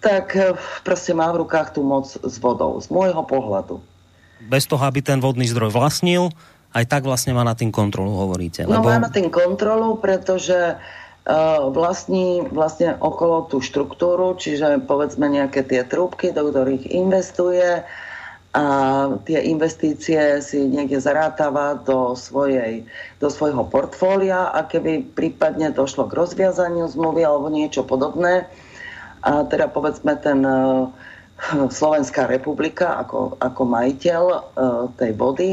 tak 0.05 0.37
eh, 0.37 0.53
proste 0.85 1.17
má 1.17 1.33
v 1.33 1.49
rukách 1.49 1.73
tú 1.73 1.81
moc 1.81 2.05
s 2.05 2.37
vodou, 2.37 2.77
z 2.77 2.93
môjho 2.93 3.25
pohľadu. 3.25 3.81
Bez 4.45 4.69
toho, 4.69 4.85
aby 4.85 5.01
ten 5.01 5.25
vodný 5.25 5.49
zdroj 5.49 5.73
vlastnil, 5.73 6.29
aj 6.77 6.85
tak 6.85 7.09
vlastne 7.09 7.33
má 7.33 7.41
na 7.41 7.57
tým 7.57 7.73
kontrolu, 7.73 8.13
hovoríte. 8.13 8.69
No, 8.69 8.77
lebo... 8.77 8.85
No 8.85 8.93
má 8.93 9.01
na 9.01 9.09
tým 9.09 9.33
kontrolu, 9.33 9.97
pretože 9.97 10.77
uh, 10.77 11.71
vlastní 11.71 12.45
vlastne 12.51 12.99
okolo 12.99 13.49
tú 13.49 13.65
štruktúru, 13.65 14.37
čiže 14.37 14.83
povedzme 14.85 15.31
nejaké 15.31 15.65
tie 15.65 15.87
trúbky, 15.87 16.35
do 16.35 16.51
ktorých 16.51 16.91
investuje 16.93 17.87
a 18.55 18.67
tie 19.27 19.51
investície 19.51 20.39
si 20.39 20.63
niekde 20.63 21.03
zarátava 21.03 21.75
do, 21.75 22.15
svojej, 22.15 22.87
do 23.19 23.27
svojho 23.27 23.67
portfólia 23.67 24.47
a 24.55 24.63
keby 24.63 25.11
prípadne 25.11 25.75
došlo 25.75 26.07
k 26.07 26.15
rozviazaniu 26.15 26.87
zmluvy 26.87 27.27
alebo 27.27 27.51
niečo 27.51 27.83
podobné, 27.83 28.47
a 29.25 29.49
teda 29.49 29.73
povedzme 29.73 30.21
ten 30.21 30.45
e, 30.45 30.55
Slovenská 31.81 32.29
republika 32.29 33.01
ako, 33.01 33.41
ako 33.43 33.63
majiteľ 33.67 34.23
uh, 34.31 34.41
tej 34.95 35.13
vody, 35.19 35.51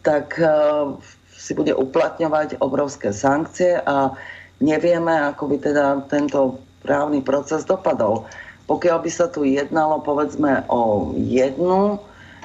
tak 0.00 0.40
uh, 0.40 0.96
si 1.36 1.52
bude 1.52 1.76
uplatňovať 1.76 2.58
obrovské 2.64 3.12
sankcie 3.12 3.76
a 3.76 4.16
nevieme, 4.64 5.12
ako 5.12 5.52
by 5.52 5.56
teda 5.60 5.86
tento 6.08 6.64
právny 6.80 7.20
proces 7.20 7.68
dopadol. 7.68 8.24
Pokiaľ 8.66 8.98
by 9.04 9.10
sa 9.12 9.28
tu 9.28 9.44
jednalo 9.44 10.00
povedzme 10.00 10.64
o 10.72 11.12
jednu, 11.12 12.00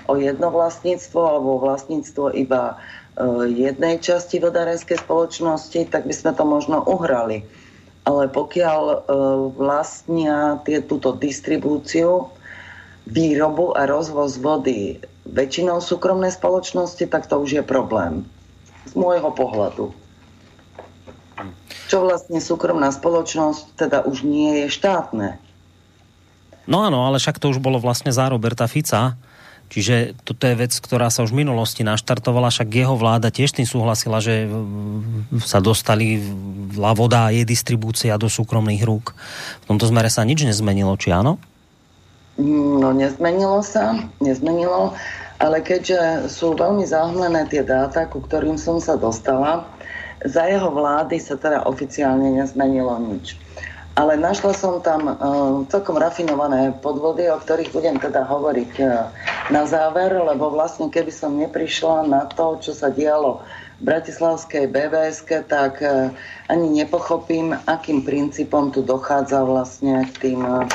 o 0.06 0.14
jedno 0.20 0.48
vlastníctvo 0.52 1.20
alebo 1.24 1.64
vlastníctvo 1.64 2.36
iba 2.36 2.76
jednej 3.48 3.98
časti 3.98 4.38
vodárenskej 4.38 5.02
spoločnosti, 5.02 5.90
tak 5.90 6.06
by 6.06 6.14
sme 6.14 6.32
to 6.38 6.44
možno 6.46 6.84
uhrali 6.86 7.42
ale 8.08 8.32
pokiaľ 8.32 8.82
e, 8.88 8.98
vlastnia 9.60 10.64
tie, 10.64 10.80
túto 10.80 11.12
distribúciu, 11.12 12.32
výrobu 13.04 13.76
a 13.76 13.84
rozvoz 13.84 14.40
vody 14.40 15.04
väčšinou 15.28 15.84
súkromnej 15.84 16.32
spoločnosti, 16.32 17.04
tak 17.12 17.28
to 17.28 17.36
už 17.44 17.60
je 17.60 17.64
problém. 17.64 18.24
Z 18.88 18.96
môjho 18.96 19.28
pohľadu. 19.36 19.92
Čo 21.92 22.08
vlastne 22.08 22.40
súkromná 22.40 22.92
spoločnosť 22.96 23.76
teda 23.76 24.08
už 24.08 24.24
nie 24.24 24.64
je 24.64 24.68
štátne. 24.72 25.40
No 26.68 26.84
áno, 26.84 27.08
ale 27.08 27.20
však 27.20 27.40
to 27.40 27.52
už 27.52 27.64
bolo 27.64 27.80
vlastne 27.80 28.12
za 28.12 28.28
Roberta 28.28 28.68
Fica, 28.68 29.16
Čiže 29.68 30.15
toto 30.23 30.48
je 30.48 30.56
vec, 30.56 30.72
ktorá 30.72 31.11
sa 31.11 31.27
už 31.27 31.35
v 31.35 31.44
minulosti 31.44 31.84
naštartovala, 31.84 32.52
však 32.56 32.72
jeho 32.72 32.95
vláda 32.95 33.27
tiež 33.27 33.52
tým 33.52 33.68
súhlasila, 33.68 34.23
že 34.23 34.48
sa 35.44 35.60
dostali 35.60 36.23
voda 36.77 37.27
a 37.27 37.34
jej 37.35 37.44
distribúcia 37.44 38.15
do 38.15 38.31
súkromných 38.31 38.84
rúk. 38.88 39.11
V 39.64 39.65
tomto 39.68 39.84
zmere 39.91 40.07
sa 40.07 40.23
nič 40.23 40.48
nezmenilo, 40.48 40.95
či 40.95 41.11
áno? 41.11 41.35
No 42.39 42.95
nezmenilo 42.95 43.60
sa, 43.65 44.07
nezmenilo, 44.23 44.95
ale 45.41 45.60
keďže 45.60 46.31
sú 46.31 46.56
veľmi 46.56 46.88
zahmlené 46.88 47.49
tie 47.52 47.65
dáta, 47.65 48.07
ku 48.07 48.23
ktorým 48.23 48.56
som 48.56 48.80
sa 48.80 48.95
dostala, 48.95 49.68
za 50.23 50.48
jeho 50.48 50.72
vlády 50.72 51.19
sa 51.19 51.35
teda 51.35 51.68
oficiálne 51.68 52.39
nezmenilo 52.39 52.98
nič 53.03 53.47
ale 53.98 54.14
našla 54.14 54.53
som 54.53 54.78
tam 54.78 55.10
uh, 55.10 55.18
celkom 55.74 55.98
rafinované 55.98 56.69
podvody, 56.86 57.34
o 57.34 57.41
ktorých 57.41 57.74
budem 57.74 57.98
teda 57.98 58.30
hovoriť 58.30 58.72
uh, 58.86 59.10
na 59.49 59.65
záver, 59.65 60.14
lebo 60.14 60.53
vlastne 60.53 60.94
keby 60.94 61.10
som 61.10 61.34
neprišla 61.34 62.06
na 62.06 62.30
to, 62.30 62.61
čo 62.61 62.78
sa 62.78 62.94
dialo 62.94 63.41
v 63.82 63.90
Bratislavskej 63.90 64.69
BVS, 64.69 65.26
tak 65.49 65.82
uh, 65.82 66.14
ani 66.45 66.86
nepochopím, 66.86 67.57
akým 67.65 68.06
princípom 68.06 68.69
tu 68.69 68.86
dochádza 68.86 69.41
vlastne 69.41 70.06
k 70.14 70.30
tým 70.30 70.45
uh, 70.45 70.69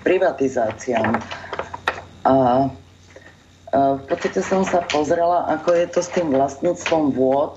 privatizáciám. 0.00 1.20
A 2.24 2.34
v 3.72 4.02
podstate 4.04 4.44
som 4.44 4.68
sa 4.68 4.84
pozrela, 4.84 5.48
ako 5.48 5.72
je 5.72 5.86
to 5.88 6.00
s 6.04 6.12
tým 6.12 6.28
vlastníctvom 6.28 7.16
vôd, 7.16 7.56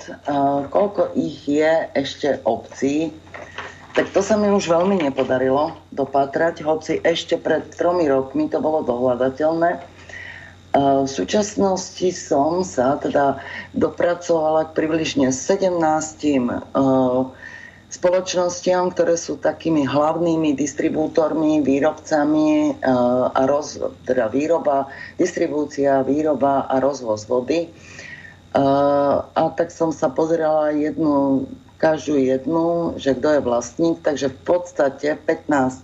koľko 0.72 1.12
ich 1.14 1.44
je 1.44 1.92
ešte 1.92 2.40
obcí, 2.48 3.12
tak 3.96 4.12
to 4.12 4.20
sa 4.20 4.36
mi 4.36 4.52
už 4.52 4.68
veľmi 4.68 5.00
nepodarilo 5.08 5.72
dopatrať, 5.96 6.68
hoci 6.68 7.00
ešte 7.00 7.40
pred 7.40 7.64
tromi 7.72 8.12
rokmi 8.12 8.52
to 8.52 8.60
bolo 8.60 8.84
dohľadateľné. 8.84 9.96
V 10.76 11.08
súčasnosti 11.08 12.12
som 12.12 12.60
sa 12.68 13.00
teda 13.00 13.40
dopracovala 13.72 14.68
k 14.68 14.76
približne 14.76 15.32
17 15.32 15.72
spoločnostiam, 17.88 18.92
ktoré 18.92 19.16
sú 19.16 19.40
takými 19.40 19.88
hlavnými 19.88 20.52
distribútormi, 20.60 21.64
výrobcami 21.64 22.84
a 23.32 23.42
roz, 23.48 23.80
teda 24.04 24.28
výroba, 24.28 24.92
distribúcia, 25.16 26.04
výroba 26.04 26.68
a 26.68 26.84
rozvoz 26.84 27.24
vody. 27.24 27.72
A 28.52 29.42
tak 29.56 29.72
som 29.72 29.96
sa 29.96 30.12
pozerala 30.12 30.76
jednu 30.76 31.48
každú 31.78 32.16
jednu, 32.16 32.96
že 32.96 33.16
kto 33.16 33.40
je 33.40 33.42
vlastník, 33.44 34.00
takže 34.00 34.32
v 34.32 34.40
podstate 34.48 35.10
15, 35.20 35.84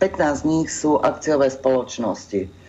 15 0.00 0.40
z 0.40 0.42
nich 0.44 0.68
sú 0.68 1.00
akciové 1.00 1.48
spoločnosti. 1.48 2.60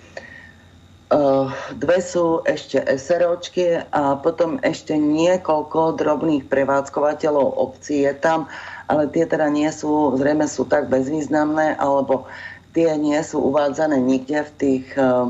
Uh, 1.11 1.51
dve 1.75 1.99
sú 1.99 2.39
ešte 2.47 2.79
SROčky 2.79 3.83
a 3.91 4.15
potom 4.15 4.63
ešte 4.63 4.95
niekoľko 4.95 5.99
drobných 5.99 6.47
prevádzkovateľov 6.47 7.51
obcí 7.59 8.07
je 8.07 8.15
tam, 8.15 8.47
ale 8.87 9.11
tie 9.11 9.27
teda 9.27 9.51
nie 9.51 9.67
sú, 9.75 10.15
zrejme 10.15 10.47
sú 10.47 10.63
tak 10.63 10.87
bezvýznamné, 10.87 11.75
alebo 11.75 12.31
tie 12.71 12.95
nie 12.95 13.19
sú 13.27 13.43
uvádzané 13.43 13.99
nikde 13.99 14.39
v 14.39 14.51
tých, 14.55 14.87
uh, 14.95 15.27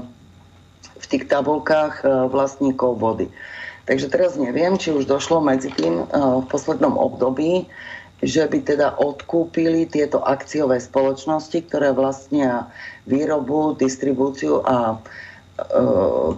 v 1.02 1.06
tých 1.10 1.26
tabulkách 1.26 2.06
uh, 2.06 2.30
vlastníkov 2.30 3.02
vody. 3.02 3.34
Takže 3.92 4.08
teraz 4.08 4.40
neviem, 4.40 4.80
či 4.80 4.96
už 4.96 5.04
došlo 5.04 5.44
medzi 5.44 5.68
tým 5.68 6.00
eh, 6.00 6.08
v 6.16 6.48
poslednom 6.48 6.96
období, 6.96 7.68
že 8.24 8.48
by 8.48 8.64
teda 8.64 8.96
odkúpili 8.96 9.84
tieto 9.84 10.24
akciové 10.24 10.80
spoločnosti, 10.80 11.60
ktoré 11.68 11.92
vlastnia 11.92 12.72
výrobu, 13.04 13.76
distribúciu 13.76 14.64
a 14.64 14.96
eh, 14.96 15.04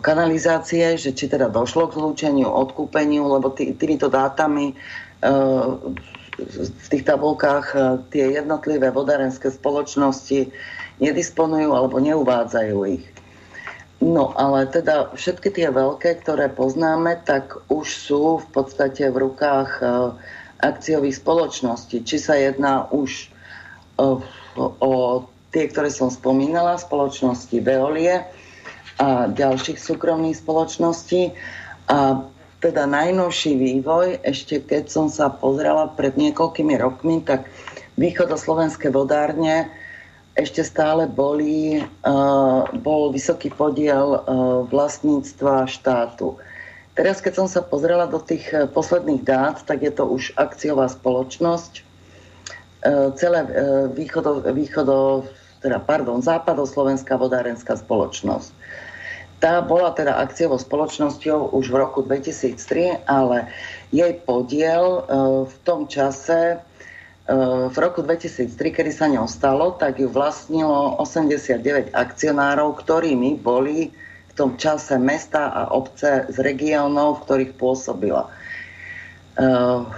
kanalizácie, 0.02 0.98
že 0.98 1.14
či 1.14 1.30
teda 1.30 1.54
došlo 1.54 1.94
k 1.94 2.02
zlúčeniu, 2.02 2.50
odkúpeniu, 2.50 3.30
lebo 3.30 3.54
tý, 3.54 3.78
týmito 3.78 4.10
dátami 4.10 4.74
eh, 4.74 5.70
v 6.34 6.88
tých 6.90 7.06
tabulkách 7.06 7.78
tie 8.10 8.34
jednotlivé 8.42 8.90
vodárenské 8.90 9.54
spoločnosti 9.54 10.50
nedisponujú 10.98 11.70
alebo 11.70 12.02
neuvádzajú 12.02 12.78
ich. 12.90 13.13
No 14.04 14.36
ale 14.36 14.68
teda 14.68 15.16
všetky 15.16 15.48
tie 15.56 15.72
veľké, 15.72 16.20
ktoré 16.20 16.52
poznáme, 16.52 17.24
tak 17.24 17.56
už 17.72 17.88
sú 17.88 18.44
v 18.44 18.48
podstate 18.52 19.08
v 19.08 19.32
rukách 19.32 19.72
e, 19.80 19.84
akciových 20.60 21.24
spoločností. 21.24 22.04
Či 22.04 22.18
sa 22.20 22.36
jedná 22.36 22.92
už 22.92 23.32
o, 23.96 24.20
e, 24.20 24.64
o 24.84 24.92
tie, 25.56 25.72
ktoré 25.72 25.88
som 25.88 26.12
spomínala, 26.12 26.76
spoločnosti 26.76 27.56
Veolie 27.64 28.28
a 29.00 29.32
ďalších 29.32 29.80
súkromných 29.80 30.36
spoločností. 30.36 31.32
A 31.88 32.28
teda 32.60 32.84
najnovší 32.84 33.56
vývoj, 33.56 34.20
ešte 34.20 34.60
keď 34.60 34.92
som 34.92 35.08
sa 35.08 35.32
pozrela 35.32 35.88
pred 35.96 36.20
niekoľkými 36.20 36.76
rokmi, 36.76 37.24
tak 37.24 37.48
východoslovenské 37.96 38.92
vodárne 38.92 39.72
ešte 40.34 40.66
stále 40.66 41.06
boli, 41.06 41.78
uh, 41.82 42.66
bol 42.82 43.14
vysoký 43.14 43.54
podiel 43.54 44.18
uh, 44.18 44.22
vlastníctva 44.66 45.70
štátu. 45.70 46.42
Teraz, 46.94 47.22
keď 47.22 47.34
som 47.42 47.48
sa 47.50 47.62
pozrela 47.62 48.10
do 48.10 48.18
tých 48.18 48.50
uh, 48.50 48.66
posledných 48.66 49.22
dát, 49.22 49.62
tak 49.62 49.86
je 49.86 49.94
to 49.94 50.10
už 50.10 50.34
akciová 50.38 50.90
spoločnosť, 50.90 51.96
celé 53.16 53.48
východo, 53.96 54.44
východo, 54.52 55.24
teda, 55.64 55.80
pardon, 55.80 56.20
západoslovenská 56.20 57.16
vodárenská 57.16 57.80
spoločnosť. 57.80 58.52
Tá 59.40 59.64
bola 59.64 59.96
teda 59.96 60.20
akciovou 60.20 60.60
spoločnosťou 60.60 61.56
už 61.56 61.72
v 61.72 61.80
roku 61.80 62.04
2003, 62.04 63.08
ale 63.08 63.48
jej 63.88 64.20
podiel 64.28 65.08
v 65.48 65.56
tom 65.64 65.88
čase 65.88 66.60
Eh, 66.60 66.73
v 67.24 67.76
roku 67.80 68.04
2003, 68.04 68.52
kedy 68.60 68.92
sa 68.92 69.08
ňou 69.08 69.32
stalo, 69.32 69.72
tak 69.80 69.96
ju 69.96 70.12
vlastnilo 70.12 71.00
89 71.00 71.96
akcionárov, 71.96 72.76
ktorými 72.76 73.40
boli 73.40 73.96
v 74.28 74.34
tom 74.36 74.60
čase 74.60 75.00
mesta 75.00 75.48
a 75.48 75.72
obce 75.72 76.28
z 76.28 76.38
regiónov, 76.44 77.22
v 77.22 77.24
ktorých 77.24 77.52
pôsobila. 77.56 78.28
Uh, 79.34 79.90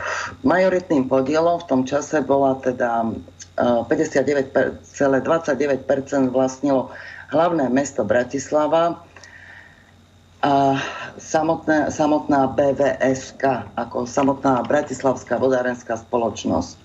majoritným 0.47 1.11
podielom 1.11 1.59
v 1.59 1.67
tom 1.67 1.81
čase 1.83 2.23
bola 2.23 2.55
teda 2.61 3.03
uh, 3.03 3.83
59,29% 3.83 4.85
vlastnilo 6.31 6.95
hlavné 7.35 7.67
mesto 7.67 8.07
Bratislava 8.07 9.03
a 10.39 10.79
samotné, 11.19 11.91
samotná 11.91 12.53
BVSK, 12.53 13.75
ako 13.75 14.05
samotná 14.07 14.61
Bratislavská 14.63 15.35
vodárenská 15.41 15.99
spoločnosť. 15.99 16.84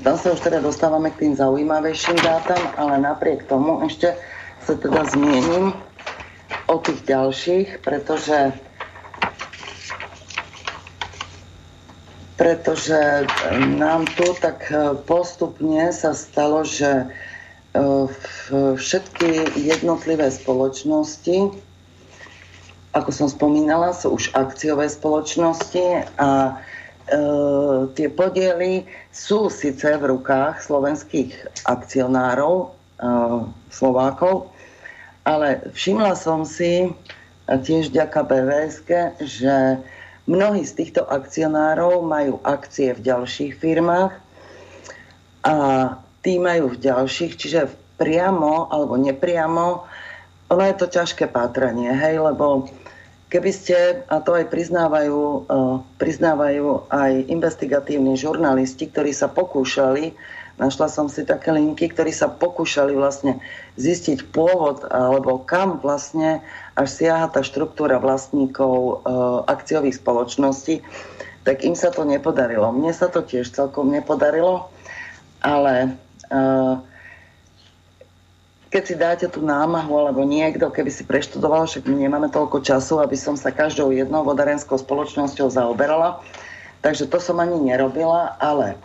Tam 0.00 0.16
sa 0.16 0.32
už 0.32 0.40
teda 0.40 0.64
dostávame 0.64 1.12
k 1.12 1.28
tým 1.28 1.34
zaujímavejším 1.36 2.16
dátam, 2.24 2.62
ale 2.80 2.96
napriek 2.96 3.44
tomu 3.44 3.84
ešte 3.84 4.16
sa 4.64 4.72
teda 4.72 5.04
zmiením 5.04 5.76
o 6.72 6.76
tých 6.80 7.04
ďalších, 7.04 7.84
pretože 7.84 8.56
pretože 12.40 13.28
nám 13.76 14.08
tu 14.16 14.24
tak 14.40 14.72
postupne 15.04 15.92
sa 15.92 16.16
stalo, 16.16 16.64
že 16.64 16.88
e, 16.88 17.06
všetky 18.80 19.60
jednotlivé 19.60 20.32
spoločnosti, 20.32 21.52
ako 22.96 23.10
som 23.12 23.28
spomínala, 23.28 23.92
sú 23.92 24.16
už 24.16 24.32
akciové 24.32 24.88
spoločnosti 24.88 26.08
a 26.16 26.56
tie 27.94 28.08
podiely 28.10 28.86
sú 29.10 29.50
síce 29.50 29.86
v 29.98 30.04
rukách 30.14 30.62
slovenských 30.62 31.34
akcionárov, 31.66 32.56
e, 32.62 32.66
Slovákov, 33.70 34.50
ale 35.26 35.66
všimla 35.74 36.14
som 36.14 36.46
si 36.46 36.94
tiež 37.46 37.90
ďaká 37.90 38.22
BVSK, 38.22 39.18
že 39.26 39.82
mnohí 40.30 40.62
z 40.62 40.72
týchto 40.78 41.02
akcionárov 41.02 42.06
majú 42.06 42.38
akcie 42.46 42.94
v 42.94 43.02
ďalších 43.02 43.58
firmách 43.58 44.14
a 45.42 45.56
tí 46.22 46.38
majú 46.38 46.70
v 46.76 46.78
ďalších, 46.78 47.32
čiže 47.34 47.74
priamo 47.98 48.70
alebo 48.70 48.94
nepriamo, 48.94 49.66
ono 50.50 50.62
je 50.66 50.76
to 50.78 50.86
ťažké 50.90 51.30
pátranie, 51.30 51.90
hej, 51.94 52.22
lebo 52.22 52.70
Keby 53.30 53.50
ste, 53.54 54.02
a 54.10 54.18
to 54.18 54.34
aj 54.34 54.50
priznávajú, 54.50 55.46
uh, 55.46 55.78
priznávajú 56.02 56.90
aj 56.90 57.30
investigatívni 57.30 58.18
žurnalisti, 58.18 58.90
ktorí 58.90 59.14
sa 59.14 59.30
pokúšali, 59.30 60.18
našla 60.58 60.90
som 60.90 61.06
si 61.06 61.22
také 61.22 61.54
linky, 61.54 61.94
ktorí 61.94 62.10
sa 62.10 62.26
pokúšali 62.26 62.90
vlastne 62.98 63.38
zistiť 63.78 64.34
pôvod 64.34 64.82
alebo 64.90 65.46
kam 65.46 65.78
vlastne 65.78 66.42
až 66.74 66.88
siaha 66.90 67.30
tá 67.30 67.46
štruktúra 67.46 68.02
vlastníkov 68.02 68.74
uh, 68.74 69.46
akciových 69.46 70.02
spoločností, 70.02 70.82
tak 71.46 71.62
im 71.62 71.78
sa 71.78 71.94
to 71.94 72.02
nepodarilo. 72.02 72.74
Mne 72.74 72.90
sa 72.90 73.06
to 73.06 73.22
tiež 73.22 73.46
celkom 73.54 73.94
nepodarilo, 73.94 74.74
ale 75.38 75.94
uh, 76.34 76.82
keď 78.70 78.82
si 78.86 78.94
dáte 78.94 79.26
tú 79.26 79.42
námahu, 79.42 79.90
alebo 79.98 80.22
niekto, 80.22 80.70
keby 80.70 80.94
si 80.94 81.02
preštudoval, 81.02 81.66
však 81.66 81.90
my 81.90 82.06
nemáme 82.06 82.30
toľko 82.30 82.62
času, 82.62 83.02
aby 83.02 83.18
som 83.18 83.34
sa 83.34 83.50
každou 83.50 83.90
jednou 83.90 84.22
vodárenskou 84.22 84.78
spoločnosťou 84.78 85.50
zaoberala, 85.50 86.22
takže 86.78 87.10
to 87.10 87.18
som 87.18 87.42
ani 87.42 87.58
nerobila, 87.58 88.38
ale 88.38 88.78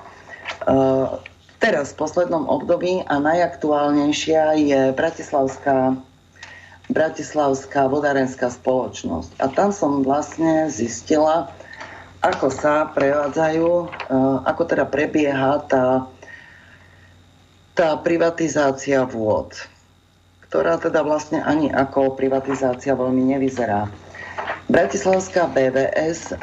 uh, 0.66 1.22
teraz 1.62 1.94
v 1.94 2.02
poslednom 2.02 2.50
období 2.50 3.06
a 3.06 3.22
najaktuálnejšia 3.22 4.58
je 4.58 4.82
Bratislavská 4.98 5.94
Bratislavská 6.86 7.90
vodárenská 7.90 8.54
spoločnosť. 8.54 9.42
A 9.42 9.50
tam 9.50 9.74
som 9.74 10.06
vlastne 10.06 10.70
zistila, 10.70 11.50
ako 12.22 12.54
sa 12.54 12.90
prevádzajú, 12.90 13.70
uh, 13.70 13.90
ako 14.50 14.62
teda 14.66 14.86
prebieha 14.90 15.62
tá, 15.70 16.10
tá 17.78 17.98
privatizácia 18.02 19.02
vôd 19.06 19.54
ktorá 20.50 20.78
teda 20.78 21.02
vlastne 21.02 21.42
ani 21.42 21.74
ako 21.74 22.14
privatizácia 22.14 22.94
veľmi 22.94 23.36
nevyzerá. 23.36 23.90
Bratislavská 24.66 25.46
BVS 25.54 26.34
eh, 26.34 26.40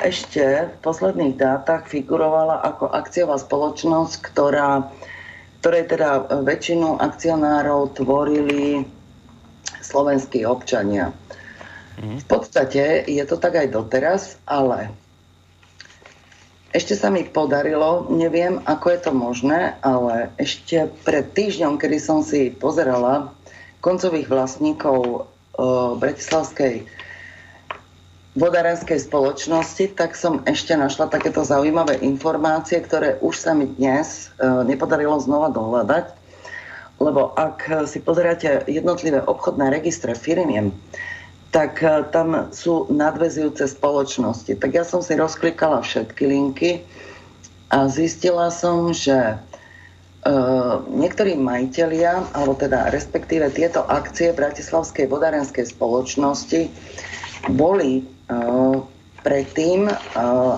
ešte 0.00 0.44
v 0.72 0.76
posledných 0.80 1.36
dátach 1.36 1.84
figurovala 1.84 2.64
ako 2.64 2.88
akciová 2.88 3.36
spoločnosť, 3.36 4.12
ktorá, 4.32 4.88
ktorej 5.60 5.84
teda 5.92 6.40
väčšinu 6.40 6.96
akcionárov 6.96 7.96
tvorili 7.96 8.88
slovenskí 9.84 10.48
občania. 10.48 11.12
Mhm. 12.00 12.24
V 12.24 12.26
podstate 12.28 13.04
je 13.08 13.24
to 13.24 13.36
tak 13.36 13.56
aj 13.56 13.68
doteraz, 13.72 14.40
ale 14.48 14.92
ešte 16.76 16.92
sa 16.92 17.08
mi 17.08 17.24
podarilo, 17.24 18.04
neviem, 18.12 18.60
ako 18.68 18.86
je 18.92 19.00
to 19.00 19.12
možné, 19.16 19.60
ale 19.80 20.28
ešte 20.36 20.92
pred 21.08 21.24
týždňom, 21.32 21.80
kedy 21.80 21.96
som 21.96 22.20
si 22.20 22.52
pozerala 22.52 23.32
koncových 23.80 24.28
vlastníkov 24.28 24.98
e, 25.04 25.18
Bratislavskej 26.00 26.74
vodárenskej 28.36 29.00
spoločnosti, 29.00 29.96
tak 29.96 30.12
som 30.12 30.44
ešte 30.44 30.76
našla 30.76 31.08
takéto 31.08 31.40
zaujímavé 31.40 32.04
informácie, 32.04 32.76
ktoré 32.84 33.16
už 33.24 33.40
sa 33.40 33.56
mi 33.56 33.64
dnes 33.64 34.28
e, 34.36 34.44
nepodarilo 34.68 35.16
znova 35.16 35.48
dohľadať. 35.48 36.28
Lebo 36.96 37.32
ak 37.36 37.88
si 37.88 38.00
pozeráte 38.00 38.64
jednotlivé 38.68 39.20
obchodné 39.20 39.68
registre 39.68 40.16
firmiem, 40.16 40.72
tak 41.48 41.80
e, 41.80 42.04
tam 42.12 42.52
sú 42.52 42.92
nadvezujúce 42.92 43.64
spoločnosti. 43.72 44.52
Tak 44.60 44.70
ja 44.76 44.84
som 44.84 45.00
si 45.00 45.16
rozklikala 45.16 45.80
všetky 45.80 46.24
linky 46.28 46.70
a 47.72 47.88
zistila 47.88 48.52
som, 48.52 48.92
že 48.92 49.40
niektorí 50.90 51.38
majiteľia, 51.38 52.34
alebo 52.34 52.58
teda 52.58 52.90
respektíve 52.90 53.50
tieto 53.54 53.86
akcie 53.86 54.34
Bratislavskej 54.34 55.06
vodárenskej 55.06 55.70
spoločnosti 55.70 56.66
boli 57.54 58.02
uh, 58.02 58.82
predtým, 59.22 59.86
uh, 59.86 59.94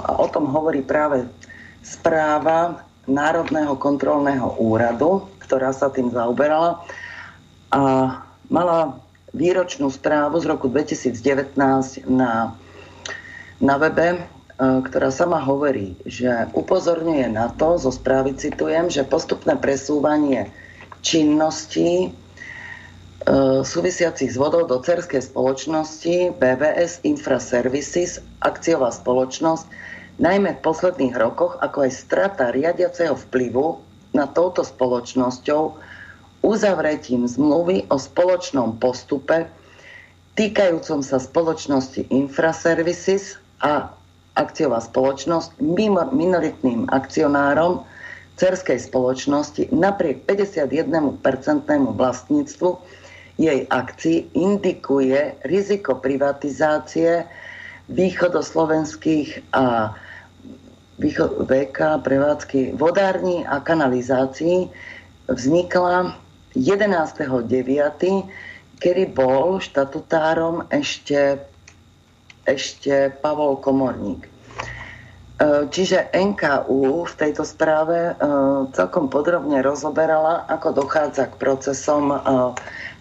a 0.00 0.12
o 0.20 0.26
tom 0.32 0.48
hovorí 0.48 0.80
práve 0.80 1.28
správa 1.84 2.84
Národného 3.08 3.76
kontrolného 3.80 4.56
úradu, 4.60 5.28
ktorá 5.44 5.72
sa 5.72 5.88
tým 5.88 6.12
zaoberala 6.12 6.84
a 7.72 7.80
mala 8.52 9.00
výročnú 9.32 9.92
správu 9.92 10.40
z 10.40 10.48
roku 10.48 10.68
2019 10.68 11.56
na, 12.08 12.56
na 13.60 13.74
webe 13.76 14.24
ktorá 14.58 15.14
sama 15.14 15.38
hovorí, 15.38 15.94
že 16.02 16.50
upozorňuje 16.50 17.30
na 17.30 17.46
to, 17.54 17.78
zo 17.78 17.94
správy 17.94 18.34
citujem, 18.34 18.90
že 18.90 19.06
postupné 19.06 19.54
presúvanie 19.54 20.50
činností 20.98 22.10
e, 22.10 22.18
súvisiacich 23.62 24.34
s 24.34 24.36
vodou 24.36 24.66
do 24.66 24.82
cerskej 24.82 25.30
spoločnosti 25.30 26.34
BVS 26.42 27.06
Infraservices, 27.06 28.18
akciová 28.42 28.90
spoločnosť, 28.90 29.70
najmä 30.18 30.58
v 30.58 30.64
posledných 30.66 31.14
rokoch, 31.14 31.54
ako 31.62 31.86
aj 31.86 31.92
strata 31.94 32.50
riadiaceho 32.50 33.14
vplyvu 33.14 33.78
na 34.10 34.26
touto 34.26 34.66
spoločnosťou 34.66 35.78
uzavretím 36.42 37.30
zmluvy 37.30 37.86
o 37.94 37.96
spoločnom 37.98 38.82
postupe 38.82 39.46
týkajúcom 40.34 41.02
sa 41.02 41.22
spoločnosti 41.22 42.10
Infraservices 42.10 43.38
a 43.62 43.97
akciová 44.38 44.78
spoločnosť 44.78 45.58
minoritným 46.14 46.86
akcionárom 46.86 47.82
cerskej 48.38 48.78
spoločnosti 48.78 49.74
napriek 49.74 50.22
51% 50.22 51.10
vlastníctvu 51.98 52.70
jej 53.38 53.66
akcií 53.66 54.30
indikuje 54.34 55.42
riziko 55.42 55.98
privatizácie 55.98 57.26
východoslovenských 57.90 59.54
a 59.54 59.94
VK 61.46 61.78
prevádzky 62.02 62.74
vodární 62.74 63.46
a 63.46 63.62
kanalizácií 63.62 64.70
vznikla 65.30 66.18
11.9., 66.58 67.46
kedy 68.78 69.04
bol 69.14 69.62
štatutárom 69.62 70.66
ešte 70.70 71.38
ešte 72.48 73.12
Pavol 73.20 73.60
Komorník. 73.60 74.24
E, 75.38 75.70
čiže 75.70 76.10
NKU 76.10 77.06
v 77.06 77.14
tejto 77.14 77.46
správe 77.46 78.10
e, 78.10 78.12
celkom 78.74 79.06
podrobne 79.06 79.62
rozoberala, 79.62 80.48
ako 80.50 80.82
dochádza 80.82 81.30
k 81.30 81.38
procesom 81.38 82.10
e, 82.10 82.18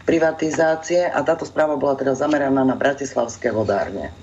privatizácie 0.06 1.10
a 1.10 1.20
táto 1.26 1.50
správa 1.50 1.80
bola 1.80 1.98
teda 1.98 2.14
zameraná 2.14 2.62
na 2.62 2.78
bratislavské 2.78 3.52
vodárne. 3.52 4.14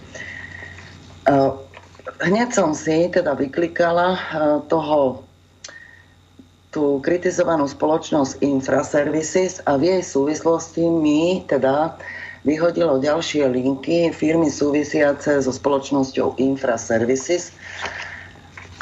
Hneď 2.24 2.48
som 2.56 2.72
si 2.72 3.08
teda 3.12 3.36
vyklikala 3.36 4.16
toho 4.68 5.24
tú 6.72 7.04
kritizovanú 7.04 7.68
spoločnosť 7.68 8.40
Infraservices 8.40 9.60
a 9.68 9.76
v 9.76 9.94
jej 9.94 10.02
súvislosti 10.02 10.88
my 10.88 11.44
teda 11.48 11.96
vyhodilo 12.44 13.00
ďalšie 13.00 13.48
linky 13.48 14.12
firmy 14.12 14.52
súvisiace 14.52 15.40
so 15.40 15.50
spoločnosťou 15.50 16.36
Infraservices. 16.36 17.56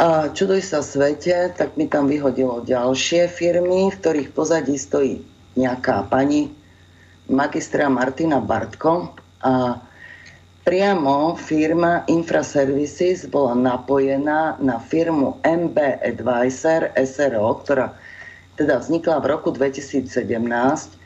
A 0.03 0.35
čuduj 0.35 0.67
sa 0.67 0.83
svete, 0.83 1.55
tak 1.55 1.79
mi 1.79 1.87
tam 1.87 2.11
vyhodilo 2.11 2.67
ďalšie 2.67 3.31
firmy, 3.31 3.95
v 3.95 3.99
ktorých 4.03 4.35
pozadí 4.35 4.75
stojí 4.75 5.23
nejaká 5.55 6.11
pani 6.11 6.51
magistra 7.31 7.87
Martina 7.87 8.43
Bartko 8.43 9.15
a 9.47 9.79
priamo 10.67 11.39
firma 11.39 12.03
Infraservices 12.11 13.31
bola 13.31 13.55
napojená 13.55 14.59
na 14.59 14.83
firmu 14.83 15.39
MB 15.47 16.03
Advisor 16.03 16.91
SRO, 16.99 17.63
ktorá 17.63 17.95
teda 18.59 18.83
vznikla 18.83 19.23
v 19.23 19.27
roku 19.31 19.55
2017 19.55 20.11
E, 20.11 21.02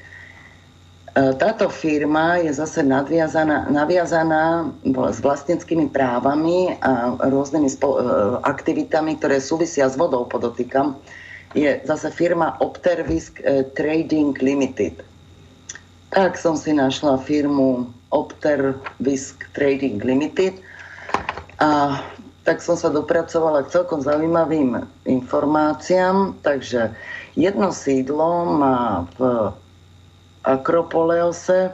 táto 1.17 1.73
firma 1.73 2.37
je 2.45 2.53
zase 2.53 2.85
nadviazaná, 2.85 3.73
naviazaná 3.73 4.69
s 4.85 5.19
vlastnickými 5.25 5.89
právami 5.89 6.77
a 6.85 7.17
rôznymi 7.17 7.73
spo, 7.73 7.97
e, 7.97 8.01
aktivitami, 8.45 9.17
ktoré 9.17 9.41
súvisia 9.41 9.89
s 9.89 9.97
vodou, 9.97 10.29
podotýkam. 10.29 11.01
Je 11.57 11.81
zase 11.89 12.13
firma 12.13 12.61
Optervisk 12.61 13.41
e, 13.41 13.65
Trading 13.73 14.37
Limited. 14.37 15.01
Tak 16.13 16.37
som 16.37 16.53
si 16.53 16.77
našla 16.77 17.17
firmu 17.25 17.89
Optervisk 18.13 19.49
Trading 19.57 19.97
Limited 20.05 20.61
a 21.57 21.97
tak 22.45 22.61
som 22.61 22.77
sa 22.77 22.93
dopracovala 22.93 23.65
k 23.65 23.73
celkom 23.73 24.05
zaujímavým 24.05 24.85
informáciám. 25.09 26.37
Takže 26.45 26.93
jedno 27.41 27.73
sídlo 27.73 28.53
má 28.61 29.09
v 29.17 29.51
Akropoleose 30.47 31.59
e, 31.67 31.71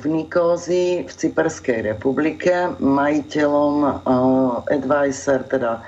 v 0.00 0.04
Nikózii 0.08 1.04
v 1.04 1.12
Cyperskej 1.12 1.92
republike 1.92 2.72
majiteľom 2.80 3.74
uh, 3.84 4.64
advisor, 4.72 5.44
teda 5.44 5.84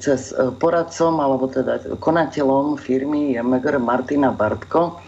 cez 0.00 0.32
uh, 0.32 0.48
poradcom 0.56 1.20
alebo 1.20 1.46
teda 1.52 2.00
konateľom 2.00 2.80
firmy 2.80 3.36
je 3.36 3.42
Martina 3.76 4.32
Bartko. 4.32 4.98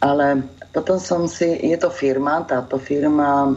Ale 0.00 0.40
potom 0.72 0.96
som 0.96 1.28
si, 1.28 1.60
je 1.60 1.76
to 1.76 1.92
firma, 1.92 2.40
táto 2.48 2.80
firma 2.80 3.52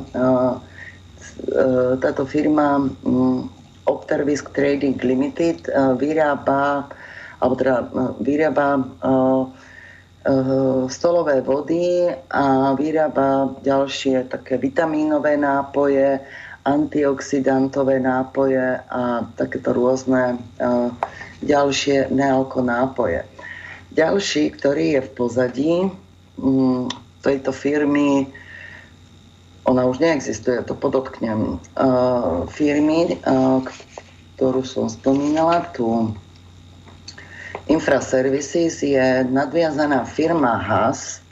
táto 2.03 2.27
firma 2.27 2.83
um, 3.07 3.47
Optervisk 3.87 4.51
Trading 4.51 4.99
Limited 4.99 5.71
vyrába 5.97 6.87
alebo 7.43 7.53
teda 7.59 7.83
vyrába 8.23 8.79
stolové 10.87 11.43
vody 11.43 12.07
a 12.31 12.71
vyrába 12.79 13.59
ďalšie 13.59 14.31
také 14.31 14.55
vitamínové 14.55 15.35
nápoje, 15.35 16.19
antioxidantové 16.63 17.99
nápoje 17.99 18.79
a 18.87 19.27
takéto 19.35 19.75
rôzne 19.75 20.39
uh, 20.39 20.87
ďalšie 21.43 22.07
nealko 22.07 22.63
nápoje. 22.63 23.27
Ďalší, 23.91 24.55
ktorý 24.55 24.85
je 24.97 25.01
v 25.03 25.11
pozadí 25.11 25.73
um, 26.39 26.87
tejto 27.19 27.51
firmy, 27.51 28.31
ona 29.67 29.83
už 29.87 29.99
neexistuje, 29.99 30.63
to 30.63 30.75
podotknem, 30.75 31.59
uh, 31.79 32.47
firmy, 32.51 33.19
ktorú 34.35 34.63
som 34.63 34.91
spomínala, 34.91 35.71
tu 35.71 36.15
Infraservices 37.71 38.83
je 38.83 39.23
nadviazaná 39.23 40.03
firma 40.03 40.59
Haas, 40.59 41.23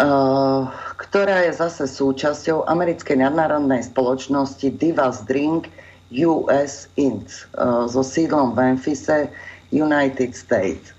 uh, 0.00 0.64
ktorá 0.96 1.44
je 1.48 1.52
zase 1.56 1.84
súčasťou 1.88 2.64
americkej 2.64 3.20
nadnárodnej 3.20 3.84
spoločnosti 3.84 4.64
Divas 4.80 5.24
Drink 5.28 5.68
US 6.10 6.88
Inc. 6.96 7.28
Uh, 7.52 7.84
so 7.84 8.00
sídlom 8.00 8.56
v 8.56 8.74
Memphise, 8.74 9.28
United 9.70 10.34
States. 10.34 10.96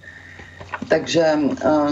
Takže 0.87 1.25
e, 1.35 1.41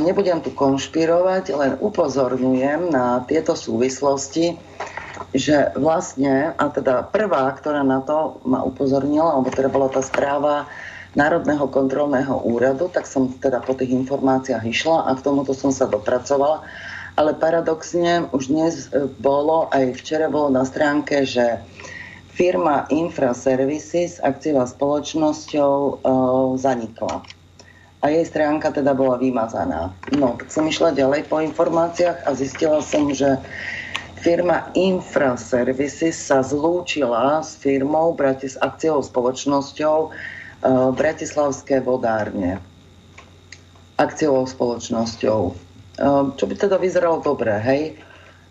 nebudem 0.01 0.39
tu 0.41 0.55
konšpirovať, 0.55 1.51
len 1.53 1.71
upozorňujem 1.83 2.89
na 2.89 3.21
tieto 3.27 3.53
súvislosti, 3.53 4.55
že 5.35 5.69
vlastne, 5.77 6.55
a 6.55 6.65
teda 6.71 7.05
prvá, 7.05 7.53
ktorá 7.53 7.83
na 7.83 8.01
to 8.01 8.39
ma 8.47 8.63
upozornila, 8.63 9.35
alebo 9.35 9.53
teda 9.53 9.69
bola 9.69 9.91
tá 9.91 10.01
správa 10.01 10.65
Národného 11.17 11.65
kontrolného 11.69 12.45
úradu, 12.45 12.85
tak 12.93 13.09
som 13.09 13.33
teda 13.33 13.65
po 13.65 13.73
tých 13.73 13.89
informáciách 13.93 14.61
išla 14.61 15.09
a 15.09 15.17
k 15.17 15.25
tomuto 15.25 15.57
som 15.57 15.73
sa 15.73 15.89
dopracovala. 15.89 16.61
Ale 17.17 17.35
paradoxne 17.35 18.29
už 18.31 18.53
dnes 18.53 18.87
e, 18.93 19.09
bolo, 19.19 19.67
aj 19.73 19.97
včera 19.97 20.31
bolo 20.31 20.53
na 20.53 20.63
stránke, 20.63 21.27
že 21.27 21.59
firma 22.31 22.87
Infraservices, 22.93 24.21
akciová 24.23 24.69
spoločnosťou, 24.69 25.73
e, 25.75 25.91
zanikla 26.61 27.25
a 27.99 28.05
jej 28.07 28.23
stránka 28.23 28.71
teda 28.71 28.95
bola 28.95 29.19
vymazaná. 29.19 29.91
No, 30.15 30.39
tak 30.39 30.47
som 30.47 30.63
išla 30.63 30.95
ďalej 30.95 31.27
po 31.27 31.43
informáciách 31.43 32.23
a 32.23 32.29
zistila 32.31 32.79
som, 32.79 33.11
že 33.11 33.35
firma 34.23 34.71
Infraservices 34.71 36.15
sa 36.15 36.39
zlúčila 36.39 37.43
s 37.43 37.59
firmou, 37.59 38.15
s 38.15 38.55
akciovou 38.55 39.03
spoločnosťou 39.03 40.15
Bratislavské 40.67 41.79
vodárne. 41.79 42.59
Akciovou 43.99 44.47
spoločnosťou. 44.47 45.39
Uh, 45.99 46.31
čo 46.39 46.47
by 46.47 46.55
teda 46.55 46.79
vyzeralo 46.79 47.19
dobre, 47.19 47.51
hej? 47.59 47.83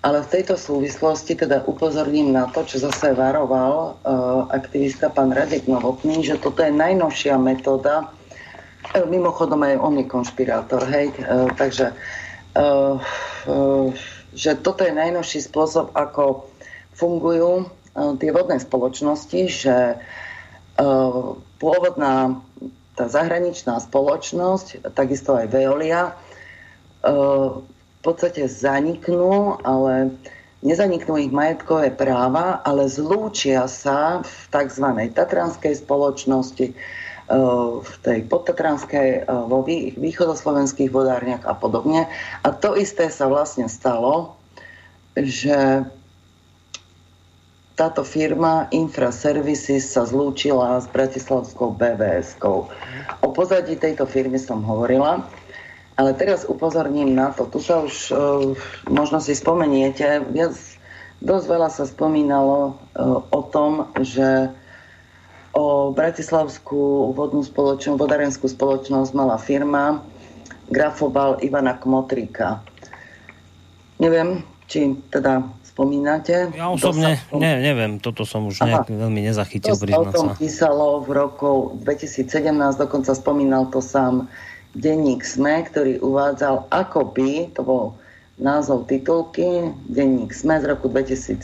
Ale 0.04 0.20
v 0.22 0.30
tejto 0.30 0.60
súvislosti 0.60 1.34
teda 1.34 1.64
upozorním 1.64 2.30
na 2.30 2.46
to, 2.52 2.62
čo 2.62 2.80
zase 2.84 3.16
varoval 3.16 3.98
uh, 4.04 4.46
aktivista 4.52 5.08
pán 5.08 5.32
Radek 5.32 5.64
Novotný, 5.64 6.20
že 6.22 6.36
toto 6.36 6.60
je 6.60 6.70
najnovšia 6.70 7.40
metóda 7.40 8.12
E, 8.94 9.04
mimochodom 9.04 9.60
aj 9.66 9.76
on 9.82 9.94
je 10.00 10.06
konšpirátor, 10.08 10.80
hej, 10.88 11.12
e, 11.12 11.50
takže 11.58 11.92
e, 12.56 12.64
že 14.32 14.56
toto 14.62 14.86
je 14.86 14.94
najnovší 14.94 15.44
spôsob, 15.44 15.92
ako 15.92 16.48
fungujú 16.94 17.68
tie 18.22 18.30
vodné 18.30 18.62
spoločnosti, 18.62 19.40
že 19.50 19.98
pôvodná 21.58 22.42
tá 22.98 23.06
zahraničná 23.06 23.78
spoločnosť, 23.78 24.90
takisto 24.94 25.38
aj 25.38 25.46
Veolia, 25.54 26.18
v 27.02 28.00
podstate 28.02 28.50
zaniknú, 28.50 29.58
ale 29.62 30.14
nezaniknú 30.66 31.14
ich 31.22 31.30
majetkové 31.30 31.94
práva, 31.94 32.58
ale 32.66 32.90
zlúčia 32.90 33.70
sa 33.70 34.26
v 34.26 34.34
tzv. 34.50 34.86
tatranskej 35.14 35.78
spoločnosti, 35.78 36.66
v 37.78 37.92
tej 38.02 38.18
podtatranskej, 38.26 39.28
vo 39.28 39.60
východoslovenských 39.94 40.90
vodárniach 40.90 41.44
a 41.44 41.54
podobne. 41.54 42.10
A 42.42 42.48
to 42.50 42.72
isté 42.74 43.12
sa 43.12 43.28
vlastne 43.30 43.68
stalo, 43.68 44.34
že 45.14 45.84
táto 47.78 48.02
firma 48.02 48.66
Infraservices 48.74 49.94
sa 49.94 50.02
zlúčila 50.02 50.82
s 50.82 50.90
Bratislavskou 50.90 51.78
BVS-kou. 51.78 52.66
O 53.22 53.28
pozadí 53.30 53.78
tejto 53.78 54.02
firmy 54.02 54.42
som 54.42 54.66
hovorila, 54.66 55.22
ale 55.94 56.10
teraz 56.18 56.42
upozorním 56.42 57.14
na 57.14 57.30
to. 57.30 57.46
Tu 57.46 57.62
sa 57.62 57.86
už, 57.86 57.94
uh, 58.10 58.50
možno 58.90 59.22
si 59.22 59.38
spomeniete, 59.38 60.26
viac, 60.26 60.58
dosť 61.22 61.46
veľa 61.46 61.70
sa 61.70 61.86
spomínalo 61.86 62.74
uh, 62.74 63.22
o 63.30 63.40
tom, 63.46 63.94
že 64.02 64.50
o 65.54 65.94
Bratislavskú 65.94 67.14
vodnú 67.14 67.46
spoločnosť, 67.46 67.98
vodárenskú 67.98 68.50
spoločnosť 68.50 69.10
mala 69.14 69.38
firma 69.38 70.02
Grafobal 70.66 71.38
Ivana 71.46 71.78
Kmotríka. 71.78 72.62
Neviem, 74.02 74.42
či 74.70 74.94
teda 75.10 75.42
spomínate. 75.78 76.50
Ja 76.58 76.74
osobne, 76.74 77.22
tom... 77.30 77.38
ne, 77.38 77.62
neviem, 77.62 78.02
toto 78.02 78.26
som 78.26 78.50
už 78.50 78.66
nejak 78.66 78.90
veľmi 78.90 79.22
nezachytil. 79.22 79.78
To 79.78 79.86
sa 79.86 80.02
o 80.02 80.10
tom 80.10 80.28
písalo 80.34 81.06
v 81.06 81.14
roku 81.14 81.78
2017, 81.86 82.34
dokonca 82.82 83.14
spomínal 83.14 83.70
to 83.70 83.78
sám 83.78 84.26
denník 84.74 85.22
SME, 85.22 85.70
ktorý 85.70 86.02
uvádzal, 86.02 86.66
ako 86.74 87.14
by, 87.14 87.54
to 87.54 87.62
bol 87.62 87.84
názov 88.42 88.90
titulky, 88.90 89.70
denník 89.86 90.34
SME 90.34 90.58
z 90.58 90.74
roku 90.74 90.90
2017, 90.90 91.38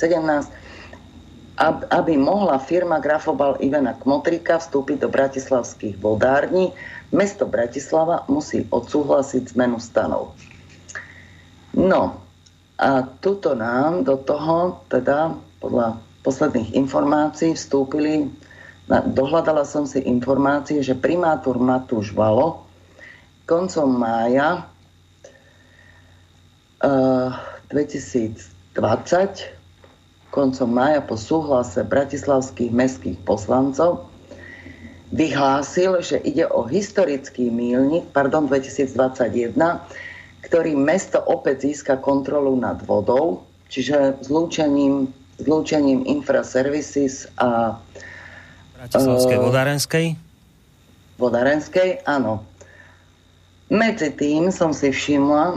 aby 1.94 2.19
mohla 2.19 2.59
firma 2.59 2.98
Grafobal 2.98 3.55
Ivana 3.62 3.94
Kmotrika 4.02 4.59
vstúpiť 4.59 5.06
do 5.06 5.09
bratislavských 5.15 5.94
vodární, 6.02 6.74
mesto 7.15 7.47
Bratislava 7.47 8.27
musí 8.27 8.66
odsúhlasiť 8.66 9.55
zmenu 9.55 9.78
stanov. 9.78 10.35
No 11.78 12.23
a 12.85 13.09
tuto 13.24 13.56
nám 13.56 14.05
do 14.05 14.20
toho, 14.20 14.85
teda 14.93 15.32
podľa 15.65 15.97
posledných 16.20 16.77
informácií 16.77 17.56
vstúpili, 17.56 18.28
dohľadala 18.93 19.65
som 19.65 19.89
si 19.89 20.05
informácie, 20.05 20.85
že 20.85 20.93
primátor 20.93 21.56
Matúš 21.56 22.12
Valo 22.12 22.69
koncom 23.48 23.89
mája 23.89 24.69
uh, 26.85 27.32
eh, 27.73 27.73
2020 27.73 28.77
koncom 30.28 30.69
mája 30.69 31.01
po 31.01 31.16
súhlase 31.16 31.81
bratislavských 31.89 32.69
mestských 32.69 33.19
poslancov 33.24 34.12
vyhlásil, 35.15 36.02
že 36.02 36.19
ide 36.27 36.43
o 36.51 36.66
historický 36.66 37.47
mílnik, 37.47 38.11
pardon, 38.11 38.51
2021, 38.51 39.55
ktorý 40.44 40.76
mesto 40.76 41.20
opäť 41.24 41.66
získa 41.68 41.96
kontrolu 41.98 42.54
nad 42.54 42.80
vodou, 42.84 43.42
čiže 43.72 44.20
zlúčením, 44.20 45.08
zlúčením 45.40 46.04
infraservices 46.04 47.26
a 47.40 47.80
Bratislavskej 48.84 49.38
uh, 49.40 49.44
vodárenskej? 49.48 50.06
Vodárenskej, 51.16 52.04
áno. 52.04 52.44
Medzi 53.72 54.12
tým 54.12 54.52
som 54.52 54.76
si 54.76 54.92
všimla, 54.92 55.44
e, 55.48 55.56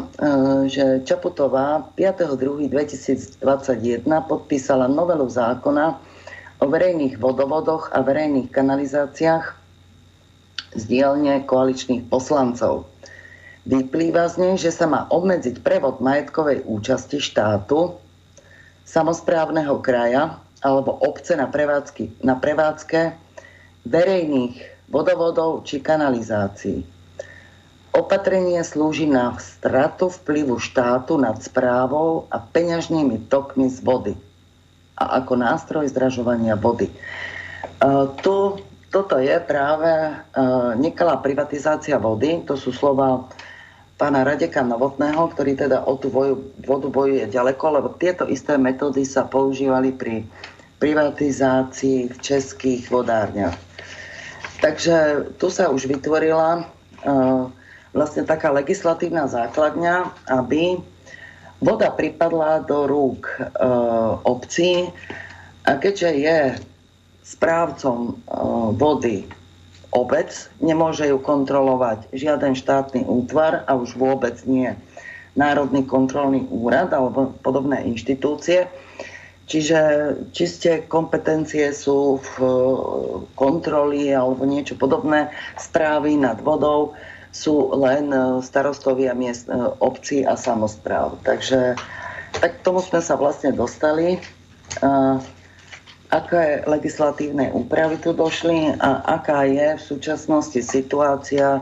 že 0.72 1.04
Čaputová 1.04 1.92
5.2.2021 2.00 3.44
podpísala 4.08 4.88
novelu 4.88 5.28
zákona 5.28 6.00
o 6.64 6.66
verejných 6.66 7.20
vodovodoch 7.20 7.92
a 7.92 8.00
verejných 8.02 8.48
kanalizáciách 8.48 9.46
z 10.74 10.84
dielne 10.88 11.44
koaličných 11.44 12.08
poslancov. 12.08 12.88
Vyplýva 13.68 14.32
z 14.32 14.36
nej, 14.40 14.56
že 14.56 14.72
sa 14.72 14.88
má 14.88 15.12
obmedziť 15.12 15.60
prevod 15.60 16.00
majetkovej 16.00 16.64
účasti 16.64 17.20
štátu, 17.20 18.00
samozprávneho 18.88 19.84
kraja 19.84 20.40
alebo 20.64 20.96
obce 20.96 21.36
na, 21.36 21.52
prevádzky, 21.52 22.24
na 22.24 22.40
prevádzke 22.40 23.12
verejných 23.84 24.88
vodovodov 24.88 25.68
či 25.68 25.84
kanalizácií. 25.84 26.88
Opatrenie 27.92 28.64
slúži 28.64 29.04
na 29.04 29.36
stratu 29.36 30.08
vplyvu 30.08 30.64
štátu 30.64 31.20
nad 31.20 31.36
správou 31.44 32.32
a 32.32 32.40
peňažnými 32.40 33.28
tokmi 33.28 33.68
z 33.68 33.84
vody 33.84 34.14
a 34.96 35.22
ako 35.22 35.34
nástroj 35.38 35.92
zdražovania 35.92 36.56
vody. 36.56 36.88
Uh, 37.84 38.16
tu, 38.24 38.58
toto 38.90 39.20
je 39.20 39.38
práve 39.44 39.92
uh, 39.92 40.74
nekalá 40.80 41.20
privatizácia 41.20 42.00
vody, 42.02 42.42
to 42.48 42.58
sú 42.58 42.74
slova 42.74 43.30
pána 43.98 44.22
Radeka 44.22 44.62
Novotného, 44.62 45.34
ktorý 45.34 45.58
teda 45.58 45.84
o 45.90 45.98
tú 45.98 46.14
vodu 46.62 46.88
bojuje 46.88 47.26
ďaleko, 47.28 47.82
lebo 47.82 47.90
tieto 47.98 48.30
isté 48.30 48.56
metódy 48.56 49.02
sa 49.04 49.26
používali 49.26 49.90
pri 49.92 50.22
privatizácii 50.78 52.14
v 52.14 52.18
českých 52.22 52.94
vodárniach. 52.94 53.58
Takže 54.62 55.30
tu 55.42 55.50
sa 55.50 55.74
už 55.74 55.90
vytvorila 55.90 56.62
uh, 56.62 57.50
vlastne 57.98 58.22
taká 58.26 58.54
legislatívna 58.54 59.26
základňa, 59.26 60.14
aby 60.30 60.78
voda 61.58 61.90
pripadla 61.90 62.62
do 62.70 62.86
rúk 62.86 63.26
e, 63.34 63.42
obcí 64.22 64.94
a 65.66 65.72
keďže 65.74 66.10
je 66.14 66.40
správcom 67.26 67.98
e, 68.06 68.14
vody 68.78 69.26
obec, 69.98 70.30
nemôže 70.62 71.10
ju 71.10 71.18
kontrolovať 71.18 72.14
žiaden 72.14 72.54
štátny 72.54 73.10
útvar 73.10 73.66
a 73.66 73.74
už 73.74 73.98
vôbec 73.98 74.38
nie 74.46 74.78
Národný 75.38 75.86
kontrolný 75.86 76.50
úrad 76.50 76.90
alebo 76.94 77.34
podobné 77.46 77.86
inštitúcie. 77.86 78.66
Čiže 79.48 79.80
čiste 80.36 80.84
kompetencie 80.92 81.72
sú 81.72 82.20
v 82.20 82.32
e, 82.44 82.48
kontroly 83.38 84.12
alebo 84.12 84.44
niečo 84.44 84.76
podobné, 84.76 85.32
správy 85.56 86.20
nad 86.20 86.44
vodou 86.44 86.98
sú 87.32 87.72
len 87.80 88.12
e, 88.12 88.44
starostovia 88.44 89.16
miest, 89.16 89.48
e, 89.48 89.56
obcí 89.80 90.28
a 90.28 90.36
samozpráv. 90.36 91.16
Takže 91.24 91.80
tak 92.44 92.60
tomu 92.60 92.84
sme 92.84 93.00
sa 93.00 93.16
vlastne 93.16 93.56
dostali. 93.56 94.20
Aké 96.08 96.64
legislatívne 96.64 97.52
úpravy 97.52 98.00
tu 98.00 98.16
došli 98.16 98.80
a 98.80 99.04
aká 99.20 99.44
je 99.44 99.76
v 99.76 99.84
súčasnosti 99.84 100.60
situácia 100.64 101.60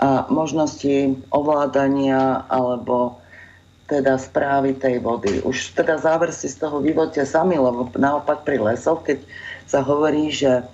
a 0.00 0.26
možnosti 0.32 1.14
ovládania 1.30 2.48
alebo 2.50 3.20
teda 3.86 4.16
správy 4.16 4.78
tej 4.78 5.02
vody. 5.02 5.42
Už 5.42 5.74
teda 5.74 5.98
záver 5.98 6.30
si 6.30 6.46
z 6.46 6.62
toho 6.62 6.82
vyvodte 6.82 7.26
sami, 7.26 7.58
lebo 7.58 7.90
naopak 7.94 8.46
pri 8.46 8.58
lesoch, 8.58 9.02
keď 9.02 9.22
sa 9.66 9.82
hovorí, 9.82 10.30
že 10.30 10.66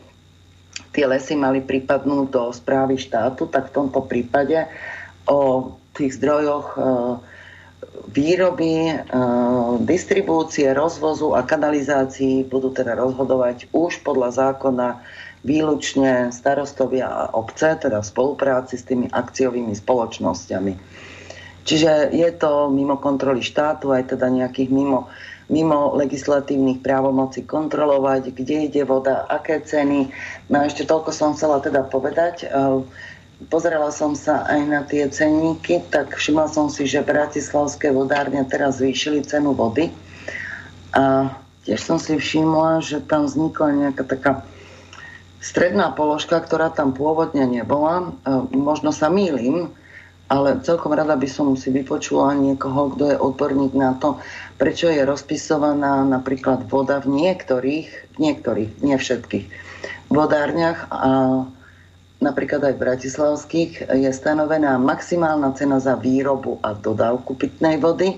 tie 0.93 1.05
lesy 1.09 1.37
mali 1.37 1.65
pripadnúť 1.65 2.27
do 2.33 2.53
správy 2.53 3.01
štátu, 3.01 3.49
tak 3.49 3.73
v 3.73 3.75
tomto 3.83 4.05
prípade 4.05 4.69
o 5.29 5.73
tých 5.97 6.21
zdrojoch 6.21 6.77
e, 6.77 6.81
výroby, 8.11 8.93
e, 8.93 8.97
distribúcie, 9.85 10.71
rozvozu 10.77 11.33
a 11.33 11.43
kanalizácií 11.43 12.45
budú 12.45 12.73
teda 12.73 12.95
rozhodovať 12.97 13.73
už 13.73 14.05
podľa 14.05 14.31
zákona 14.33 15.01
výlučne 15.47 16.35
starostovia 16.35 17.07
a 17.07 17.23
obce, 17.33 17.79
teda 17.79 18.03
v 18.03 18.11
spolupráci 18.11 18.75
s 18.77 18.85
tými 18.85 19.07
akciovými 19.09 19.73
spoločnosťami. 19.73 20.73
Čiže 21.67 22.15
je 22.15 22.31
to 22.35 22.71
mimo 22.71 22.99
kontroly 22.99 23.43
štátu, 23.43 23.91
aj 23.91 24.15
teda 24.15 24.31
nejakých 24.31 24.71
mimo 24.71 25.11
mimo 25.47 25.95
legislatívnych 25.95 26.83
právomocí 26.83 27.47
kontrolovať, 27.47 28.35
kde 28.35 28.67
ide 28.67 28.83
voda, 28.83 29.27
aké 29.31 29.63
ceny. 29.63 30.11
No 30.51 30.63
a 30.63 30.67
ešte 30.67 30.83
toľko 30.83 31.11
som 31.15 31.39
chcela 31.39 31.63
teda 31.63 31.87
povedať. 31.87 32.51
Pozerala 33.37 33.93
som 33.93 34.17
sa 34.17 34.49
aj 34.49 34.61
na 34.65 34.81
tie 34.89 35.05
cenníky, 35.13 35.85
tak 35.93 36.17
všimla 36.17 36.49
som 36.49 36.73
si, 36.73 36.89
že 36.89 37.05
bratislavské 37.05 37.93
vodárne 37.93 38.41
teraz 38.49 38.81
zvýšili 38.81 39.29
cenu 39.29 39.53
vody. 39.53 39.93
A 40.97 41.37
tiež 41.69 41.85
som 41.85 42.01
si 42.01 42.17
všimla, 42.17 42.81
že 42.81 43.05
tam 43.05 43.29
vznikla 43.29 43.69
nejaká 43.77 44.09
taká 44.09 44.33
stredná 45.45 45.93
položka, 45.93 46.41
ktorá 46.41 46.73
tam 46.73 46.97
pôvodne 46.97 47.45
nebola. 47.45 48.17
Možno 48.57 48.89
sa 48.89 49.13
mýlim, 49.13 49.69
ale 50.33 50.59
celkom 50.65 50.97
rada 50.97 51.15
by 51.15 51.29
som 51.29 51.53
si 51.61 51.69
vypočula 51.69 52.35
niekoho, 52.35 52.97
kto 52.97 53.05
je 53.15 53.21
odborník 53.21 53.77
na 53.77 53.95
to, 54.01 54.17
prečo 54.57 54.89
je 54.89 55.05
rozpisovaná 55.05 56.03
napríklad 56.09 56.67
voda 56.67 57.05
v 57.05 57.13
niektorých, 57.15 58.17
v 58.17 58.17
niektorých, 58.17 58.71
nie 58.81 58.97
všetkých 58.97 59.47
vodárniach 60.11 60.89
a 60.89 61.11
napríklad 62.23 62.63
aj 62.73 62.75
bratislavských 62.81 63.93
je 63.93 64.11
stanovená 64.13 64.77
maximálna 64.81 65.53
cena 65.55 65.81
za 65.81 65.97
výrobu 65.99 66.61
a 66.65 66.73
dodávku 66.73 67.37
pitnej 67.37 67.77
vody 67.81 68.17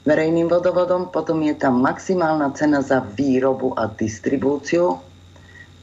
verejným 0.00 0.48
vodovodom, 0.48 1.12
potom 1.12 1.44
je 1.44 1.54
tam 1.54 1.78
maximálna 1.84 2.50
cena 2.56 2.80
za 2.80 3.04
výrobu 3.04 3.76
a 3.76 3.84
distribúciu 3.86 4.96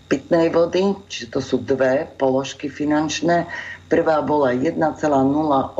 pitnej 0.08 0.50
vody, 0.50 0.96
čiže 1.06 1.36
to 1.36 1.40
sú 1.44 1.62
dve 1.62 2.08
položky 2.16 2.72
finančné 2.72 3.46
Prvá 3.88 4.20
bola 4.20 4.52
1,0802 4.52 5.80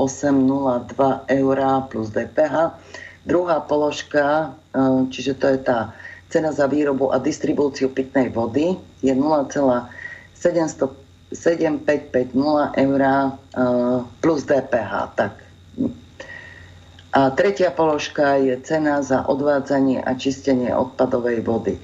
eur 1.28 1.60
plus 1.92 2.08
DPH. 2.08 2.56
Druhá 3.28 3.60
položka, 3.60 4.56
e, 4.72 5.12
čiže 5.12 5.36
to 5.36 5.52
je 5.52 5.60
tá 5.60 5.92
cena 6.32 6.56
za 6.56 6.72
výrobu 6.72 7.12
a 7.12 7.20
distribúciu 7.20 7.92
pitnej 7.92 8.32
vody, 8.32 8.80
je 9.04 9.12
0,7550 11.32 12.78
eur 12.78 13.02
e, 13.02 13.14
plus 14.22 14.42
DPH. 14.48 14.94
Tak. 15.16 15.34
A 17.18 17.20
tretia 17.34 17.72
položka 17.72 18.38
je 18.38 18.56
cena 18.62 19.02
za 19.02 19.26
odvádzanie 19.26 20.04
a 20.04 20.14
čistenie 20.16 20.72
odpadovej 20.76 21.42
vody. 21.42 21.76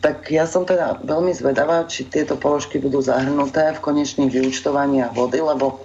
Tak 0.00 0.28
ja 0.28 0.44
som 0.44 0.68
teda 0.68 1.00
veľmi 1.00 1.32
zvedavá, 1.32 1.88
či 1.88 2.04
tieto 2.04 2.36
položky 2.36 2.76
budú 2.76 3.00
zahrnuté 3.00 3.72
v 3.72 3.82
konečných 3.84 4.32
vyučtovaniach 4.32 5.16
vody, 5.16 5.40
lebo 5.40 5.80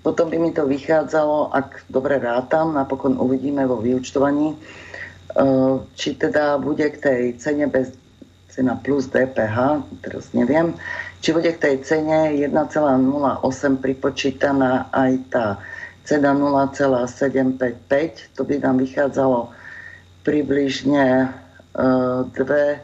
potom 0.00 0.30
by 0.30 0.38
mi 0.40 0.50
to 0.54 0.64
vychádzalo, 0.64 1.52
ak 1.52 1.84
dobre 1.90 2.16
rátam, 2.16 2.72
napokon 2.72 3.18
uvidíme 3.20 3.66
vo 3.66 3.76
vyučtovaní, 3.82 4.54
e, 4.54 4.56
či 5.98 6.16
teda 6.16 6.56
bude 6.62 6.86
k 6.94 6.96
tej 6.96 7.20
cene 7.36 7.66
bez 7.68 7.92
cena 8.48 8.74
plus 8.74 9.06
DPH, 9.12 9.84
teraz 10.02 10.32
neviem, 10.32 10.74
či 11.18 11.34
bude 11.34 11.50
k 11.54 11.58
tej 11.58 11.76
cene 11.82 12.30
1,08 12.34 13.82
pripočítaná 13.82 14.86
aj 14.94 15.12
tá 15.30 15.58
cena 16.08 16.32
0,755, 16.32 18.32
to 18.32 18.48
by 18.48 18.56
nám 18.62 18.80
vychádzalo 18.80 19.52
približne 20.24 21.28
2 21.76 22.32
e, 22.32 22.74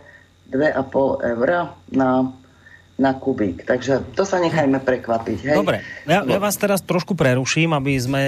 2,5 0.52 1.32
eur 1.35 1.48
na, 1.97 2.11
na 2.94 3.11
kubík. 3.16 3.65
Takže 3.65 4.12
to 4.12 4.28
sa 4.28 4.36
nechajme 4.39 4.77
prekvapiť. 4.77 5.39
Hej? 5.40 5.56
Dobre, 5.56 5.81
ja, 6.05 6.20
ja 6.20 6.39
vás 6.39 6.61
teraz 6.61 6.85
trošku 6.85 7.16
preruším, 7.16 7.73
aby 7.73 7.97
sme 7.97 8.23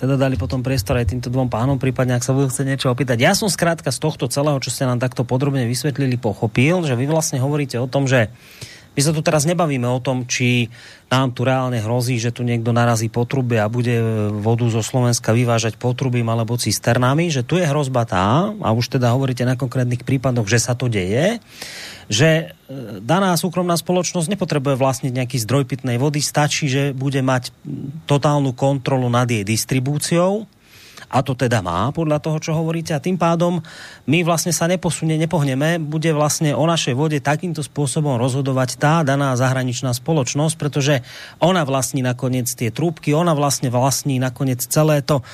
teda 0.00 0.16
dali 0.16 0.40
potom 0.40 0.64
priestor 0.64 0.98
aj 0.98 1.12
týmto 1.12 1.28
dvom 1.28 1.52
pánom, 1.52 1.76
prípadne 1.76 2.16
ak 2.16 2.24
sa 2.24 2.32
budú 2.32 2.48
chcieť 2.48 2.66
niečo 2.66 2.88
opýtať. 2.88 3.20
Ja 3.20 3.36
som 3.36 3.52
skrátka 3.52 3.92
z 3.92 4.00
tohto 4.00 4.24
celého, 4.26 4.56
čo 4.58 4.72
ste 4.72 4.88
nám 4.88 4.98
takto 4.98 5.22
podrobne 5.22 5.68
vysvetlili, 5.68 6.16
pochopil, 6.16 6.82
že 6.88 6.96
vy 6.96 7.06
vlastne 7.06 7.38
hovoríte 7.38 7.76
o 7.76 7.86
tom, 7.86 8.08
že 8.08 8.32
my 9.00 9.08
sa 9.08 9.16
tu 9.16 9.24
teraz 9.24 9.48
nebavíme 9.48 9.88
o 9.88 9.96
tom, 9.96 10.28
či 10.28 10.68
nám 11.08 11.32
tu 11.32 11.48
reálne 11.48 11.80
hrozí, 11.80 12.20
že 12.20 12.36
tu 12.36 12.44
niekto 12.44 12.68
narazí 12.68 13.08
potruby 13.08 13.56
a 13.56 13.72
bude 13.72 13.96
vodu 14.28 14.68
zo 14.68 14.84
Slovenska 14.84 15.32
vyvážať 15.32 15.80
potrubím 15.80 16.28
alebo 16.28 16.60
cisternami, 16.60 17.32
že 17.32 17.40
tu 17.40 17.56
je 17.56 17.64
hrozba 17.64 18.04
tá, 18.04 18.52
a 18.52 18.68
už 18.76 19.00
teda 19.00 19.16
hovoríte 19.16 19.48
na 19.48 19.56
konkrétnych 19.56 20.04
prípadoch, 20.04 20.44
že 20.44 20.60
sa 20.60 20.76
to 20.76 20.92
deje, 20.92 21.40
že 22.12 22.52
e, 22.52 23.00
daná 23.00 23.32
súkromná 23.40 23.72
spoločnosť 23.80 24.36
nepotrebuje 24.36 24.76
vlastniť 24.76 25.12
nejaký 25.16 25.40
zdroj 25.48 25.64
pitnej 25.64 25.96
vody, 25.96 26.20
stačí, 26.20 26.68
že 26.68 26.92
bude 26.92 27.24
mať 27.24 27.56
totálnu 28.04 28.52
kontrolu 28.52 29.08
nad 29.08 29.24
jej 29.32 29.48
distribúciou, 29.48 30.44
a 31.10 31.26
to 31.26 31.34
teda 31.34 31.58
má 31.58 31.90
podľa 31.90 32.22
toho, 32.22 32.38
čo 32.38 32.54
hovoríte. 32.54 32.94
A 32.94 33.02
tým 33.02 33.18
pádom 33.18 33.58
my 34.06 34.18
vlastne 34.22 34.54
sa 34.54 34.70
neposunie, 34.70 35.18
nepohneme, 35.18 35.82
bude 35.82 36.14
vlastne 36.14 36.54
o 36.54 36.62
našej 36.62 36.94
vode 36.94 37.18
takýmto 37.18 37.66
spôsobom 37.66 38.14
rozhodovať 38.14 38.78
tá 38.78 38.94
daná 39.02 39.34
zahraničná 39.34 39.90
spoločnosť, 39.90 40.54
pretože 40.54 41.02
ona 41.42 41.66
vlastní 41.66 42.06
nakoniec 42.06 42.46
tie 42.54 42.70
trúbky, 42.70 43.10
ona 43.10 43.34
vlastne 43.34 43.74
vlastní 43.74 44.22
nakoniec 44.22 44.62
celé 44.62 45.02
to 45.02 45.26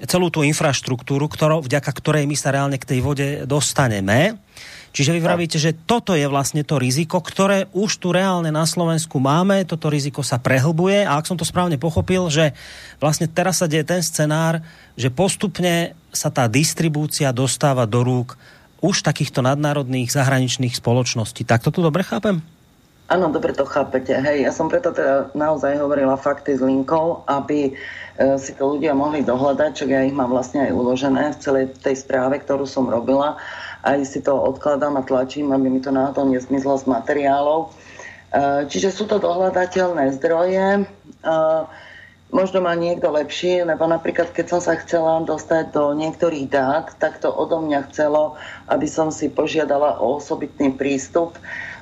celú 0.00 0.32
tú 0.32 0.40
infraštruktúru, 0.40 1.28
ktorou, 1.28 1.60
vďaka 1.60 1.92
ktorej 1.92 2.24
my 2.24 2.32
sa 2.32 2.56
reálne 2.56 2.80
k 2.80 2.88
tej 2.88 3.00
vode 3.04 3.28
dostaneme. 3.44 4.40
Čiže 4.90 5.14
vy 5.14 5.20
vravíte, 5.22 5.54
že 5.54 5.70
toto 5.86 6.18
je 6.18 6.26
vlastne 6.26 6.66
to 6.66 6.74
riziko, 6.74 7.22
ktoré 7.22 7.70
už 7.70 8.02
tu 8.02 8.10
reálne 8.10 8.50
na 8.50 8.66
Slovensku 8.66 9.22
máme, 9.22 9.62
toto 9.62 9.86
riziko 9.86 10.26
sa 10.26 10.42
prehlbuje. 10.42 11.06
A 11.06 11.14
ak 11.14 11.30
som 11.30 11.38
to 11.38 11.46
správne 11.46 11.78
pochopil, 11.78 12.26
že 12.26 12.50
vlastne 12.98 13.30
teraz 13.30 13.62
sa 13.62 13.70
deje 13.70 13.86
ten 13.86 14.02
scenár, 14.02 14.58
že 15.00 15.08
postupne 15.08 15.96
sa 16.12 16.28
tá 16.28 16.44
distribúcia 16.44 17.32
dostáva 17.32 17.88
do 17.88 18.04
rúk 18.04 18.36
už 18.84 19.00
takýchto 19.00 19.40
nadnárodných 19.40 20.12
zahraničných 20.12 20.76
spoločností. 20.76 21.48
Tak 21.48 21.64
toto 21.64 21.80
dobre 21.80 22.04
chápem? 22.04 22.44
Áno, 23.10 23.26
dobre 23.32 23.56
to 23.56 23.66
chápete. 23.66 24.14
Hej, 24.14 24.46
ja 24.46 24.52
som 24.54 24.70
preto 24.70 24.94
teda 24.94 25.32
naozaj 25.34 25.80
hovorila 25.82 26.14
fakty 26.14 26.54
s 26.54 26.62
linkou, 26.62 27.26
aby 27.26 27.72
e, 27.72 28.38
si 28.38 28.54
to 28.54 28.78
ľudia 28.78 28.94
mohli 28.94 29.26
dohľadať, 29.26 29.70
čo 29.74 29.84
ja 29.90 30.06
ich 30.06 30.14
mám 30.14 30.30
vlastne 30.30 30.70
aj 30.70 30.76
uložené 30.76 31.34
v 31.34 31.40
celej 31.42 31.64
tej 31.82 31.98
správe, 31.98 32.38
ktorú 32.38 32.70
som 32.70 32.86
robila 32.86 33.34
aj 33.80 34.04
si 34.04 34.20
to 34.20 34.36
odkladám 34.36 35.00
a 35.00 35.06
tlačím, 35.06 35.52
aby 35.52 35.72
mi 35.72 35.80
to 35.80 35.88
náhodou 35.88 36.28
nezmizlo 36.28 36.76
z 36.76 36.84
materiálov. 36.88 37.68
E, 37.68 37.68
čiže 38.68 38.92
sú 38.92 39.08
to 39.08 39.16
dohľadateľné 39.16 40.12
zdroje. 40.20 40.84
E, 42.30 42.36
možno 42.36 42.62
má 42.62 42.74
niekto 42.78 43.10
lepší, 43.10 43.66
lebo 43.66 43.86
napríklad 43.90 44.30
keď 44.30 44.46
som 44.46 44.60
sa 44.62 44.78
chcela 44.78 45.20
dostať 45.26 45.74
do 45.74 45.92
niektorých 45.94 46.46
dát, 46.46 46.94
tak 46.98 47.18
to 47.18 47.28
odo 47.28 47.58
mňa 47.60 47.90
chcelo, 47.90 48.38
aby 48.70 48.86
som 48.86 49.10
si 49.10 49.28
požiadala 49.28 49.98
o 49.98 50.22
osobitný 50.22 50.72
prístup 50.72 51.34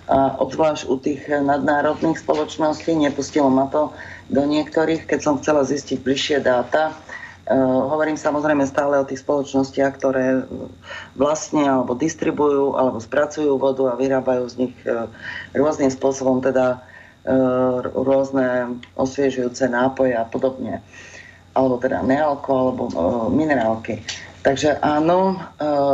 a 0.09 0.41
obzvlášť 0.41 0.89
u 0.89 0.97
tých 0.97 1.29
nadnárodných 1.29 2.25
spoločností, 2.25 2.97
nepustilo 2.97 3.53
ma 3.53 3.69
to 3.69 3.93
do 4.33 4.41
niektorých, 4.41 5.05
keď 5.05 5.20
som 5.20 5.37
chcela 5.37 5.69
zistiť 5.69 6.01
bližšie 6.01 6.41
dáta. 6.41 6.97
Uh, 7.49 7.89
hovorím 7.89 8.20
samozrejme 8.20 8.69
stále 8.69 9.01
o 9.01 9.09
tých 9.09 9.25
spoločnostiach, 9.25 9.97
ktoré 9.97 10.45
vlastne 11.16 11.65
alebo 11.65 11.97
distribujú 11.97 12.77
alebo 12.77 13.01
spracujú 13.01 13.57
vodu 13.57 13.89
a 13.89 13.97
vyrábajú 13.97 14.45
z 14.53 14.55
nich 14.69 14.77
uh, 14.85 15.09
rôznym 15.57 15.89
spôsobom 15.89 16.45
teda 16.45 16.85
rôzne 17.92 18.80
osviežujúce 18.96 19.68
nápoje 19.68 20.16
a 20.16 20.24
podobne. 20.24 20.80
Alebo 21.52 21.76
teda 21.76 22.00
nealko 22.00 22.50
alebo 22.55 22.82
minerálky. 23.28 24.00
Takže 24.38 24.78
áno, 24.80 25.34
e, 25.34 25.36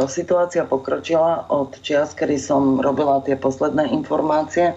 situácia 0.06 0.69
pokročila 0.69 1.48
od 1.48 1.81
čias, 1.81 2.12
kedy 2.12 2.36
som 2.36 2.78
robila 2.78 3.24
tie 3.24 3.40
posledné 3.40 3.89
informácie. 3.90 4.77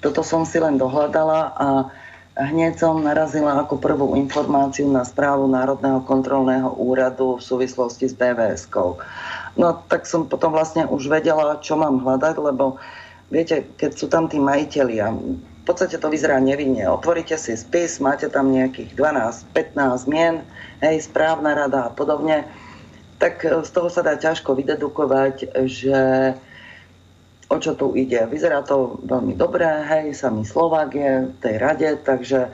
Toto 0.00 0.24
som 0.24 0.48
si 0.48 0.56
len 0.58 0.80
dohľadala 0.80 1.40
a 1.54 1.68
hneď 2.34 2.80
som 2.80 3.04
narazila 3.04 3.60
ako 3.60 3.76
prvú 3.76 4.16
informáciu 4.16 4.88
na 4.88 5.04
správu 5.04 5.44
Národného 5.46 6.00
kontrolného 6.08 6.72
úradu 6.80 7.36
v 7.36 7.44
súvislosti 7.44 8.08
s 8.08 8.16
DVS-kou. 8.16 8.96
No 9.60 9.66
tak 9.86 10.08
som 10.08 10.24
potom 10.24 10.56
vlastne 10.56 10.88
už 10.88 11.12
vedela, 11.12 11.60
čo 11.60 11.76
mám 11.76 12.00
hľadať, 12.00 12.34
lebo 12.40 12.80
viete, 13.28 13.68
keď 13.76 13.90
sú 13.92 14.08
tam 14.08 14.32
tí 14.32 14.40
majiteľia, 14.40 15.12
v 15.62 15.64
podstate 15.64 15.94
to 15.94 16.10
vyzerá 16.10 16.42
nevinne. 16.42 16.82
Otvoríte 16.90 17.38
si 17.38 17.54
spis, 17.54 18.02
máte 18.02 18.26
tam 18.26 18.50
nejakých 18.50 18.98
12-15 18.98 20.10
mien, 20.10 20.42
hej, 20.82 21.06
správna 21.06 21.54
rada 21.54 21.86
a 21.86 21.94
podobne 21.94 22.50
tak 23.22 23.46
e, 23.46 23.62
z 23.62 23.70
toho 23.70 23.86
sa 23.86 24.02
dá 24.02 24.18
ťažko 24.18 24.58
vydedukovať, 24.58 25.54
že 25.70 25.98
o 27.46 27.56
čo 27.62 27.78
tu 27.78 27.94
ide. 27.94 28.26
Vyzerá 28.26 28.66
to 28.66 28.98
veľmi 29.06 29.38
dobré, 29.38 29.86
hej, 29.86 30.18
samý 30.18 30.42
Slovák 30.42 30.90
je 30.90 31.30
v 31.30 31.36
tej 31.38 31.54
rade, 31.62 31.88
takže 32.02 32.50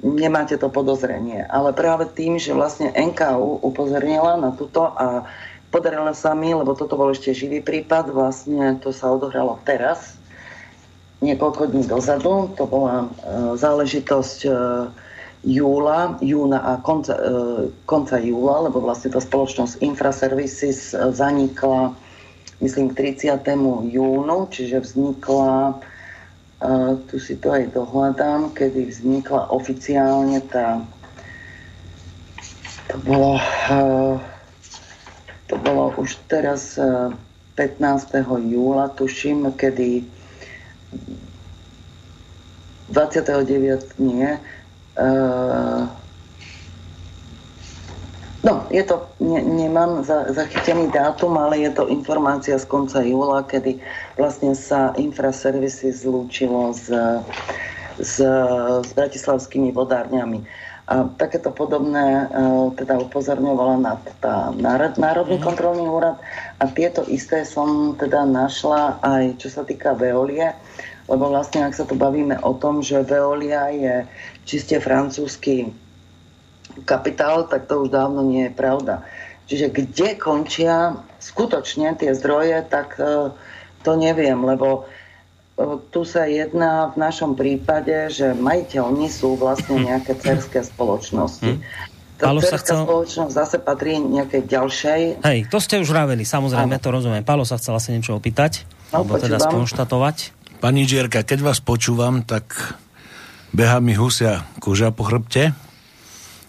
nemáte 0.00 0.56
to 0.56 0.72
podozrenie. 0.72 1.44
Ale 1.50 1.76
práve 1.76 2.06
tým, 2.08 2.38
že 2.38 2.56
vlastne 2.56 2.94
NKU 2.94 3.60
upozornila 3.66 4.38
na 4.38 4.54
túto 4.54 4.94
a 4.94 5.26
podarilo 5.74 6.14
sa 6.14 6.32
mi, 6.38 6.54
lebo 6.54 6.72
toto 6.78 6.94
bol 6.94 7.10
ešte 7.10 7.34
živý 7.34 7.60
prípad, 7.60 8.14
vlastne 8.14 8.78
to 8.78 8.94
sa 8.94 9.10
odohralo 9.10 9.58
teraz, 9.66 10.16
niekoľko 11.18 11.74
dní 11.74 11.82
dozadu, 11.90 12.54
to 12.54 12.64
bola 12.66 13.06
e, 13.06 13.06
záležitosť 13.58 14.38
e, 14.46 14.50
júla, 15.42 16.18
júna 16.22 16.58
a 16.62 16.72
konca, 16.78 17.14
e, 17.14 17.22
konca 17.86 18.18
júla, 18.22 18.70
lebo 18.70 18.78
vlastne 18.82 19.10
tá 19.10 19.18
spoločnosť 19.18 19.82
Infraservices 19.82 20.94
zanikla 20.94 21.94
myslím 22.62 22.90
k 22.94 23.14
30. 23.14 23.38
júnu, 23.90 24.38
čiže 24.50 24.82
vznikla 24.82 25.54
e, 25.66 25.74
tu 27.10 27.18
si 27.18 27.34
to 27.38 27.50
aj 27.54 27.74
dohľadám, 27.74 28.54
kedy 28.54 28.86
vznikla 28.86 29.50
oficiálne 29.50 30.38
tá 30.46 30.82
to 32.88 32.96
bolo 33.04 33.36
to 35.44 35.54
bolo 35.60 35.92
už 36.00 36.16
teraz 36.28 36.76
15. 36.76 38.16
júla, 38.48 38.88
tuším, 38.96 39.52
kedy 39.52 40.17
29. 42.90 44.00
nie, 44.00 44.40
Uh, 44.98 45.86
no, 48.42 48.66
je 48.66 48.82
to, 48.82 49.06
ne, 49.22 49.38
nemám 49.46 50.02
za, 50.02 50.26
zachytený 50.34 50.90
dátum, 50.90 51.38
ale 51.38 51.62
je 51.62 51.70
to 51.70 51.86
informácia 51.86 52.58
z 52.58 52.66
konca 52.66 52.98
júla, 53.06 53.46
kedy 53.46 53.78
vlastne 54.18 54.58
sa 54.58 54.90
Infraservisy 54.98 55.94
zlúčilo 55.94 56.74
s, 56.74 56.90
s, 58.02 58.18
s 58.82 58.90
bratislavskými 58.90 59.70
vodárňami. 59.70 60.42
A 60.90 61.06
takéto 61.14 61.54
podobné 61.54 62.26
uh, 62.26 62.74
teda 62.74 62.98
upozorňovala 62.98 63.76
na 63.78 63.94
tá 64.18 64.50
Národný 64.98 65.38
mm. 65.38 65.44
kontrolný 65.46 65.86
úrad 65.86 66.18
a 66.58 66.66
tieto 66.66 67.06
isté 67.06 67.46
som 67.46 67.94
teda 67.94 68.26
našla 68.26 68.98
aj 68.98 69.36
čo 69.38 69.46
sa 69.46 69.62
týka 69.62 69.94
Veolie, 69.94 70.58
lebo 71.08 71.32
vlastne 71.32 71.64
ak 71.64 71.74
sa 71.74 71.88
tu 71.88 71.96
bavíme 71.96 72.36
o 72.44 72.52
tom, 72.54 72.84
že 72.84 73.00
Veolia 73.00 73.72
je 73.72 73.94
čiste 74.44 74.76
francúzsky 74.78 75.72
kapitál, 76.84 77.48
tak 77.48 77.66
to 77.66 77.88
už 77.88 77.88
dávno 77.90 78.22
nie 78.22 78.46
je 78.46 78.52
pravda. 78.54 79.02
Čiže 79.48 79.72
kde 79.72 80.08
končia 80.20 81.00
skutočne 81.18 81.96
tie 81.96 82.12
zdroje, 82.12 82.60
tak 82.68 83.00
e, 83.00 83.32
to 83.80 83.92
neviem, 83.96 84.36
lebo 84.44 84.84
e, 85.56 85.80
tu 85.88 86.04
sa 86.04 86.28
jedná 86.28 86.92
v 86.92 86.96
našom 87.00 87.32
prípade, 87.32 88.12
že 88.12 88.36
majiteľmi 88.36 89.08
sú 89.08 89.40
vlastne 89.40 89.80
nejaké 89.88 90.12
cerské 90.20 90.60
spoločnosti. 90.60 91.56
Hmm. 91.56 91.64
Tá 92.18 92.34
sa 92.42 92.58
chcel... 92.58 92.82
spoločnosť 92.82 93.32
zase 93.32 93.56
patrí 93.62 93.94
nejakej 93.94 94.50
ďalšej. 94.50 95.00
Hej, 95.22 95.38
to 95.54 95.62
ste 95.62 95.78
už 95.78 95.94
ráveli, 95.94 96.26
samozrejme, 96.26 96.74
ano. 96.74 96.82
to 96.82 96.90
rozumiem. 96.90 97.22
Pálo 97.22 97.46
sa 97.46 97.62
chcel 97.62 97.78
asi 97.78 97.94
niečo 97.94 98.18
opýtať, 98.18 98.66
no, 98.90 99.06
alebo 99.06 99.22
teda 99.22 99.38
skonštatovať. 99.38 100.37
Pani 100.58 100.90
Žierka, 100.90 101.22
keď 101.22 101.46
vás 101.46 101.62
počúvam, 101.62 102.26
tak 102.26 102.74
beha 103.54 103.78
mi 103.78 103.94
husia 103.94 104.42
koža 104.58 104.90
po 104.90 105.06
chrbte. 105.06 105.54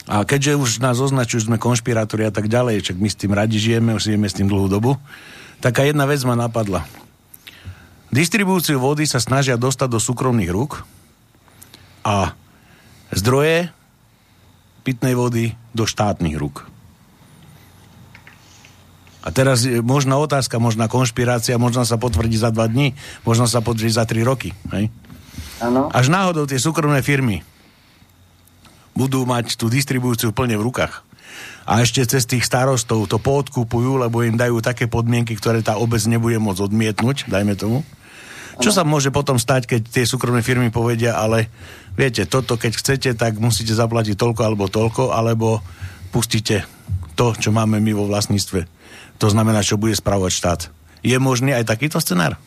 A 0.10 0.26
keďže 0.26 0.57
už 0.57 0.69
nás 0.81 0.98
označujú, 0.98 1.45
že 1.45 1.49
sme 1.53 1.61
konšpirátori 1.61 2.26
a 2.26 2.34
tak 2.34 2.49
ďalej, 2.49 2.90
čak 2.90 2.98
my 2.98 3.06
s 3.06 3.22
tým 3.22 3.38
radi 3.38 3.61
žijeme, 3.61 3.94
už 3.94 4.10
žijeme 4.10 4.26
s 4.26 4.34
tým 4.34 4.49
dlhú 4.49 4.65
dobu, 4.65 4.98
taká 5.61 5.86
jedna 5.86 6.10
vec 6.10 6.26
ma 6.26 6.34
napadla. 6.34 6.90
Distribúciu 8.10 8.81
vody 8.81 9.06
sa 9.06 9.22
snažia 9.22 9.61
dostať 9.61 9.94
do 9.94 10.02
súkromných 10.02 10.49
rúk 10.49 10.81
a 12.02 12.34
zdroje 13.14 13.69
pitnej 14.81 15.14
vody 15.14 15.53
do 15.77 15.86
štátnych 15.86 16.34
rúk. 16.34 16.65
A 19.19 19.35
teraz 19.35 19.67
je 19.67 19.83
možná 19.83 20.15
otázka, 20.15 20.63
možná 20.63 20.87
konšpirácia, 20.87 21.59
možno 21.59 21.83
sa 21.83 21.99
potvrdí 21.99 22.39
za 22.39 22.55
dva 22.55 22.71
dní, 22.71 22.95
možno 23.27 23.51
sa 23.51 23.59
potvrdí 23.59 23.91
za 23.91 24.07
tri 24.07 24.23
roky. 24.23 24.55
Hej? 24.71 24.87
Ano. 25.59 25.91
Až 25.91 26.07
náhodou 26.07 26.47
tie 26.47 26.55
súkromné 26.55 27.03
firmy 27.03 27.43
budú 28.95 29.27
mať 29.27 29.59
tú 29.59 29.67
distribúciu 29.67 30.31
plne 30.31 30.55
v 30.55 30.65
rukách. 30.71 31.03
A 31.67 31.83
ešte 31.83 32.01
cez 32.07 32.25
tých 32.25 32.47
starostov 32.47 33.05
to 33.11 33.19
poodkupujú, 33.19 33.99
lebo 33.99 34.23
im 34.23 34.39
dajú 34.39 34.63
také 34.63 34.87
podmienky, 34.87 35.35
ktoré 35.35 35.61
tá 35.61 35.77
obec 35.77 36.01
nebude 36.07 36.39
môcť 36.39 36.65
odmietnúť, 36.65 37.27
dajme 37.29 37.53
tomu. 37.59 37.83
Čo 38.59 38.75
sa 38.75 38.83
môže 38.83 39.07
potom 39.13 39.39
stať, 39.39 39.67
keď 39.67 39.81
tie 39.87 40.03
súkromné 40.03 40.43
firmy 40.43 40.67
povedia, 40.67 41.15
ale 41.15 41.47
viete, 41.95 42.27
toto 42.27 42.59
keď 42.59 42.71
chcete, 42.75 43.09
tak 43.15 43.39
musíte 43.39 43.71
zaplatiť 43.71 44.19
toľko 44.19 44.41
alebo 44.43 44.67
toľko, 44.67 45.15
alebo 45.15 45.63
pustíte 46.11 46.67
to, 47.15 47.35
čo 47.35 47.55
máme 47.55 47.79
my 47.79 47.91
vo 47.95 48.07
vlastníctve 48.07 48.78
to 49.19 49.27
znamená, 49.27 49.59
čo 49.61 49.75
bude 49.75 49.93
spravovať 49.93 50.31
štát. 50.31 50.61
Je 51.03 51.15
možný 51.19 51.51
aj 51.51 51.67
takýto 51.67 51.99
scenár? 51.99 52.39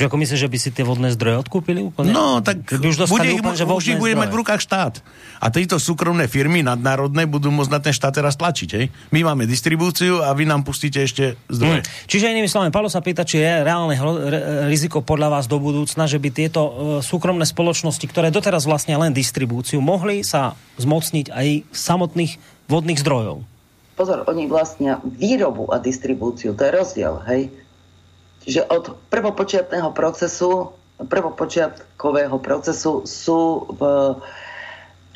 Že 0.00 0.08
ako 0.08 0.16
myslíš, 0.16 0.40
že 0.40 0.48
by 0.48 0.56
si 0.56 0.70
tie 0.72 0.80
vodné 0.80 1.12
zdroje 1.12 1.44
odkúpili 1.44 1.84
úplne? 1.84 2.16
No, 2.16 2.40
tak 2.40 2.64
by 2.64 2.88
už, 2.88 3.04
bude 3.04 3.36
úplne, 3.36 3.52
že 3.52 3.68
už 3.68 3.84
ich 3.84 4.00
bude 4.00 4.16
mať 4.16 4.32
v 4.32 4.38
rukách 4.40 4.64
štát. 4.64 5.04
A 5.44 5.52
tieto 5.52 5.76
súkromné 5.76 6.24
firmy 6.24 6.64
nadnárodné 6.64 7.28
budú 7.28 7.52
môcť 7.52 7.68
na 7.68 7.84
ten 7.84 7.92
štát 7.92 8.16
teraz 8.16 8.32
tlačiť. 8.40 8.68
Hej? 8.80 8.88
My 9.12 9.28
máme 9.28 9.44
distribúciu 9.44 10.24
a 10.24 10.32
vy 10.32 10.48
nám 10.48 10.64
pustíte 10.64 11.04
ešte 11.04 11.36
zdroje. 11.52 11.84
Hmm. 11.84 11.92
Čiže 12.08 12.32
inými 12.32 12.48
slovami, 12.48 12.72
Palo 12.72 12.88
sa 12.88 13.04
pýta, 13.04 13.28
či 13.28 13.44
je 13.44 13.60
reálne 13.60 13.92
riziko 14.72 15.04
podľa 15.04 15.36
vás 15.36 15.44
do 15.44 15.60
budúcna, 15.60 16.08
že 16.08 16.16
by 16.16 16.28
tieto 16.32 16.60
uh, 16.64 16.72
súkromné 17.04 17.44
spoločnosti, 17.44 18.08
ktoré 18.08 18.32
doteraz 18.32 18.64
vlastne 18.64 18.96
len 18.96 19.12
distribúciu, 19.12 19.84
mohli 19.84 20.24
sa 20.24 20.56
zmocniť 20.80 21.28
aj 21.28 21.68
samotných 21.76 22.64
vodných 22.72 23.04
zdrojov 23.04 23.44
pozor, 24.00 24.24
oni 24.24 24.48
vlastnia 24.48 24.96
výrobu 25.04 25.68
a 25.68 25.76
distribúciu, 25.76 26.56
to 26.56 26.64
je 26.64 26.72
rozdiel, 26.72 27.20
hej. 27.28 27.52
Čiže 28.48 28.64
od 28.72 28.96
prvopočiatného 29.12 29.92
procesu, 29.92 30.72
prvopočiatkového 30.96 32.40
procesu 32.40 33.04
sú 33.04 33.68
v 33.76 33.80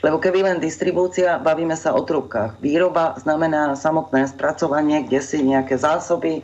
lebo 0.04 0.20
keby 0.20 0.44
len 0.44 0.60
distribúcia, 0.60 1.40
bavíme 1.40 1.72
sa 1.80 1.96
o 1.96 2.04
trubkách. 2.04 2.60
Výroba 2.60 3.16
znamená 3.16 3.72
samotné 3.72 4.28
spracovanie, 4.28 5.00
kde 5.08 5.24
si 5.24 5.40
nejaké 5.40 5.80
zásoby, 5.80 6.32
e, 6.36 6.42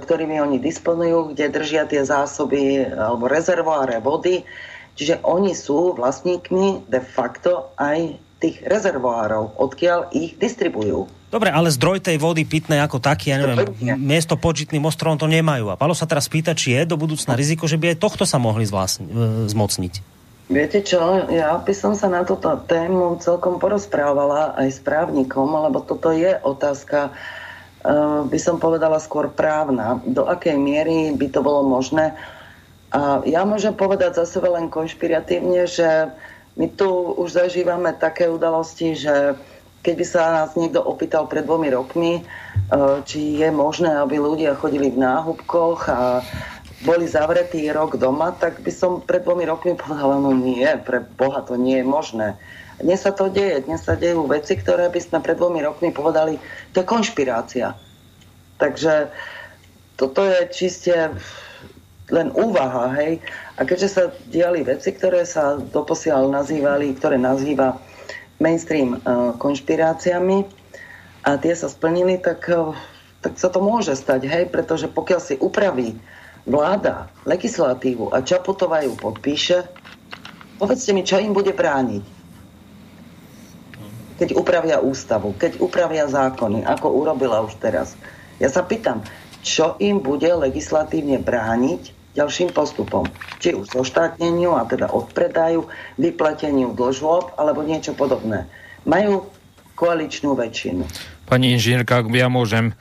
ktorými 0.00 0.40
oni 0.40 0.56
disponujú, 0.56 1.36
kde 1.36 1.52
držia 1.52 1.84
tie 1.84 2.00
zásoby 2.00 2.88
alebo 2.88 3.28
rezervoáre 3.28 4.00
vody. 4.00 4.48
Čiže 4.96 5.20
oni 5.28 5.52
sú 5.52 5.92
vlastníkmi 5.92 6.88
de 6.88 7.04
facto 7.04 7.68
aj 7.76 8.16
tých 8.40 8.64
rezervoárov, 8.64 9.60
odkiaľ 9.60 10.16
ich 10.16 10.40
distribujú. 10.40 11.19
Dobre, 11.30 11.54
ale 11.54 11.70
zdroj 11.70 12.02
tej 12.02 12.18
vody 12.18 12.42
pitnej 12.42 12.82
ako 12.82 12.98
taký, 12.98 13.30
ja 13.30 13.38
neviem, 13.38 13.70
miesto 14.02 14.34
počitným 14.34 14.82
ostrovom 14.82 15.14
to 15.14 15.30
nemajú. 15.30 15.70
A 15.70 15.78
Palo 15.78 15.94
sa 15.94 16.02
teraz 16.02 16.26
pýta, 16.26 16.58
či 16.58 16.74
je 16.74 16.90
do 16.90 16.98
budúcna 16.98 17.38
riziko, 17.38 17.70
že 17.70 17.78
by 17.78 17.94
aj 17.94 18.02
tohto 18.02 18.26
sa 18.26 18.42
mohli 18.42 18.66
zvlásni, 18.66 19.06
e, 19.06 19.46
zmocniť. 19.46 20.18
Viete 20.50 20.82
čo, 20.82 21.30
ja 21.30 21.54
by 21.62 21.70
som 21.70 21.94
sa 21.94 22.10
na 22.10 22.26
túto 22.26 22.50
tému 22.66 23.22
celkom 23.22 23.62
porozprávala 23.62 24.58
aj 24.58 24.68
s 24.74 24.78
právnikom, 24.82 25.46
lebo 25.46 25.78
toto 25.78 26.10
je 26.10 26.34
otázka, 26.42 27.14
uh, 27.86 28.26
by 28.26 28.34
som 28.34 28.58
povedala 28.58 28.98
skôr 28.98 29.30
právna. 29.30 30.02
Do 30.02 30.26
akej 30.26 30.58
miery 30.58 31.14
by 31.14 31.30
to 31.30 31.46
bolo 31.46 31.62
možné? 31.62 32.18
A 32.90 33.22
ja 33.22 33.46
môžem 33.46 33.78
povedať 33.78 34.18
za 34.18 34.26
sebe 34.26 34.50
len 34.50 34.66
konšpiratívne, 34.66 35.70
že 35.70 36.10
my 36.58 36.66
tu 36.74 36.90
už 37.14 37.30
zažívame 37.30 37.94
také 37.94 38.26
udalosti, 38.26 38.98
že 38.98 39.38
keď 39.80 39.94
by 39.96 40.04
sa 40.04 40.20
nás 40.44 40.50
niekto 40.56 40.84
opýtal 40.84 41.24
pred 41.24 41.48
dvomi 41.48 41.72
rokmi, 41.72 42.20
uh, 42.20 43.00
či 43.04 43.40
je 43.40 43.48
možné, 43.48 43.96
aby 43.96 44.20
ľudia 44.20 44.56
chodili 44.56 44.92
v 44.92 45.00
náhubkoch 45.00 45.88
a 45.88 46.20
boli 46.80 47.04
zavretí 47.04 47.68
rok 47.68 48.00
doma, 48.00 48.32
tak 48.32 48.64
by 48.64 48.72
som 48.72 49.04
pred 49.04 49.20
dvomi 49.20 49.44
rokmi 49.44 49.76
povedala, 49.76 50.16
no 50.16 50.32
nie, 50.32 50.64
pre 50.80 51.04
Boha 51.04 51.44
to 51.44 51.56
nie 51.56 51.80
je 51.80 51.86
možné. 51.86 52.28
Dnes 52.80 53.04
sa 53.04 53.12
to 53.12 53.28
deje, 53.28 53.68
dnes 53.68 53.84
sa 53.84 53.92
dejú 53.92 54.24
veci, 54.24 54.56
ktoré 54.56 54.88
by 54.88 55.00
sme 55.00 55.18
pred 55.20 55.36
dvomi 55.36 55.60
rokmi 55.60 55.92
povedali, 55.92 56.40
to 56.72 56.80
je 56.80 56.88
konšpirácia. 56.88 57.76
Takže 58.56 59.12
toto 60.00 60.24
je 60.24 60.48
čiste 60.48 60.96
len 62.08 62.32
úvaha, 62.32 62.96
hej. 62.96 63.20
A 63.60 63.68
keďže 63.68 63.88
sa 63.88 64.02
diali 64.32 64.64
veci, 64.64 64.96
ktoré 64.96 65.28
sa 65.28 65.60
doposiaľ 65.60 66.32
nazývali, 66.32 66.96
ktoré 66.96 67.20
nazýva 67.20 67.76
mainstream 68.40 68.98
uh, 68.98 69.36
konšpiráciami 69.36 70.48
a 71.28 71.36
tie 71.36 71.52
sa 71.52 71.68
splnili, 71.68 72.16
tak, 72.16 72.48
uh, 72.48 72.72
tak 73.20 73.36
sa 73.36 73.52
to 73.52 73.60
môže 73.60 73.92
stať, 73.94 74.26
hej, 74.26 74.44
pretože 74.48 74.88
pokiaľ 74.88 75.20
si 75.20 75.36
upraví 75.36 76.00
vláda 76.48 77.12
legislatívu 77.28 78.10
a 78.10 78.24
Čaputová 78.24 78.80
ju 78.82 78.96
podpíše, 78.96 79.68
povedzte 80.56 80.96
mi, 80.96 81.04
čo 81.04 81.20
im 81.20 81.36
bude 81.36 81.52
brániť. 81.52 82.18
Keď 84.20 84.36
upravia 84.36 84.80
ústavu, 84.80 85.32
keď 85.36 85.60
upravia 85.60 86.04
zákony, 86.08 86.64
ako 86.64 86.92
urobila 86.92 87.40
už 87.44 87.56
teraz. 87.56 87.96
Ja 88.36 88.52
sa 88.52 88.64
pýtam, 88.64 89.04
čo 89.40 89.76
im 89.80 90.00
bude 90.00 90.28
legislatívne 90.28 91.20
brániť 91.20 91.99
ďalším 92.14 92.50
postupom. 92.50 93.06
Či 93.38 93.54
už 93.54 93.70
zoštátneniu 93.70 94.56
a 94.58 94.66
teda 94.66 94.90
odpredaju, 94.90 95.70
vyplateniu 95.96 96.74
dlžôb 96.74 97.34
alebo 97.38 97.62
niečo 97.62 97.94
podobné. 97.94 98.46
Majú 98.88 99.28
koaličnú 99.78 100.36
väčšinu. 100.36 100.84
Pani 101.30 101.56
inžinierka, 101.56 102.04
ja 102.10 102.28
môžem 102.28 102.76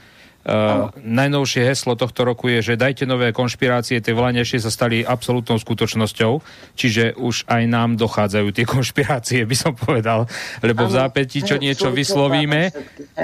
Uh, 0.49 0.89
najnovšie 1.05 1.61
heslo 1.61 1.93
tohto 1.93 2.25
roku 2.25 2.49
je, 2.49 2.73
že 2.73 2.73
dajte 2.73 3.05
nové 3.05 3.29
konšpirácie, 3.29 4.01
tie 4.01 4.17
vláňajšie 4.17 4.65
sa 4.65 4.73
stali 4.73 5.05
absolútnou 5.05 5.61
skutočnosťou, 5.61 6.41
čiže 6.73 7.13
už 7.21 7.45
aj 7.45 7.69
nám 7.69 8.01
dochádzajú 8.01 8.49
tie 8.49 8.65
konšpirácie, 8.73 9.45
by 9.45 9.53
som 9.53 9.77
povedal, 9.77 10.25
lebo 10.65 10.89
v 10.89 10.95
zápäti, 10.97 11.45
čo 11.45 11.61
niečo 11.61 11.93
vyslovíme, 11.93 12.73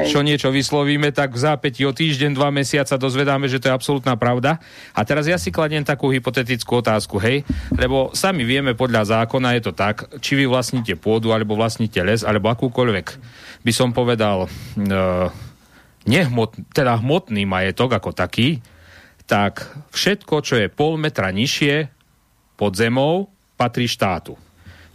čo 0.05 0.21
niečo 0.21 0.53
vyslovíme, 0.53 1.09
tak 1.09 1.33
v 1.33 1.41
zápäti 1.41 1.81
o 1.89 1.97
týždeň, 1.97 2.37
dva 2.37 2.53
mesiaca 2.53 2.93
dozvedáme, 2.93 3.49
že 3.49 3.57
to 3.57 3.73
je 3.73 3.73
absolútna 3.73 4.13
pravda. 4.13 4.61
A 4.93 5.01
teraz 5.01 5.25
ja 5.25 5.41
si 5.41 5.49
kladiem 5.49 5.81
takú 5.81 6.13
hypotetickú 6.13 6.85
otázku, 6.85 7.17
hej, 7.17 7.41
lebo 7.73 8.13
sami 8.13 8.45
vieme 8.45 8.77
podľa 8.77 9.25
zákona 9.25 9.57
je 9.57 9.61
to 9.65 9.73
tak, 9.73 10.05
či 10.21 10.37
vy 10.37 10.45
vlastníte 10.45 10.93
pôdu, 10.93 11.33
alebo 11.33 11.57
vlastníte 11.57 12.05
les, 12.05 12.21
alebo 12.21 12.53
akúkoľvek, 12.53 13.07
by 13.65 13.71
som 13.73 13.89
povedal, 13.97 14.45
uh, 14.45 15.33
nehmot, 16.05 16.57
teda 16.71 16.97
hmotný 17.01 17.45
majetok 17.45 17.97
ako 17.97 18.13
taký, 18.13 18.61
tak 19.25 19.65
všetko, 19.89 20.35
čo 20.45 20.55
je 20.61 20.67
pol 20.69 21.01
metra 21.01 21.33
nižšie 21.33 21.89
pod 22.55 22.77
zemou, 22.77 23.33
patrí 23.57 23.89
štátu. 23.89 24.37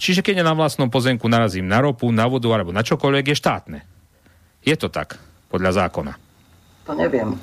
Čiže 0.00 0.24
keď 0.24 0.40
ja 0.40 0.48
na 0.48 0.56
vlastnom 0.56 0.88
pozemku 0.88 1.28
narazím 1.28 1.68
na 1.68 1.82
ropu, 1.84 2.08
na 2.08 2.24
vodu 2.24 2.48
alebo 2.48 2.72
na 2.72 2.80
čokoľvek, 2.80 3.34
je 3.34 3.36
štátne. 3.36 3.78
Je 4.64 4.72
to 4.78 4.88
tak, 4.88 5.20
podľa 5.52 5.84
zákona. 5.84 6.16
To 6.88 6.96
neviem. 6.96 7.36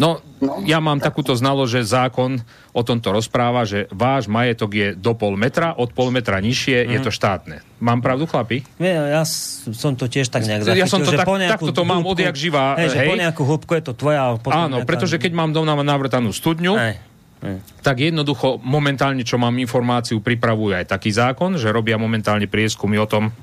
No, 0.00 0.24
no, 0.40 0.64
ja 0.64 0.80
mám 0.80 0.96
takúto 0.96 1.36
znalo, 1.36 1.68
že 1.68 1.84
zákon 1.84 2.40
o 2.72 2.80
tomto 2.80 3.12
rozpráva, 3.12 3.68
že 3.68 3.84
váš 3.92 4.24
majetok 4.24 4.70
je 4.72 4.88
do 4.96 5.12
pol 5.12 5.36
metra, 5.36 5.76
od 5.76 5.92
pol 5.92 6.08
metra 6.08 6.40
nižšie 6.40 6.88
mm. 6.88 6.92
je 6.96 6.98
to 7.04 7.10
mhm. 7.12 7.16
štátne. 7.20 7.56
Mám 7.82 8.00
pravdu, 8.00 8.24
chlapi? 8.24 8.64
Ja, 8.80 9.20
ja 9.20 9.22
som 9.26 9.92
to 9.98 10.08
tiež 10.08 10.32
tak 10.32 10.48
nejak 10.48 10.64
zachytil, 10.64 10.80
Ja 10.80 10.88
som 10.88 11.02
to 11.04 11.12
tak, 11.12 11.28
takto 11.28 11.74
to 11.74 11.84
mám 11.84 12.06
odjak 12.08 12.32
živá. 12.32 12.78
Hej, 12.80 12.94
hej. 12.94 13.08
po 13.10 13.16
nejakú 13.18 13.42
hĺbku 13.44 13.72
je 13.76 13.84
to 13.84 13.92
tvoja. 13.92 14.38
Áno, 14.48 14.86
pretože 14.88 15.20
keď 15.20 15.32
mám 15.36 15.50
doma 15.52 15.76
navrtanú 15.84 16.32
studňu, 16.32 16.74
hej. 16.78 16.96
Hej. 17.42 17.58
tak 17.82 17.98
jednoducho 17.98 18.62
momentálne, 18.62 19.26
čo 19.26 19.34
mám 19.34 19.58
informáciu, 19.58 20.22
pripravujú 20.22 20.78
aj 20.78 20.94
taký 20.94 21.10
zákon, 21.10 21.58
že 21.58 21.74
robia 21.74 21.98
momentálne 21.98 22.46
prieskumy 22.46 23.02
o 23.02 23.10
tom, 23.10 23.34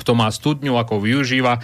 kto 0.00 0.16
má 0.16 0.32
studňu, 0.32 0.80
ako 0.80 1.04
využíva. 1.04 1.60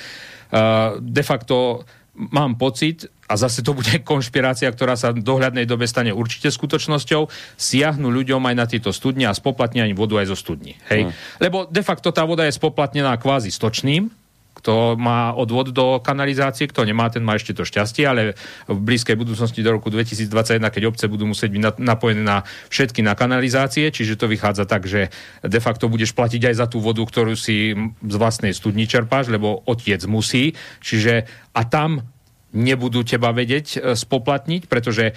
Uh, 0.53 1.01
de 1.01 1.25
facto 1.25 1.89
mám 2.15 2.55
pocit, 2.61 3.09
a 3.29 3.35
zase 3.35 3.65
to 3.65 3.73
bude 3.73 3.91
konšpirácia, 4.11 4.69
ktorá 4.71 4.95
sa 4.99 5.13
v 5.13 5.25
dohľadnej 5.25 5.65
dobe 5.65 5.89
stane 5.89 6.13
určite 6.13 6.53
skutočnosťou, 6.53 7.29
siahnu 7.57 8.09
ľuďom 8.11 8.43
aj 8.45 8.55
na 8.55 8.67
tieto 8.69 8.91
studne 8.93 9.29
a 9.29 9.37
spoplatnia 9.37 9.89
im 9.89 9.97
vodu 9.97 10.21
aj 10.21 10.31
zo 10.33 10.37
studní. 10.37 10.77
Hej? 10.89 11.09
Hmm. 11.09 11.13
Lebo 11.41 11.65
de 11.69 11.83
facto 11.83 12.13
tá 12.13 12.25
voda 12.29 12.45
je 12.45 12.55
spoplatnená 12.55 13.17
kvázi 13.17 13.49
stočným, 13.49 14.13
kto 14.55 14.95
má 14.95 15.35
odvod 15.35 15.75
do 15.75 15.99
kanalizácie, 15.99 16.71
kto 16.71 16.87
nemá, 16.87 17.11
ten 17.11 17.27
má 17.27 17.35
ešte 17.35 17.53
to 17.53 17.67
šťastie, 17.67 18.07
ale 18.07 18.39
v 18.71 18.79
blízkej 18.79 19.19
budúcnosti 19.19 19.61
do 19.61 19.75
roku 19.75 19.91
2021, 19.91 20.63
keď 20.63 20.83
obce 20.87 21.05
budú 21.11 21.27
musieť 21.27 21.51
byť 21.51 21.83
napojené 21.83 22.23
na 22.23 22.47
všetky 22.71 23.03
na 23.03 23.19
kanalizácie, 23.19 23.91
čiže 23.91 24.15
to 24.15 24.31
vychádza 24.31 24.65
tak, 24.65 24.87
že 24.87 25.11
de 25.43 25.61
facto 25.61 25.91
budeš 25.91 26.15
platiť 26.15 26.55
aj 26.55 26.55
za 26.55 26.67
tú 26.71 26.79
vodu, 26.79 27.03
ktorú 27.03 27.35
si 27.35 27.75
z 27.99 28.15
vlastnej 28.15 28.55
studni 28.55 28.87
čerpáš, 28.87 29.29
lebo 29.29 29.67
otec 29.67 30.01
musí, 30.07 30.55
čiže 30.79 31.27
a 31.51 31.63
tam 31.67 32.14
nebudú 32.55 33.03
teba 33.03 33.35
vedieť 33.35 33.67
e, 33.75 33.79
spoplatniť, 33.99 34.71
pretože 34.71 35.11
e, 35.11 35.13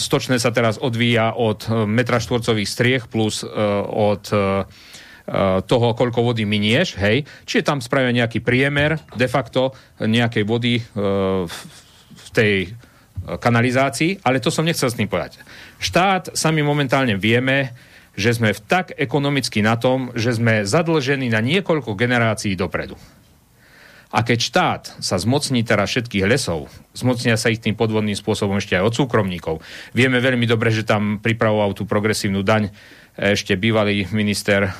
stočné 0.00 0.40
sa 0.40 0.50
teraz 0.50 0.80
odvíja 0.80 1.36
od 1.36 1.68
e, 1.68 1.84
metra 1.84 2.18
štvorcových 2.18 2.68
striech 2.68 3.04
plus 3.12 3.44
od 3.92 4.24
toho, 5.70 5.88
koľko 5.94 6.34
vody 6.34 6.42
minieš, 6.42 6.98
hej. 6.98 7.22
Čiže 7.46 7.62
tam 7.62 7.78
spravia 7.78 8.10
nejaký 8.10 8.42
priemer 8.42 8.98
de 9.14 9.30
facto 9.30 9.70
nejakej 10.02 10.42
vody 10.42 10.82
v 10.82 12.28
tej 12.34 12.74
kanalizácii, 13.38 14.18
ale 14.26 14.42
to 14.42 14.50
som 14.50 14.66
nechcel 14.66 14.90
s 14.90 14.98
tým 14.98 15.06
povedať. 15.06 15.38
Štát, 15.78 16.34
sami 16.34 16.66
momentálne 16.66 17.14
vieme, 17.14 17.70
že 18.18 18.34
sme 18.34 18.50
v 18.50 18.60
tak 18.66 18.98
ekonomicky 18.98 19.62
na 19.62 19.78
tom, 19.78 20.10
že 20.18 20.34
sme 20.34 20.66
zadlžení 20.66 21.30
na 21.30 21.38
niekoľko 21.38 21.94
generácií 21.94 22.58
dopredu. 22.58 22.98
A 24.12 24.20
keď 24.20 24.38
štát 24.44 24.82
sa 25.00 25.16
zmocní 25.16 25.64
teraz 25.64 25.88
všetkých 25.88 26.28
lesov, 26.28 26.68
zmocnia 26.92 27.40
sa 27.40 27.48
ich 27.48 27.64
tým 27.64 27.72
podvodným 27.72 28.12
spôsobom 28.12 28.60
ešte 28.60 28.76
aj 28.76 28.92
od 28.92 28.94
súkromníkov. 28.94 29.64
Vieme 29.96 30.20
veľmi 30.20 30.44
dobre, 30.44 30.68
že 30.68 30.84
tam 30.84 31.16
pripravoval 31.16 31.72
tú 31.72 31.88
progresívnu 31.88 32.44
daň 32.44 32.68
ešte 33.12 33.60
bývalý 33.60 34.08
minister 34.08 34.68
e, 34.68 34.70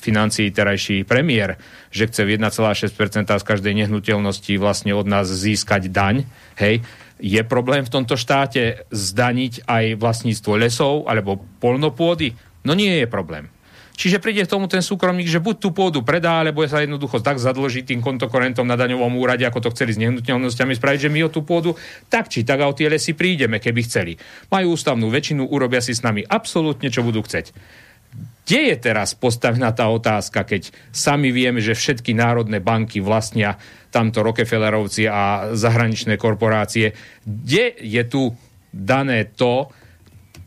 financií, 0.00 0.48
terajší 0.48 1.04
premiér, 1.04 1.60
že 1.92 2.08
chce 2.08 2.24
1,6% 2.24 3.28
z 3.28 3.44
každej 3.44 3.72
nehnuteľnosti 3.84 4.52
vlastne 4.56 4.96
od 4.96 5.04
nás 5.04 5.28
získať 5.28 5.92
daň. 5.92 6.24
Hej, 6.56 6.80
je 7.20 7.40
problém 7.44 7.84
v 7.84 7.92
tomto 7.92 8.16
štáte 8.16 8.88
zdaniť 8.88 9.68
aj 9.68 9.84
vlastníctvo 10.00 10.52
lesov 10.60 10.94
alebo 11.04 11.44
polnopôdy? 11.60 12.32
No 12.64 12.72
nie 12.72 13.04
je 13.04 13.06
problém. 13.06 13.52
Čiže 13.92 14.24
príde 14.24 14.42
k 14.42 14.52
tomu 14.52 14.72
ten 14.72 14.80
súkromník, 14.80 15.28
že 15.28 15.42
buď 15.42 15.56
tú 15.60 15.68
pôdu 15.70 16.00
predá, 16.00 16.40
alebo 16.40 16.64
sa 16.64 16.80
jednoducho 16.80 17.20
tak 17.20 17.36
zadlží 17.36 17.84
tým 17.84 18.00
kontokorentom 18.00 18.64
na 18.64 18.74
daňovom 18.74 19.12
úrade, 19.20 19.44
ako 19.44 19.68
to 19.68 19.72
chceli 19.76 19.92
s 19.92 20.00
nehnuteľnosťami 20.00 20.72
spraviť, 20.72 21.00
že 21.08 21.12
my 21.12 21.20
o 21.28 21.30
tú 21.30 21.44
pôdu 21.44 21.76
tak 22.08 22.32
či 22.32 22.42
tak 22.42 22.64
a 22.64 22.68
o 22.68 22.76
tie 22.76 22.88
lesy 22.88 23.12
prídeme, 23.12 23.60
keby 23.60 23.84
chceli. 23.84 24.16
Majú 24.48 24.74
ústavnú 24.74 25.12
väčšinu, 25.12 25.44
urobia 25.44 25.84
si 25.84 25.92
s 25.92 26.00
nami 26.00 26.24
absolútne, 26.24 26.88
čo 26.88 27.04
budú 27.04 27.20
chceť. 27.20 27.52
Kde 28.42 28.74
je 28.74 28.76
teraz 28.76 29.14
postavená 29.16 29.70
tá 29.72 29.88
otázka, 29.88 30.44
keď 30.44 30.74
sami 30.90 31.30
vieme, 31.30 31.62
že 31.62 31.78
všetky 31.78 32.12
národné 32.12 32.58
banky 32.58 32.98
vlastnia 32.98 33.56
tamto 33.88 34.20
Rockefellerovci 34.24 35.06
a 35.06 35.52
zahraničné 35.54 36.18
korporácie? 36.18 36.92
Kde 37.22 37.76
je 37.78 38.02
tu 38.08 38.34
dané 38.72 39.30
to, 39.30 39.70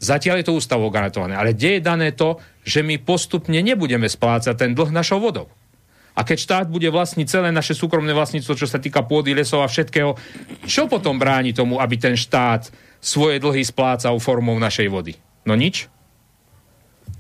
zatiaľ 0.02 0.44
je 0.44 0.46
to 0.52 0.58
ústavou 0.60 0.92
garantované, 0.92 1.40
ale 1.40 1.56
kde 1.56 1.80
je 1.80 1.82
dané 1.82 2.10
to, 2.12 2.38
že 2.66 2.82
my 2.82 2.98
postupne 2.98 3.62
nebudeme 3.62 4.10
splácať 4.10 4.58
ten 4.58 4.72
dlh 4.74 4.90
našou 4.90 5.22
vodou. 5.22 5.48
A 6.16 6.24
keď 6.24 6.38
štát 6.40 6.68
bude 6.72 6.88
vlastniť 6.88 7.28
celé 7.28 7.50
naše 7.52 7.76
súkromné 7.76 8.16
vlastníctvo, 8.16 8.56
čo 8.56 8.68
sa 8.68 8.80
týka 8.80 9.04
pôdy, 9.04 9.36
lesov 9.36 9.62
a 9.62 9.70
všetkého, 9.70 10.16
čo 10.64 10.88
potom 10.88 11.20
bráni 11.20 11.52
tomu, 11.52 11.78
aby 11.78 12.00
ten 12.00 12.16
štát 12.16 12.72
svoje 13.04 13.38
dlhy 13.44 13.62
splácal 13.68 14.16
formou 14.24 14.56
našej 14.56 14.88
vody? 14.88 15.14
No 15.44 15.54
nič. 15.54 15.92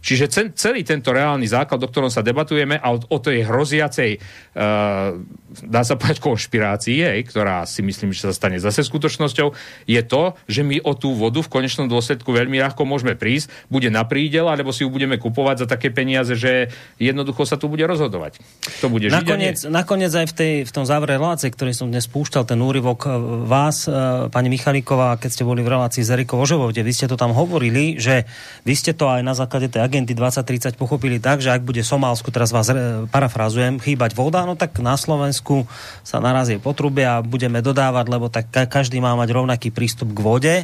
Čiže 0.05 0.53
celý 0.53 0.85
tento 0.85 1.09
reálny 1.09 1.49
základ, 1.49 1.81
o 1.81 1.89
ktorom 1.89 2.13
sa 2.13 2.21
debatujeme 2.21 2.77
a 2.77 2.93
o, 2.93 3.17
tej 3.17 3.41
hroziacej, 3.49 4.21
uh, 4.53 5.17
dá 5.65 5.81
sa 5.81 5.97
povedať, 5.97 6.21
konšpirácii, 6.21 7.01
jej, 7.01 7.19
ktorá 7.25 7.65
si 7.65 7.81
myslím, 7.81 8.13
že 8.13 8.29
sa 8.29 8.37
stane 8.37 8.61
zase 8.61 8.85
skutočnosťou, 8.85 9.47
je 9.89 10.01
to, 10.05 10.37
že 10.45 10.61
my 10.61 10.77
o 10.85 10.93
tú 10.93 11.17
vodu 11.17 11.41
v 11.41 11.49
konečnom 11.49 11.89
dôsledku 11.89 12.29
veľmi 12.29 12.61
ľahko 12.61 12.85
môžeme 12.85 13.17
prísť, 13.17 13.49
bude 13.73 13.89
na 13.89 14.05
prídel, 14.05 14.45
alebo 14.45 14.69
si 14.69 14.85
ju 14.85 14.93
budeme 14.93 15.17
kupovať 15.17 15.65
za 15.65 15.67
také 15.73 15.89
peniaze, 15.89 16.37
že 16.37 16.69
jednoducho 17.01 17.41
sa 17.49 17.57
tu 17.57 17.65
bude 17.65 17.81
rozhodovať. 17.89 18.37
To 18.85 18.93
bude 18.93 19.09
nakoniec, 19.09 19.65
nakoniec 19.65 20.13
aj 20.13 20.29
v, 20.29 20.33
tej, 20.37 20.53
v 20.69 20.71
tom 20.71 20.85
závere 20.85 21.17
relácie, 21.17 21.49
ktorý 21.49 21.73
som 21.73 21.89
dnes 21.89 22.05
púšťal, 22.05 22.45
ten 22.45 22.61
úryvok 22.61 23.09
e, 23.09 23.09
vás, 23.49 23.89
e, 23.89 24.29
pani 24.29 24.53
Michalíková, 24.53 25.17
keď 25.17 25.29
ste 25.33 25.47
boli 25.47 25.65
v 25.65 25.73
relácii 25.73 26.05
s 26.05 26.13
Erikou 26.13 26.37
Ožovovde, 26.37 26.85
vy 26.85 26.93
ste 26.93 27.09
to 27.09 27.17
tam 27.17 27.33
hovorili, 27.33 27.97
že 27.97 28.29
vy 28.67 28.73
ste 28.77 28.93
to 28.93 29.09
aj 29.09 29.25
na 29.25 29.33
základe 29.33 29.73
tej 29.73 29.81
agendy 29.95 30.11
2030 30.11 30.75
pochopili 30.75 31.23
tak, 31.23 31.39
že 31.39 31.55
ak 31.55 31.63
bude 31.63 31.79
Somálsku, 31.79 32.27
teraz 32.27 32.51
vás 32.51 32.67
parafrazujem, 33.07 33.79
chýbať 33.79 34.11
voda, 34.11 34.43
no 34.43 34.59
tak 34.59 34.75
na 34.83 34.99
Slovensku 34.99 35.63
sa 36.03 36.19
narazí 36.19 36.59
potrubie 36.59 37.07
a 37.07 37.23
budeme 37.23 37.63
dodávať, 37.63 38.05
lebo 38.11 38.27
tak 38.27 38.51
každý 38.51 38.99
má 38.99 39.15
mať 39.15 39.31
rovnaký 39.31 39.71
prístup 39.71 40.11
k 40.11 40.19
vode. 40.19 40.55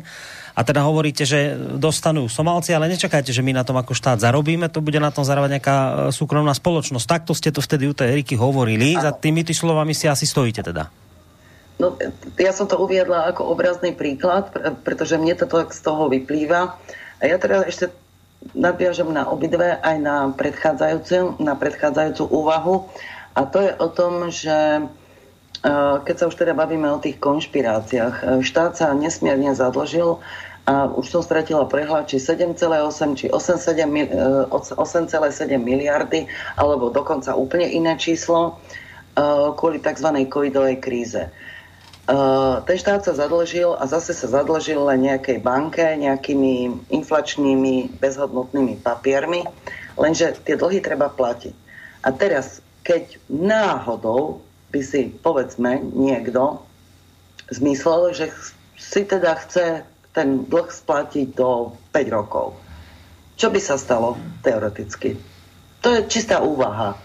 A 0.51 0.67
teda 0.67 0.83
hovoríte, 0.83 1.23
že 1.23 1.55
dostanú 1.79 2.27
Somálci, 2.27 2.75
ale 2.75 2.91
nečakajte, 2.91 3.31
že 3.31 3.39
my 3.39 3.55
na 3.55 3.63
tom 3.63 3.79
ako 3.79 3.95
štát 3.95 4.19
zarobíme, 4.19 4.67
to 4.67 4.83
bude 4.83 4.99
na 4.99 5.07
tom 5.07 5.23
zarábať 5.23 5.55
nejaká 5.55 5.77
e, 5.79 5.91
súkromná 6.11 6.51
spoločnosť. 6.51 7.07
Takto 7.07 7.31
ste 7.31 7.55
to 7.55 7.63
vtedy 7.63 7.87
u 7.87 7.95
tej 7.95 8.19
Eriky 8.19 8.35
hovorili. 8.35 8.99
Za 8.99 9.15
tými 9.15 9.47
tý 9.47 9.55
slovami 9.55 9.95
si 9.95 10.11
asi 10.11 10.27
stojíte 10.27 10.59
teda. 10.59 10.91
No, 11.79 11.95
ja 12.35 12.51
som 12.51 12.67
to 12.67 12.75
uviedla 12.83 13.31
ako 13.31 13.47
obrazný 13.47 13.95
príklad, 13.95 14.51
pretože 14.83 15.15
mne 15.15 15.39
to 15.39 15.47
tak 15.47 15.71
z 15.71 15.79
toho 15.87 16.11
vyplýva. 16.11 16.75
A 17.21 17.23
ja 17.23 17.39
teda 17.39 17.63
ešte 17.63 17.87
nadviažem 18.57 19.09
na 19.13 19.29
obidve 19.29 19.77
aj 19.77 19.97
na 20.01 20.29
predchádzajúcu, 20.33 21.41
na 21.41 21.53
predchádzajúcu 21.53 22.23
úvahu. 22.25 22.89
A 23.37 23.47
to 23.47 23.63
je 23.63 23.71
o 23.77 23.87
tom, 23.87 24.27
že 24.27 24.51
e, 24.51 24.81
keď 26.03 26.15
sa 26.17 26.27
už 26.27 26.35
teda 26.35 26.51
bavíme 26.57 26.89
o 26.91 26.99
tých 26.99 27.21
konšpiráciách, 27.21 28.15
e, 28.19 28.23
štát 28.43 28.75
sa 28.75 28.91
nesmierne 28.91 29.55
zadlžil 29.55 30.19
a 30.67 30.89
už 30.91 31.05
som 31.09 31.21
stratila 31.23 31.65
prehľad, 31.65 32.11
či 32.11 32.19
7,8 32.19 33.17
či 33.17 33.25
8,7 33.31 34.51
e, 34.51 35.57
miliardy, 35.57 36.27
alebo 36.59 36.91
dokonca 36.91 37.37
úplne 37.37 37.69
iné 37.71 37.95
číslo 37.95 38.59
kvôli 39.59 39.83
tzv. 39.83 40.07
covidovej 40.31 40.79
kríze. 40.79 41.27
Uh, 42.01 42.65
ten 42.65 42.81
štát 42.81 43.05
sa 43.05 43.13
zadlžil 43.13 43.77
a 43.77 43.85
zase 43.85 44.17
sa 44.17 44.25
zadlžil 44.25 44.81
len 44.89 45.05
nejakej 45.05 45.37
banke, 45.37 45.85
nejakými 46.01 46.89
inflačnými 46.89 48.01
bezhodnotnými 48.01 48.81
papiermi, 48.81 49.45
lenže 50.01 50.33
tie 50.41 50.57
dlhy 50.57 50.81
treba 50.81 51.13
platiť. 51.13 51.53
A 52.01 52.09
teraz, 52.09 52.65
keď 52.81 53.21
náhodou 53.29 54.41
by 54.73 54.81
si, 54.81 55.13
povedzme, 55.13 55.77
niekto 55.93 56.65
zmyslel, 57.53 58.17
že 58.17 58.33
si 58.81 59.05
teda 59.05 59.37
chce 59.45 59.85
ten 60.11 60.49
dlh 60.49 60.67
splatiť 60.73 61.37
do 61.37 61.77
5 61.93 62.17
rokov. 62.17 62.57
Čo 63.37 63.53
by 63.53 63.59
sa 63.61 63.77
stalo 63.77 64.17
teoreticky? 64.41 65.21
To 65.85 65.87
je 65.93 66.09
čistá 66.09 66.41
úvaha 66.41 66.97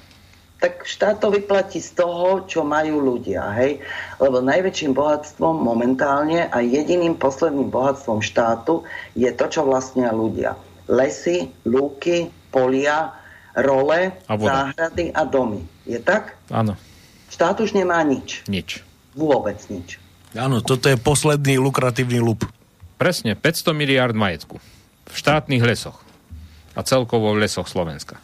tak 0.57 0.89
štát 0.89 1.21
to 1.21 1.29
vyplatí 1.29 1.85
z 1.85 1.93
toho, 2.01 2.49
čo 2.49 2.65
majú 2.65 3.05
ľudia, 3.05 3.53
hej? 3.61 3.85
Lebo 4.17 4.41
najväčším 4.41 4.97
bohatstvom 4.97 5.61
momentálne 5.61 6.49
a 6.49 6.65
jediným 6.65 7.21
posledným 7.21 7.69
bohatstvom 7.69 8.25
štátu 8.25 8.81
je 9.13 9.29
to, 9.37 9.45
čo 9.53 9.69
vlastnia 9.69 10.17
ľudia. 10.17 10.57
Lesy, 10.89 11.53
lúky, 11.69 12.33
polia, 12.49 13.13
role, 13.53 14.17
a 14.17 14.33
záhrady 14.33 15.13
a 15.13 15.23
domy. 15.29 15.61
Je 15.85 16.01
tak? 16.01 16.41
Áno. 16.49 16.77
Štát 17.29 17.61
už 17.61 17.77
nemá 17.77 18.01
nič. 18.01 18.49
Nič. 18.49 18.81
Vôbec 19.13 19.61
nič. 19.69 20.01
Áno, 20.37 20.65
toto 20.65 20.89
je 20.89 20.97
posledný 20.97 21.61
lukratívny 21.61 22.21
lup. 22.21 22.49
Presne, 22.97 23.37
500 23.37 23.77
miliard 23.77 24.17
majetku. 24.17 24.57
V 25.09 25.15
štátnych 25.15 25.61
lesoch. 25.61 26.01
A 26.77 26.81
celkovo 26.81 27.37
v 27.37 27.45
lesoch 27.45 27.69
Slovenska. 27.69 28.21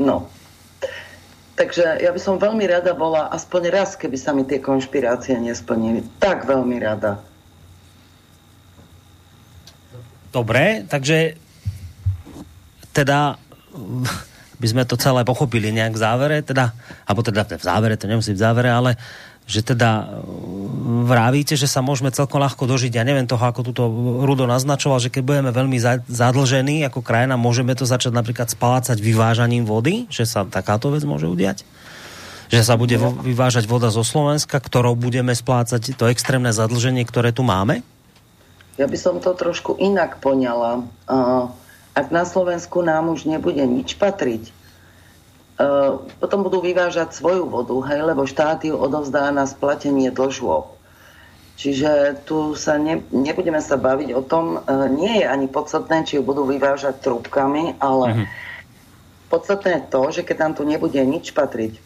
No. 0.00 0.30
Takže 1.54 2.02
ja 2.02 2.10
by 2.10 2.18
som 2.18 2.42
veľmi 2.42 2.66
rada 2.66 2.90
bola, 2.98 3.30
aspoň 3.30 3.70
raz, 3.70 3.94
keby 3.94 4.18
sa 4.18 4.34
mi 4.34 4.42
tie 4.42 4.58
konšpirácie 4.58 5.38
nesplnili. 5.38 6.02
Tak 6.18 6.50
veľmi 6.50 6.82
rada. 6.82 7.22
Dobre, 10.34 10.82
takže 10.90 11.38
teda 12.90 13.38
by 14.60 14.66
sme 14.66 14.82
to 14.82 14.98
celé 14.98 15.22
pochopili 15.22 15.70
nejak 15.70 15.94
v 15.94 16.02
závere, 16.02 16.36
teda, 16.42 16.74
alebo 17.06 17.22
teda 17.22 17.46
v 17.46 17.62
závere, 17.62 17.94
to 17.94 18.10
nemusí 18.10 18.34
v 18.34 18.42
závere, 18.42 18.70
ale 18.74 18.98
že 19.44 19.60
teda 19.60 20.08
uh, 20.08 20.24
vravíte, 21.04 21.52
že 21.56 21.68
sa 21.68 21.84
môžeme 21.84 22.08
celkom 22.08 22.40
ľahko 22.40 22.64
dožiť. 22.64 22.96
Ja 22.96 23.04
neviem 23.04 23.28
toho, 23.28 23.44
ako 23.44 23.60
túto 23.60 23.84
Rudo 24.24 24.48
naznačoval, 24.48 25.00
že 25.04 25.12
keď 25.12 25.22
budeme 25.24 25.50
veľmi 25.52 25.76
zadlžení 26.08 26.84
ako 26.88 27.04
krajina, 27.04 27.36
môžeme 27.36 27.76
to 27.76 27.84
začať 27.84 28.16
napríklad 28.16 28.48
spácať 28.48 28.96
vyvážaním 28.96 29.68
vody, 29.68 30.08
že 30.08 30.24
sa 30.24 30.48
takáto 30.48 30.88
vec 30.92 31.04
môže 31.04 31.28
udiať? 31.28 31.64
Že 32.52 32.60
sa 32.60 32.74
bude 32.76 32.96
vyvážať 33.00 33.64
voda 33.64 33.88
zo 33.88 34.04
Slovenska, 34.04 34.60
ktorou 34.60 34.96
budeme 34.96 35.32
splácať 35.32 35.96
to 35.96 36.08
extrémne 36.12 36.52
zadlženie, 36.52 37.04
ktoré 37.08 37.32
tu 37.32 37.40
máme? 37.40 37.80
Ja 38.76 38.90
by 38.90 38.98
som 38.98 39.22
to 39.22 39.32
trošku 39.32 39.78
inak 39.80 40.18
poňala. 40.18 40.84
Ak 41.94 42.10
na 42.10 42.26
Slovensku 42.26 42.82
nám 42.82 43.14
už 43.14 43.30
nebude 43.30 43.62
nič 43.62 43.94
patriť, 43.94 44.50
potom 46.18 46.42
budú 46.42 46.58
vyvážať 46.58 47.14
svoju 47.14 47.46
vodu, 47.46 47.76
hej, 47.86 48.02
lebo 48.02 48.26
štát 48.26 48.66
ju 48.66 48.74
odovzdá 48.74 49.30
na 49.30 49.46
splatenie 49.46 50.10
dlžôb. 50.10 50.74
Čiže 51.54 52.18
tu 52.26 52.58
sa 52.58 52.74
ne, 52.74 52.98
nebudeme 53.14 53.62
sa 53.62 53.78
baviť 53.78 54.10
o 54.18 54.22
tom, 54.26 54.58
uh, 54.58 54.90
nie 54.90 55.22
je 55.22 55.26
ani 55.30 55.46
podstatné, 55.46 56.02
či 56.02 56.18
ju 56.18 56.26
budú 56.26 56.42
vyvážať 56.50 56.98
trúbkami, 56.98 57.78
ale 57.78 58.06
mm-hmm. 58.10 58.26
podstatné 59.30 59.70
je 59.78 59.82
to, 59.86 60.02
že 60.10 60.20
keď 60.26 60.36
tam 60.36 60.52
tu 60.58 60.62
nebude 60.66 60.98
nič 60.98 61.30
patriť, 61.30 61.78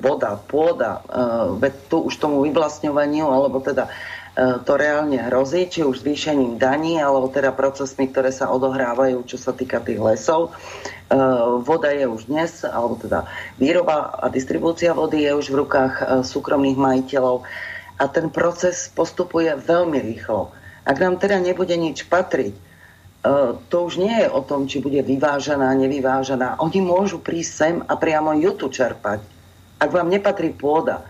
voda, 0.00 0.40
pôda, 0.40 1.04
uh, 1.04 1.52
veď 1.60 1.74
tu 1.92 2.08
už 2.08 2.16
tomu 2.16 2.40
vyvlastňovaniu, 2.48 3.28
alebo 3.28 3.60
teda 3.60 3.92
to 4.38 4.72
reálne 4.78 5.18
hrozí, 5.18 5.66
či 5.66 5.82
už 5.82 6.06
zvýšením 6.06 6.62
daní, 6.62 7.02
alebo 7.02 7.26
teda 7.26 7.50
procesmi, 7.50 8.06
ktoré 8.06 8.30
sa 8.30 8.54
odohrávajú, 8.54 9.26
čo 9.26 9.34
sa 9.34 9.50
týka 9.50 9.82
tých 9.82 9.98
lesov, 9.98 10.54
Eh, 11.08 11.16
voda 11.64 11.88
je 11.88 12.04
už 12.04 12.28
dnes, 12.28 12.68
alebo 12.68 13.00
teda 13.00 13.24
výroba 13.56 14.12
a 14.12 14.28
distribúcia 14.28 14.92
vody 14.92 15.24
je 15.24 15.32
už 15.32 15.46
v 15.48 15.64
rukách 15.64 15.94
eh, 15.96 16.06
súkromných 16.20 16.76
majiteľov 16.76 17.48
a 17.96 18.04
ten 18.12 18.28
proces 18.28 18.92
postupuje 18.92 19.48
veľmi 19.56 20.04
rýchlo. 20.04 20.52
Ak 20.84 21.00
nám 21.00 21.16
teda 21.16 21.40
nebude 21.40 21.72
nič 21.74 22.04
patriť, 22.08 22.68
to 23.68 23.76
už 23.82 23.98
nie 23.98 24.14
je 24.24 24.30
o 24.30 24.40
tom, 24.46 24.70
či 24.70 24.78
bude 24.78 25.02
vyvážená, 25.02 25.74
nevyvážená. 25.74 26.62
Oni 26.62 26.78
môžu 26.78 27.18
prísť 27.18 27.50
sem 27.50 27.76
a 27.82 27.98
priamo 27.98 28.30
ju 28.38 28.54
tu 28.54 28.70
čerpať. 28.70 29.20
Ak 29.82 29.90
vám 29.90 30.06
nepatrí 30.06 30.54
pôda, 30.54 31.02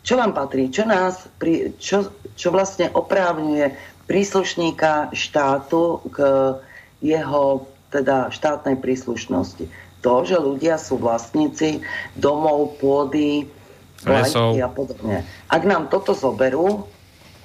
čo 0.00 0.14
vám 0.16 0.32
patrí? 0.32 0.72
Čo 0.72 0.88
nás, 0.88 1.28
čo, 1.76 2.08
čo 2.36 2.48
vlastne 2.48 2.88
oprávňuje 2.92 3.76
príslušníka 4.10 5.14
štátu 5.14 6.02
k 6.10 6.18
jeho 6.98 7.68
teda 7.90 8.30
štátnej 8.34 8.78
príslušnosti. 8.78 9.66
To, 10.00 10.24
že 10.24 10.40
ľudia 10.40 10.80
sú 10.80 10.96
vlastníci 10.96 11.84
domov, 12.16 12.80
pôdy, 12.80 13.44
lesov 14.08 14.56
a 14.56 14.68
podobne. 14.70 15.22
Ak 15.52 15.62
nám 15.68 15.92
toto 15.92 16.16
zoberú, 16.16 16.88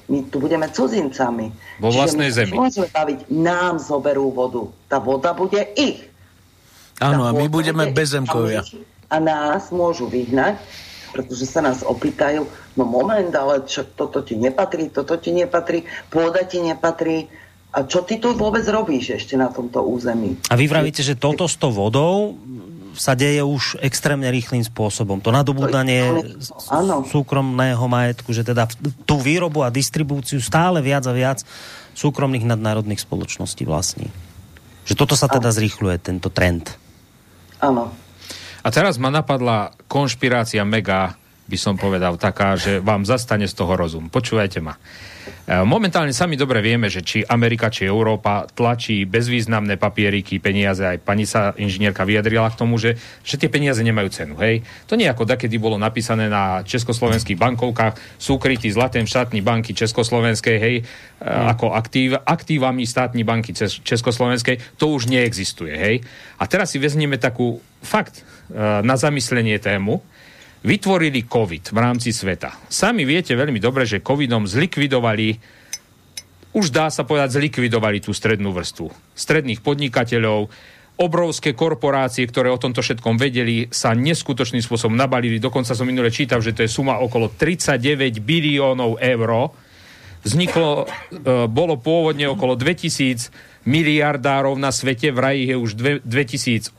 my 0.07 0.21
tu 0.29 0.37
budeme 0.37 0.69
cudzincami. 0.69 1.51
Vo 1.81 1.89
vlastnej 1.91 2.29
Čiže 2.29 2.37
zemi. 2.45 2.55
Môžeme 2.55 2.87
baviť, 2.93 3.19
nám 3.33 3.81
zoberú 3.81 4.31
vodu. 4.31 4.69
Tá 4.87 5.01
voda 5.01 5.33
bude 5.33 5.59
ich. 5.75 6.07
Áno, 7.03 7.27
a 7.27 7.35
my 7.35 7.49
budeme 7.51 7.91
bezemkovia. 7.91 8.63
A 9.11 9.17
nás 9.19 9.67
môžu 9.73 10.07
vyhnať, 10.07 10.55
pretože 11.15 11.47
sa 11.47 11.63
nás 11.63 11.79
opýtajú, 11.79 12.43
no 12.75 12.83
moment, 12.83 13.31
ale 13.31 13.63
čo, 13.63 13.87
toto 13.87 14.19
ti 14.19 14.35
nepatrí, 14.35 14.91
toto 14.91 15.15
ti 15.15 15.31
nepatrí, 15.31 15.87
pôda 16.11 16.43
ti 16.43 16.59
nepatrí, 16.59 17.31
a 17.75 17.83
čo 17.83 18.07
ty 18.07 18.19
tu 18.19 18.31
vôbec 18.35 18.63
robíš 18.71 19.19
ešte 19.19 19.35
na 19.35 19.51
tomto 19.51 19.83
území? 19.83 20.39
A 20.47 20.55
vy 20.55 20.67
vravíte, 20.67 21.03
že 21.03 21.19
toto 21.19 21.43
s 21.43 21.59
tou 21.59 21.75
vodou 21.75 22.39
sa 22.95 23.11
deje 23.19 23.43
už 23.43 23.83
extrémne 23.83 24.31
rýchlým 24.31 24.63
spôsobom. 24.63 25.19
To 25.19 25.35
nadobúdanie 25.35 26.31
súkromného 27.11 27.83
majetku, 27.83 28.31
že 28.31 28.47
teda 28.47 28.71
tú 29.03 29.19
výrobu 29.19 29.67
a 29.67 29.69
distribúciu 29.69 30.39
stále 30.39 30.79
viac 30.79 31.03
a 31.03 31.11
viac 31.11 31.43
súkromných 31.99 32.47
nadnárodných 32.47 33.03
spoločností 33.03 33.67
vlastní. 33.67 34.07
Že 34.87 34.95
toto 34.95 35.19
sa 35.19 35.27
teda 35.27 35.51
zrýchluje, 35.51 35.99
tento 35.99 36.31
trend. 36.31 36.79
Áno. 37.59 37.91
A 38.65 38.73
teraz 38.73 38.97
ma 38.97 39.13
napadla 39.13 39.77
konšpirácia 39.85 40.65
mega, 40.65 41.13
by 41.45 41.57
som 41.61 41.77
povedal, 41.77 42.17
taká, 42.17 42.57
že 42.57 42.81
vám 42.81 43.05
zastane 43.05 43.45
z 43.45 43.53
toho 43.53 43.77
rozum. 43.77 44.09
Počúvajte 44.09 44.65
ma. 44.65 44.73
E, 45.45 45.61
momentálne 45.61 46.09
sami 46.09 46.33
dobre 46.33 46.57
vieme, 46.57 46.89
že 46.89 47.05
či 47.05 47.21
Amerika, 47.21 47.69
či 47.69 47.85
Európa 47.85 48.49
tlačí 48.49 49.05
bezvýznamné 49.05 49.77
papieriky, 49.77 50.41
peniaze. 50.41 50.81
Aj 50.81 50.97
pani 50.97 51.29
sa 51.29 51.53
inžinierka 51.53 52.01
vyjadrila 52.01 52.49
k 52.49 52.57
tomu, 52.57 52.81
že, 52.81 52.97
že 53.21 53.37
tie 53.37 53.45
peniaze 53.45 53.77
nemajú 53.85 54.09
cenu. 54.09 54.33
Hej? 54.41 54.65
To 54.89 54.97
nie 54.97 55.05
ako 55.05 55.29
kedy 55.29 55.61
bolo 55.61 55.77
napísané 55.77 56.25
na 56.33 56.65
československých 56.65 57.37
bankovkách, 57.37 58.17
sú 58.17 58.41
krytí 58.41 58.73
zlatem 58.73 59.05
štátnej 59.05 59.45
banky 59.45 59.77
Československej, 59.77 60.57
hej, 60.57 60.75
mm. 61.21 61.45
ako 61.53 61.77
aktív, 61.77 62.17
aktívami 62.25 62.89
štátnej 62.89 63.21
banky 63.21 63.53
Československej, 63.85 64.81
to 64.81 64.89
už 64.89 65.13
neexistuje. 65.13 65.77
Hej? 65.77 65.95
A 66.41 66.49
teraz 66.49 66.73
si 66.73 66.81
vezmeme 66.81 67.21
takú 67.21 67.61
fakt 67.85 68.25
e, 68.49 68.81
na 68.81 68.97
zamyslenie 68.97 69.61
tému, 69.61 70.01
vytvorili 70.65 71.29
COVID 71.29 71.71
v 71.71 71.77
rámci 71.77 72.09
sveta. 72.09 72.57
Sami 72.65 73.05
viete 73.05 73.37
veľmi 73.37 73.61
dobre, 73.61 73.85
že 73.85 74.01
COVIDom 74.01 74.49
zlikvidovali, 74.49 75.37
už 76.57 76.73
dá 76.73 76.89
sa 76.89 77.05
povedať, 77.05 77.37
zlikvidovali 77.37 78.01
tú 78.01 78.11
strednú 78.11 78.49
vrstvu. 78.49 78.89
Stredných 79.13 79.61
podnikateľov, 79.61 80.49
obrovské 80.95 81.53
korporácie, 81.53 82.25
ktoré 82.25 82.49
o 82.49 82.57
tomto 82.57 82.81
všetkom 82.81 83.21
vedeli, 83.21 83.69
sa 83.69 83.93
neskutočným 83.93 84.63
spôsobom 84.63 84.97
nabalili. 84.97 85.37
Dokonca 85.37 85.77
som 85.77 85.85
minule 85.85 86.09
čítal, 86.09 86.41
že 86.41 86.55
to 86.55 86.65
je 86.65 86.71
suma 86.71 86.97
okolo 86.97 87.29
39 87.29 88.25
biliónov 88.25 88.97
eur. 88.97 89.53
Vzniklo, 90.25 90.69
e, 90.81 91.45
bolo 91.45 91.77
pôvodne 91.77 92.25
okolo 92.25 92.57
2000 92.57 93.54
miliardárov 93.65 94.53
na 94.55 94.69
svete, 94.69 95.09
v 95.09 95.19
raji 95.19 95.41
je 95.49 95.55
už 95.57 95.71
2800 96.05 96.77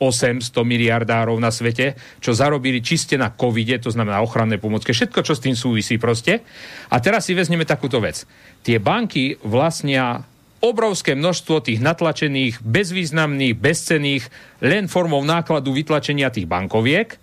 miliardárov 0.63 1.35
na 1.37 1.51
svete, 1.51 1.99
čo 2.23 2.31
zarobili 2.31 2.79
čiste 2.79 3.19
na 3.19 3.31
covide, 3.31 3.77
to 3.83 3.91
znamená 3.91 4.23
ochranné 4.23 4.55
pomocky, 4.55 4.95
všetko, 4.95 5.19
čo 5.21 5.35
s 5.35 5.43
tým 5.43 5.55
súvisí 5.55 5.99
proste. 5.99 6.41
A 6.87 7.03
teraz 7.03 7.27
si 7.27 7.35
vezmeme 7.35 7.67
takúto 7.67 7.99
vec. 7.99 8.23
Tie 8.63 8.79
banky 8.79 9.35
vlastnia 9.43 10.23
obrovské 10.63 11.13
množstvo 11.13 11.61
tých 11.61 11.83
natlačených, 11.83 12.63
bezvýznamných, 12.65 13.53
bezcených, 13.53 14.23
len 14.65 14.89
formou 14.89 15.21
nákladu 15.21 15.69
vytlačenia 15.75 16.33
tých 16.33 16.49
bankoviek 16.49 17.19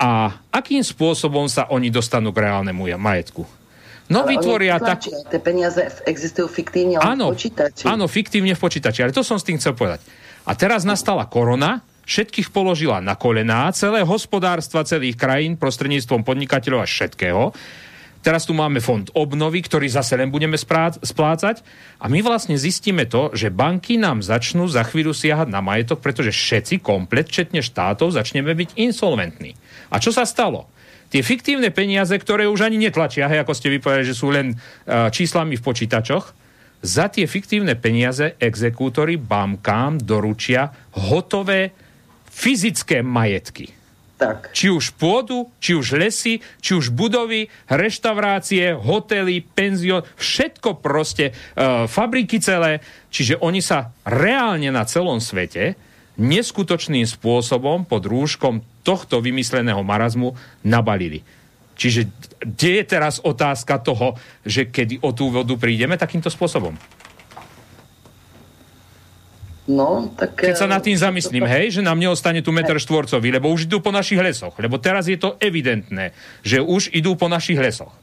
a 0.00 0.34
akým 0.52 0.84
spôsobom 0.84 1.48
sa 1.48 1.68
oni 1.72 1.88
dostanú 1.88 2.32
k 2.32 2.48
reálnemu 2.48 2.96
majetku. 3.00 3.59
No 4.10 4.26
ale 4.26 4.34
vytvoria 4.36 4.82
tak... 4.82 5.06
Tie 5.06 5.38
peniaze 5.38 5.78
existujú 6.02 6.50
fiktívne 6.50 6.98
áno, 6.98 7.30
v 7.30 7.38
počítači. 7.38 7.86
Áno, 7.86 8.10
fiktívne 8.10 8.58
v 8.58 8.60
počítači, 8.60 9.06
ale 9.06 9.14
to 9.14 9.22
som 9.22 9.38
s 9.38 9.46
tým 9.46 9.56
chcel 9.62 9.78
povedať. 9.78 10.02
A 10.50 10.58
teraz 10.58 10.82
nastala 10.82 11.30
korona, 11.30 11.86
všetkých 12.10 12.50
položila 12.50 12.98
na 12.98 13.14
kolená, 13.14 13.70
celé 13.70 14.02
hospodárstva 14.02 14.82
celých 14.82 15.14
krajín 15.14 15.54
prostredníctvom 15.54 16.26
podnikateľov 16.26 16.82
a 16.82 16.90
všetkého. 16.90 17.54
Teraz 18.20 18.44
tu 18.44 18.52
máme 18.52 18.84
fond 18.84 19.08
obnovy, 19.16 19.64
ktorý 19.64 19.88
zase 19.88 20.12
len 20.18 20.28
budeme 20.28 20.58
splácať 20.58 21.64
a 21.96 22.04
my 22.10 22.20
vlastne 22.20 22.52
zistíme 22.52 23.08
to, 23.08 23.32
že 23.32 23.48
banky 23.48 23.96
nám 23.96 24.20
začnú 24.20 24.68
za 24.68 24.84
chvíľu 24.84 25.16
siahať 25.16 25.48
na 25.48 25.64
majetok, 25.64 26.04
pretože 26.04 26.34
všetci 26.34 26.84
komplet, 26.84 27.32
četne 27.32 27.64
štátov, 27.64 28.12
začneme 28.12 28.52
byť 28.52 28.76
insolventní. 28.76 29.56
A 29.88 29.96
čo 30.02 30.12
sa 30.12 30.28
stalo? 30.28 30.68
Tie 31.10 31.26
fiktívne 31.26 31.74
peniaze, 31.74 32.14
ktoré 32.14 32.46
už 32.46 32.70
ani 32.70 32.78
netlačia, 32.78 33.26
hej, 33.26 33.42
ako 33.42 33.52
ste 33.52 33.74
vypovedali, 33.74 34.06
že 34.06 34.16
sú 34.16 34.30
len 34.30 34.54
uh, 34.54 35.10
číslami 35.10 35.58
v 35.58 35.66
počítačoch, 35.66 36.38
za 36.80 37.12
tie 37.12 37.28
fiktívne 37.28 37.76
peniaze 37.76 38.40
exekútory 38.40 39.20
bankám 39.20 40.00
doručia 40.00 40.72
hotové 40.96 41.76
fyzické 42.24 43.04
majetky. 43.04 43.68
Tak. 44.16 44.52
Či 44.52 44.68
už 44.72 44.96
pôdu, 45.00 45.48
či 45.60 45.76
už 45.76 45.96
lesy, 45.96 46.44
či 46.60 46.72
už 46.76 46.92
budovy, 46.92 47.48
reštaurácie, 47.72 48.76
hotely, 48.76 49.40
penzión, 49.44 50.04
všetko 50.16 50.80
proste, 50.80 51.32
uh, 51.32 51.84
fabriky 51.84 52.40
celé. 52.40 52.84
Čiže 53.12 53.40
oni 53.40 53.60
sa 53.64 53.92
reálne 54.04 54.68
na 54.72 54.84
celom 54.84 55.20
svete 55.20 55.76
neskutočným 56.20 57.08
spôsobom 57.08 57.88
pod 57.88 58.04
rúškom 58.04 58.60
tohto 58.80 59.20
vymysleného 59.20 59.80
marazmu 59.84 60.34
nabalili. 60.64 61.20
Čiže 61.80 62.12
kde 62.44 62.70
je 62.80 62.84
teraz 62.84 63.24
otázka 63.24 63.80
toho, 63.80 64.12
že 64.44 64.68
kedy 64.68 65.00
o 65.00 65.16
tú 65.16 65.32
vodu 65.32 65.56
prídeme 65.56 65.96
takýmto 65.96 66.28
spôsobom? 66.28 66.76
No, 69.70 70.10
tak... 70.18 70.34
Keď 70.34 70.56
sa 70.60 70.68
nad 70.68 70.82
tým 70.82 70.98
zamyslím, 70.98 71.46
hej, 71.46 71.78
že 71.78 71.80
nám 71.80 71.96
neostane 71.96 72.42
tu 72.42 72.50
meter 72.50 72.74
štvorcový, 72.76 73.30
lebo 73.30 73.48
už 73.54 73.70
idú 73.70 73.78
po 73.78 73.94
našich 73.94 74.18
lesoch. 74.18 74.52
Lebo 74.58 74.82
teraz 74.82 75.06
je 75.06 75.16
to 75.16 75.38
evidentné, 75.38 76.10
že 76.42 76.58
už 76.58 76.90
idú 76.90 77.14
po 77.14 77.30
našich 77.30 77.56
lesoch. 77.56 77.94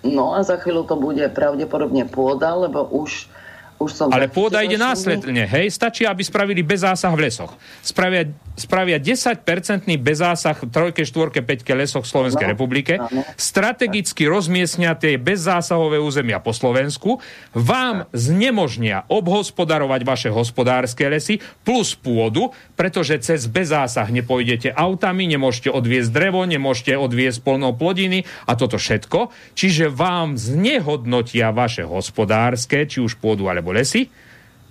No 0.00 0.32
a 0.32 0.40
za 0.40 0.56
chvíľu 0.56 0.88
to 0.88 0.96
bude 0.96 1.22
pravdepodobne 1.32 2.08
pôda, 2.08 2.56
lebo 2.56 2.88
už 2.88 3.28
už 3.74 3.90
som 3.90 4.06
Ale 4.14 4.30
pôda 4.30 4.62
ide 4.62 4.78
následne, 4.78 5.50
hej? 5.50 5.66
Stačí, 5.66 6.06
aby 6.06 6.22
spravili 6.22 6.62
bezásah 6.62 7.10
v 7.10 7.26
lesoch. 7.26 7.50
Spravia, 7.82 8.30
spravia 8.54 9.02
10-percentný 9.02 9.98
bezásah 9.98 10.54
v 10.54 10.70
trojke, 10.70 11.02
štvorke, 11.02 11.42
peťke 11.42 11.74
lesoch 11.74 12.06
v 12.06 12.10
Slovenskej 12.10 12.46
no, 12.46 12.52
republike. 12.54 12.94
No, 12.98 13.26
Strategicky 13.34 14.30
rozmiestnia 14.30 14.94
tie 14.94 15.18
bezzásahové 15.18 15.98
územia 15.98 16.38
po 16.38 16.54
Slovensku. 16.54 17.18
Vám 17.52 18.06
znemožnia 18.14 19.06
obhospodarovať 19.10 20.00
vaše 20.06 20.30
hospodárske 20.30 21.06
lesy 21.10 21.42
plus 21.66 21.98
pôdu, 21.98 22.54
pretože 22.78 23.18
cez 23.22 23.50
bezásah 23.50 24.06
nepôjdete 24.06 24.70
autami, 24.70 25.26
nemôžete 25.26 25.70
odviesť 25.74 26.10
drevo, 26.14 26.46
nemôžete 26.46 26.94
odviesť 26.94 27.42
polnou 27.42 27.74
plodiny 27.74 28.22
a 28.46 28.54
toto 28.54 28.78
všetko. 28.78 29.34
Čiže 29.58 29.90
vám 29.90 30.38
znehodnotia 30.38 31.50
vaše 31.50 31.82
hospodárske, 31.82 32.86
či 32.86 33.02
už 33.02 33.18
pôdu 33.18 33.50
alebo 33.50 33.74
lesy, 33.74 34.10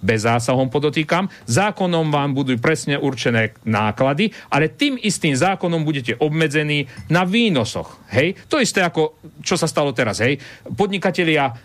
bez 0.03 0.27
zásahom 0.27 0.67
podotýkam. 0.67 1.31
Zákonom 1.47 2.11
vám 2.11 2.35
budú 2.35 2.59
presne 2.59 2.99
určené 2.99 3.55
náklady, 3.63 4.35
ale 4.51 4.67
tým 4.67 4.99
istým 4.99 5.31
zákonom 5.31 5.87
budete 5.87 6.19
obmedzení 6.19 6.85
na 7.07 7.23
výnosoch. 7.23 8.03
Hej? 8.11 8.35
To 8.51 8.59
isté 8.59 8.83
ako, 8.83 9.17
čo 9.39 9.55
sa 9.55 9.65
stalo 9.65 9.95
teraz. 9.95 10.19
Hej? 10.19 10.37
Podnikatelia 10.75 11.55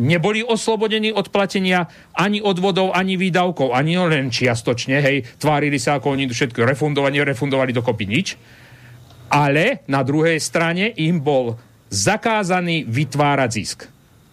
neboli 0.00 0.40
oslobodení 0.40 1.12
od 1.12 1.28
platenia 1.28 1.84
ani 2.16 2.40
odvodov, 2.40 2.96
ani 2.96 3.20
výdavkov, 3.20 3.76
ani 3.76 4.00
len 4.00 4.32
čiastočne, 4.32 5.04
hej, 5.04 5.20
tvárili 5.36 5.76
sa, 5.76 6.00
ako 6.00 6.16
oni 6.16 6.32
všetko 6.32 6.64
refundovali, 6.64 7.20
refundovali 7.20 7.76
dokopy 7.76 8.04
nič. 8.08 8.28
Ale 9.32 9.84
na 9.88 10.00
druhej 10.04 10.40
strane 10.40 10.92
im 10.96 11.20
bol 11.20 11.56
zakázaný 11.92 12.88
vytvárať 12.88 13.50
zisk. 13.52 13.78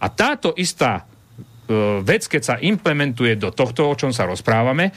A 0.00 0.08
táto 0.08 0.56
istá 0.56 1.04
vec, 2.02 2.26
keď 2.26 2.42
sa 2.42 2.54
implementuje 2.58 3.38
do 3.38 3.54
tohto, 3.54 3.86
o 3.86 3.94
čom 3.94 4.10
sa 4.10 4.26
rozprávame, 4.26 4.90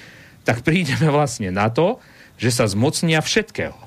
tak 0.44 0.66
prídeme 0.66 1.08
vlastne 1.08 1.54
na 1.54 1.72
to, 1.72 2.02
že 2.36 2.52
sa 2.52 2.66
zmocnia 2.68 3.22
všetkého. 3.24 3.78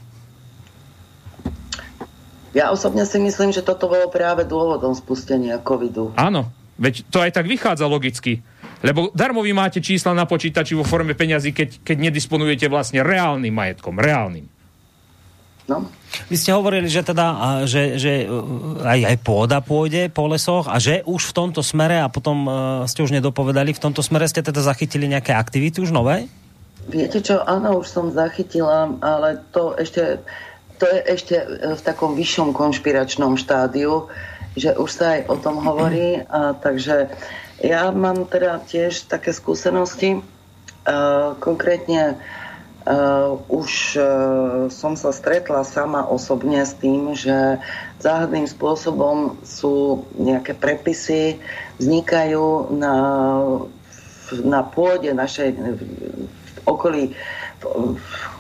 Ja 2.57 2.73
osobne 2.73 3.05
si 3.05 3.21
myslím, 3.21 3.53
že 3.53 3.61
toto 3.61 3.85
bolo 3.85 4.09
práve 4.09 4.49
dôvodom 4.49 4.97
spustenia 4.97 5.61
covidu. 5.61 6.17
Áno, 6.17 6.49
veď 6.81 7.05
to 7.13 7.21
aj 7.21 7.37
tak 7.37 7.45
vychádza 7.45 7.85
logicky. 7.85 8.41
Lebo 8.81 9.13
darmo 9.13 9.45
vy 9.45 9.53
máte 9.53 9.85
čísla 9.85 10.17
na 10.17 10.25
počítači 10.25 10.73
vo 10.73 10.81
forme 10.81 11.13
peňazí, 11.13 11.53
keď, 11.53 11.85
keď 11.85 11.97
nedisponujete 12.09 12.73
vlastne 12.73 13.05
reálnym 13.05 13.53
majetkom, 13.53 14.01
reálnym. 14.01 14.49
No. 15.69 15.91
Vy 16.27 16.37
ste 16.37 16.51
hovorili, 16.57 16.89
že 16.89 17.05
teda, 17.05 17.63
že, 17.69 18.01
že 18.01 18.25
e, 18.25 18.31
aj, 18.83 19.01
aj 19.15 19.17
pôda 19.23 19.59
pôjde 19.61 20.09
po 20.11 20.27
lesoch 20.27 20.67
a 20.67 20.81
že 20.81 21.05
už 21.05 21.31
v 21.31 21.37
tomto 21.37 21.61
smere, 21.61 22.01
a 22.01 22.09
potom 22.09 22.47
uh, 22.47 22.53
ste 22.89 23.05
už 23.05 23.13
nedopovedali, 23.13 23.77
v 23.77 23.83
tomto 23.83 24.01
smere 24.01 24.27
ste 24.27 24.43
teda 24.43 24.65
zachytili 24.65 25.07
nejaké 25.07 25.37
aktivity 25.37 25.85
už 25.85 25.93
nové? 25.93 26.29
Viete 26.87 27.19
čo, 27.19 27.43
áno, 27.43 27.83
už 27.83 27.87
som 27.91 28.07
zachytila, 28.15 28.95
ale 29.03 29.43
to 29.51 29.75
ešte, 29.75 30.23
to 30.79 30.87
je 30.87 31.01
ešte 31.19 31.37
v 31.77 31.81
takom 31.83 32.15
vyššom 32.15 32.55
konšpiračnom 32.55 33.35
štádiu, 33.35 34.07
že 34.55 34.73
už 34.73 34.91
sa 34.91 35.19
aj 35.19 35.21
o 35.29 35.37
tom 35.37 35.61
hovorí, 35.61 36.23
a 36.31 36.55
takže 36.57 37.11
ja 37.61 37.91
mám 37.91 38.31
teda 38.31 38.63
tiež 38.63 39.11
také 39.11 39.35
skúsenosti, 39.35 40.23
uh, 40.23 41.35
konkrétne 41.43 42.17
Uh, 42.87 43.43
už 43.51 43.99
uh, 43.99 44.71
som 44.71 44.95
sa 44.95 45.11
stretla 45.11 45.67
sama 45.67 46.07
osobne 46.07 46.63
s 46.63 46.71
tým, 46.79 47.19
že 47.19 47.59
záhadným 47.99 48.47
spôsobom 48.47 49.43
sú 49.43 50.07
nejaké 50.15 50.55
prepisy, 50.55 51.43
vznikajú 51.83 52.71
na, 52.79 52.95
na 54.47 54.63
pôde 54.63 55.11
našej 55.11 55.59
v 55.59 55.83
okolí 56.63 57.19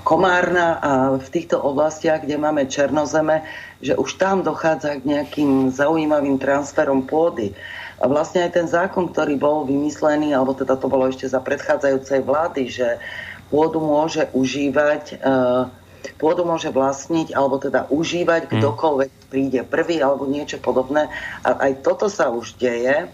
Komárna 0.06 0.78
a 0.78 0.90
v 1.18 1.26
týchto 1.26 1.58
oblastiach, 1.58 2.22
kde 2.22 2.38
máme 2.38 2.70
Černozeme, 2.70 3.42
že 3.82 3.98
už 3.98 4.14
tam 4.20 4.46
dochádza 4.46 5.02
k 5.02 5.08
nejakým 5.08 5.74
zaujímavým 5.74 6.38
transferom 6.38 7.02
pôdy. 7.02 7.50
A 7.96 8.06
vlastne 8.06 8.44
aj 8.44 8.54
ten 8.54 8.68
zákon, 8.68 9.08
ktorý 9.08 9.40
bol 9.40 9.64
vymyslený, 9.64 10.36
alebo 10.36 10.52
teda 10.52 10.76
to 10.76 10.86
bolo 10.86 11.08
ešte 11.08 11.26
za 11.26 11.40
predchádzajúcej 11.40 12.20
vlády, 12.22 12.62
že 12.68 13.00
pôdu 13.48 13.78
môže 13.78 14.26
užívať 14.34 15.22
uh, 15.22 15.70
pôdu 16.14 16.46
môže 16.46 16.70
vlastniť 16.70 17.34
alebo 17.34 17.58
teda 17.58 17.90
užívať 17.90 18.46
mm. 18.46 18.50
kdokoľvek 18.58 19.10
príde 19.26 19.60
prvý 19.66 19.98
alebo 19.98 20.30
niečo 20.30 20.62
podobné. 20.62 21.10
A 21.42 21.50
aj 21.66 21.82
toto 21.82 22.06
sa 22.06 22.30
už 22.30 22.54
deje. 22.62 23.10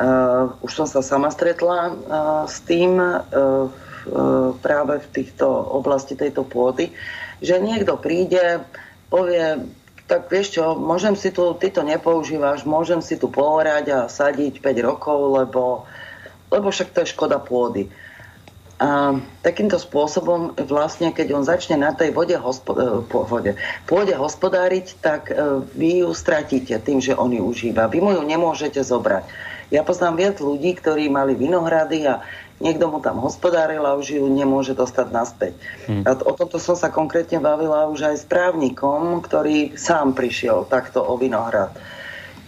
Uh, 0.00 0.54
už 0.62 0.70
som 0.70 0.86
sa 0.86 1.02
sama 1.02 1.30
stretla 1.34 1.90
uh, 1.90 1.94
s 2.46 2.62
tým 2.62 2.96
uh, 2.96 3.26
uh, 3.30 3.68
práve 4.62 5.02
v 5.02 5.08
týchto 5.12 5.46
oblasti 5.50 6.14
tejto 6.14 6.46
pôdy, 6.46 6.94
že 7.42 7.58
niekto 7.58 7.98
príde, 7.98 8.64
povie, 9.10 9.66
tak 10.06 10.30
vieš 10.30 10.56
čo, 10.56 10.78
môžem 10.78 11.18
si 11.18 11.34
tu, 11.34 11.42
ty 11.58 11.74
to 11.74 11.82
nepoužívaš, 11.82 12.64
môžem 12.64 13.02
si 13.02 13.18
tu 13.18 13.28
pohrať 13.28 13.86
a 13.90 13.98
sadiť 14.06 14.62
5 14.62 14.88
rokov, 14.88 15.18
lebo, 15.42 15.84
lebo 16.48 16.66
však 16.70 16.94
to 16.94 17.02
je 17.04 17.12
škoda 17.12 17.42
pôdy. 17.42 17.90
A 18.80 19.20
takýmto 19.44 19.76
spôsobom 19.76 20.56
vlastne, 20.64 21.12
keď 21.12 21.36
on 21.36 21.44
začne 21.44 21.76
na 21.76 21.92
tej 21.92 22.16
vode, 22.16 22.32
hospo, 22.32 22.72
e, 22.72 23.04
vode 23.12 23.52
pôde 23.84 24.16
hospodáriť, 24.16 24.86
tak 25.04 25.28
e, 25.28 25.60
vy 25.76 26.00
ju 26.00 26.16
stratíte 26.16 26.80
tým, 26.80 26.96
že 26.96 27.12
on 27.12 27.28
ju 27.28 27.44
užíva. 27.44 27.92
Vy 27.92 28.00
mu 28.00 28.16
ju 28.16 28.24
nemôžete 28.24 28.80
zobrať. 28.80 29.28
Ja 29.68 29.84
poznám 29.84 30.16
viac 30.16 30.36
ľudí, 30.40 30.72
ktorí 30.80 31.12
mali 31.12 31.36
vinohrady 31.36 32.08
a 32.08 32.24
niekto 32.56 32.88
mu 32.88 33.04
tam 33.04 33.20
hospodáril 33.20 33.84
a 33.84 34.00
už 34.00 34.16
ju 34.16 34.24
nemôže 34.28 34.72
dostať 34.72 35.06
naspäť. 35.12 35.54
Hmm. 35.84 36.04
A 36.08 36.16
o 36.16 36.32
tomto 36.32 36.56
som 36.56 36.72
sa 36.72 36.88
konkrétne 36.88 37.36
bavila 37.36 37.84
už 37.84 38.08
aj 38.08 38.16
s 38.16 38.24
právnikom, 38.24 39.20
ktorý 39.20 39.76
sám 39.76 40.16
prišiel 40.16 40.64
takto 40.68 41.04
o 41.04 41.20
vinohrad. 41.20 41.76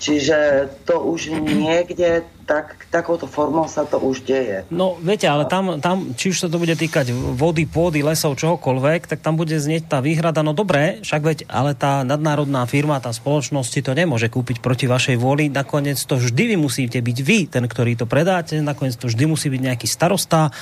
Čiže 0.02 0.66
to 0.82 0.98
už 0.98 1.30
niekde 1.38 2.26
tak, 2.52 2.76
takouto 2.92 3.24
formou 3.24 3.64
sa 3.64 3.88
to 3.88 3.96
už 3.96 4.28
deje. 4.28 4.68
No, 4.68 5.00
viete, 5.00 5.24
ale 5.24 5.48
tam, 5.48 5.80
tam, 5.80 6.12
či 6.12 6.36
už 6.36 6.44
sa 6.44 6.48
to 6.52 6.60
bude 6.60 6.76
týkať 6.76 7.08
vody, 7.16 7.64
pôdy, 7.64 8.04
lesov, 8.04 8.36
čohokoľvek, 8.36 9.08
tak 9.08 9.24
tam 9.24 9.40
bude 9.40 9.56
znieť 9.56 9.88
tá 9.88 10.04
výhrada, 10.04 10.44
no 10.44 10.52
dobre, 10.52 11.00
však 11.00 11.22
veď, 11.24 11.38
ale 11.48 11.72
tá 11.72 12.04
nadnárodná 12.04 12.68
firma, 12.68 13.00
tá 13.00 13.08
spoločnosť 13.08 13.70
si 13.72 13.80
to 13.80 13.96
nemôže 13.96 14.28
kúpiť 14.28 14.60
proti 14.60 14.84
vašej 14.84 15.16
vôli, 15.16 15.48
nakoniec 15.48 15.96
to 15.96 16.20
vždy 16.20 16.52
vy 16.52 16.56
musíte 16.60 17.00
byť 17.00 17.18
vy, 17.24 17.38
ten, 17.48 17.64
ktorý 17.64 17.96
to 17.96 18.04
predáte, 18.04 18.60
nakoniec 18.60 19.00
to 19.00 19.08
vždy 19.08 19.24
musí 19.24 19.48
byť 19.48 19.60
nejaký 19.72 19.88
starosta, 19.88 20.52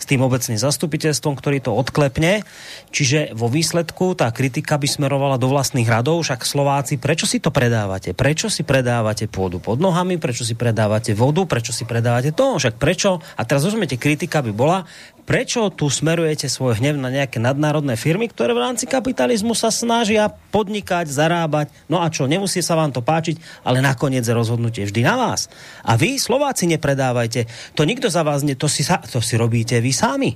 s 0.00 0.08
tým 0.08 0.24
obecným 0.24 0.56
zastupiteľstvom, 0.56 1.36
ktorý 1.36 1.60
to 1.60 1.76
odklepne. 1.76 2.40
Čiže 2.88 3.36
vo 3.36 3.52
výsledku 3.52 4.16
tá 4.16 4.32
kritika 4.32 4.80
by 4.80 4.88
smerovala 4.88 5.36
do 5.36 5.52
vlastných 5.52 5.84
radov, 5.84 6.24
však 6.24 6.48
Slováci, 6.48 6.96
prečo 6.96 7.28
si 7.28 7.36
to 7.36 7.52
predávate? 7.52 8.16
Prečo 8.16 8.48
si 8.48 8.64
predávate 8.64 9.28
pôdu 9.28 9.60
pod 9.60 9.76
nohami? 9.76 10.16
Prečo 10.16 10.48
si 10.48 10.56
predávate 10.56 11.12
vodu? 11.12 11.39
Prečo 11.44 11.70
si 11.76 11.84
predávate 11.84 12.32
to? 12.32 12.56
Však 12.56 12.80
prečo? 12.80 13.20
A 13.36 13.42
teraz 13.44 13.62
rozumiete, 13.62 14.00
kritika 14.00 14.40
by 14.40 14.52
bola, 14.52 14.88
prečo 15.28 15.70
tu 15.70 15.86
smerujete 15.86 16.50
svoj 16.50 16.82
hnev 16.82 16.98
na 16.98 17.06
nejaké 17.12 17.38
nadnárodné 17.38 17.94
firmy, 17.94 18.26
ktoré 18.26 18.50
v 18.50 18.66
rámci 18.66 18.90
kapitalizmu 18.90 19.54
sa 19.54 19.70
snažia 19.70 20.32
podnikať, 20.50 21.06
zarábať. 21.06 21.70
No 21.86 22.02
a 22.02 22.10
čo, 22.10 22.26
nemusí 22.26 22.64
sa 22.64 22.74
vám 22.74 22.90
to 22.90 23.04
páčiť, 23.04 23.38
ale 23.62 23.78
nakoniec 23.78 24.26
je 24.26 24.34
rozhodnutie 24.34 24.82
vždy 24.88 25.06
na 25.06 25.14
vás. 25.14 25.46
A 25.86 25.94
vy, 25.94 26.18
Slováci, 26.18 26.66
nepredávajte. 26.66 27.46
To 27.78 27.86
nikto 27.86 28.10
za 28.10 28.26
vás, 28.26 28.42
ne, 28.42 28.58
to, 28.58 28.66
si, 28.66 28.82
to 28.86 29.22
si 29.22 29.38
robíte 29.38 29.78
vy 29.78 29.92
sami. 29.94 30.34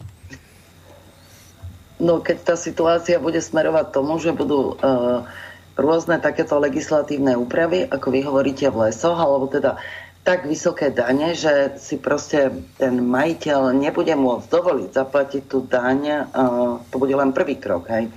No 1.99 2.21
keď 2.21 2.53
tá 2.53 2.55
situácia 2.59 3.23
bude 3.23 3.39
smerovať 3.39 3.87
tomu, 3.95 4.19
že 4.19 4.35
budú 4.35 4.75
uh, 4.75 5.23
rôzne 5.79 6.19
takéto 6.23 6.59
legislatívne 6.59 7.35
úpravy, 7.35 7.87
ako 7.87 8.07
vy 8.11 8.21
hovoríte 8.23 8.67
v 8.71 8.91
lesoch, 8.91 9.19
alebo 9.19 9.51
teda 9.51 9.79
tak 10.25 10.49
vysoké 10.49 10.89
dane, 10.89 11.37
že 11.37 11.77
si 11.77 12.01
proste 12.01 12.49
ten 12.81 12.97
majiteľ 12.97 13.77
nebude 13.77 14.17
môcť 14.17 14.49
dovoliť 14.49 14.91
zaplatiť 14.97 15.43
tú 15.45 15.69
daň, 15.69 16.33
to 16.89 16.97
bude 16.97 17.13
len 17.13 17.37
prvý 17.37 17.61
krok. 17.61 17.93
Hej. 17.93 18.09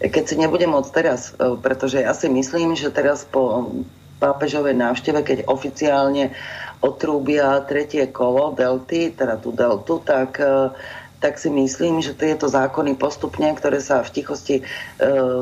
Keď 0.00 0.24
si 0.24 0.34
nebude 0.38 0.64
môcť 0.64 0.90
teraz, 0.94 1.34
e, 1.36 1.60
pretože 1.60 2.00
ja 2.00 2.16
si 2.16 2.30
myslím, 2.32 2.72
že 2.72 2.88
teraz 2.88 3.28
po 3.28 3.68
pápežovej 4.16 4.72
návšteve, 4.72 5.20
keď 5.20 5.38
oficiálne 5.44 6.32
otrúbia 6.80 7.60
tretie 7.68 8.08
kolo 8.08 8.56
delty, 8.56 9.12
teda 9.12 9.36
tú 9.36 9.52
deltu, 9.52 10.00
tak 10.00 10.40
e, 10.40 10.72
tak 11.20 11.36
si 11.36 11.52
myslím, 11.52 12.00
že 12.00 12.16
tieto 12.16 12.48
zákony 12.48 12.96
postupne, 12.96 13.52
ktoré 13.52 13.84
sa 13.84 14.00
v 14.00 14.08
tichosti 14.08 14.56
e, 14.56 14.62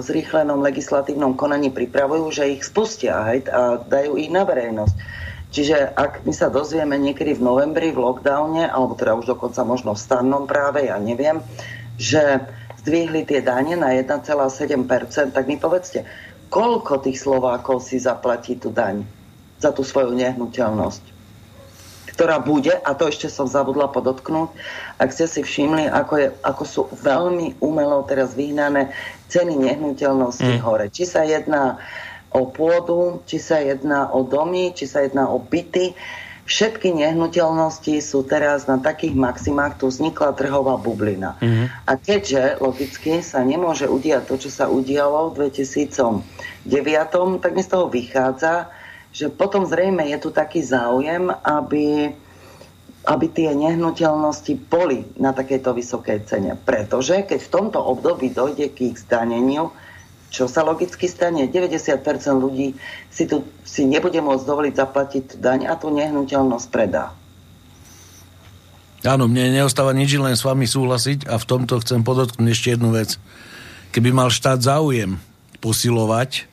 zrýchlenom 0.02 0.59
legislatívnom 0.59 1.39
konaní 1.39 1.70
pripravujú, 1.70 2.35
že 2.35 2.51
ich 2.51 2.66
spustia 2.66 3.22
hej, 3.30 3.47
a 3.47 3.78
dajú 3.78 4.18
ich 4.18 4.26
na 4.26 4.43
verejnosť. 4.43 5.27
Čiže 5.48 5.96
ak 5.96 6.28
my 6.28 6.32
sa 6.36 6.52
dozvieme 6.52 7.00
niekedy 7.00 7.32
v 7.32 7.44
novembri 7.44 7.88
v 7.88 8.04
lockdowne, 8.04 8.68
alebo 8.68 8.92
teda 8.92 9.16
už 9.16 9.32
dokonca 9.32 9.64
možno 9.64 9.96
v 9.96 10.02
stannom 10.04 10.44
práve, 10.44 10.92
ja 10.92 11.00
neviem, 11.00 11.40
že 11.96 12.44
zdvihli 12.84 13.24
tie 13.24 13.40
dane 13.40 13.74
na 13.74 13.96
1,7%, 13.96 15.32
tak 15.32 15.44
mi 15.48 15.56
povedzte, 15.56 16.04
koľko 16.52 17.00
tých 17.00 17.24
Slovákov 17.24 17.80
si 17.80 17.96
zaplatí 17.96 18.60
tú 18.60 18.68
daň 18.68 19.08
za 19.56 19.72
tú 19.72 19.82
svoju 19.82 20.12
nehnuteľnosť? 20.12 21.18
ktorá 22.18 22.42
bude, 22.42 22.74
a 22.74 22.90
to 22.98 23.06
ešte 23.06 23.30
som 23.30 23.46
zabudla 23.46 23.94
podotknúť, 23.94 24.50
ak 24.98 25.14
ste 25.14 25.30
si 25.30 25.40
všimli, 25.46 25.86
ako, 25.86 26.14
je, 26.18 26.28
ako 26.42 26.62
sú 26.66 26.82
veľmi 26.90 27.62
umelo 27.62 28.02
teraz 28.10 28.34
vyhnané 28.34 28.90
ceny 29.30 29.54
nehnuteľnosti 29.54 30.58
mm. 30.58 30.62
hore. 30.66 30.90
Či 30.90 31.06
sa 31.06 31.22
jedná 31.22 31.78
o 32.32 32.48
pôdu, 32.48 33.24
či 33.24 33.40
sa 33.40 33.60
jedná 33.60 34.12
o 34.12 34.24
domy, 34.24 34.76
či 34.76 34.84
sa 34.84 35.05
jedná 35.05 35.28
o 35.28 35.40
byty. 35.40 35.96
Všetky 36.48 36.96
nehnuteľnosti 36.96 38.00
sú 38.00 38.24
teraz 38.24 38.64
na 38.64 38.80
takých 38.80 39.12
maximách, 39.12 39.84
tu 39.84 39.92
vznikla 39.92 40.32
trhová 40.32 40.80
bublina. 40.80 41.36
Mm-hmm. 41.44 41.66
A 41.84 41.92
keďže 42.00 42.42
logicky 42.64 43.20
sa 43.20 43.44
nemôže 43.44 43.84
udiať 43.84 44.24
to, 44.24 44.40
čo 44.40 44.48
sa 44.48 44.64
udialo 44.64 45.36
v 45.36 45.52
2009, 45.52 46.64
tak 47.44 47.52
mi 47.52 47.60
z 47.60 47.68
toho 47.68 47.92
vychádza, 47.92 48.72
že 49.12 49.28
potom 49.28 49.68
zrejme 49.68 50.09
je 50.09 50.16
tu 50.20 50.32
taký 50.32 50.64
záujem, 50.64 51.28
aby, 51.28 52.16
aby 53.05 53.26
tie 53.28 53.52
nehnuteľnosti 53.52 54.52
boli 54.72 55.05
na 55.20 55.36
takejto 55.36 55.76
vysokej 55.76 56.28
cene. 56.28 56.56
Pretože 56.56 57.28
keď 57.28 57.40
v 57.44 57.52
tomto 57.52 57.80
období 57.80 58.32
dojde 58.32 58.72
k 58.72 58.92
ich 58.92 58.96
zdaneniu, 59.00 59.68
čo 60.28 60.44
sa 60.44 60.60
logicky 60.60 61.09
stane? 61.09 61.48
90% 61.48 62.05
ľudí 62.36 62.76
si, 63.09 63.24
tu, 63.24 63.48
si 63.64 63.88
nebude 63.88 64.20
môcť 64.20 64.44
dovoliť 64.44 64.74
zaplatiť 64.76 65.24
daň 65.40 65.68
a 65.68 65.74
tú 65.80 65.88
nehnuteľnosť 65.88 66.66
predá. 66.68 67.16
Áno, 69.06 69.30
mne 69.30 69.62
neostáva 69.62 69.94
nič 69.94 70.18
len 70.18 70.34
s 70.34 70.44
vami 70.44 70.66
súhlasiť 70.66 71.30
a 71.30 71.38
v 71.38 71.48
tomto 71.48 71.80
chcem 71.80 72.02
podotknúť 72.02 72.50
ešte 72.50 72.68
jednu 72.74 72.92
vec. 72.92 73.16
Keby 73.94 74.10
mal 74.12 74.28
štát 74.28 74.60
záujem 74.60 75.16
posilovať, 75.64 76.50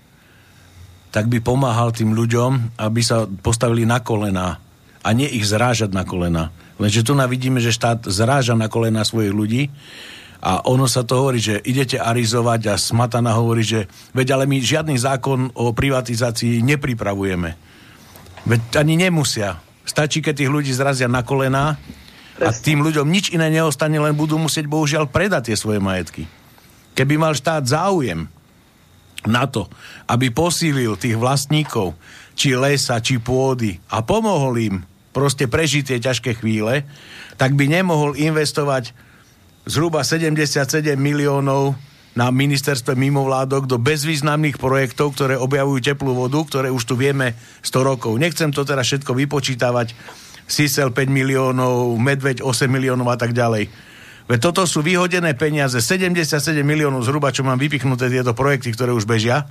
tak 1.12 1.28
by 1.28 1.42
pomáhal 1.42 1.92
tým 1.92 2.14
ľuďom, 2.16 2.80
aby 2.80 3.02
sa 3.02 3.28
postavili 3.28 3.84
na 3.84 4.00
kolená 4.00 4.62
a 5.06 5.10
nie 5.12 5.28
ich 5.28 5.48
zrážať 5.48 5.92
na 5.92 6.08
kolena. 6.08 6.54
Lenže 6.76 7.08
tu 7.08 7.16
vidíme, 7.16 7.64
že 7.64 7.76
štát 7.76 8.08
zráža 8.08 8.56
na 8.56 8.68
kolena 8.68 9.08
svojich 9.08 9.32
ľudí 9.32 9.64
a 10.46 10.62
ono 10.70 10.86
sa 10.86 11.02
to 11.02 11.18
hovorí, 11.18 11.42
že 11.42 11.58
idete 11.66 11.98
arizovať 11.98 12.70
a 12.70 12.74
Smatana 12.78 13.34
hovorí, 13.34 13.66
že 13.66 13.90
veď 14.14 14.38
ale 14.38 14.46
my 14.46 14.62
žiadny 14.62 14.94
zákon 14.94 15.50
o 15.58 15.74
privatizácii 15.74 16.62
nepripravujeme. 16.62 17.58
Veď 18.46 18.62
ani 18.78 18.94
nemusia. 18.94 19.58
Stačí, 19.90 20.22
keď 20.22 20.46
tých 20.46 20.54
ľudí 20.54 20.70
zrazia 20.70 21.10
na 21.10 21.26
kolená 21.26 21.82
a 22.38 22.50
tým 22.54 22.86
ľuďom 22.86 23.10
nič 23.10 23.34
iné 23.34 23.50
neostane, 23.50 23.98
len 23.98 24.14
budú 24.14 24.38
musieť 24.38 24.70
bohužiaľ 24.70 25.10
predať 25.10 25.50
tie 25.50 25.58
svoje 25.58 25.82
majetky. 25.82 26.30
Keby 26.94 27.18
mal 27.18 27.34
štát 27.34 27.66
záujem 27.66 28.30
na 29.26 29.50
to, 29.50 29.66
aby 30.06 30.30
posílil 30.30 30.94
tých 30.94 31.18
vlastníkov, 31.18 31.98
či 32.38 32.54
lesa, 32.54 33.02
či 33.02 33.18
pôdy 33.18 33.82
a 33.90 34.06
pomohol 34.06 34.54
im 34.62 34.76
proste 35.10 35.50
prežiť 35.50 35.84
tie 35.90 35.98
ťažké 35.98 36.38
chvíle, 36.38 36.86
tak 37.34 37.58
by 37.58 37.66
nemohol 37.66 38.14
investovať 38.14 38.94
zhruba 39.66 40.06
77 40.06 40.96
miliónov 40.96 41.74
na 42.16 42.32
ministerstve 42.32 42.96
mimovládok 42.96 43.68
do 43.68 43.76
bezvýznamných 43.76 44.56
projektov, 44.56 45.20
ktoré 45.20 45.36
objavujú 45.36 45.84
teplú 45.84 46.16
vodu, 46.16 46.40
ktoré 46.48 46.72
už 46.72 46.88
tu 46.88 46.96
vieme 46.96 47.36
100 47.60 47.76
rokov. 47.84 48.16
Nechcem 48.16 48.56
to 48.56 48.64
teraz 48.64 48.88
všetko 48.88 49.12
vypočítavať. 49.12 49.92
Sisel 50.46 50.94
5 50.94 51.10
miliónov, 51.12 51.98
Medveď 51.98 52.40
8 52.46 52.72
miliónov 52.72 53.10
a 53.12 53.18
tak 53.20 53.36
ďalej. 53.36 53.68
Veď 54.26 54.40
toto 54.42 54.66
sú 54.66 54.82
vyhodené 54.82 55.38
peniaze, 55.38 55.78
77 55.78 56.40
miliónov 56.66 57.06
zhruba, 57.06 57.30
čo 57.30 57.46
mám 57.46 57.62
vypichnuté 57.62 58.10
tieto 58.10 58.34
projekty, 58.34 58.74
ktoré 58.74 58.90
už 58.94 59.06
bežia. 59.06 59.46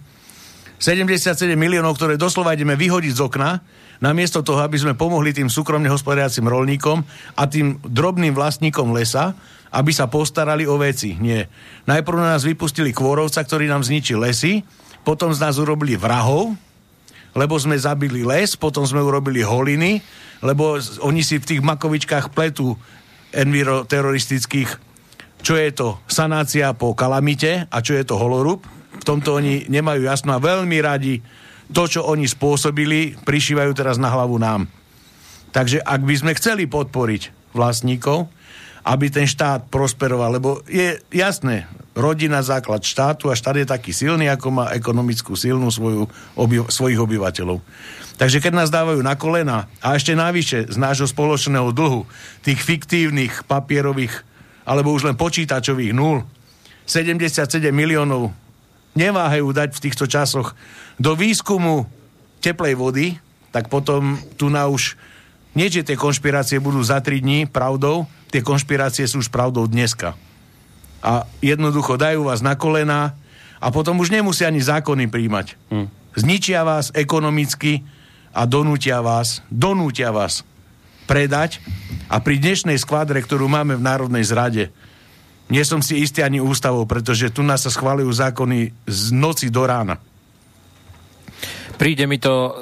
77 0.82 1.54
miliónov, 1.54 1.94
ktoré 1.94 2.18
doslova 2.18 2.54
ideme 2.54 2.74
vyhodiť 2.74 3.12
z 3.14 3.20
okna, 3.22 3.62
namiesto 4.04 4.44
toho, 4.44 4.60
aby 4.60 4.76
sme 4.76 4.92
pomohli 4.92 5.32
tým 5.32 5.48
súkromne 5.48 5.88
hospodáriacim 5.88 6.44
rolníkom 6.44 7.00
a 7.40 7.48
tým 7.48 7.80
drobným 7.80 8.36
vlastníkom 8.36 8.92
lesa, 8.92 9.32
aby 9.72 9.90
sa 9.96 10.12
postarali 10.12 10.68
o 10.68 10.76
veci. 10.76 11.16
Nie. 11.16 11.48
Najprv 11.88 12.20
na 12.20 12.36
nás 12.36 12.44
vypustili 12.44 12.92
kôrovca, 12.92 13.40
ktorý 13.40 13.64
nám 13.64 13.80
zničil 13.80 14.20
lesy, 14.20 14.60
potom 15.00 15.32
z 15.32 15.40
nás 15.40 15.56
urobili 15.56 15.96
vrahov, 15.96 16.52
lebo 17.32 17.56
sme 17.56 17.80
zabili 17.80 18.20
les, 18.22 18.54
potom 18.54 18.84
sme 18.84 19.00
urobili 19.00 19.40
holiny, 19.40 20.04
lebo 20.44 20.76
oni 21.00 21.24
si 21.24 21.40
v 21.40 21.48
tých 21.56 21.60
makovičkách 21.64 22.30
pletu 22.30 22.76
enviro 23.32 23.88
teroristických 23.88 24.94
čo 25.44 25.60
je 25.60 25.68
to 25.76 26.00
sanácia 26.08 26.72
po 26.72 26.96
kalamite 26.96 27.68
a 27.68 27.76
čo 27.84 27.92
je 27.92 28.08
to 28.08 28.16
holorúb. 28.16 28.64
V 28.96 29.04
tomto 29.04 29.36
oni 29.36 29.68
nemajú 29.68 30.08
jasno 30.08 30.32
a 30.32 30.40
veľmi 30.40 30.80
radi 30.80 31.20
to, 31.70 31.88
čo 31.88 32.00
oni 32.04 32.28
spôsobili, 32.28 33.16
prišívajú 33.24 33.72
teraz 33.72 33.96
na 33.96 34.12
hlavu 34.12 34.36
nám. 34.36 34.68
Takže 35.54 35.80
ak 35.80 36.00
by 36.02 36.14
sme 36.18 36.32
chceli 36.34 36.66
podporiť 36.66 37.54
vlastníkov, 37.54 38.26
aby 38.84 39.08
ten 39.08 39.24
štát 39.24 39.72
prosperoval, 39.72 40.36
lebo 40.36 40.60
je 40.68 41.00
jasné, 41.08 41.64
rodina 41.96 42.44
základ 42.44 42.84
štátu 42.84 43.32
a 43.32 43.38
štát 43.38 43.56
je 43.62 43.66
taký 43.70 43.96
silný, 43.96 44.28
ako 44.28 44.50
má 44.52 44.66
ekonomickú 44.76 45.32
silnú 45.38 45.72
svoju, 45.72 46.04
oby, 46.36 46.60
svojich 46.68 47.00
obyvateľov. 47.00 47.64
Takže 48.14 48.38
keď 48.44 48.52
nás 48.52 48.70
dávajú 48.70 49.00
na 49.00 49.16
kolena 49.16 49.66
a 49.80 49.96
ešte 49.96 50.12
navyše 50.12 50.68
z 50.68 50.76
nášho 50.76 51.08
spoločného 51.08 51.72
dlhu, 51.72 52.04
tých 52.44 52.60
fiktívnych 52.60 53.48
papierových 53.48 54.22
alebo 54.68 54.92
už 54.92 55.08
len 55.08 55.16
počítačových 55.16 55.96
nul, 55.96 56.22
77 56.84 57.72
miliónov 57.72 58.43
neváhajú 58.94 59.50
dať 59.50 59.74
v 59.74 59.82
týchto 59.90 60.06
časoch 60.06 60.54
do 60.98 61.18
výskumu 61.18 61.86
teplej 62.38 62.74
vody, 62.78 63.06
tak 63.50 63.70
potom 63.70 64.18
tu 64.38 64.50
na 64.50 64.66
už 64.66 64.98
nie, 65.54 65.70
že 65.70 65.86
tie 65.86 65.94
konšpirácie 65.94 66.58
budú 66.58 66.82
za 66.82 66.98
3 66.98 67.22
dní 67.22 67.38
pravdou, 67.46 68.10
tie 68.34 68.42
konšpirácie 68.42 69.06
sú 69.06 69.22
už 69.22 69.30
pravdou 69.30 69.70
dneska. 69.70 70.18
A 70.98 71.30
jednoducho 71.38 71.94
dajú 71.94 72.26
vás 72.26 72.42
na 72.42 72.58
kolena 72.58 73.14
a 73.62 73.70
potom 73.70 74.02
už 74.02 74.10
nemusia 74.10 74.50
ani 74.50 74.58
zákony 74.58 75.06
príjmať. 75.06 75.54
Hm. 75.70 75.86
Zničia 76.18 76.66
vás 76.66 76.90
ekonomicky 76.90 77.86
a 78.34 78.50
donútia 78.50 78.98
vás, 78.98 79.46
donútia 79.46 80.10
vás 80.10 80.42
predať 81.06 81.62
a 82.10 82.18
pri 82.18 82.42
dnešnej 82.42 82.80
skvadre, 82.80 83.22
ktorú 83.22 83.46
máme 83.46 83.78
v 83.78 83.86
Národnej 83.86 84.26
zrade, 84.26 84.74
nie 85.52 85.64
som 85.64 85.84
si 85.84 86.00
istý 86.00 86.24
ani 86.24 86.40
ústavou, 86.40 86.88
pretože 86.88 87.28
tu 87.28 87.44
nás 87.44 87.60
sa 87.60 87.70
schválujú 87.72 88.08
zákony 88.08 88.72
z 88.88 89.02
noci 89.12 89.52
do 89.52 89.68
rána. 89.68 90.00
Príde 91.74 92.06
mi 92.06 92.22
to 92.22 92.30
uh, 92.30 92.52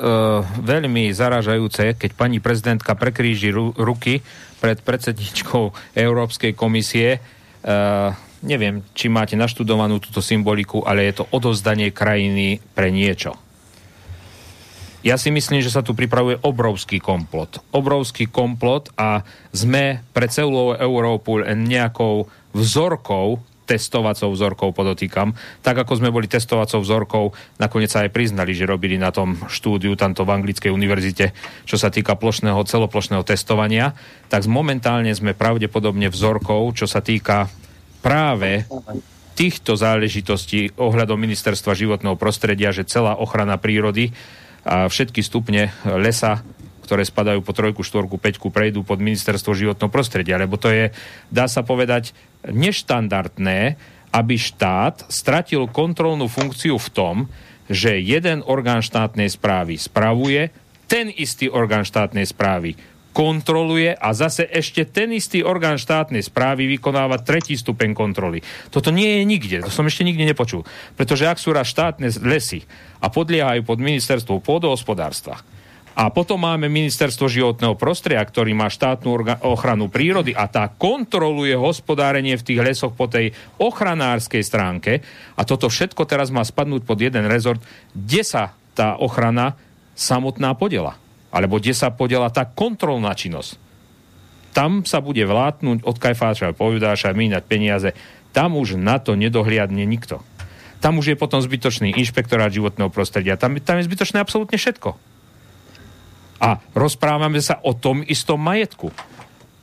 veľmi 0.64 1.12
zaražajúce, 1.12 2.00
keď 2.00 2.10
pani 2.16 2.40
prezidentka 2.40 2.96
prekríži 2.96 3.52
ru- 3.52 3.76
ruky 3.76 4.24
pred 4.58 4.80
predsedničkou 4.80 5.94
Európskej 5.94 6.56
komisie. 6.56 7.20
Uh, 7.60 8.16
neviem, 8.40 8.80
či 8.96 9.12
máte 9.12 9.36
naštudovanú 9.36 10.00
túto 10.00 10.24
symboliku, 10.24 10.82
ale 10.82 11.06
je 11.06 11.22
to 11.22 11.28
odozdanie 11.28 11.92
krajiny 11.92 12.58
pre 12.72 12.88
niečo. 12.88 13.36
Ja 15.02 15.18
si 15.18 15.34
myslím, 15.34 15.58
že 15.58 15.74
sa 15.74 15.82
tu 15.82 15.98
pripravuje 15.98 16.38
obrovský 16.46 17.02
komplot. 17.02 17.58
Obrovský 17.74 18.30
komplot 18.30 18.94
a 18.94 19.26
sme 19.50 19.98
pre 20.14 20.30
celú 20.30 20.78
Európu 20.78 21.42
nejakou 21.42 22.30
vzorkou 22.52 23.40
testovacou 23.62 24.34
vzorkou, 24.34 24.74
podotýkam. 24.74 25.32
Tak 25.62 25.86
ako 25.86 26.02
sme 26.02 26.12
boli 26.12 26.26
testovacou 26.26 26.82
vzorkou, 26.82 27.24
nakoniec 27.56 27.88
sa 27.88 28.04
aj 28.04 28.12
priznali, 28.12 28.52
že 28.52 28.68
robili 28.68 28.98
na 28.98 29.14
tom 29.14 29.38
štúdiu 29.48 29.94
tamto 29.94 30.26
v 30.26 30.34
Anglickej 30.34 30.74
univerzite, 30.74 31.32
čo 31.64 31.78
sa 31.78 31.88
týka 31.88 32.18
plošného, 32.18 32.58
celoplošného 32.66 33.22
testovania, 33.24 33.94
tak 34.28 34.44
momentálne 34.50 35.14
sme 35.14 35.32
pravdepodobne 35.32 36.10
vzorkou, 36.10 36.74
čo 36.74 36.90
sa 36.90 37.00
týka 37.00 37.48
práve 38.02 38.66
týchto 39.32 39.78
záležitostí 39.78 40.76
ohľadom 40.76 41.16
ministerstva 41.16 41.72
životného 41.72 42.18
prostredia, 42.20 42.74
že 42.74 42.84
celá 42.84 43.16
ochrana 43.16 43.56
prírody 43.56 44.12
a 44.62 44.86
všetky 44.86 45.24
stupne 45.24 45.72
lesa 45.86 46.44
ktoré 46.82 47.06
spadajú 47.06 47.40
po 47.40 47.54
trojku, 47.54 47.86
štvorku, 47.86 48.18
peťku, 48.18 48.50
prejdú 48.50 48.82
pod 48.82 48.98
ministerstvo 48.98 49.54
životného 49.54 49.88
prostredia, 49.88 50.36
lebo 50.36 50.58
to 50.58 50.68
je, 50.68 50.90
dá 51.30 51.46
sa 51.46 51.62
povedať, 51.62 52.12
neštandardné, 52.44 53.78
aby 54.12 54.34
štát 54.36 55.08
stratil 55.08 55.70
kontrolnú 55.70 56.28
funkciu 56.28 56.76
v 56.76 56.88
tom, 56.92 57.16
že 57.70 58.02
jeden 58.02 58.44
orgán 58.44 58.84
štátnej 58.84 59.32
správy 59.32 59.80
spravuje, 59.80 60.52
ten 60.90 61.08
istý 61.08 61.48
orgán 61.48 61.88
štátnej 61.88 62.28
správy 62.28 62.76
kontroluje 63.12 63.92
a 63.92 64.16
zase 64.16 64.48
ešte 64.48 64.88
ten 64.88 65.12
istý 65.12 65.44
orgán 65.44 65.76
štátnej 65.76 66.24
správy 66.24 66.64
vykonáva 66.76 67.20
tretí 67.20 67.54
stupeň 67.54 67.92
kontroly. 67.92 68.40
Toto 68.72 68.88
nie 68.88 69.20
je 69.20 69.24
nikde, 69.28 69.56
to 69.64 69.72
som 69.72 69.84
ešte 69.84 70.02
nikde 70.02 70.24
nepočul. 70.24 70.64
Pretože 70.96 71.28
ak 71.28 71.38
sú 71.38 71.52
štátne 71.52 72.08
lesy 72.24 72.64
a 73.04 73.12
podliehajú 73.12 73.62
pod 73.68 73.78
ministerstvo 73.78 74.40
pôdohospodárstva, 74.40 75.44
a 75.92 76.08
potom 76.08 76.40
máme 76.40 76.72
ministerstvo 76.72 77.28
životného 77.28 77.76
prostredia, 77.76 78.24
ktorý 78.24 78.56
má 78.56 78.72
štátnu 78.72 79.12
ochranu 79.44 79.92
prírody 79.92 80.32
a 80.32 80.48
tá 80.48 80.72
kontroluje 80.72 81.52
hospodárenie 81.52 82.40
v 82.40 82.46
tých 82.48 82.60
lesoch 82.64 82.96
po 82.96 83.12
tej 83.12 83.36
ochranárskej 83.60 84.40
stránke. 84.40 85.04
A 85.36 85.44
toto 85.44 85.68
všetko 85.68 86.08
teraz 86.08 86.32
má 86.32 86.40
spadnúť 86.40 86.88
pod 86.88 86.96
jeden 86.96 87.28
rezort, 87.28 87.60
kde 87.92 88.24
sa 88.24 88.56
tá 88.72 88.96
ochrana 88.96 89.52
samotná 89.92 90.56
podela. 90.56 90.96
Alebo 91.28 91.60
kde 91.60 91.76
sa 91.76 91.92
podela 91.92 92.32
tá 92.32 92.48
kontrolná 92.48 93.12
činnosť. 93.12 93.60
Tam 94.56 94.84
sa 94.84 95.00
bude 95.00 95.24
vlátnuť 95.24 95.84
od 95.84 95.96
kajfáča 95.96 96.56
povedáša 96.56 97.12
mínať 97.12 97.42
peniaze. 97.44 97.90
Tam 98.32 98.56
už 98.56 98.80
na 98.80 98.96
to 98.96 99.12
nedohliadne 99.12 99.84
nikto. 99.84 100.24
Tam 100.80 100.96
už 100.96 101.12
je 101.12 101.20
potom 101.20 101.40
zbytočný 101.40 101.96
inšpektorát 102.00 102.52
životného 102.52 102.88
prostredia. 102.88 103.36
Tam, 103.36 103.56
tam 103.60 103.80
je 103.80 103.88
zbytočné 103.88 104.20
absolútne 104.20 104.56
všetko 104.56 105.11
a 106.42 106.58
rozprávame 106.74 107.38
sa 107.38 107.62
o 107.62 107.70
tom 107.70 108.02
istom 108.02 108.42
majetku. 108.42 108.90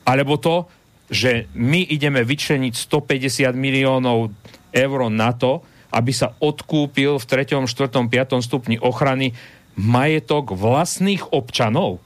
Alebo 0.08 0.40
to, 0.40 0.64
že 1.12 1.44
my 1.52 1.84
ideme 1.84 2.24
vyčleniť 2.24 2.72
150 2.72 3.52
miliónov 3.52 4.32
eur 4.72 5.00
na 5.12 5.36
to, 5.36 5.60
aby 5.92 6.14
sa 6.14 6.32
odkúpil 6.40 7.20
v 7.20 7.24
3., 7.28 7.68
4., 7.68 7.68
5. 7.68 8.40
stupni 8.40 8.80
ochrany 8.80 9.36
majetok 9.76 10.56
vlastných 10.56 11.34
občanov, 11.34 12.00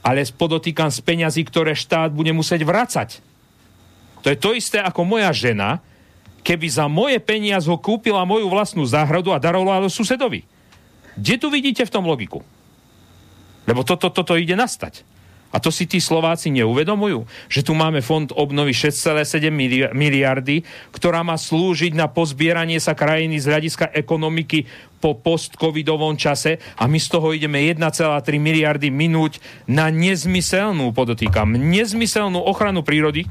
ale 0.00 0.24
podotýkam 0.24 0.88
z 0.88 0.98
peňazí, 1.04 1.44
ktoré 1.44 1.76
štát 1.76 2.10
bude 2.10 2.32
musieť 2.32 2.64
vracať. 2.64 3.08
To 4.24 4.26
je 4.32 4.36
to 4.36 4.56
isté 4.56 4.80
ako 4.80 5.04
moja 5.04 5.32
žena, 5.32 5.84
keby 6.40 6.66
za 6.68 6.88
moje 6.88 7.20
peniaze 7.20 7.68
kúpila 7.68 8.24
moju 8.24 8.48
vlastnú 8.48 8.84
záhradu 8.88 9.32
a 9.36 9.40
darovala 9.40 9.92
susedovi. 9.92 10.44
Kde 11.20 11.36
tu 11.36 11.52
vidíte 11.52 11.84
v 11.84 11.92
tom 11.92 12.08
logiku? 12.08 12.40
Lebo 13.70 13.86
toto, 13.86 14.10
toto 14.10 14.34
ide 14.34 14.58
nastať. 14.58 15.06
A 15.50 15.58
to 15.58 15.74
si 15.74 15.86
tí 15.86 15.98
Slováci 15.98 16.46
neuvedomujú, 16.54 17.26
že 17.50 17.66
tu 17.66 17.74
máme 17.74 17.98
fond 18.06 18.30
obnovy 18.38 18.70
6,7 18.70 19.50
miliardy, 19.90 20.62
ktorá 20.94 21.26
má 21.26 21.34
slúžiť 21.34 21.90
na 21.94 22.06
pozbieranie 22.06 22.78
sa 22.78 22.94
krajiny 22.94 23.42
z 23.42 23.50
hľadiska 23.50 23.90
ekonomiky 23.90 24.70
po 25.02 25.18
post-covidovom 25.18 26.14
čase 26.14 26.62
a 26.78 26.86
my 26.86 26.98
z 27.02 27.08
toho 27.10 27.34
ideme 27.34 27.66
1,3 27.66 27.82
miliardy 28.38 28.94
minúť 28.94 29.42
na 29.66 29.90
nezmyselnú, 29.90 30.94
podotýkam, 30.94 31.58
nezmyselnú 31.58 32.38
ochranu 32.38 32.86
prírody, 32.86 33.26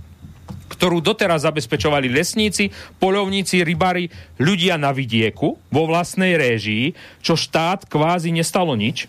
ktorú 0.75 0.99
doteraz 0.99 1.47
zabezpečovali 1.47 2.11
lesníci, 2.11 2.67
polovníci, 2.99 3.63
rybári, 3.63 4.11
ľudia 4.43 4.75
na 4.75 4.91
vidieku 4.91 5.55
vo 5.71 5.83
vlastnej 5.87 6.35
réžii, 6.35 6.91
čo 7.23 7.39
štát 7.39 7.87
kvázi 7.87 8.35
nestalo 8.35 8.75
nič 8.75 9.07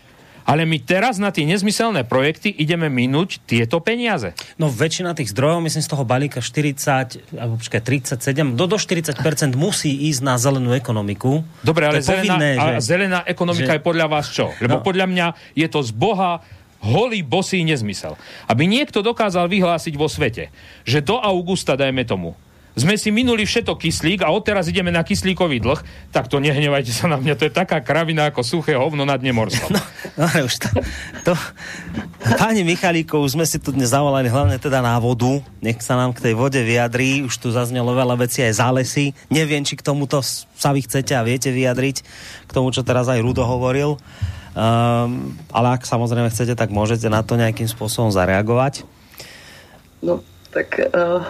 ale 0.50 0.66
my 0.66 0.82
teraz 0.82 1.22
na 1.22 1.30
tie 1.30 1.46
nezmyselné 1.46 2.02
projekty 2.02 2.50
ideme 2.50 2.90
minúť 2.90 3.38
tieto 3.46 3.78
peniaze. 3.78 4.34
No 4.58 4.66
väčšina 4.66 5.14
tých 5.14 5.30
zdrojov, 5.30 5.62
myslím 5.62 5.84
z 5.86 5.90
toho 5.94 6.02
balíka 6.02 6.42
40, 6.42 7.38
alebo 7.38 7.54
počkaj, 7.62 7.78
37, 8.18 8.58
do, 8.58 8.64
do 8.66 8.74
40% 8.74 9.14
musí 9.54 10.10
ísť 10.10 10.20
na 10.26 10.34
zelenú 10.42 10.74
ekonomiku. 10.74 11.46
Dobre, 11.62 11.86
ale 11.86 12.02
zelená, 12.02 12.34
povinné, 12.34 12.50
že, 12.58 12.70
a 12.74 12.80
zelená 12.82 13.18
ekonomika 13.30 13.70
že... 13.70 13.76
je 13.78 13.82
podľa 13.86 14.06
vás 14.10 14.26
čo? 14.34 14.50
Lebo 14.58 14.82
no. 14.82 14.84
podľa 14.84 15.06
mňa 15.06 15.26
je 15.54 15.66
to 15.70 15.86
z 15.86 15.94
Boha 15.94 16.42
holý, 16.82 17.22
bosý 17.22 17.62
nezmysel. 17.62 18.18
Aby 18.50 18.66
niekto 18.66 19.06
dokázal 19.06 19.46
vyhlásiť 19.46 19.94
vo 19.94 20.10
svete, 20.10 20.50
že 20.82 20.98
do 21.04 21.20
augusta, 21.20 21.78
dajme 21.78 22.02
tomu, 22.02 22.34
sme 22.80 22.96
si 22.96 23.12
minuli 23.12 23.44
všetko 23.44 23.76
kyslík 23.76 24.24
a 24.24 24.32
odteraz 24.32 24.72
ideme 24.72 24.88
na 24.88 25.04
kyslíkový 25.04 25.60
dlh, 25.60 25.80
tak 26.08 26.32
to 26.32 26.40
nehnevajte 26.40 26.90
sa 26.90 27.06
na 27.06 27.20
mňa, 27.20 27.36
to 27.36 27.46
je 27.46 27.52
taká 27.52 27.84
kravina 27.84 28.32
ako 28.32 28.40
suché 28.40 28.72
hovno 28.72 29.04
na 29.04 29.20
dne 29.20 29.36
morskom. 29.36 29.76
No, 29.76 29.80
no 30.16 30.26
už 30.48 30.54
to, 30.56 30.68
to... 31.28 31.32
Pani 32.40 32.64
Michalíkov, 32.64 33.24
sme 33.28 33.44
si 33.44 33.60
tu 33.60 33.72
dnes 33.72 33.92
zavolali 33.92 34.28
hlavne 34.28 34.56
teda 34.56 34.80
na 34.80 34.96
vodu, 34.96 35.40
nech 35.60 35.80
sa 35.84 35.96
nám 35.96 36.16
k 36.16 36.30
tej 36.30 36.34
vode 36.36 36.60
vyjadrí, 36.60 37.24
už 37.24 37.36
tu 37.36 37.52
zaznelo 37.52 37.92
veľa 37.92 38.16
vecí 38.16 38.40
aj 38.40 38.60
zálesy, 38.60 39.12
neviem, 39.28 39.60
či 39.64 39.76
k 39.76 39.84
tomuto 39.84 40.24
sa 40.24 40.70
vy 40.72 40.84
chcete 40.84 41.12
a 41.16 41.24
viete 41.24 41.52
vyjadriť, 41.52 41.96
k 42.48 42.50
tomu, 42.52 42.72
čo 42.72 42.84
teraz 42.84 43.08
aj 43.08 43.20
Rudo 43.20 43.44
hovoril. 43.44 44.00
Um, 44.50 45.38
ale 45.54 45.78
ak 45.78 45.86
samozrejme 45.86 46.26
chcete, 46.28 46.58
tak 46.58 46.74
môžete 46.74 47.06
na 47.06 47.22
to 47.22 47.38
nejakým 47.38 47.70
spôsobom 47.70 48.10
zareagovať. 48.10 48.82
No, 50.02 50.26
tak 50.50 50.80
uh, 50.90 51.22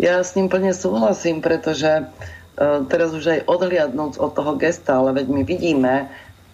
ja 0.00 0.24
s 0.24 0.32
ním 0.38 0.48
plne 0.48 0.72
súhlasím, 0.72 1.44
pretože 1.44 2.06
uh, 2.06 2.84
teraz 2.88 3.12
už 3.12 3.24
aj 3.26 3.40
odhliadnúť 3.48 4.16
od 4.16 4.30
toho 4.32 4.52
gesta, 4.56 5.00
ale 5.00 5.16
veď 5.16 5.26
my 5.28 5.42
vidíme, 5.44 5.94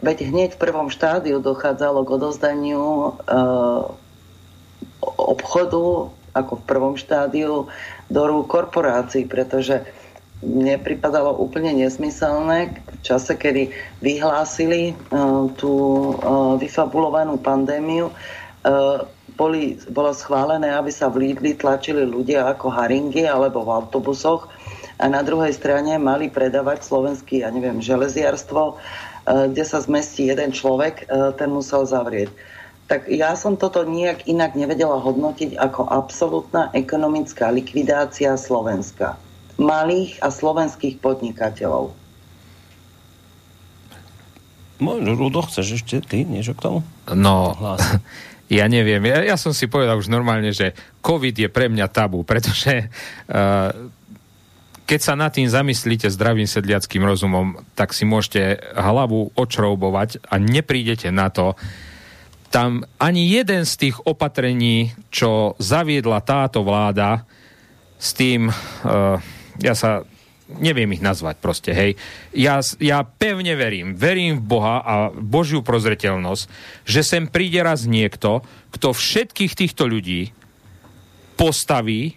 veď 0.02 0.30
hneď 0.30 0.50
v 0.54 0.62
prvom 0.62 0.88
štádiu 0.90 1.42
dochádzalo 1.42 2.06
k 2.06 2.14
odozdaniu 2.18 2.82
uh, 2.82 3.94
obchodu 5.02 6.14
ako 6.34 6.52
v 6.60 6.66
prvom 6.66 6.94
štádiu 6.94 7.66
do 8.06 8.22
rúk 8.26 8.46
korporácií, 8.46 9.26
pretože 9.26 9.82
mne 10.38 10.78
pripadalo 10.78 11.34
úplne 11.34 11.74
nesmyselné 11.74 12.78
v 12.78 12.98
čase, 13.02 13.34
kedy 13.34 13.74
vyhlásili 13.98 14.94
uh, 14.94 15.50
tú 15.58 15.74
uh, 16.14 16.54
vyfabulovanú 16.62 17.42
pandémiu, 17.42 18.14
uh, 18.14 19.02
boli, 19.38 19.78
bolo 19.86 20.10
schválené, 20.10 20.74
aby 20.74 20.90
sa 20.90 21.06
v 21.06 21.30
Lidli 21.30 21.54
tlačili 21.54 22.02
ľudia 22.02 22.50
ako 22.50 22.74
haringy 22.74 23.24
alebo 23.24 23.62
v 23.62 23.70
autobusoch 23.78 24.50
a 24.98 25.06
na 25.06 25.22
druhej 25.22 25.54
strane 25.54 25.94
mali 26.02 26.26
predávať 26.26 26.82
slovenský, 26.82 27.46
ja 27.46 27.54
neviem, 27.54 27.78
železiarstvo, 27.78 28.82
kde 29.54 29.64
sa 29.64 29.78
zmestí 29.78 30.26
jeden 30.26 30.50
človek, 30.50 31.06
ten 31.38 31.54
musel 31.54 31.86
zavrieť. 31.86 32.34
Tak 32.90 33.06
ja 33.06 33.38
som 33.38 33.54
toto 33.54 33.86
nijak 33.86 34.26
inak 34.26 34.58
nevedela 34.58 34.98
hodnotiť 34.98 35.54
ako 35.54 35.86
absolútna 35.86 36.74
ekonomická 36.74 37.54
likvidácia 37.54 38.34
Slovenska 38.34 39.20
malých 39.58 40.22
a 40.22 40.30
slovenských 40.30 41.02
podnikateľov. 41.02 41.90
Možno, 44.78 45.10
Rudo, 45.18 45.42
chceš 45.42 45.82
ešte 45.82 45.98
ty 45.98 46.22
niečo 46.22 46.54
k 46.54 46.62
tomu? 46.70 46.78
No, 47.10 47.58
ja 48.48 48.64
neviem. 48.68 49.04
Ja, 49.04 49.24
ja 49.24 49.36
som 49.36 49.52
si 49.52 49.68
povedal 49.68 50.00
už 50.00 50.08
normálne, 50.08 50.52
že 50.52 50.72
COVID 51.04 51.36
je 51.36 51.48
pre 51.52 51.68
mňa 51.68 51.86
tabu, 51.92 52.24
pretože 52.24 52.88
uh, 52.88 53.70
keď 54.88 55.00
sa 55.04 55.12
nad 55.12 55.28
tým 55.28 55.44
zamyslíte 55.44 56.08
zdravým 56.08 56.48
sedliackým 56.48 57.04
rozumom, 57.04 57.60
tak 57.76 57.92
si 57.92 58.08
môžete 58.08 58.56
hlavu 58.72 59.36
očroubovať 59.36 60.24
a 60.32 60.40
neprídete 60.40 61.12
na 61.12 61.28
to, 61.28 61.52
tam 62.48 62.80
ani 62.96 63.28
jeden 63.28 63.68
z 63.68 63.72
tých 63.76 63.96
opatrení, 64.08 64.96
čo 65.12 65.52
zaviedla 65.60 66.24
táto 66.24 66.64
vláda 66.64 67.28
s 68.00 68.16
tým 68.16 68.48
uh, 68.48 69.20
ja 69.58 69.74
sa 69.74 70.06
neviem 70.56 70.88
ich 70.96 71.04
nazvať 71.04 71.36
proste, 71.36 71.76
hej. 71.76 72.00
Ja, 72.32 72.64
ja 72.80 73.04
pevne 73.04 73.52
verím, 73.52 73.92
verím 73.92 74.40
v 74.40 74.48
Boha 74.48 74.76
a 74.80 74.94
Božiu 75.12 75.60
prozreteľnosť, 75.60 76.44
že 76.88 77.04
sem 77.04 77.28
príde 77.28 77.60
raz 77.60 77.84
niekto, 77.84 78.40
kto 78.72 78.96
všetkých 78.96 79.52
týchto 79.52 79.84
ľudí 79.84 80.32
postaví 81.36 82.16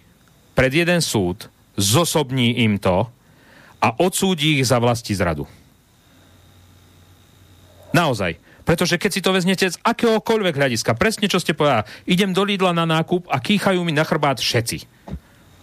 pred 0.56 0.72
jeden 0.72 1.04
súd, 1.04 1.52
zosobní 1.76 2.64
im 2.64 2.80
to 2.80 3.12
a 3.84 3.88
odsúdi 4.00 4.60
ich 4.60 4.68
za 4.68 4.80
vlasti 4.80 5.12
zradu. 5.12 5.44
Naozaj. 7.92 8.40
Pretože 8.62 8.96
keď 8.96 9.12
si 9.12 9.26
to 9.26 9.36
vezmete 9.36 9.68
z 9.68 9.82
akéhokoľvek 9.84 10.56
hľadiska, 10.56 10.96
presne 10.96 11.28
čo 11.28 11.42
ste 11.42 11.58
povedali, 11.58 11.84
idem 12.08 12.32
do 12.32 12.46
Lidla 12.46 12.72
na 12.72 12.88
nákup 12.88 13.28
a 13.28 13.42
kýchajú 13.42 13.82
mi 13.84 13.92
na 13.92 14.06
chrbát 14.06 14.40
všetci 14.40 14.88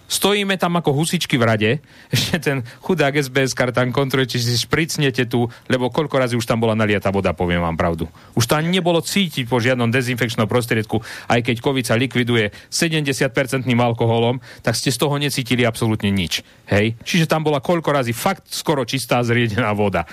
Stojíme 0.09 0.56
tam 0.56 0.80
ako 0.80 0.97
husičky 0.97 1.36
v 1.36 1.44
rade, 1.44 1.70
ešte 2.14 2.40
ten 2.40 2.64
chudák 2.80 3.12
SBS 3.12 3.52
tam 3.52 3.93
kontroluje, 3.93 4.35
či 4.35 4.39
si 4.40 4.56
špricnete 4.56 5.28
tu, 5.28 5.44
lebo 5.68 5.93
koľko 5.93 6.16
razy 6.16 6.35
už 6.35 6.48
tam 6.48 6.64
bola 6.64 6.72
naliata 6.72 7.12
voda, 7.12 7.36
poviem 7.36 7.60
vám 7.60 7.76
pravdu. 7.76 8.09
Už 8.32 8.48
ani 8.56 8.72
nebolo 8.72 9.05
cítiť 9.05 9.44
po 9.44 9.60
žiadnom 9.60 9.93
dezinfekčnom 9.93 10.48
prostriedku, 10.48 11.05
aj 11.28 11.44
keď 11.44 11.56
COVID 11.60 11.85
sa 11.85 12.01
likviduje 12.01 12.48
70-percentným 12.72 13.76
alkoholom, 13.85 14.40
tak 14.64 14.74
ste 14.74 14.89
z 14.89 14.97
toho 14.97 15.20
necítili 15.20 15.68
absolútne 15.68 16.09
nič. 16.09 16.40
Hej? 16.72 16.97
Čiže 17.05 17.28
tam 17.28 17.44
bola 17.44 17.60
koľko 17.60 17.93
razy 17.93 18.16
fakt 18.16 18.48
skoro 18.48 18.89
čistá 18.89 19.20
zriedená 19.20 19.76
voda. 19.76 20.09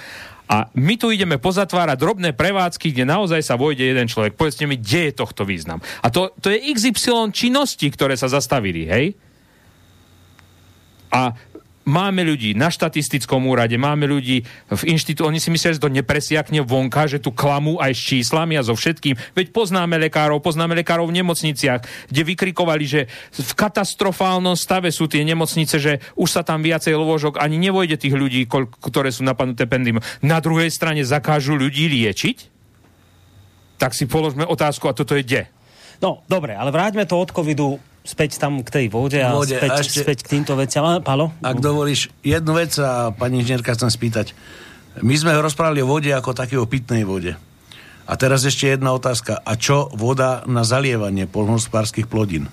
A 0.45 0.69
my 0.77 0.93
tu 0.93 1.09
ideme 1.09 1.41
pozatvárať 1.41 1.97
drobné 1.97 2.29
prevádzky, 2.37 2.93
kde 2.93 3.09
naozaj 3.09 3.41
sa 3.41 3.57
vojde 3.57 3.81
jeden 3.81 4.05
človek. 4.05 4.37
Povedzte 4.37 4.69
mi, 4.69 4.77
kde 4.77 5.09
je 5.09 5.17
tohto 5.17 5.41
význam. 5.41 5.81
A 6.05 6.13
to, 6.13 6.29
to 6.37 6.53
je 6.53 6.61
XY 6.69 7.33
činnosti, 7.33 7.89
ktoré 7.89 8.13
sa 8.13 8.29
zastavili, 8.29 8.85
hej? 8.85 9.17
A 11.15 11.31
máme 11.85 12.25
ľudí 12.25 12.57
na 12.57 12.73
štatistickom 12.73 13.45
úrade, 13.45 13.77
máme 13.77 14.09
ľudí 14.09 14.41
v 14.73 14.83
inštitúte, 14.89 15.29
oni 15.29 15.37
si 15.37 15.53
myslia, 15.53 15.77
že 15.77 15.79
to 15.79 15.93
nepresiakne 15.93 16.65
vonka, 16.65 17.05
že 17.05 17.21
tu 17.21 17.29
klamú 17.29 17.77
aj 17.77 17.93
s 17.93 18.01
číslami 18.09 18.57
a 18.57 18.65
so 18.65 18.73
všetkým. 18.73 19.15
Veď 19.37 19.53
poznáme 19.53 19.95
lekárov, 20.01 20.41
poznáme 20.41 20.73
lekárov 20.75 21.07
v 21.07 21.21
nemocniciach, 21.21 22.09
kde 22.09 22.21
vykrikovali, 22.25 22.85
že 22.89 23.01
v 23.31 23.51
katastrofálnom 23.53 24.57
stave 24.57 24.89
sú 24.89 25.05
tie 25.05 25.21
nemocnice, 25.23 25.77
že 25.77 26.01
už 26.17 26.27
sa 26.27 26.41
tam 26.41 26.65
viacej 26.65 26.97
lôžok 26.97 27.37
ani 27.37 27.61
nevojde 27.61 28.01
tých 28.01 28.17
ľudí, 28.17 28.49
ktoré 28.81 29.13
sú 29.13 29.21
napadnuté 29.21 29.69
pendym. 29.69 30.01
Na 30.25 30.41
druhej 30.41 30.73
strane 30.73 31.05
zakážu 31.05 31.53
ľudí 31.53 31.85
liečiť? 31.85 32.51
Tak 33.77 33.93
si 33.93 34.09
položme 34.09 34.41
otázku, 34.41 34.89
a 34.89 34.97
toto 34.97 35.13
je 35.13 35.21
kde? 35.21 35.41
No, 36.01 36.25
dobre, 36.25 36.57
ale 36.57 36.73
vráťme 36.73 37.05
to 37.05 37.15
od 37.21 37.29
covidu 37.29 37.77
späť 38.05 38.37
tam 38.37 38.61
k 38.61 38.69
tej 38.69 38.85
vode 38.93 39.17
a, 39.17 39.33
vode, 39.33 39.57
späť, 39.57 39.69
a 39.73 39.81
ešte, 39.81 39.99
späť 40.05 40.17
k 40.23 40.37
týmto 40.37 40.53
veciam. 40.53 41.01
Palo? 41.01 41.33
Ak 41.41 41.57
dovolíš, 41.57 42.13
jednu 42.21 42.53
vec 42.53 42.77
a 42.77 43.09
pani 43.11 43.41
inžinierka 43.41 43.73
chcem 43.73 43.89
spýtať. 43.89 44.37
My 45.01 45.17
sme 45.17 45.35
rozprávali 45.35 45.83
o 45.83 45.89
vode 45.89 46.13
ako 46.13 46.37
takého 46.37 46.63
pitnej 46.69 47.03
vode. 47.03 47.35
A 48.05 48.13
teraz 48.15 48.45
ešte 48.45 48.69
jedna 48.69 48.93
otázka. 48.93 49.41
A 49.41 49.57
čo 49.57 49.89
voda 49.91 50.45
na 50.45 50.61
zalievanie 50.61 51.25
polnohospodárských 51.25 52.05
plodín? 52.05 52.47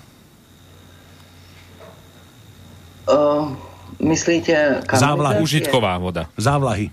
Uh, 3.05 3.53
myslíte... 4.01 4.81
Závlahy. 4.89 5.45
Užitková 5.45 6.01
voda. 6.01 6.25
Závlahy. 6.35 6.89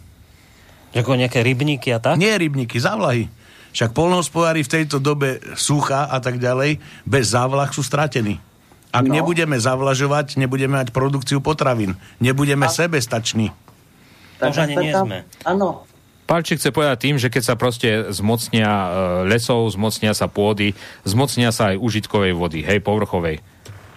Ako 0.93 1.16
nejaké 1.16 1.41
rybníky 1.41 1.89
a 1.97 1.99
tak? 2.03 2.20
Nie 2.20 2.37
rybníky, 2.37 2.77
závlahy. 2.77 3.32
Však 3.70 3.95
polnohospodári 3.95 4.66
v 4.66 4.73
tejto 4.77 4.99
dobe 4.99 5.39
sucha 5.55 6.11
a 6.11 6.19
tak 6.19 6.43
ďalej, 6.43 6.82
bez 7.07 7.31
závlah 7.31 7.70
sú 7.70 7.87
stratení. 7.87 8.43
Ak 8.91 9.07
no. 9.07 9.15
nebudeme 9.15 9.55
zavlažovať, 9.55 10.35
nebudeme 10.35 10.79
mať 10.83 10.91
produkciu 10.91 11.39
potravín. 11.39 11.95
Nebudeme 12.19 12.67
a... 12.67 12.73
sebestační. 12.73 13.55
Tak, 14.43 14.57
ani 14.57 14.75
nie 14.75 14.93
sme. 14.93 15.19
Áno. 15.47 15.87
Palčík 16.27 16.62
chce 16.62 16.71
povedať 16.71 17.11
tým, 17.11 17.17
že 17.19 17.27
keď 17.27 17.43
sa 17.43 17.55
proste 17.59 18.07
zmocnia 18.15 18.71
e, 18.71 18.89
lesov, 19.27 19.67
zmocnia 19.75 20.15
sa 20.15 20.31
pôdy, 20.31 20.79
zmocnia 21.03 21.51
sa 21.51 21.75
aj 21.75 21.83
užitkovej 21.83 22.33
vody, 22.39 22.62
hej, 22.62 22.79
povrchovej. 22.79 23.43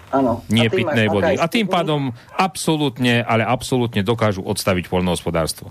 Áno. 0.10 0.41
Nie 0.49 0.70
pitnej 0.70 1.10
vody. 1.10 1.38
A 1.38 1.45
tým 1.45 1.70
pádom 1.70 2.14
absolútne, 2.34 3.22
ale 3.22 3.45
absolútne 3.45 4.02
dokážu 4.02 4.41
odstaviť 4.45 4.90
poľnohospodárstvo. 4.90 5.70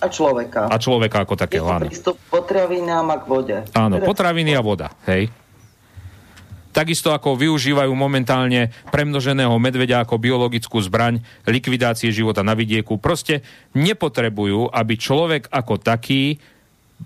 A 0.00 0.08
človeka. 0.12 0.68
A 0.68 0.76
človeka 0.76 1.24
ako 1.24 1.36
takého, 1.36 1.64
áno. 1.64 1.88
prístup 1.88 2.20
potravinám 2.28 3.08
a 3.08 3.16
k 3.20 3.24
vode. 3.24 3.56
Áno, 3.72 3.96
teda... 4.00 4.08
potraviny 4.08 4.52
a 4.52 4.60
voda, 4.60 4.92
hej. 5.08 5.32
Takisto 6.74 7.14
ako 7.14 7.38
využívajú 7.38 7.94
momentálne 7.94 8.74
premnoženého 8.90 9.54
medveďa 9.62 10.02
ako 10.02 10.18
biologickú 10.18 10.82
zbraň 10.82 11.22
likvidácie 11.46 12.10
života 12.10 12.42
na 12.42 12.58
vidieku. 12.58 12.98
Proste 12.98 13.46
nepotrebujú, 13.78 14.74
aby 14.74 14.98
človek 14.98 15.46
ako 15.54 15.78
taký 15.78 16.42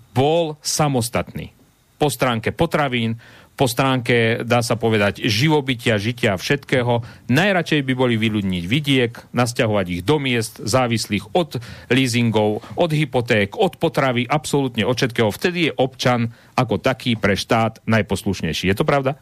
bol 0.09 0.57
samostatný. 0.65 1.53
Po 2.01 2.09
stránke 2.09 2.49
potravín, 2.49 3.21
po 3.59 3.67
stránke, 3.67 4.47
dá 4.47 4.63
sa 4.63 4.79
povedať, 4.79 5.27
živobytia, 5.27 5.99
žitia, 5.99 6.39
všetkého. 6.39 7.03
Najradšej 7.27 7.83
by 7.83 7.93
boli 7.93 8.15
vyľudniť 8.15 8.63
vidiek, 8.63 9.11
nasťahovať 9.35 9.85
ich 9.99 10.01
do 10.07 10.15
miest, 10.15 10.63
závislých 10.63 11.35
od 11.35 11.59
leasingov, 11.91 12.63
od 12.79 12.89
hypoték, 12.95 13.59
od 13.59 13.75
potravy, 13.75 14.23
absolútne 14.23 14.87
od 14.87 14.95
všetkého. 14.95 15.27
Vtedy 15.27 15.69
je 15.69 15.75
občan 15.75 16.31
ako 16.55 16.79
taký 16.79 17.19
pre 17.19 17.35
štát 17.35 17.83
najposlušnejší. 17.83 18.71
Je 18.71 18.77
to 18.79 18.87
pravda? 18.87 19.19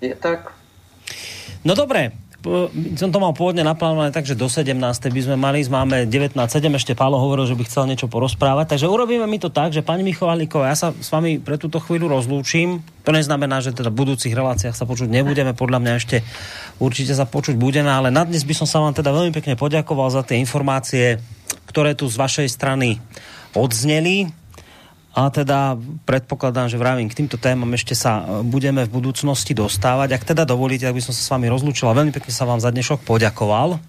Je 0.00 0.12
tak. 0.12 0.52
No 1.64 1.72
dobre, 1.72 2.12
som 2.94 3.10
to 3.10 3.18
mal 3.18 3.34
pôvodne 3.34 3.66
naplánované 3.66 4.14
tak, 4.14 4.22
že 4.22 4.38
do 4.38 4.46
17. 4.46 4.78
by 5.10 5.20
sme 5.24 5.34
mali, 5.34 5.66
máme 5.66 6.06
19.7, 6.06 6.38
ešte 6.78 6.94
Pálo 6.94 7.18
hovoril, 7.18 7.48
že 7.48 7.58
by 7.58 7.66
chcel 7.66 7.90
niečo 7.90 8.06
porozprávať, 8.06 8.76
takže 8.76 8.86
urobíme 8.86 9.26
mi 9.26 9.42
to 9.42 9.50
tak, 9.50 9.74
že 9.74 9.82
pani 9.82 10.06
Michoválíková, 10.06 10.70
ja 10.70 10.78
sa 10.78 10.88
s 10.94 11.10
vami 11.10 11.42
pre 11.42 11.58
túto 11.58 11.82
chvíľu 11.82 12.06
rozlúčim, 12.06 12.86
to 13.02 13.10
neznamená, 13.10 13.58
že 13.58 13.74
teda 13.74 13.90
v 13.90 13.98
budúcich 14.06 14.30
reláciách 14.30 14.78
sa 14.78 14.86
počuť 14.86 15.10
nebudeme, 15.10 15.58
podľa 15.58 15.82
mňa 15.82 15.92
ešte 15.98 16.16
určite 16.78 17.18
sa 17.18 17.26
počuť 17.26 17.58
budeme, 17.58 17.90
ale 17.90 18.14
na 18.14 18.22
dnes 18.22 18.46
by 18.46 18.54
som 18.54 18.68
sa 18.68 18.78
vám 18.78 18.94
teda 18.94 19.10
veľmi 19.10 19.34
pekne 19.34 19.58
poďakoval 19.58 20.14
za 20.14 20.22
tie 20.22 20.38
informácie, 20.38 21.18
ktoré 21.66 21.98
tu 21.98 22.06
z 22.06 22.14
vašej 22.14 22.48
strany 22.52 23.02
odzneli 23.58 24.30
a 25.16 25.32
teda 25.32 25.80
predpokladám, 26.04 26.68
že 26.68 26.76
vravím, 26.76 27.08
k 27.08 27.24
týmto 27.24 27.40
témam 27.40 27.72
ešte 27.72 27.96
sa 27.96 28.20
e, 28.20 28.44
budeme 28.44 28.84
v 28.84 29.00
budúcnosti 29.00 29.56
dostávať. 29.56 30.12
Ak 30.12 30.28
teda 30.28 30.44
dovolíte, 30.44 30.84
ak 30.84 30.92
by 30.92 31.00
som 31.00 31.16
sa 31.16 31.24
s 31.24 31.32
vami 31.32 31.48
rozlúčil 31.48 31.88
a 31.88 31.96
veľmi 31.96 32.12
pekne 32.12 32.28
sa 32.28 32.44
vám 32.44 32.60
za 32.60 32.68
dnešok 32.68 33.00
poďakoval. 33.00 33.80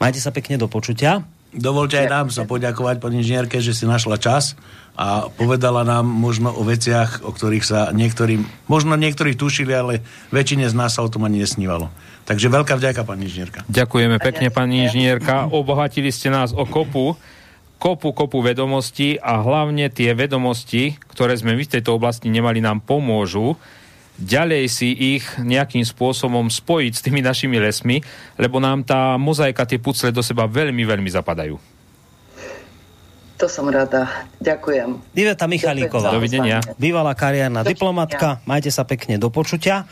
Majte 0.00 0.24
sa 0.24 0.32
pekne 0.32 0.56
do 0.56 0.72
počutia. 0.72 1.20
Dovolte 1.52 2.00
aj 2.00 2.08
nám 2.08 2.26
sa 2.32 2.48
poďakovať 2.48 2.96
pani 2.96 3.20
inžinierke, 3.20 3.60
že 3.60 3.76
si 3.76 3.84
našla 3.84 4.16
čas 4.16 4.56
a 4.96 5.28
povedala 5.28 5.84
nám 5.84 6.08
možno 6.08 6.48
o 6.48 6.64
veciach, 6.64 7.20
o 7.28 7.30
ktorých 7.36 7.64
sa 7.68 7.80
niektorým, 7.92 8.48
možno 8.72 8.96
niektorí 8.96 9.36
tušili, 9.36 9.68
ale 9.68 10.00
väčšine 10.32 10.64
z 10.64 10.72
nás 10.72 10.96
sa 10.96 11.04
o 11.04 11.12
tom 11.12 11.28
ani 11.28 11.44
nesnívalo. 11.44 11.92
Takže 12.24 12.48
veľká 12.48 12.80
vďaka, 12.80 13.04
pani 13.04 13.28
inžinierka. 13.28 13.68
Ďakujeme 13.68 14.16
pekne, 14.16 14.48
pani 14.48 14.88
inžinierka. 14.88 15.52
Obohatili 15.52 16.08
ste 16.08 16.32
nás 16.32 16.56
o 16.56 16.64
kopu 16.64 17.20
kopu, 17.82 18.14
kopu 18.14 18.38
vedomostí 18.38 19.18
a 19.18 19.42
hlavne 19.42 19.90
tie 19.90 20.14
vedomosti, 20.14 20.94
ktoré 21.10 21.34
sme 21.34 21.58
my 21.58 21.66
v 21.66 21.72
tejto 21.74 21.98
oblasti 21.98 22.30
nemali, 22.30 22.62
nám 22.62 22.78
pomôžu 22.86 23.58
ďalej 24.22 24.64
si 24.70 24.94
ich 25.18 25.24
nejakým 25.40 25.82
spôsobom 25.82 26.46
spojiť 26.46 26.92
s 26.94 27.02
tými 27.02 27.24
našimi 27.24 27.58
lesmi, 27.58 28.04
lebo 28.38 28.62
nám 28.62 28.86
tá 28.86 29.18
mozaika, 29.18 29.66
tie 29.66 29.82
pucle 29.82 30.14
do 30.14 30.22
seba 30.22 30.46
veľmi, 30.46 30.86
veľmi 30.86 31.10
zapadajú. 31.10 31.58
To 33.42 33.50
som 33.50 33.66
rada. 33.66 34.06
Ďakujem. 34.38 35.02
Iveta 35.18 35.50
Michalíková. 35.50 36.14
Dovidenia. 36.14 36.62
Bývalá 36.78 37.10
kariérna 37.18 37.66
diplomatka. 37.66 38.38
Majte 38.46 38.70
sa 38.70 38.86
pekne 38.86 39.18
do 39.18 39.34
počutia. 39.34 39.90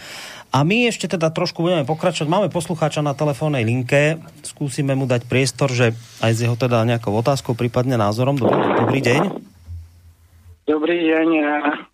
A 0.50 0.66
my 0.66 0.90
ešte 0.90 1.06
teda 1.06 1.30
trošku 1.30 1.62
budeme 1.62 1.86
pokračovať. 1.86 2.26
Máme 2.26 2.48
poslucháča 2.50 3.06
na 3.06 3.14
telefónnej 3.14 3.62
linke. 3.62 4.18
Skúsime 4.42 4.98
mu 4.98 5.06
dať 5.06 5.30
priestor, 5.30 5.70
že 5.70 5.94
aj 6.18 6.32
z 6.34 6.40
jeho 6.50 6.58
teda 6.58 6.82
nejakou 6.82 7.14
otázkou, 7.14 7.54
prípadne 7.54 7.94
názorom. 7.94 8.34
Dobrý, 8.34 8.58
dobrý 8.82 9.00
deň. 9.00 9.22
Dobrý 10.66 10.96
deň. 11.06 11.28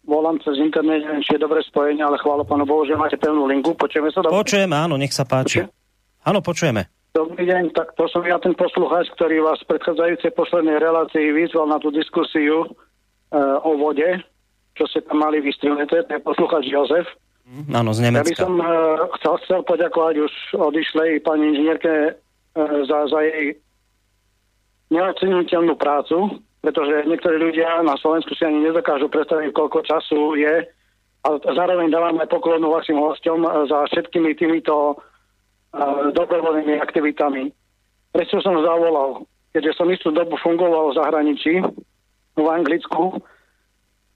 Volám 0.09 0.41
cez 0.41 0.57
internet, 0.57 1.05
neviem, 1.05 1.20
či 1.20 1.37
je 1.37 1.45
dobré 1.45 1.61
spojenie, 1.69 2.01
ale 2.01 2.16
chvála 2.16 2.49
pánu 2.49 2.65
Bohu, 2.65 2.89
že 2.89 2.97
máte 2.97 3.20
pevnú 3.20 3.45
linku. 3.45 3.77
Počujeme 3.77 4.09
sa 4.09 4.24
dobre? 4.24 4.41
Počujeme, 4.41 4.73
áno, 4.73 4.97
nech 4.97 5.12
sa 5.12 5.28
páči. 5.28 5.61
Áno, 6.24 6.41
počujeme. 6.41 6.89
Dobrý 7.12 7.49
deň, 7.49 7.73
tak 7.73 7.97
to 7.97 8.05
som 8.12 8.20
ja 8.28 8.37
ten 8.37 8.53
poslucháč, 8.53 9.09
ktorý 9.16 9.41
vás 9.41 9.57
v 9.65 9.73
predchádzajúcej 9.73 10.37
poslednej 10.37 10.77
relácii 10.77 11.33
vyzval 11.33 11.73
na 11.73 11.81
tú 11.81 11.89
diskusiu 11.89 12.69
e, 12.69 12.69
o 13.41 13.73
vode, 13.81 14.20
čo 14.77 14.85
ste 14.93 15.01
tam 15.01 15.24
mali 15.24 15.41
vystrihnuté, 15.41 16.05
to 16.05 16.12
je 16.12 16.20
poslucháč 16.20 16.69
Jozef. 16.69 17.09
Mm, 17.47 17.70
áno, 17.78 17.90
z 17.94 18.01
Nemecka. 18.02 18.27
Ja 18.27 18.35
by 18.35 18.43
som 18.43 18.55
e, 18.59 18.68
chcel, 19.18 19.35
chcel 19.47 19.60
poďakovať 19.62 20.14
už 20.18 20.32
odišlej 20.59 21.10
pani 21.23 21.55
inžinierke 21.55 21.94
e, 22.10 22.12
za, 22.90 22.98
za 23.06 23.20
jej 23.23 23.55
neoceniteľnú 24.90 25.78
prácu, 25.78 26.43
pretože 26.62 27.06
niektorí 27.06 27.39
ľudia 27.39 27.86
na 27.86 27.94
Slovensku 28.02 28.35
si 28.35 28.43
ani 28.43 28.66
nedokážu 28.66 29.06
predstaviť, 29.06 29.55
koľko 29.55 29.78
času 29.86 30.35
je. 30.35 30.66
A 31.27 31.28
zároveň 31.43 31.90
dávam 31.90 32.18
aj 32.18 32.31
poklonu 32.31 32.70
vašim 32.70 32.98
hostom 32.98 33.43
za 33.43 33.86
všetkými 33.90 34.35
týmito 34.39 34.98
dobrovoľnými 36.14 36.78
aktivitami. 36.78 37.51
Prečo 38.14 38.39
som 38.40 38.62
zavolal? 38.62 39.27
Keďže 39.51 39.73
som 39.74 39.90
istú 39.90 40.14
dobu 40.14 40.39
fungoval 40.39 40.94
v 40.94 40.97
zahraničí, 41.02 41.55
v 42.39 42.47
Anglicku, 42.47 43.18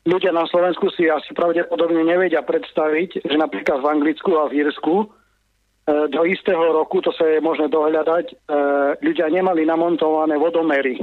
ľudia 0.08 0.32
na 0.32 0.48
Slovensku 0.48 0.88
si 0.96 1.08
asi 1.10 1.32
pravdepodobne 1.36 2.00
nevedia 2.04 2.40
predstaviť, 2.40 3.24
že 3.24 3.36
napríklad 3.36 3.84
v 3.84 3.90
Anglicku 3.90 4.30
a 4.40 4.48
v 4.48 4.64
Írsku 4.64 4.94
e, 5.04 5.06
do 6.08 6.22
istého 6.24 6.72
roku, 6.72 7.04
to 7.04 7.12
sa 7.12 7.28
je 7.28 7.44
možné 7.44 7.68
dohľadať, 7.68 8.26
e, 8.30 8.34
ľudia 9.04 9.28
nemali 9.28 9.68
namontované 9.68 10.40
vodomery. 10.40 10.96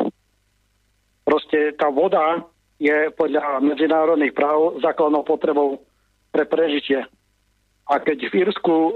Proste 1.28 1.76
tá 1.78 1.91
voda 1.91 2.41
je 2.82 3.11
podľa 3.14 3.61
medzinárodných 3.61 4.34
práv 4.34 4.82
základnou 4.82 5.26
potrebou 5.26 5.82
pre 6.32 6.45
prežitie. 6.45 7.03
A 7.90 7.99
keď 8.02 8.30
v 8.30 8.34
Írsku 8.48 8.76
e, 8.76 8.91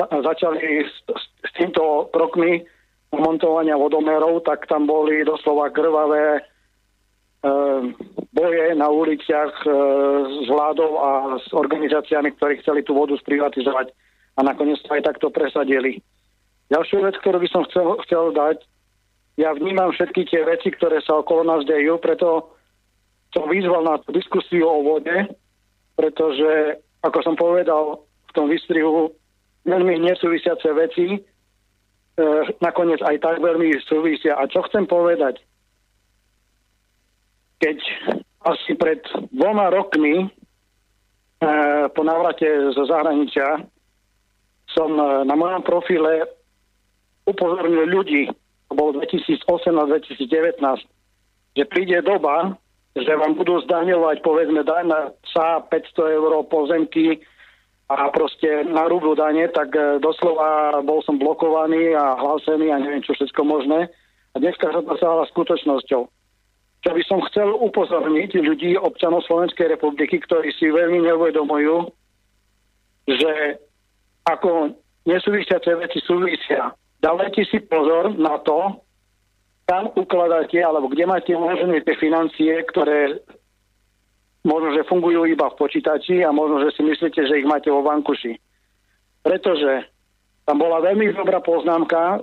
začali 0.00 0.88
s, 0.88 0.96
s 1.18 1.50
týmto 1.54 2.08
krokmi 2.10 2.64
montovania 3.12 3.76
vodomerov, 3.76 4.40
tak 4.48 4.64
tam 4.66 4.88
boli 4.88 5.20
doslova 5.20 5.68
krvavé 5.68 6.51
boje 8.32 8.74
na 8.78 8.86
uliciach 8.88 9.54
e, 9.66 9.70
s 10.42 10.46
vládou 10.46 10.92
a 10.98 11.10
s 11.42 11.50
organizáciami, 11.50 12.32
ktorí 12.38 12.62
chceli 12.62 12.86
tú 12.86 12.94
vodu 12.94 13.18
sprivatizovať 13.18 13.90
a 14.38 14.40
nakoniec 14.46 14.78
to 14.86 14.94
aj 14.94 15.02
takto 15.02 15.28
presadili. 15.34 15.98
Ďalšiu 16.70 17.02
vec, 17.04 17.18
ktorú 17.20 17.42
by 17.42 17.48
som 17.50 17.62
chcel, 17.68 17.98
chcel 18.06 18.32
dať, 18.32 18.62
ja 19.36 19.52
vnímam 19.52 19.92
všetky 19.92 20.28
tie 20.28 20.46
veci, 20.46 20.70
ktoré 20.72 21.02
sa 21.02 21.20
okolo 21.20 21.44
nás 21.44 21.66
dejú, 21.66 21.98
preto 22.00 22.52
som 23.32 23.48
vyzval 23.48 23.84
na 23.84 23.96
diskusiu 24.12 24.68
o 24.68 24.84
vode, 24.84 25.28
pretože, 25.96 26.80
ako 27.04 27.18
som 27.24 27.34
povedal 27.36 28.04
v 28.28 28.32
tom 28.32 28.46
výstrihu, 28.48 29.12
veľmi 29.68 29.98
nesúvisiace 30.04 30.68
veci, 30.72 31.06
e, 31.16 31.20
nakoniec 32.60 33.00
aj 33.02 33.18
tak 33.20 33.36
veľmi 33.40 33.72
súvisia. 33.88 34.36
A 34.36 34.48
čo 34.48 34.64
chcem 34.68 34.84
povedať? 34.84 35.40
Keď 37.62 37.78
asi 38.42 38.74
pred 38.74 38.98
dvoma 39.30 39.70
rokmi 39.70 40.26
e, 40.26 40.26
po 41.94 42.02
návrate 42.02 42.74
zo 42.74 42.82
zahraničia 42.90 43.62
som 44.74 44.90
e, 44.98 45.22
na 45.22 45.34
mojom 45.38 45.62
profile 45.62 46.26
upozornil 47.22 47.86
ľudí, 47.86 48.26
to 48.66 48.72
bolo 48.74 48.98
2008 48.98 49.46
a 49.78 49.84
2019, 49.94 50.58
že 51.54 51.64
príde 51.70 52.02
doba, 52.02 52.58
že 52.98 53.14
vám 53.14 53.38
budú 53.38 53.62
zdaňovať 53.62 54.26
povedzme 54.26 54.66
na 54.66 55.14
sa 55.30 55.62
500 55.62 56.18
eur 56.18 56.42
pozemky 56.50 57.22
a 57.92 58.08
proste 58.10 58.66
na 58.66 58.90
rúbu 58.90 59.14
dane, 59.14 59.46
tak 59.54 59.70
e, 59.78 60.02
doslova 60.02 60.82
bol 60.82 60.98
som 61.06 61.14
blokovaný 61.14 61.94
a 61.94 62.18
hlásený 62.18 62.74
a 62.74 62.82
neviem 62.82 63.06
čo 63.06 63.14
všetko 63.14 63.46
možné. 63.46 63.86
A 64.32 64.40
dneska 64.40 64.66
sa 64.66 64.82
to 64.82 64.98
stala 64.98 65.28
skutočnosťou. 65.30 66.21
Čo 66.82 66.90
by 66.98 67.02
som 67.06 67.22
chcel 67.30 67.54
upozorniť 67.54 68.42
ľudí, 68.42 68.74
občanov 68.74 69.22
Slovenskej 69.30 69.78
republiky, 69.78 70.18
ktorí 70.18 70.50
si 70.58 70.66
veľmi 70.66 71.06
neuvedomujú, 71.06 71.86
že 73.06 73.62
ako 74.26 74.74
nesúvisiace 75.06 75.70
veci 75.78 76.02
súvisia. 76.02 76.74
Dávajte 77.02 77.42
si 77.46 77.58
pozor 77.66 78.14
na 78.14 78.38
to, 78.42 78.82
kam 79.66 79.90
ukladáte, 79.94 80.58
alebo 80.58 80.90
kde 80.90 81.06
máte 81.06 81.30
uložené 81.34 81.82
tie 81.86 81.94
financie, 81.98 82.50
ktoré 82.70 83.22
možno, 84.42 84.74
že 84.74 84.86
fungujú 84.90 85.26
iba 85.26 85.50
v 85.50 85.58
počítači 85.58 86.26
a 86.26 86.34
možno, 86.34 86.66
že 86.66 86.74
si 86.74 86.82
myslíte, 86.82 87.26
že 87.26 87.38
ich 87.38 87.46
máte 87.46 87.70
vo 87.70 87.82
vankuši. 87.86 88.38
Pretože 89.22 89.86
tam 90.46 90.58
bola 90.58 90.82
veľmi 90.82 91.14
dobrá 91.14 91.38
poznámka 91.38 92.18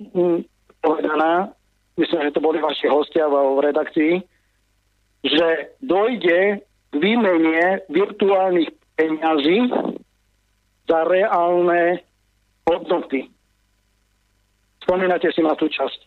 hm, 0.00 0.40
povedaná, 0.80 1.52
myslím, 2.00 2.20
že 2.26 2.34
to 2.34 2.40
boli 2.40 2.58
vaši 2.58 2.88
hostia 2.88 3.28
v 3.28 3.60
redakcii, 3.60 4.14
že 5.20 5.76
dojde 5.84 6.64
k 6.90 6.94
výmene 6.96 7.84
virtuálnych 7.92 8.72
peňazí 8.96 9.68
za 10.88 11.00
reálne 11.06 12.02
hodnoty. 12.66 13.28
Spomínate 14.82 15.28
si 15.30 15.44
na 15.44 15.54
tú 15.54 15.68
časť. 15.68 16.00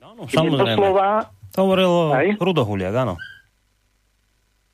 No, 0.00 0.14
no, 0.16 0.22
samozrejme. 0.30 0.78
Doslova, 0.78 1.28
to 1.52 1.58
hovoril 1.68 1.92
Rudohuliak, 2.40 2.94
áno. 2.96 3.18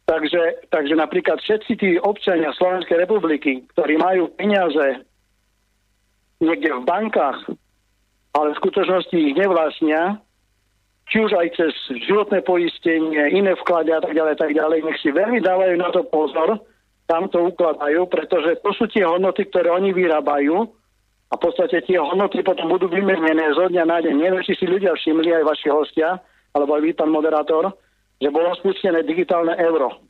Takže, 0.08 0.72
takže 0.72 0.94
napríklad 0.96 1.36
všetci 1.42 1.72
tí 1.76 1.90
občania 2.00 2.54
Slovenskej 2.56 2.96
republiky, 3.04 3.66
ktorí 3.76 4.00
majú 4.00 4.32
peniaze 4.32 5.04
niekde 6.40 6.70
v 6.80 6.82
bankách, 6.86 7.52
ale 8.32 8.54
v 8.54 8.60
skutočnosti 8.62 9.12
ich 9.12 9.36
nevlastnia, 9.36 10.16
či 11.08 11.24
už 11.24 11.32
aj 11.32 11.48
cez 11.56 11.72
životné 12.04 12.44
poistenie, 12.44 13.32
iné 13.32 13.56
vklady 13.56 13.96
a 13.96 14.00
tak 14.04 14.12
ďalej, 14.12 14.34
tak 14.36 14.52
ďalej, 14.52 14.84
nech 14.84 15.00
si 15.00 15.08
veľmi 15.08 15.40
dávajú 15.40 15.74
na 15.80 15.88
to 15.88 16.04
pozor, 16.12 16.60
tam 17.08 17.32
to 17.32 17.48
ukladajú, 17.48 18.04
pretože 18.12 18.60
to 18.60 18.70
sú 18.76 18.84
tie 18.92 19.08
hodnoty, 19.08 19.48
ktoré 19.48 19.72
oni 19.72 19.96
vyrábajú 19.96 20.68
a 21.28 21.34
v 21.36 21.40
podstate 21.40 21.80
tie 21.88 21.96
hodnoty 21.96 22.44
potom 22.44 22.68
budú 22.68 22.92
vymenené 22.92 23.56
zo 23.56 23.72
dňa 23.72 23.84
na 23.88 23.98
deň. 24.04 24.14
Neviem, 24.16 24.44
či 24.44 24.56
si 24.60 24.68
ľudia 24.68 24.92
všimli, 24.92 25.32
aj 25.32 25.44
vaši 25.48 25.68
hostia, 25.72 26.20
alebo 26.52 26.76
aj 26.76 26.84
vy, 26.84 26.90
pán 26.92 27.08
moderátor, 27.08 27.72
že 28.20 28.28
bolo 28.28 28.52
spustené 28.60 29.00
digitálne 29.04 29.56
euro. 29.56 30.04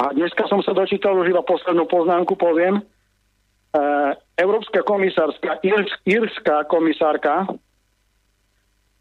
A 0.00 0.12
dneska 0.12 0.44
som 0.50 0.60
sa 0.60 0.76
dočítal 0.76 1.16
už 1.16 1.32
iba 1.32 1.40
poslednú 1.40 1.86
poznámku, 1.86 2.34
poviem. 2.36 2.80
E, 2.80 2.82
Európska 4.36 4.82
komisárska, 4.82 5.62
írska 6.04 6.66
komisárka 6.66 7.46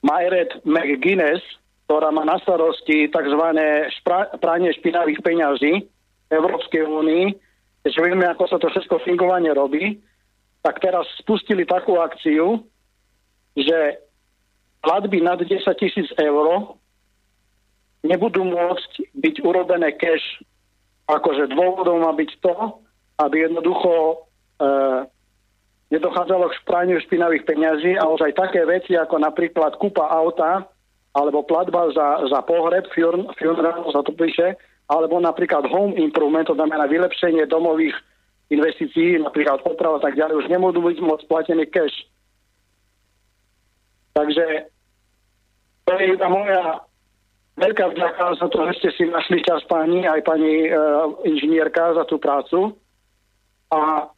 Myred 0.03 0.51
McGuinness, 0.67 1.41
ktorá 1.87 2.11
má 2.11 2.27
na 2.27 2.35
starosti 2.43 3.07
tzv. 3.07 3.43
Špra- 4.03 4.35
pranie 4.37 4.75
špinavých 4.75 5.23
peňazí 5.23 5.87
Európskej 6.27 6.83
únii, 6.83 7.25
keďže 7.87 8.03
vieme, 8.03 8.27
ako 8.27 8.43
sa 8.51 8.57
to 8.59 8.67
všetko 8.67 9.03
fingovanie 9.07 9.55
robí, 9.55 10.03
tak 10.63 10.79
teraz 10.79 11.07
spustili 11.19 11.63
takú 11.63 11.99
akciu, 11.99 12.63
že 13.55 13.99
platby 14.83 15.23
nad 15.23 15.39
10 15.39 15.49
tisíc 15.79 16.07
eur 16.19 16.75
nebudú 18.03 18.43
môcť 18.43 19.15
byť 19.15 19.35
urobené 19.43 19.95
cash. 19.95 20.43
Akože 21.07 21.51
dôvodom 21.51 22.03
má 22.03 22.11
byť 22.15 22.31
to, 22.43 22.55
aby 23.19 23.47
jednoducho 23.47 23.91
e, 23.91 24.15
nedochádzalo 25.93 26.49
k 26.49 26.57
špraniu 26.65 26.97
špinavých 27.05 27.45
peňazí 27.45 27.93
a 28.01 28.09
už 28.09 28.25
aj 28.25 28.33
také 28.33 28.65
veci 28.65 28.97
ako 28.97 29.21
napríklad 29.21 29.77
kúpa 29.77 30.09
auta 30.09 30.65
alebo 31.13 31.45
platba 31.45 31.93
za, 31.93 32.25
za 32.25 32.41
pohreb, 32.41 32.89
funeral 32.89 33.85
za 33.93 34.01
to 34.01 34.17
píše, 34.17 34.57
alebo 34.89 35.21
napríklad 35.21 35.69
home 35.69 35.93
improvement, 36.01 36.49
to 36.49 36.57
znamená 36.57 36.89
vylepšenie 36.89 37.45
domových 37.45 37.93
investícií, 38.49 39.21
napríklad 39.21 39.61
oprava 39.61 40.01
a 40.01 40.03
tak 40.09 40.17
ďalej, 40.17 40.41
už 40.41 40.47
nebudú 40.49 40.81
byť 40.81 40.97
môcť 41.05 41.29
platené 41.29 41.69
cash. 41.69 41.93
Takže 44.17 44.73
to 45.85 45.91
je 46.01 46.05
iba 46.17 46.27
moja 46.29 46.81
veľká 47.61 47.93
vďaka 47.93 48.25
za 48.41 48.47
to, 48.49 48.57
že 48.69 48.73
ste 48.81 48.89
si 48.97 49.03
našli 49.05 49.45
čas 49.45 49.61
páni, 49.69 50.09
aj 50.09 50.21
pani 50.25 50.65
e, 50.65 50.69
inžinierka 51.29 51.93
za 51.93 52.05
tú 52.09 52.17
prácu. 52.17 52.73
A 53.69 54.09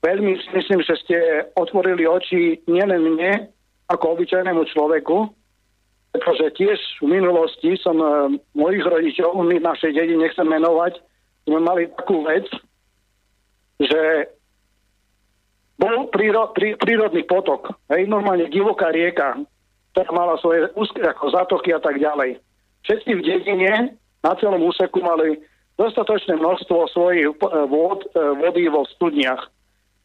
veľmi 0.00 0.32
myslím, 0.56 0.80
že 0.84 0.94
ste 1.04 1.16
otvorili 1.56 2.08
oči 2.08 2.60
nielen 2.68 3.16
mne, 3.16 3.48
ako 3.90 4.16
obyčajnému 4.16 4.62
človeku, 4.70 5.28
pretože 6.10 6.58
tiež 6.58 6.78
v 7.02 7.06
minulosti 7.06 7.78
som 7.78 7.98
e, 7.98 8.06
mojich 8.58 8.82
rodičov, 8.82 9.34
my 9.38 9.58
v 9.58 9.66
našej 9.66 9.94
dedine 9.94 10.26
nechcem 10.26 10.46
menovať, 10.46 10.98
sme 11.46 11.60
mali 11.62 11.86
takú 11.94 12.26
vec, 12.26 12.46
že 13.78 14.30
bol 15.80 16.10
príro, 16.12 16.52
prí, 16.52 16.76
prírodný 16.76 17.24
potok, 17.24 17.72
hej, 17.94 18.04
normálne 18.10 18.50
divoká 18.52 18.92
rieka, 18.92 19.38
ktorá 19.94 20.10
mala 20.12 20.34
svoje 20.42 20.68
úzke 20.76 21.00
ako 21.00 21.32
zatoky 21.34 21.72
a 21.72 21.80
tak 21.80 21.98
ďalej. 21.98 22.38
Všetci 22.84 23.10
v 23.16 23.24
dedine 23.24 23.72
na 24.20 24.32
celom 24.36 24.60
úseku 24.66 25.00
mali 25.00 25.40
dostatočné 25.80 26.36
množstvo 26.36 26.90
svojich 26.92 27.32
e, 27.32 27.34
vod, 27.70 28.04
e, 28.04 28.08
vody 28.38 28.68
vo 28.68 28.82
studniach. 28.98 29.46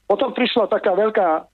Potom 0.05 0.33
prišla 0.33 0.69
taká 0.69 0.93
veľká 0.93 1.49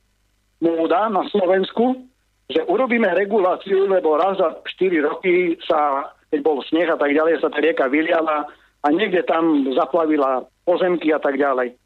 múda 0.61 1.07
na 1.07 1.23
Slovensku, 1.31 2.05
že 2.51 2.67
urobíme 2.67 3.07
reguláciu, 3.15 3.87
lebo 3.87 4.19
raz 4.19 4.37
za 4.37 4.59
4 4.59 5.07
roky 5.07 5.55
sa, 5.63 6.11
keď 6.29 6.39
bol 6.43 6.59
sneh 6.67 6.87
a 6.91 6.99
tak 6.99 7.15
ďalej, 7.15 7.39
sa 7.39 7.49
tá 7.49 7.63
rieka 7.63 7.87
vyliala 7.87 8.45
a 8.83 8.87
niekde 8.91 9.23
tam 9.23 9.71
zaplavila 9.71 10.43
pozemky 10.67 11.15
a 11.15 11.19
tak 11.23 11.39
ďalej. 11.39 11.79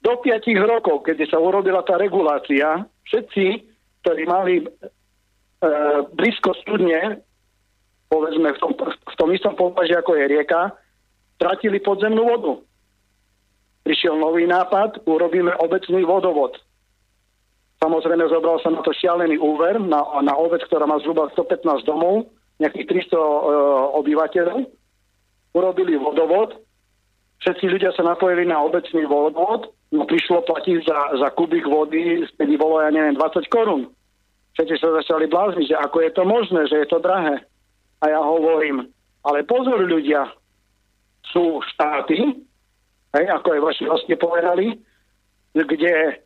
Do 0.00 0.16
5 0.16 0.40
rokov, 0.64 1.04
keď 1.04 1.28
sa 1.28 1.36
urobila 1.36 1.84
tá 1.84 2.00
regulácia, 2.00 2.88
všetci, 3.04 3.46
ktorí 4.00 4.22
mali 4.24 4.64
e, 4.64 4.66
blízko 6.16 6.56
studne, 6.64 7.20
povedzme 8.08 8.56
v 8.56 8.58
tom, 8.58 8.72
v 8.80 9.14
tom 9.20 9.28
istom 9.36 9.52
považi, 9.52 9.92
ako 10.00 10.16
je 10.16 10.24
rieka, 10.32 10.72
stratili 11.36 11.84
podzemnú 11.84 12.24
vodu. 12.24 12.64
Prišiel 13.90 14.22
nový 14.22 14.46
nápad, 14.46 15.02
urobíme 15.02 15.50
obecný 15.58 16.06
vodovod. 16.06 16.54
Samozrejme, 17.82 18.22
zobral 18.30 18.62
sa 18.62 18.70
na 18.70 18.86
to 18.86 18.94
šialený 18.94 19.34
úver 19.42 19.82
na, 19.82 20.06
na 20.22 20.30
obec, 20.38 20.62
ktorá 20.62 20.86
má 20.86 21.02
zhruba 21.02 21.26
115 21.34 21.82
domov, 21.82 22.30
nejakých 22.62 23.10
300 23.10 23.18
e, 23.18 23.22
obyvateľov. 23.98 24.62
Urobili 25.58 25.98
vodovod, 25.98 26.54
všetci 27.42 27.66
ľudia 27.66 27.90
sa 27.98 28.06
napojili 28.06 28.46
na 28.46 28.62
obecný 28.62 29.10
vodovod, 29.10 29.74
no 29.90 30.06
prišlo 30.06 30.46
platiť 30.46 30.86
za, 30.86 31.18
za 31.18 31.28
kubik 31.34 31.66
vody, 31.66 32.30
vtedy 32.38 32.54
bolo, 32.54 32.78
ja 32.78 32.94
neviem, 32.94 33.18
20 33.18 33.42
korún. 33.50 33.90
Všetci 34.54 34.78
sa 34.78 35.02
začali 35.02 35.26
blázniť, 35.26 35.66
že 35.66 35.82
ako 35.82 35.98
je 35.98 36.10
to 36.14 36.22
možné, 36.22 36.62
že 36.70 36.78
je 36.78 36.86
to 36.94 37.02
drahé. 37.02 37.42
A 37.98 38.04
ja 38.06 38.22
hovorím, 38.22 38.86
ale 39.26 39.42
pozor 39.42 39.82
ľudia, 39.82 40.30
sú 41.34 41.58
štáty, 41.74 42.46
hej, 43.16 43.26
ako 43.30 43.48
aj 43.54 43.60
vaši 43.60 43.84
hostie 43.86 44.16
povedali, 44.16 44.78
kde 45.54 46.22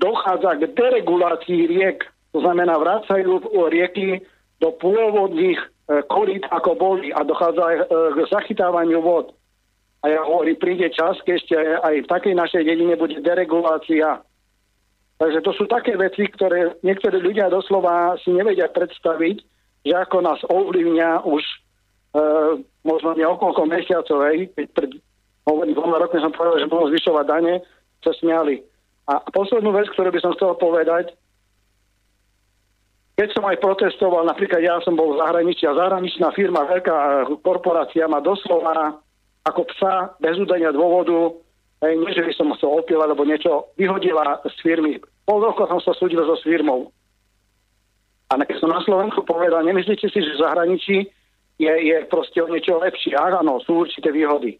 dochádza 0.00 0.60
k 0.60 0.72
deregulácii 0.72 1.68
riek, 1.68 2.04
to 2.32 2.40
znamená 2.44 2.76
vracajú 2.76 3.40
rieky 3.72 4.20
do 4.60 4.72
pôvodných 4.76 5.60
e, 5.60 5.66
korít, 6.08 6.44
ako 6.48 6.76
boli 6.76 7.12
a 7.12 7.24
dochádza 7.24 7.62
aj 7.64 7.76
e, 7.76 7.84
k 7.88 8.18
zachytávaniu 8.32 9.00
vod. 9.04 9.32
A 10.04 10.12
ja 10.12 10.20
hovorím, 10.24 10.56
príde 10.60 10.88
čas, 10.92 11.16
keď 11.24 11.34
ešte 11.40 11.56
aj 11.56 11.94
v 12.04 12.10
takej 12.12 12.34
našej 12.36 12.62
dedine 12.64 12.94
bude 12.96 13.16
deregulácia. 13.20 14.20
Takže 15.16 15.40
to 15.40 15.52
sú 15.56 15.64
také 15.64 15.96
veci, 15.96 16.28
ktoré 16.28 16.76
niektorí 16.84 17.20
ľudia 17.24 17.48
doslova 17.48 18.20
si 18.20 18.36
nevedia 18.36 18.68
predstaviť, 18.68 19.36
že 19.88 19.94
ako 19.96 20.16
nás 20.20 20.40
ovlivňa 20.44 21.24
už 21.24 21.40
e, 21.40 21.56
možno 22.84 23.16
niekoľko 23.16 23.62
mesiacov, 23.64 24.18
hej, 24.28 24.52
pred 24.52 24.92
hovorím, 25.46 25.74
dvoma 25.78 26.02
rokmi 26.02 26.18
som 26.20 26.34
povedal, 26.34 26.58
že 26.60 26.70
budú 26.70 26.90
zvyšovať 26.90 27.24
dane, 27.24 27.54
sa 28.02 28.12
smiali. 28.18 28.60
A 29.06 29.22
poslednú 29.30 29.70
vec, 29.70 29.86
ktorú 29.94 30.10
by 30.10 30.20
som 30.20 30.34
chcel 30.34 30.58
povedať, 30.58 31.14
keď 33.16 33.32
som 33.32 33.48
aj 33.48 33.62
protestoval, 33.64 34.28
napríklad 34.28 34.60
ja 34.60 34.76
som 34.84 34.92
bol 34.92 35.16
v 35.16 35.20
zahraničí 35.24 35.64
a 35.64 35.78
zahraničná 35.78 36.36
firma, 36.36 36.68
veľká 36.68 37.30
korporácia 37.40 38.04
ma 38.04 38.20
doslova 38.20 39.00
ako 39.46 39.62
psa 39.72 40.12
bez 40.20 40.36
údania 40.36 40.68
dôvodu, 40.74 41.32
aj 41.80 41.92
nie, 41.96 42.12
že 42.12 42.26
by 42.26 42.32
som 42.36 42.52
chcel 42.58 42.76
opiel 42.76 43.00
alebo 43.00 43.24
niečo, 43.24 43.72
vyhodila 43.80 44.42
z 44.44 44.56
firmy. 44.60 45.00
Pol 45.24 45.40
roka 45.40 45.64
som 45.64 45.80
sa 45.80 45.96
súdil 45.96 46.20
so 46.28 46.36
firmou. 46.44 46.92
A 48.26 48.42
keď 48.42 48.58
som 48.58 48.74
na 48.74 48.82
Slovensku 48.82 49.22
povedal, 49.22 49.62
nemyslíte 49.62 50.10
si, 50.10 50.18
že 50.18 50.34
v 50.34 50.42
zahraničí 50.42 50.96
je, 51.62 51.72
je 51.72 51.96
proste 52.10 52.42
o 52.42 52.50
niečo 52.50 52.76
lepšie. 52.82 53.14
Áno, 53.14 53.62
sú 53.62 53.86
určité 53.86 54.10
výhody. 54.10 54.58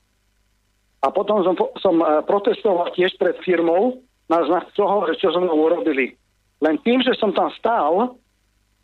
A 1.07 1.15
potom 1.15 1.47
som, 1.47 1.55
som 1.79 1.95
eh, 2.03 2.27
protestoval 2.27 2.91
tiež 2.99 3.15
pred 3.15 3.39
firmou, 3.47 4.03
na 4.27 4.43
znak 4.43 4.75
toho, 4.75 5.07
čo 5.15 5.31
so 5.31 5.39
mnou 5.39 5.71
urobili. 5.71 6.19
Len 6.59 6.77
tým, 6.83 7.03
že 7.03 7.15
som 7.15 7.31
tam 7.31 7.51
stál, 7.55 8.19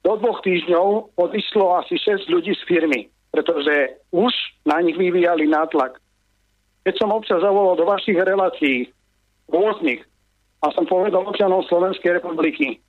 do 0.03 0.13
dvoch 0.19 0.43
týždňov 0.43 1.15
odišlo 1.15 1.79
asi 1.79 1.95
6 1.95 2.27
ľudí 2.27 2.55
z 2.59 2.63
firmy, 2.67 3.01
pretože 3.31 4.03
už 4.11 4.35
na 4.67 4.83
nich 4.83 4.99
vyvíjali 4.99 5.47
nátlak. 5.47 5.99
Keď 6.83 6.95
som 6.99 7.15
občas 7.15 7.39
zavolal 7.39 7.79
do 7.79 7.87
vašich 7.87 8.19
relácií, 8.19 8.91
rôznych, 9.47 10.03
a 10.63 10.71
som 10.75 10.87
povedal 10.87 11.27
občanom 11.27 11.63
Slovenskej 11.67 12.19
republiky, 12.19 12.83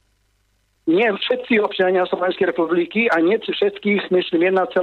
nie 0.83 1.07
všetci 1.07 1.63
občania 1.63 2.03
Slovenskej 2.09 2.51
republiky 2.51 3.07
a 3.07 3.21
nie 3.23 3.39
všetkých, 3.39 4.11
myslím, 4.11 4.57
1,4 4.57 4.75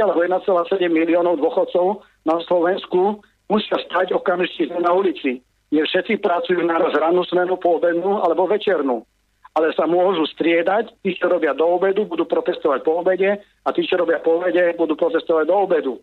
alebo 0.00 0.24
1,7 0.24 0.80
miliónov 0.88 1.36
dôchodcov 1.38 2.02
na 2.24 2.40
Slovensku 2.48 3.20
musia 3.52 3.76
stať 3.84 4.16
okamžite 4.16 4.72
na 4.80 4.96
ulici 4.96 5.44
nie 5.72 5.80
všetci 5.80 6.20
pracujú 6.20 6.60
naraz 6.68 6.92
rannú 6.92 7.24
smenu, 7.24 7.56
poobednú 7.56 8.20
alebo 8.20 8.44
večernú. 8.44 9.08
Ale 9.56 9.72
sa 9.72 9.88
môžu 9.88 10.28
striedať, 10.28 10.92
tí, 11.00 11.16
čo 11.16 11.32
robia 11.32 11.56
do 11.56 11.64
obedu, 11.64 12.04
budú 12.04 12.28
protestovať 12.28 12.84
po 12.84 13.00
obede 13.00 13.40
a 13.40 13.68
tí, 13.72 13.84
čo 13.88 13.96
robia 13.96 14.20
po 14.20 14.40
obede, 14.40 14.76
budú 14.76 14.96
protestovať 14.96 15.44
do 15.48 15.56
obedu. 15.56 15.94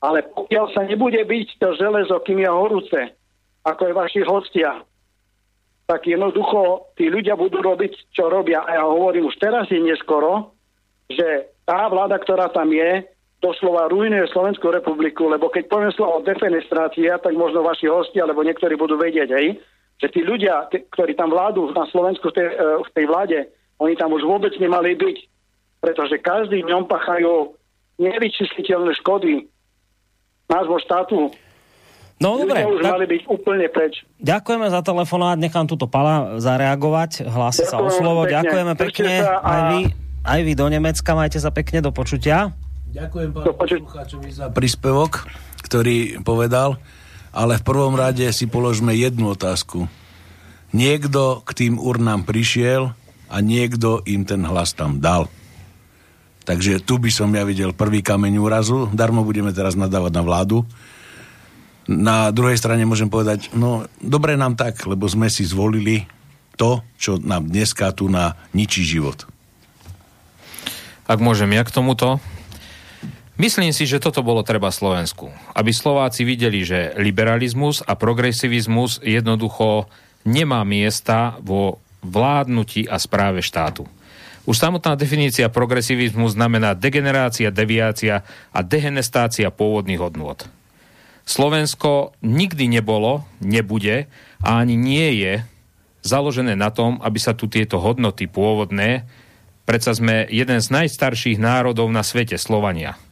Ale 0.00 0.24
pokiaľ 0.24 0.66
sa 0.72 0.82
nebude 0.88 1.20
byť 1.20 1.48
to 1.60 1.68
železo, 1.76 2.16
kým 2.24 2.40
je 2.40 2.50
horúce, 2.50 3.00
ako 3.64 3.82
je 3.86 3.94
vaši 3.96 4.20
hostia, 4.24 4.72
tak 5.88 6.08
jednoducho 6.08 6.92
tí 6.96 7.12
ľudia 7.12 7.36
budú 7.36 7.60
robiť, 7.60 8.12
čo 8.16 8.32
robia. 8.32 8.64
A 8.64 8.80
ja 8.80 8.84
hovorím, 8.84 9.28
už 9.28 9.36
teraz 9.40 9.68
je 9.68 9.80
neskoro, 9.80 10.56
že 11.08 11.52
tá 11.68 11.88
vláda, 11.88 12.16
ktorá 12.16 12.48
tam 12.48 12.72
je, 12.72 13.08
doslova 13.42 13.90
ruinuje 13.90 14.30
Slovenskú 14.30 14.70
republiku, 14.70 15.26
lebo 15.26 15.50
keď 15.50 15.66
poviem 15.66 15.92
slovo 15.92 16.22
defenestrácia, 16.22 17.18
tak 17.18 17.34
možno 17.34 17.66
vaši 17.66 17.90
hosti 17.90 18.22
alebo 18.22 18.46
niektorí 18.46 18.78
budú 18.78 18.94
vedieť, 18.94 19.34
hej, 19.34 19.58
že 19.98 20.06
tí 20.14 20.22
ľudia, 20.22 20.70
tí, 20.70 20.86
ktorí 20.94 21.18
tam 21.18 21.34
vládu 21.34 21.74
na 21.74 21.84
Slovensku 21.90 22.30
v 22.30 22.34
tej, 22.38 22.46
e, 22.54 22.54
v 22.86 22.90
tej 22.94 23.04
vláde, 23.10 23.38
oni 23.82 23.98
tam 23.98 24.14
už 24.14 24.22
vôbec 24.22 24.54
nemali 24.62 24.94
byť, 24.94 25.16
pretože 25.82 26.22
každý 26.22 26.62
dňom 26.62 26.86
pachajú 26.86 27.58
nevyčistiteľné 27.98 28.94
škody 29.02 29.50
názvo 30.46 30.78
štátu. 30.78 31.18
No 32.22 32.38
dobre. 32.38 32.62
Už 32.62 32.86
tak... 32.86 32.94
mali 32.94 33.06
byť 33.10 33.22
úplne 33.26 33.66
preč. 33.66 34.06
Ďakujeme 34.22 34.70
za 34.70 34.86
telefonát, 34.86 35.34
nechám 35.34 35.66
túto 35.66 35.90
Pala 35.90 36.38
zareagovať, 36.38 37.26
hlási 37.26 37.66
sa 37.66 37.82
o 37.82 37.90
slovo. 37.90 38.22
Pekne. 38.22 38.34
Ďakujeme 38.38 38.74
pekne. 38.78 39.12
A... 39.26 39.34
Aj, 39.42 39.62
vy, 39.74 39.80
aj 40.22 40.40
vy 40.46 40.52
do 40.54 40.66
Nemecka, 40.70 41.10
majte 41.18 41.42
sa 41.42 41.50
pekne, 41.50 41.82
do 41.82 41.90
počutia. 41.90 42.54
Ďakujem 42.92 43.32
pánu 43.32 43.56
poslucháčovi 43.56 44.28
za 44.28 44.52
príspevok, 44.52 45.24
ktorý 45.64 46.20
povedal, 46.20 46.76
ale 47.32 47.56
v 47.56 47.64
prvom 47.64 47.96
rade 47.96 48.28
si 48.36 48.44
položme 48.44 48.92
jednu 48.92 49.32
otázku. 49.32 49.88
Niekto 50.76 51.40
k 51.40 51.50
tým 51.56 51.80
urnám 51.80 52.28
prišiel 52.28 52.92
a 53.32 53.36
niekto 53.40 54.04
im 54.04 54.28
ten 54.28 54.44
hlas 54.44 54.76
tam 54.76 55.00
dal. 55.00 55.32
Takže 56.44 56.84
tu 56.84 57.00
by 57.00 57.08
som 57.08 57.32
ja 57.32 57.48
videl 57.48 57.72
prvý 57.72 58.04
kameň 58.04 58.36
úrazu. 58.36 58.92
Darmo 58.92 59.24
budeme 59.24 59.56
teraz 59.56 59.72
nadávať 59.72 60.12
na 60.12 60.22
vládu. 60.28 60.68
Na 61.88 62.28
druhej 62.28 62.60
strane 62.60 62.84
môžem 62.84 63.08
povedať, 63.08 63.56
no 63.56 63.88
dobre 64.04 64.36
nám 64.36 64.52
tak, 64.52 64.84
lebo 64.84 65.08
sme 65.08 65.32
si 65.32 65.48
zvolili 65.48 66.04
to, 66.60 66.84
čo 67.00 67.16
nám 67.16 67.48
dneska 67.48 67.88
tu 67.96 68.12
na 68.12 68.36
ničí 68.52 68.84
život. 68.84 69.24
Ak 71.08 71.24
môžem 71.24 71.56
ja 71.56 71.64
k 71.64 71.72
tomuto, 71.72 72.20
Myslím 73.42 73.74
si, 73.74 73.90
že 73.90 73.98
toto 73.98 74.22
bolo 74.22 74.46
treba 74.46 74.70
Slovensku. 74.70 75.26
Aby 75.50 75.74
Slováci 75.74 76.22
videli, 76.22 76.62
že 76.62 76.94
liberalizmus 76.94 77.82
a 77.82 77.98
progresivizmus 77.98 79.02
jednoducho 79.02 79.90
nemá 80.22 80.62
miesta 80.62 81.34
vo 81.42 81.82
vládnutí 82.06 82.86
a 82.86 83.02
správe 83.02 83.42
štátu. 83.42 83.82
Už 84.46 84.62
samotná 84.62 84.94
definícia 84.94 85.50
progresivizmu 85.50 86.30
znamená 86.30 86.78
degenerácia, 86.78 87.50
deviácia 87.50 88.22
a 88.54 88.62
dehenestácia 88.62 89.50
pôvodných 89.50 89.98
hodnôt. 89.98 90.38
Slovensko 91.26 92.14
nikdy 92.22 92.78
nebolo, 92.78 93.26
nebude 93.42 94.06
a 94.38 94.62
ani 94.62 94.78
nie 94.78 95.18
je 95.18 95.42
založené 96.06 96.54
na 96.54 96.70
tom, 96.70 97.02
aby 97.02 97.18
sa 97.18 97.34
tu 97.34 97.50
tieto 97.50 97.82
hodnoty 97.82 98.30
pôvodné, 98.30 99.02
predsa 99.66 99.98
sme 99.98 100.30
jeden 100.30 100.62
z 100.62 100.68
najstarších 100.70 101.42
národov 101.42 101.90
na 101.90 102.06
svete, 102.06 102.38
Slovania– 102.38 102.94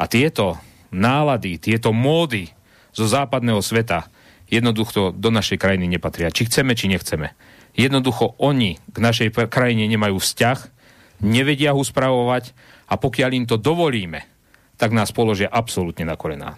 A 0.00 0.08
tieto 0.08 0.56
nálady, 0.88 1.60
tieto 1.60 1.92
módy 1.92 2.48
zo 2.96 3.04
západného 3.04 3.60
sveta 3.60 4.08
jednoducho 4.48 5.12
do 5.12 5.28
našej 5.28 5.60
krajiny 5.60 5.86
nepatria. 5.86 6.32
Či 6.32 6.48
chceme, 6.48 6.72
či 6.72 6.88
nechceme. 6.88 7.36
Jednoducho 7.76 8.34
oni 8.40 8.80
k 8.90 8.96
našej 8.98 9.28
krajine 9.46 9.86
nemajú 9.86 10.18
vzťah, 10.18 10.58
nevedia 11.22 11.76
ho 11.76 11.84
spravovať 11.84 12.50
a 12.90 12.98
pokiaľ 12.98 13.30
im 13.36 13.46
to 13.46 13.60
dovolíme, 13.60 14.26
tak 14.74 14.96
nás 14.96 15.12
položia 15.12 15.46
absolútne 15.52 16.08
na 16.08 16.16
kolená. 16.16 16.56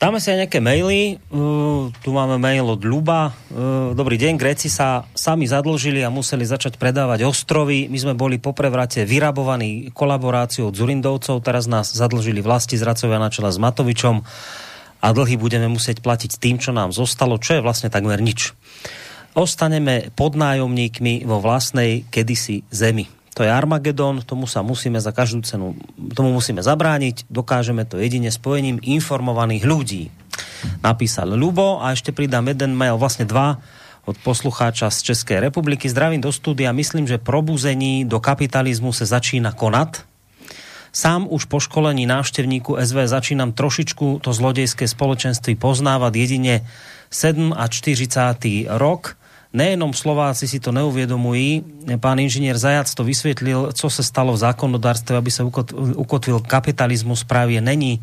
Dáme 0.00 0.16
si 0.16 0.32
aj 0.32 0.48
nejaké 0.48 0.64
maily. 0.64 1.20
Uh, 1.28 1.92
tu 2.00 2.16
máme 2.16 2.40
mail 2.40 2.64
od 2.64 2.80
Ľuba. 2.80 3.36
Uh, 3.52 3.92
dobrý 3.92 4.16
deň, 4.16 4.40
Gréci 4.40 4.72
sa 4.72 5.04
sami 5.12 5.44
zadlžili 5.44 6.00
a 6.00 6.08
museli 6.08 6.48
začať 6.48 6.80
predávať 6.80 7.28
ostrovy. 7.28 7.84
My 7.84 8.00
sme 8.00 8.14
boli 8.16 8.40
po 8.40 8.56
prevrate 8.56 9.04
vyrabovaní 9.04 9.92
kolaboráciou 9.92 10.72
Zurindovcov, 10.72 11.44
teraz 11.44 11.68
nás 11.68 11.92
zadlžili 11.92 12.40
vlasti 12.40 12.80
zracovia 12.80 13.20
na 13.20 13.28
čela 13.28 13.52
s 13.52 13.60
Matovičom 13.60 14.24
a 15.04 15.06
dlhy 15.12 15.36
budeme 15.36 15.68
musieť 15.68 16.00
platiť 16.00 16.40
tým, 16.40 16.56
čo 16.56 16.72
nám 16.72 16.96
zostalo, 16.96 17.36
čo 17.36 17.60
je 17.60 17.64
vlastne 17.64 17.92
takmer 17.92 18.24
nič. 18.24 18.56
Ostaneme 19.36 20.08
podnájomníkmi 20.16 21.28
vo 21.28 21.44
vlastnej 21.44 22.08
kedysi 22.08 22.64
zemi 22.72 23.19
to 23.30 23.46
je 23.46 23.50
Armagedon, 23.50 24.26
tomu 24.26 24.50
sa 24.50 24.66
musíme 24.66 24.98
za 24.98 25.14
každú 25.14 25.46
cenu, 25.46 25.78
tomu 26.18 26.34
musíme 26.34 26.66
zabrániť, 26.66 27.30
dokážeme 27.30 27.86
to 27.86 28.02
jedine 28.02 28.28
spojením 28.28 28.82
informovaných 28.82 29.62
ľudí. 29.62 30.02
Napísal 30.82 31.30
Lubo 31.38 31.78
a 31.78 31.94
ešte 31.94 32.10
pridám 32.10 32.50
jeden 32.50 32.74
mail, 32.74 32.98
vlastne 32.98 33.24
dva, 33.24 33.62
od 34.08 34.16
poslucháča 34.26 34.88
z 34.90 35.12
Českej 35.12 35.38
republiky. 35.38 35.86
Zdravím 35.86 36.24
do 36.24 36.32
štúdia, 36.32 36.72
myslím, 36.72 37.04
že 37.04 37.20
probuzení 37.20 38.08
do 38.08 38.18
kapitalizmu 38.18 38.90
sa 38.96 39.06
začína 39.06 39.52
konat. 39.52 40.02
Sám 40.90 41.30
už 41.30 41.46
po 41.46 41.62
školení 41.62 42.02
návštevníku 42.10 42.74
SV 42.74 43.06
začínam 43.06 43.54
trošičku 43.54 44.26
to 44.26 44.34
zlodejské 44.34 44.90
spoločenství 44.90 45.54
poznávať 45.54 46.12
jedine 46.18 46.54
7 47.14 47.54
a 47.54 47.70
40. 47.70 48.10
rok 48.74 49.19
Nejenom 49.50 49.90
Slováci 49.90 50.46
si 50.46 50.62
to 50.62 50.70
neuviedomují. 50.70 51.64
Pán 51.98 52.22
inžinier 52.22 52.54
Zajac 52.54 52.86
to 52.94 53.02
vysvetlil, 53.02 53.74
co 53.74 53.86
se 53.90 54.02
stalo 54.02 54.32
v 54.32 54.42
zákonodárstve, 54.46 55.18
aby 55.18 55.30
sa 55.30 55.42
ukotvil 55.98 56.38
kapitalizmus 56.46 57.26
právě 57.26 57.58
není 57.58 57.98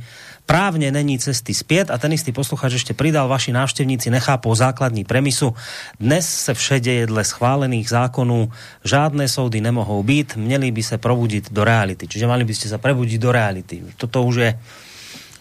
právne 0.47 0.87
není 0.91 1.19
cesty 1.19 1.51
zpět 1.53 1.91
a 1.91 1.99
ten 1.99 2.15
istý 2.15 2.31
posluchač 2.31 2.79
ešte 2.79 2.95
pridal, 2.95 3.27
vaši 3.27 3.51
návštevníci 3.51 4.07
nechápou 4.07 4.55
základní 4.55 5.03
premisu. 5.03 5.51
Dnes 5.99 6.23
se 6.23 6.55
vše 6.55 6.79
deje 6.79 7.03
dle 7.11 7.27
schválených 7.27 7.89
zákonů, 7.89 8.49
žádné 8.87 9.27
soudy 9.27 9.61
nemohou 9.61 9.99
být, 10.03 10.39
měli 10.39 10.71
by 10.71 10.83
se 10.83 10.97
probudiť 10.97 11.51
do 11.51 11.67
reality. 11.67 12.07
Čiže 12.07 12.31
mali 12.31 12.47
by 12.47 12.53
ste 12.55 12.71
sa 12.71 12.79
prebudiť 12.79 13.19
do 13.19 13.29
reality. 13.35 13.83
Toto 13.99 14.23
už 14.23 14.35
je 14.39 14.49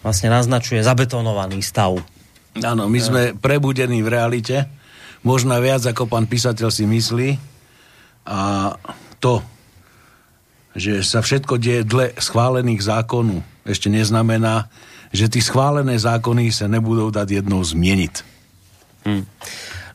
vlastne 0.03 0.27
naznačuje 0.27 0.83
zabetonovaný 0.83 1.63
stav. 1.63 1.95
Áno, 2.59 2.91
my 2.91 2.99
sme 2.99 3.21
prebudení 3.39 4.03
v 4.03 4.11
realite 4.11 4.67
možno 5.27 5.59
viac, 5.59 5.83
ako 5.83 6.07
pán 6.07 6.23
písateľ 6.23 6.71
si 6.71 6.87
myslí. 6.87 7.29
A 8.23 8.71
to, 9.19 9.43
že 10.71 11.03
sa 11.03 11.19
všetko 11.19 11.59
deje 11.59 11.83
dle 11.83 12.15
schválených 12.15 12.79
zákonu, 12.79 13.43
ešte 13.67 13.91
neznamená, 13.91 14.71
že 15.11 15.27
tí 15.27 15.43
schválené 15.43 15.99
zákony 15.99 16.51
sa 16.55 16.71
nebudú 16.71 17.11
dať 17.11 17.43
jednou 17.43 17.59
zmieniť. 17.59 18.13
Hmm. 19.03 19.23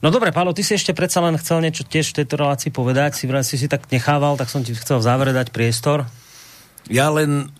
No 0.02 0.10
dobre, 0.10 0.34
Pálo, 0.34 0.50
ty 0.50 0.66
si 0.66 0.74
ešte 0.74 0.92
predsa 0.92 1.22
len 1.22 1.38
chcel 1.38 1.62
niečo 1.62 1.86
tiež 1.86 2.12
v 2.12 2.24
tejto 2.24 2.34
relácii 2.40 2.74
povedať, 2.74 3.14
si, 3.14 3.24
si 3.30 3.56
si 3.56 3.66
tak 3.70 3.86
nechával, 3.88 4.34
tak 4.34 4.50
som 4.50 4.66
ti 4.66 4.74
chcel 4.74 4.98
v 4.98 5.06
závere 5.06 5.32
dať 5.32 5.54
priestor. 5.54 6.10
Ja 6.90 7.08
len 7.14 7.54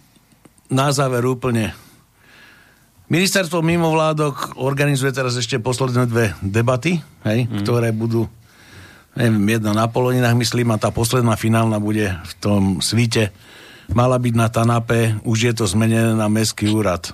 na 0.67 0.91
záver 0.91 1.23
úplne 1.23 1.76
Ministerstvo 3.13 3.61
mimovládok 3.61 4.57
organizuje 4.57 5.13
teraz 5.13 5.37
ešte 5.37 5.61
posledné 5.61 6.09
dve 6.09 6.33
debaty, 6.41 6.97
hej, 7.29 7.45
mm. 7.45 7.61
ktoré 7.61 7.93
budú 7.93 8.25
neviem, 9.13 9.61
jedna 9.61 9.77
na 9.77 9.85
Poloninách, 9.85 10.33
myslím, 10.33 10.73
a 10.73 10.81
tá 10.81 10.89
posledná 10.89 11.37
finálna 11.37 11.77
bude 11.77 12.09
v 12.09 12.33
tom 12.41 12.63
svite. 12.81 13.29
Mala 13.93 14.17
byť 14.17 14.33
na 14.33 14.49
Tanape, 14.49 15.21
už 15.29 15.39
je 15.45 15.53
to 15.53 15.69
zmenené 15.69 16.17
na 16.17 16.33
Mestský 16.33 16.73
úrad. 16.73 17.13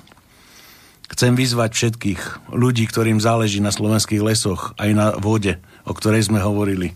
Chcem 1.10 1.34
vyzvať 1.34 1.74
všetkých 1.74 2.54
ľudí, 2.54 2.86
ktorým 2.86 3.18
záleží 3.18 3.58
na 3.58 3.74
slovenských 3.74 4.22
lesoch, 4.22 4.78
aj 4.78 4.90
na 4.94 5.06
vode, 5.18 5.58
o 5.82 5.90
ktorej 5.98 6.30
sme 6.30 6.38
hovorili. 6.38 6.94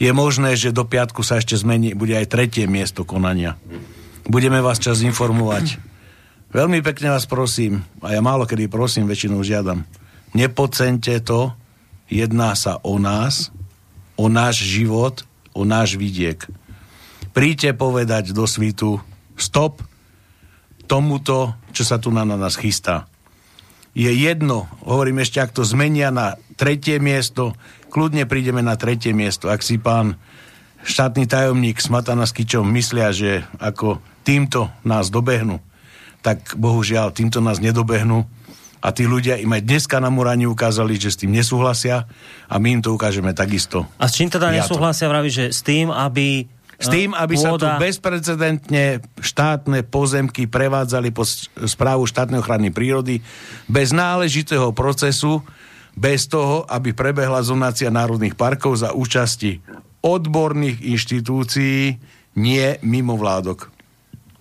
Je 0.00 0.08
možné, 0.16 0.56
že 0.56 0.72
do 0.72 0.88
piatku 0.88 1.20
sa 1.20 1.44
ešte 1.44 1.60
zmení, 1.60 1.92
bude 1.92 2.16
aj 2.16 2.32
tretie 2.32 2.64
miesto 2.64 3.04
konania. 3.04 3.60
Budeme 4.24 4.64
vás 4.64 4.80
čas 4.80 5.04
informovať 5.04 5.89
Veľmi 6.50 6.82
pekne 6.82 7.14
vás 7.14 7.30
prosím, 7.30 7.86
a 8.02 8.10
ja 8.10 8.18
málo 8.18 8.42
kedy 8.42 8.66
prosím, 8.66 9.06
väčšinou 9.06 9.38
žiadam, 9.46 9.86
nepocente 10.34 11.14
to, 11.22 11.54
jedná 12.10 12.58
sa 12.58 12.82
o 12.82 12.98
nás, 12.98 13.54
o 14.18 14.26
náš 14.26 14.66
život, 14.66 15.22
o 15.54 15.62
náš 15.62 15.94
vidiek. 15.94 16.42
Príďte 17.30 17.70
povedať 17.78 18.34
do 18.34 18.50
svitu 18.50 18.98
stop 19.38 19.78
tomuto, 20.90 21.54
čo 21.70 21.86
sa 21.86 22.02
tu 22.02 22.10
na 22.10 22.26
nás 22.26 22.58
chystá. 22.58 23.06
Je 23.94 24.10
jedno, 24.10 24.66
hovorím 24.82 25.22
ešte, 25.22 25.38
ak 25.38 25.54
to 25.54 25.62
zmenia 25.62 26.10
na 26.10 26.34
tretie 26.58 26.98
miesto, 26.98 27.54
kľudne 27.94 28.26
prídeme 28.26 28.58
na 28.58 28.74
tretie 28.74 29.14
miesto. 29.14 29.46
Ak 29.46 29.62
si 29.62 29.78
pán 29.78 30.18
štátny 30.82 31.30
tajomník 31.30 31.78
Smatana 31.78 32.26
s 32.26 32.34
Kičom 32.34 32.66
myslia, 32.74 33.14
že 33.14 33.46
ako 33.62 34.02
týmto 34.26 34.66
nás 34.82 35.14
dobehnú, 35.14 35.62
tak 36.20 36.56
bohužiaľ 36.56 37.12
týmto 37.16 37.40
nás 37.40 37.58
nedobehnú 37.58 38.28
a 38.80 38.88
tí 38.96 39.04
ľudia 39.04 39.36
im 39.36 39.52
aj 39.52 39.62
dneska 39.64 40.00
na 40.00 40.08
Murani 40.08 40.48
ukázali, 40.48 40.96
že 40.96 41.12
s 41.12 41.20
tým 41.20 41.36
nesúhlasia 41.36 42.08
a 42.48 42.54
my 42.56 42.80
im 42.80 42.82
to 42.84 42.96
ukážeme 42.96 43.36
takisto. 43.36 43.84
A 44.00 44.08
s 44.08 44.16
čím 44.16 44.32
teda 44.32 44.52
ja 44.52 44.64
nesúhlasia, 44.64 45.08
vraví, 45.08 45.28
že 45.28 45.52
s 45.52 45.60
tým, 45.60 45.92
aby 45.92 46.48
s 46.80 46.88
tým, 46.88 47.12
aby 47.12 47.36
pôda... 47.36 47.44
sa 47.44 47.50
tu 47.60 47.66
bezprecedentne 47.76 48.84
štátne 49.20 49.84
pozemky 49.84 50.48
prevádzali 50.48 51.12
po 51.12 51.28
správu 51.68 52.08
štátnej 52.08 52.40
ochrany 52.40 52.72
prírody 52.72 53.20
bez 53.68 53.92
náležitého 53.92 54.72
procesu, 54.72 55.44
bez 55.92 56.24
toho, 56.24 56.64
aby 56.64 56.96
prebehla 56.96 57.44
zonácia 57.44 57.92
národných 57.92 58.32
parkov 58.32 58.80
za 58.80 58.96
účasti 58.96 59.60
odborných 60.00 60.80
inštitúcií, 60.80 62.00
nie 62.40 62.66
mimovládok. 62.80 63.68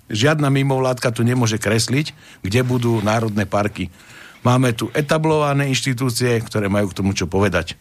Žiadna 0.10 0.50
mimovládka 0.50 1.14
tu 1.14 1.22
nemôže 1.22 1.62
kresliť, 1.62 2.18
kde 2.42 2.60
budú 2.66 2.98
národné 3.06 3.46
parky. 3.46 3.94
Máme 4.42 4.74
tu 4.74 4.90
etablované 4.98 5.70
inštitúcie, 5.70 6.34
ktoré 6.42 6.66
majú 6.72 6.90
k 6.90 6.98
tomu 6.98 7.12
čo 7.14 7.30
povedať. 7.30 7.78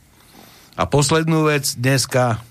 A 0.79 0.87
poslednú 0.87 1.49
vec 1.49 1.75
dneska. 1.75 2.45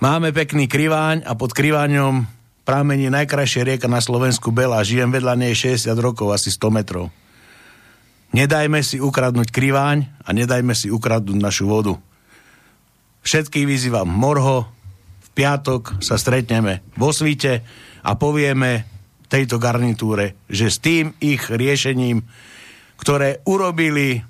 Máme 0.00 0.32
pekný 0.32 0.64
kriváň 0.70 1.26
a 1.28 1.36
pod 1.36 1.52
kriváňom 1.52 2.24
prámení 2.64 3.10
najkrajšia 3.12 3.66
rieka 3.66 3.88
na 3.90 4.00
Slovensku 4.00 4.48
Bela. 4.48 4.80
Žijem 4.80 5.10
vedľa 5.12 5.34
nej 5.36 5.52
60 5.52 5.90
rokov, 6.00 6.32
asi 6.32 6.48
100 6.48 6.70
metrov. 6.72 7.12
Nedajme 8.30 8.80
si 8.86 9.02
ukradnúť 9.02 9.50
kriváň 9.50 10.06
a 10.22 10.30
nedajme 10.30 10.70
si 10.72 10.86
ukradnúť 10.86 11.34
našu 11.34 11.66
vodu. 11.66 11.98
Všetkých 13.26 13.66
vyzývam 13.66 14.06
Morho, 14.06 14.70
piatok 15.34 16.02
sa 16.02 16.18
stretneme 16.18 16.84
vo 16.98 17.14
svite 17.14 17.62
a 18.02 18.16
povieme 18.16 18.86
tejto 19.30 19.62
garnitúre, 19.62 20.34
že 20.50 20.66
s 20.68 20.82
tým 20.82 21.14
ich 21.22 21.46
riešením, 21.46 22.26
ktoré 22.98 23.40
urobili 23.46 24.26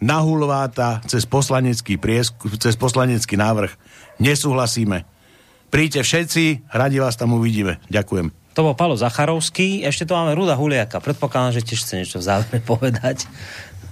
na 0.00 0.24
hulváta 0.24 1.04
cez 1.04 1.28
poslanecký, 1.28 2.00
priesk- 2.00 2.38
cez 2.56 2.78
poslanecký 2.78 3.36
návrh, 3.36 3.70
nesúhlasíme. 4.22 5.04
Príďte 5.68 6.00
všetci, 6.00 6.44
radi 6.72 6.96
vás 6.96 7.18
tam 7.20 7.36
uvidíme. 7.36 7.76
Ďakujem. 7.92 8.32
To 8.56 8.66
bol 8.66 8.74
Palo 8.74 8.96
Zacharovský, 8.98 9.84
ešte 9.86 10.08
tu 10.08 10.16
máme 10.16 10.34
Ruda 10.34 10.58
Huliaka. 10.58 10.98
Predpokladám, 10.98 11.60
že 11.60 11.66
tiež 11.66 11.84
chce 11.84 11.94
niečo 12.02 12.18
v 12.18 12.26
závere 12.26 12.58
povedať. 12.64 13.28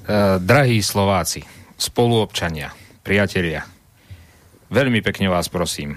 Uh, 0.07 0.43
drahí 0.43 0.81
Slováci, 0.83 1.45
spoluobčania, 1.77 2.73
priatelia, 3.05 3.67
veľmi 4.71 5.03
pekne 5.03 5.31
vás 5.31 5.47
prosím, 5.47 5.95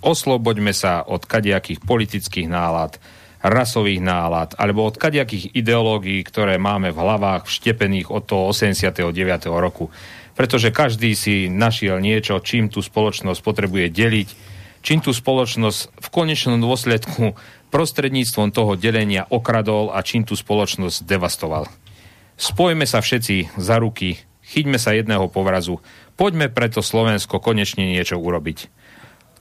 osloboďme 0.00 0.72
sa 0.72 1.04
od 1.04 1.24
kadejakých 1.24 1.84
politických 1.84 2.48
nálad, 2.48 2.96
rasových 3.40 4.04
nálad, 4.04 4.52
alebo 4.60 4.84
od 4.84 5.00
kadejakých 5.00 5.56
ideológií, 5.56 6.20
ktoré 6.24 6.60
máme 6.60 6.92
v 6.92 7.00
hlavách 7.00 7.48
vštepených 7.48 8.12
od 8.12 8.28
toho 8.28 8.52
89. 8.52 9.48
roku. 9.48 9.88
Pretože 10.36 10.72
každý 10.72 11.12
si 11.16 11.48
našiel 11.48 12.00
niečo, 12.00 12.40
čím 12.40 12.68
tú 12.68 12.84
spoločnosť 12.84 13.40
potrebuje 13.40 13.92
deliť, 13.92 14.28
čím 14.80 15.04
tú 15.04 15.12
spoločnosť 15.12 16.00
v 16.00 16.08
konečnom 16.12 16.60
dôsledku 16.60 17.36
prostredníctvom 17.68 18.48
toho 18.52 18.72
delenia 18.76 19.28
okradol 19.28 19.92
a 19.92 20.00
čím 20.00 20.24
tú 20.24 20.36
spoločnosť 20.36 21.04
devastoval. 21.04 21.68
Spojme 22.40 22.88
sa 22.88 23.04
všetci 23.04 23.60
za 23.60 23.76
ruky, 23.76 24.16
chyťme 24.48 24.80
sa 24.80 24.96
jedného 24.96 25.28
povrazu, 25.28 25.84
poďme 26.16 26.48
preto 26.48 26.80
Slovensko 26.80 27.36
konečne 27.36 27.84
niečo 27.84 28.16
urobiť 28.16 28.79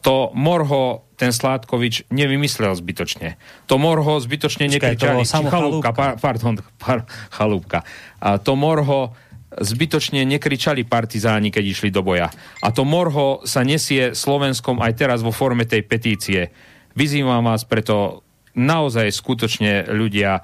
To 0.08 0.32
Morho 0.32 1.10
ten 1.19 1.36
Sládkovič 1.36 2.08
nevymyslel 2.16 2.72
zbytočne. 2.72 3.36
To 3.68 3.76
Morho 3.76 4.24
zbytočne 4.24 4.72
nekričali. 4.72 5.28
Chalúbka, 5.28 5.92
par, 5.92 6.16
pardon, 6.16 6.56
par, 6.80 7.03
chalúbka. 7.28 7.84
A 8.24 8.40
to 8.40 8.56
Morho 8.56 9.11
zbytočne 9.50 10.24
nekričali 10.24 10.88
partizáni, 10.88 11.52
keď 11.52 11.64
išli 11.66 11.90
do 11.92 12.00
boja. 12.06 12.32
A 12.64 12.72
to 12.72 12.88
Morho 12.88 13.44
sa 13.44 13.66
nesie 13.68 14.16
Slovenskom 14.16 14.80
aj 14.80 14.94
teraz 14.95 15.19
vo 15.19 15.36
forme 15.36 15.68
tej 15.68 15.84
petície. 15.84 16.53
Vyzývam 16.95 17.44
vás 17.44 17.68
preto 17.68 18.24
naozaj 18.56 19.11
skutočne 19.11 19.92
ľudia, 19.92 20.40
e, 20.40 20.42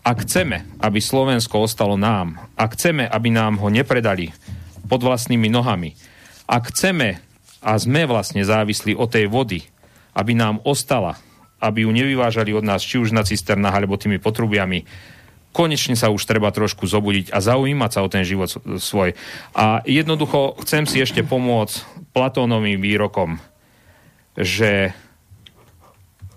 ak 0.00 0.16
chceme, 0.26 0.80
aby 0.82 0.98
Slovensko 0.98 1.64
ostalo 1.64 1.94
nám, 1.94 2.36
ak 2.56 2.76
chceme, 2.76 3.06
aby 3.06 3.28
nám 3.32 3.60
ho 3.60 3.68
nepredali 3.72 4.32
pod 4.88 5.00
vlastnými 5.04 5.46
nohami, 5.46 5.94
ak 6.50 6.74
chceme, 6.74 7.29
a 7.60 7.76
sme 7.76 8.08
vlastne 8.08 8.40
závislí 8.40 8.96
od 8.96 9.08
tej 9.12 9.28
vody, 9.28 9.64
aby 10.16 10.32
nám 10.32 10.64
ostala, 10.64 11.20
aby 11.60 11.84
ju 11.84 11.90
nevyvážali 11.92 12.56
od 12.56 12.64
nás, 12.64 12.80
či 12.80 12.96
už 12.96 13.12
na 13.12 13.20
cisternách, 13.20 13.84
alebo 13.84 14.00
tými 14.00 14.16
potrubiami, 14.16 14.88
konečne 15.52 15.98
sa 15.98 16.08
už 16.08 16.24
treba 16.24 16.48
trošku 16.54 16.88
zobudiť 16.88 17.34
a 17.34 17.38
zaujímať 17.42 17.90
sa 17.90 18.00
o 18.00 18.08
ten 18.08 18.24
život 18.24 18.48
svoj. 18.80 19.12
A 19.52 19.84
jednoducho 19.84 20.56
chcem 20.64 20.88
si 20.88 21.02
ešte 21.02 21.20
pomôcť 21.26 22.00
Platónovým 22.10 22.82
výrokom, 22.82 23.38
že 24.34 24.90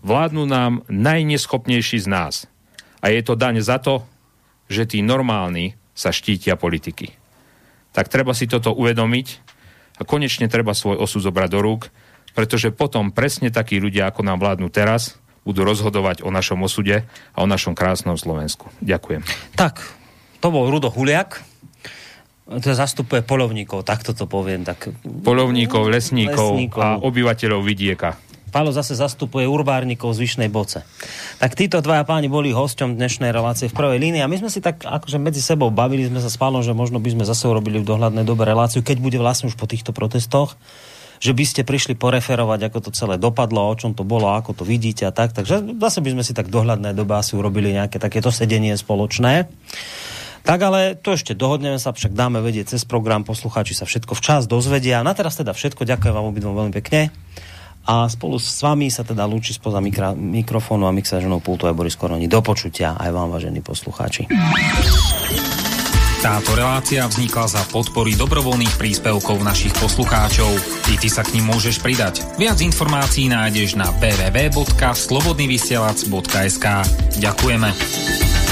vládnu 0.03 0.43
nám 0.45 0.85
najneschopnejší 0.91 2.03
z 2.03 2.07
nás. 2.09 2.33
A 3.01 3.09
je 3.09 3.21
to 3.23 3.39
daň 3.39 3.63
za 3.63 3.79
to, 3.79 4.05
že 4.67 4.85
tí 4.85 4.99
normálni 5.01 5.77
sa 5.93 6.09
štítia 6.09 6.57
politiky. 6.57 7.13
Tak 7.93 8.09
treba 8.09 8.33
si 8.33 8.49
toto 8.49 8.73
uvedomiť 8.73 9.52
a 9.97 10.01
konečne 10.05 10.49
treba 10.49 10.73
svoj 10.73 10.97
osud 10.97 11.21
zobrať 11.21 11.49
do 11.53 11.59
rúk, 11.61 11.93
pretože 12.33 12.73
potom 12.73 13.13
presne 13.13 13.53
takí 13.53 13.77
ľudia, 13.77 14.09
ako 14.09 14.25
nám 14.25 14.41
vládnu 14.41 14.69
teraz, 14.73 15.21
budú 15.43 15.67
rozhodovať 15.67 16.23
o 16.23 16.31
našom 16.31 16.63
osude 16.63 17.03
a 17.35 17.37
o 17.43 17.47
našom 17.47 17.75
krásnom 17.75 18.15
Slovensku. 18.15 18.71
Ďakujem. 18.79 19.21
Tak, 19.59 19.83
to 20.39 20.47
bol 20.49 20.71
Rudo 20.71 20.89
Huliak, 20.89 21.43
to 22.43 22.75
zastupuje 22.75 23.23
polovníkov, 23.23 23.87
takto 23.87 24.11
to 24.11 24.27
poviem. 24.27 24.67
Tak... 24.67 24.91
Polovníkov, 25.23 25.87
lesníkov, 25.87 26.59
lesníkov 26.59 26.81
a 26.83 26.99
obyvateľov 26.99 27.63
vidieka. 27.63 28.19
Pálo 28.53 28.69
zase 28.69 28.93
zastupuje 28.93 29.49
urbárnikov 29.49 30.13
z 30.13 30.29
Vyšnej 30.29 30.45
Boce. 30.53 30.85
Tak 31.41 31.57
títo 31.57 31.81
dvaja 31.81 32.05
páni 32.05 32.29
boli 32.29 32.53
hosťom 32.53 32.93
dnešnej 32.93 33.33
relácie 33.33 33.65
v 33.65 33.73
prvej 33.73 33.97
línii 33.97 34.21
a 34.21 34.29
my 34.29 34.45
sme 34.45 34.53
si 34.53 34.61
tak 34.61 34.85
akože 34.85 35.17
medzi 35.17 35.41
sebou 35.41 35.73
bavili 35.73 36.05
sme 36.05 36.21
sa 36.21 36.29
s 36.29 36.37
Pálom, 36.37 36.61
že 36.61 36.77
možno 36.77 37.01
by 37.01 37.17
sme 37.17 37.25
zase 37.25 37.49
urobili 37.49 37.81
v 37.81 37.89
dohľadnej 37.89 38.21
dobe 38.21 38.45
reláciu, 38.45 38.85
keď 38.85 39.01
bude 39.01 39.17
vlastne 39.17 39.49
už 39.49 39.57
po 39.57 39.65
týchto 39.65 39.89
protestoch 39.89 40.53
že 41.23 41.31
by 41.31 41.45
ste 41.47 41.63
prišli 41.63 41.95
poreferovať, 41.95 42.67
ako 42.67 42.79
to 42.83 42.89
celé 42.91 43.15
dopadlo, 43.15 43.63
o 43.63 43.79
čom 43.79 43.95
to 43.95 44.03
bolo, 44.03 44.35
ako 44.35 44.59
to 44.59 44.67
vidíte 44.67 45.07
a 45.07 45.15
tak. 45.15 45.31
Takže 45.31 45.79
zase 45.79 46.03
by 46.03 46.19
sme 46.19 46.23
si 46.27 46.35
tak 46.35 46.51
v 46.51 46.55
dohľadnej 46.59 46.91
dobe 46.91 47.15
asi 47.15 47.39
urobili 47.39 47.71
nejaké 47.71 47.95
takéto 47.95 48.27
sedenie 48.27 48.75
spoločné. 48.75 49.47
Tak 50.43 50.59
ale 50.59 50.99
to 50.99 51.15
ešte 51.15 51.31
dohodneme 51.31 51.79
sa, 51.79 51.95
však 51.95 52.11
dáme 52.11 52.43
vedieť 52.43 52.75
cez 52.75 52.83
program, 52.83 53.23
poslucháči 53.23 53.71
sa 53.71 53.87
všetko 53.87 54.19
včas 54.19 54.51
dozvedia. 54.51 54.99
Na 54.99 55.15
teraz 55.15 55.39
teda 55.39 55.55
všetko, 55.55 55.87
ďakujem 55.87 56.11
vám 56.11 56.27
obidvom 56.27 56.59
veľmi 56.59 56.75
pekne 56.75 57.07
a 57.83 58.07
spolu 58.07 58.39
s 58.39 58.63
vami 58.63 58.87
sa 58.87 59.03
teda 59.03 59.27
lúči 59.27 59.51
spoza 59.51 59.83
mikra, 59.83 60.15
mikrofónu 60.15 60.87
a 60.87 60.95
mixáženou 60.95 61.43
pultu 61.43 61.67
aj 61.67 61.75
Boris 61.75 61.99
Koroni. 61.99 62.31
Do 62.31 62.39
počutia 62.39 62.95
aj 62.95 63.11
vám, 63.11 63.35
vážení 63.35 63.59
poslucháči. 63.59 64.31
Táto 66.23 66.55
relácia 66.55 67.03
vznikla 67.03 67.51
za 67.51 67.59
podpory 67.67 68.15
dobrovoľných 68.15 68.79
príspevkov 68.79 69.43
našich 69.43 69.75
poslucháčov. 69.75 70.55
I 70.95 70.97
ty 70.99 71.11
sa 71.11 71.27
k 71.27 71.35
ním 71.35 71.51
môžeš 71.51 71.83
pridať. 71.83 72.23
Viac 72.39 72.63
informácií 72.63 73.27
nájdeš 73.27 73.75
na 73.75 73.91
www.slobodnyvysielac.sk 73.99 76.65
Ďakujeme. 77.19 78.42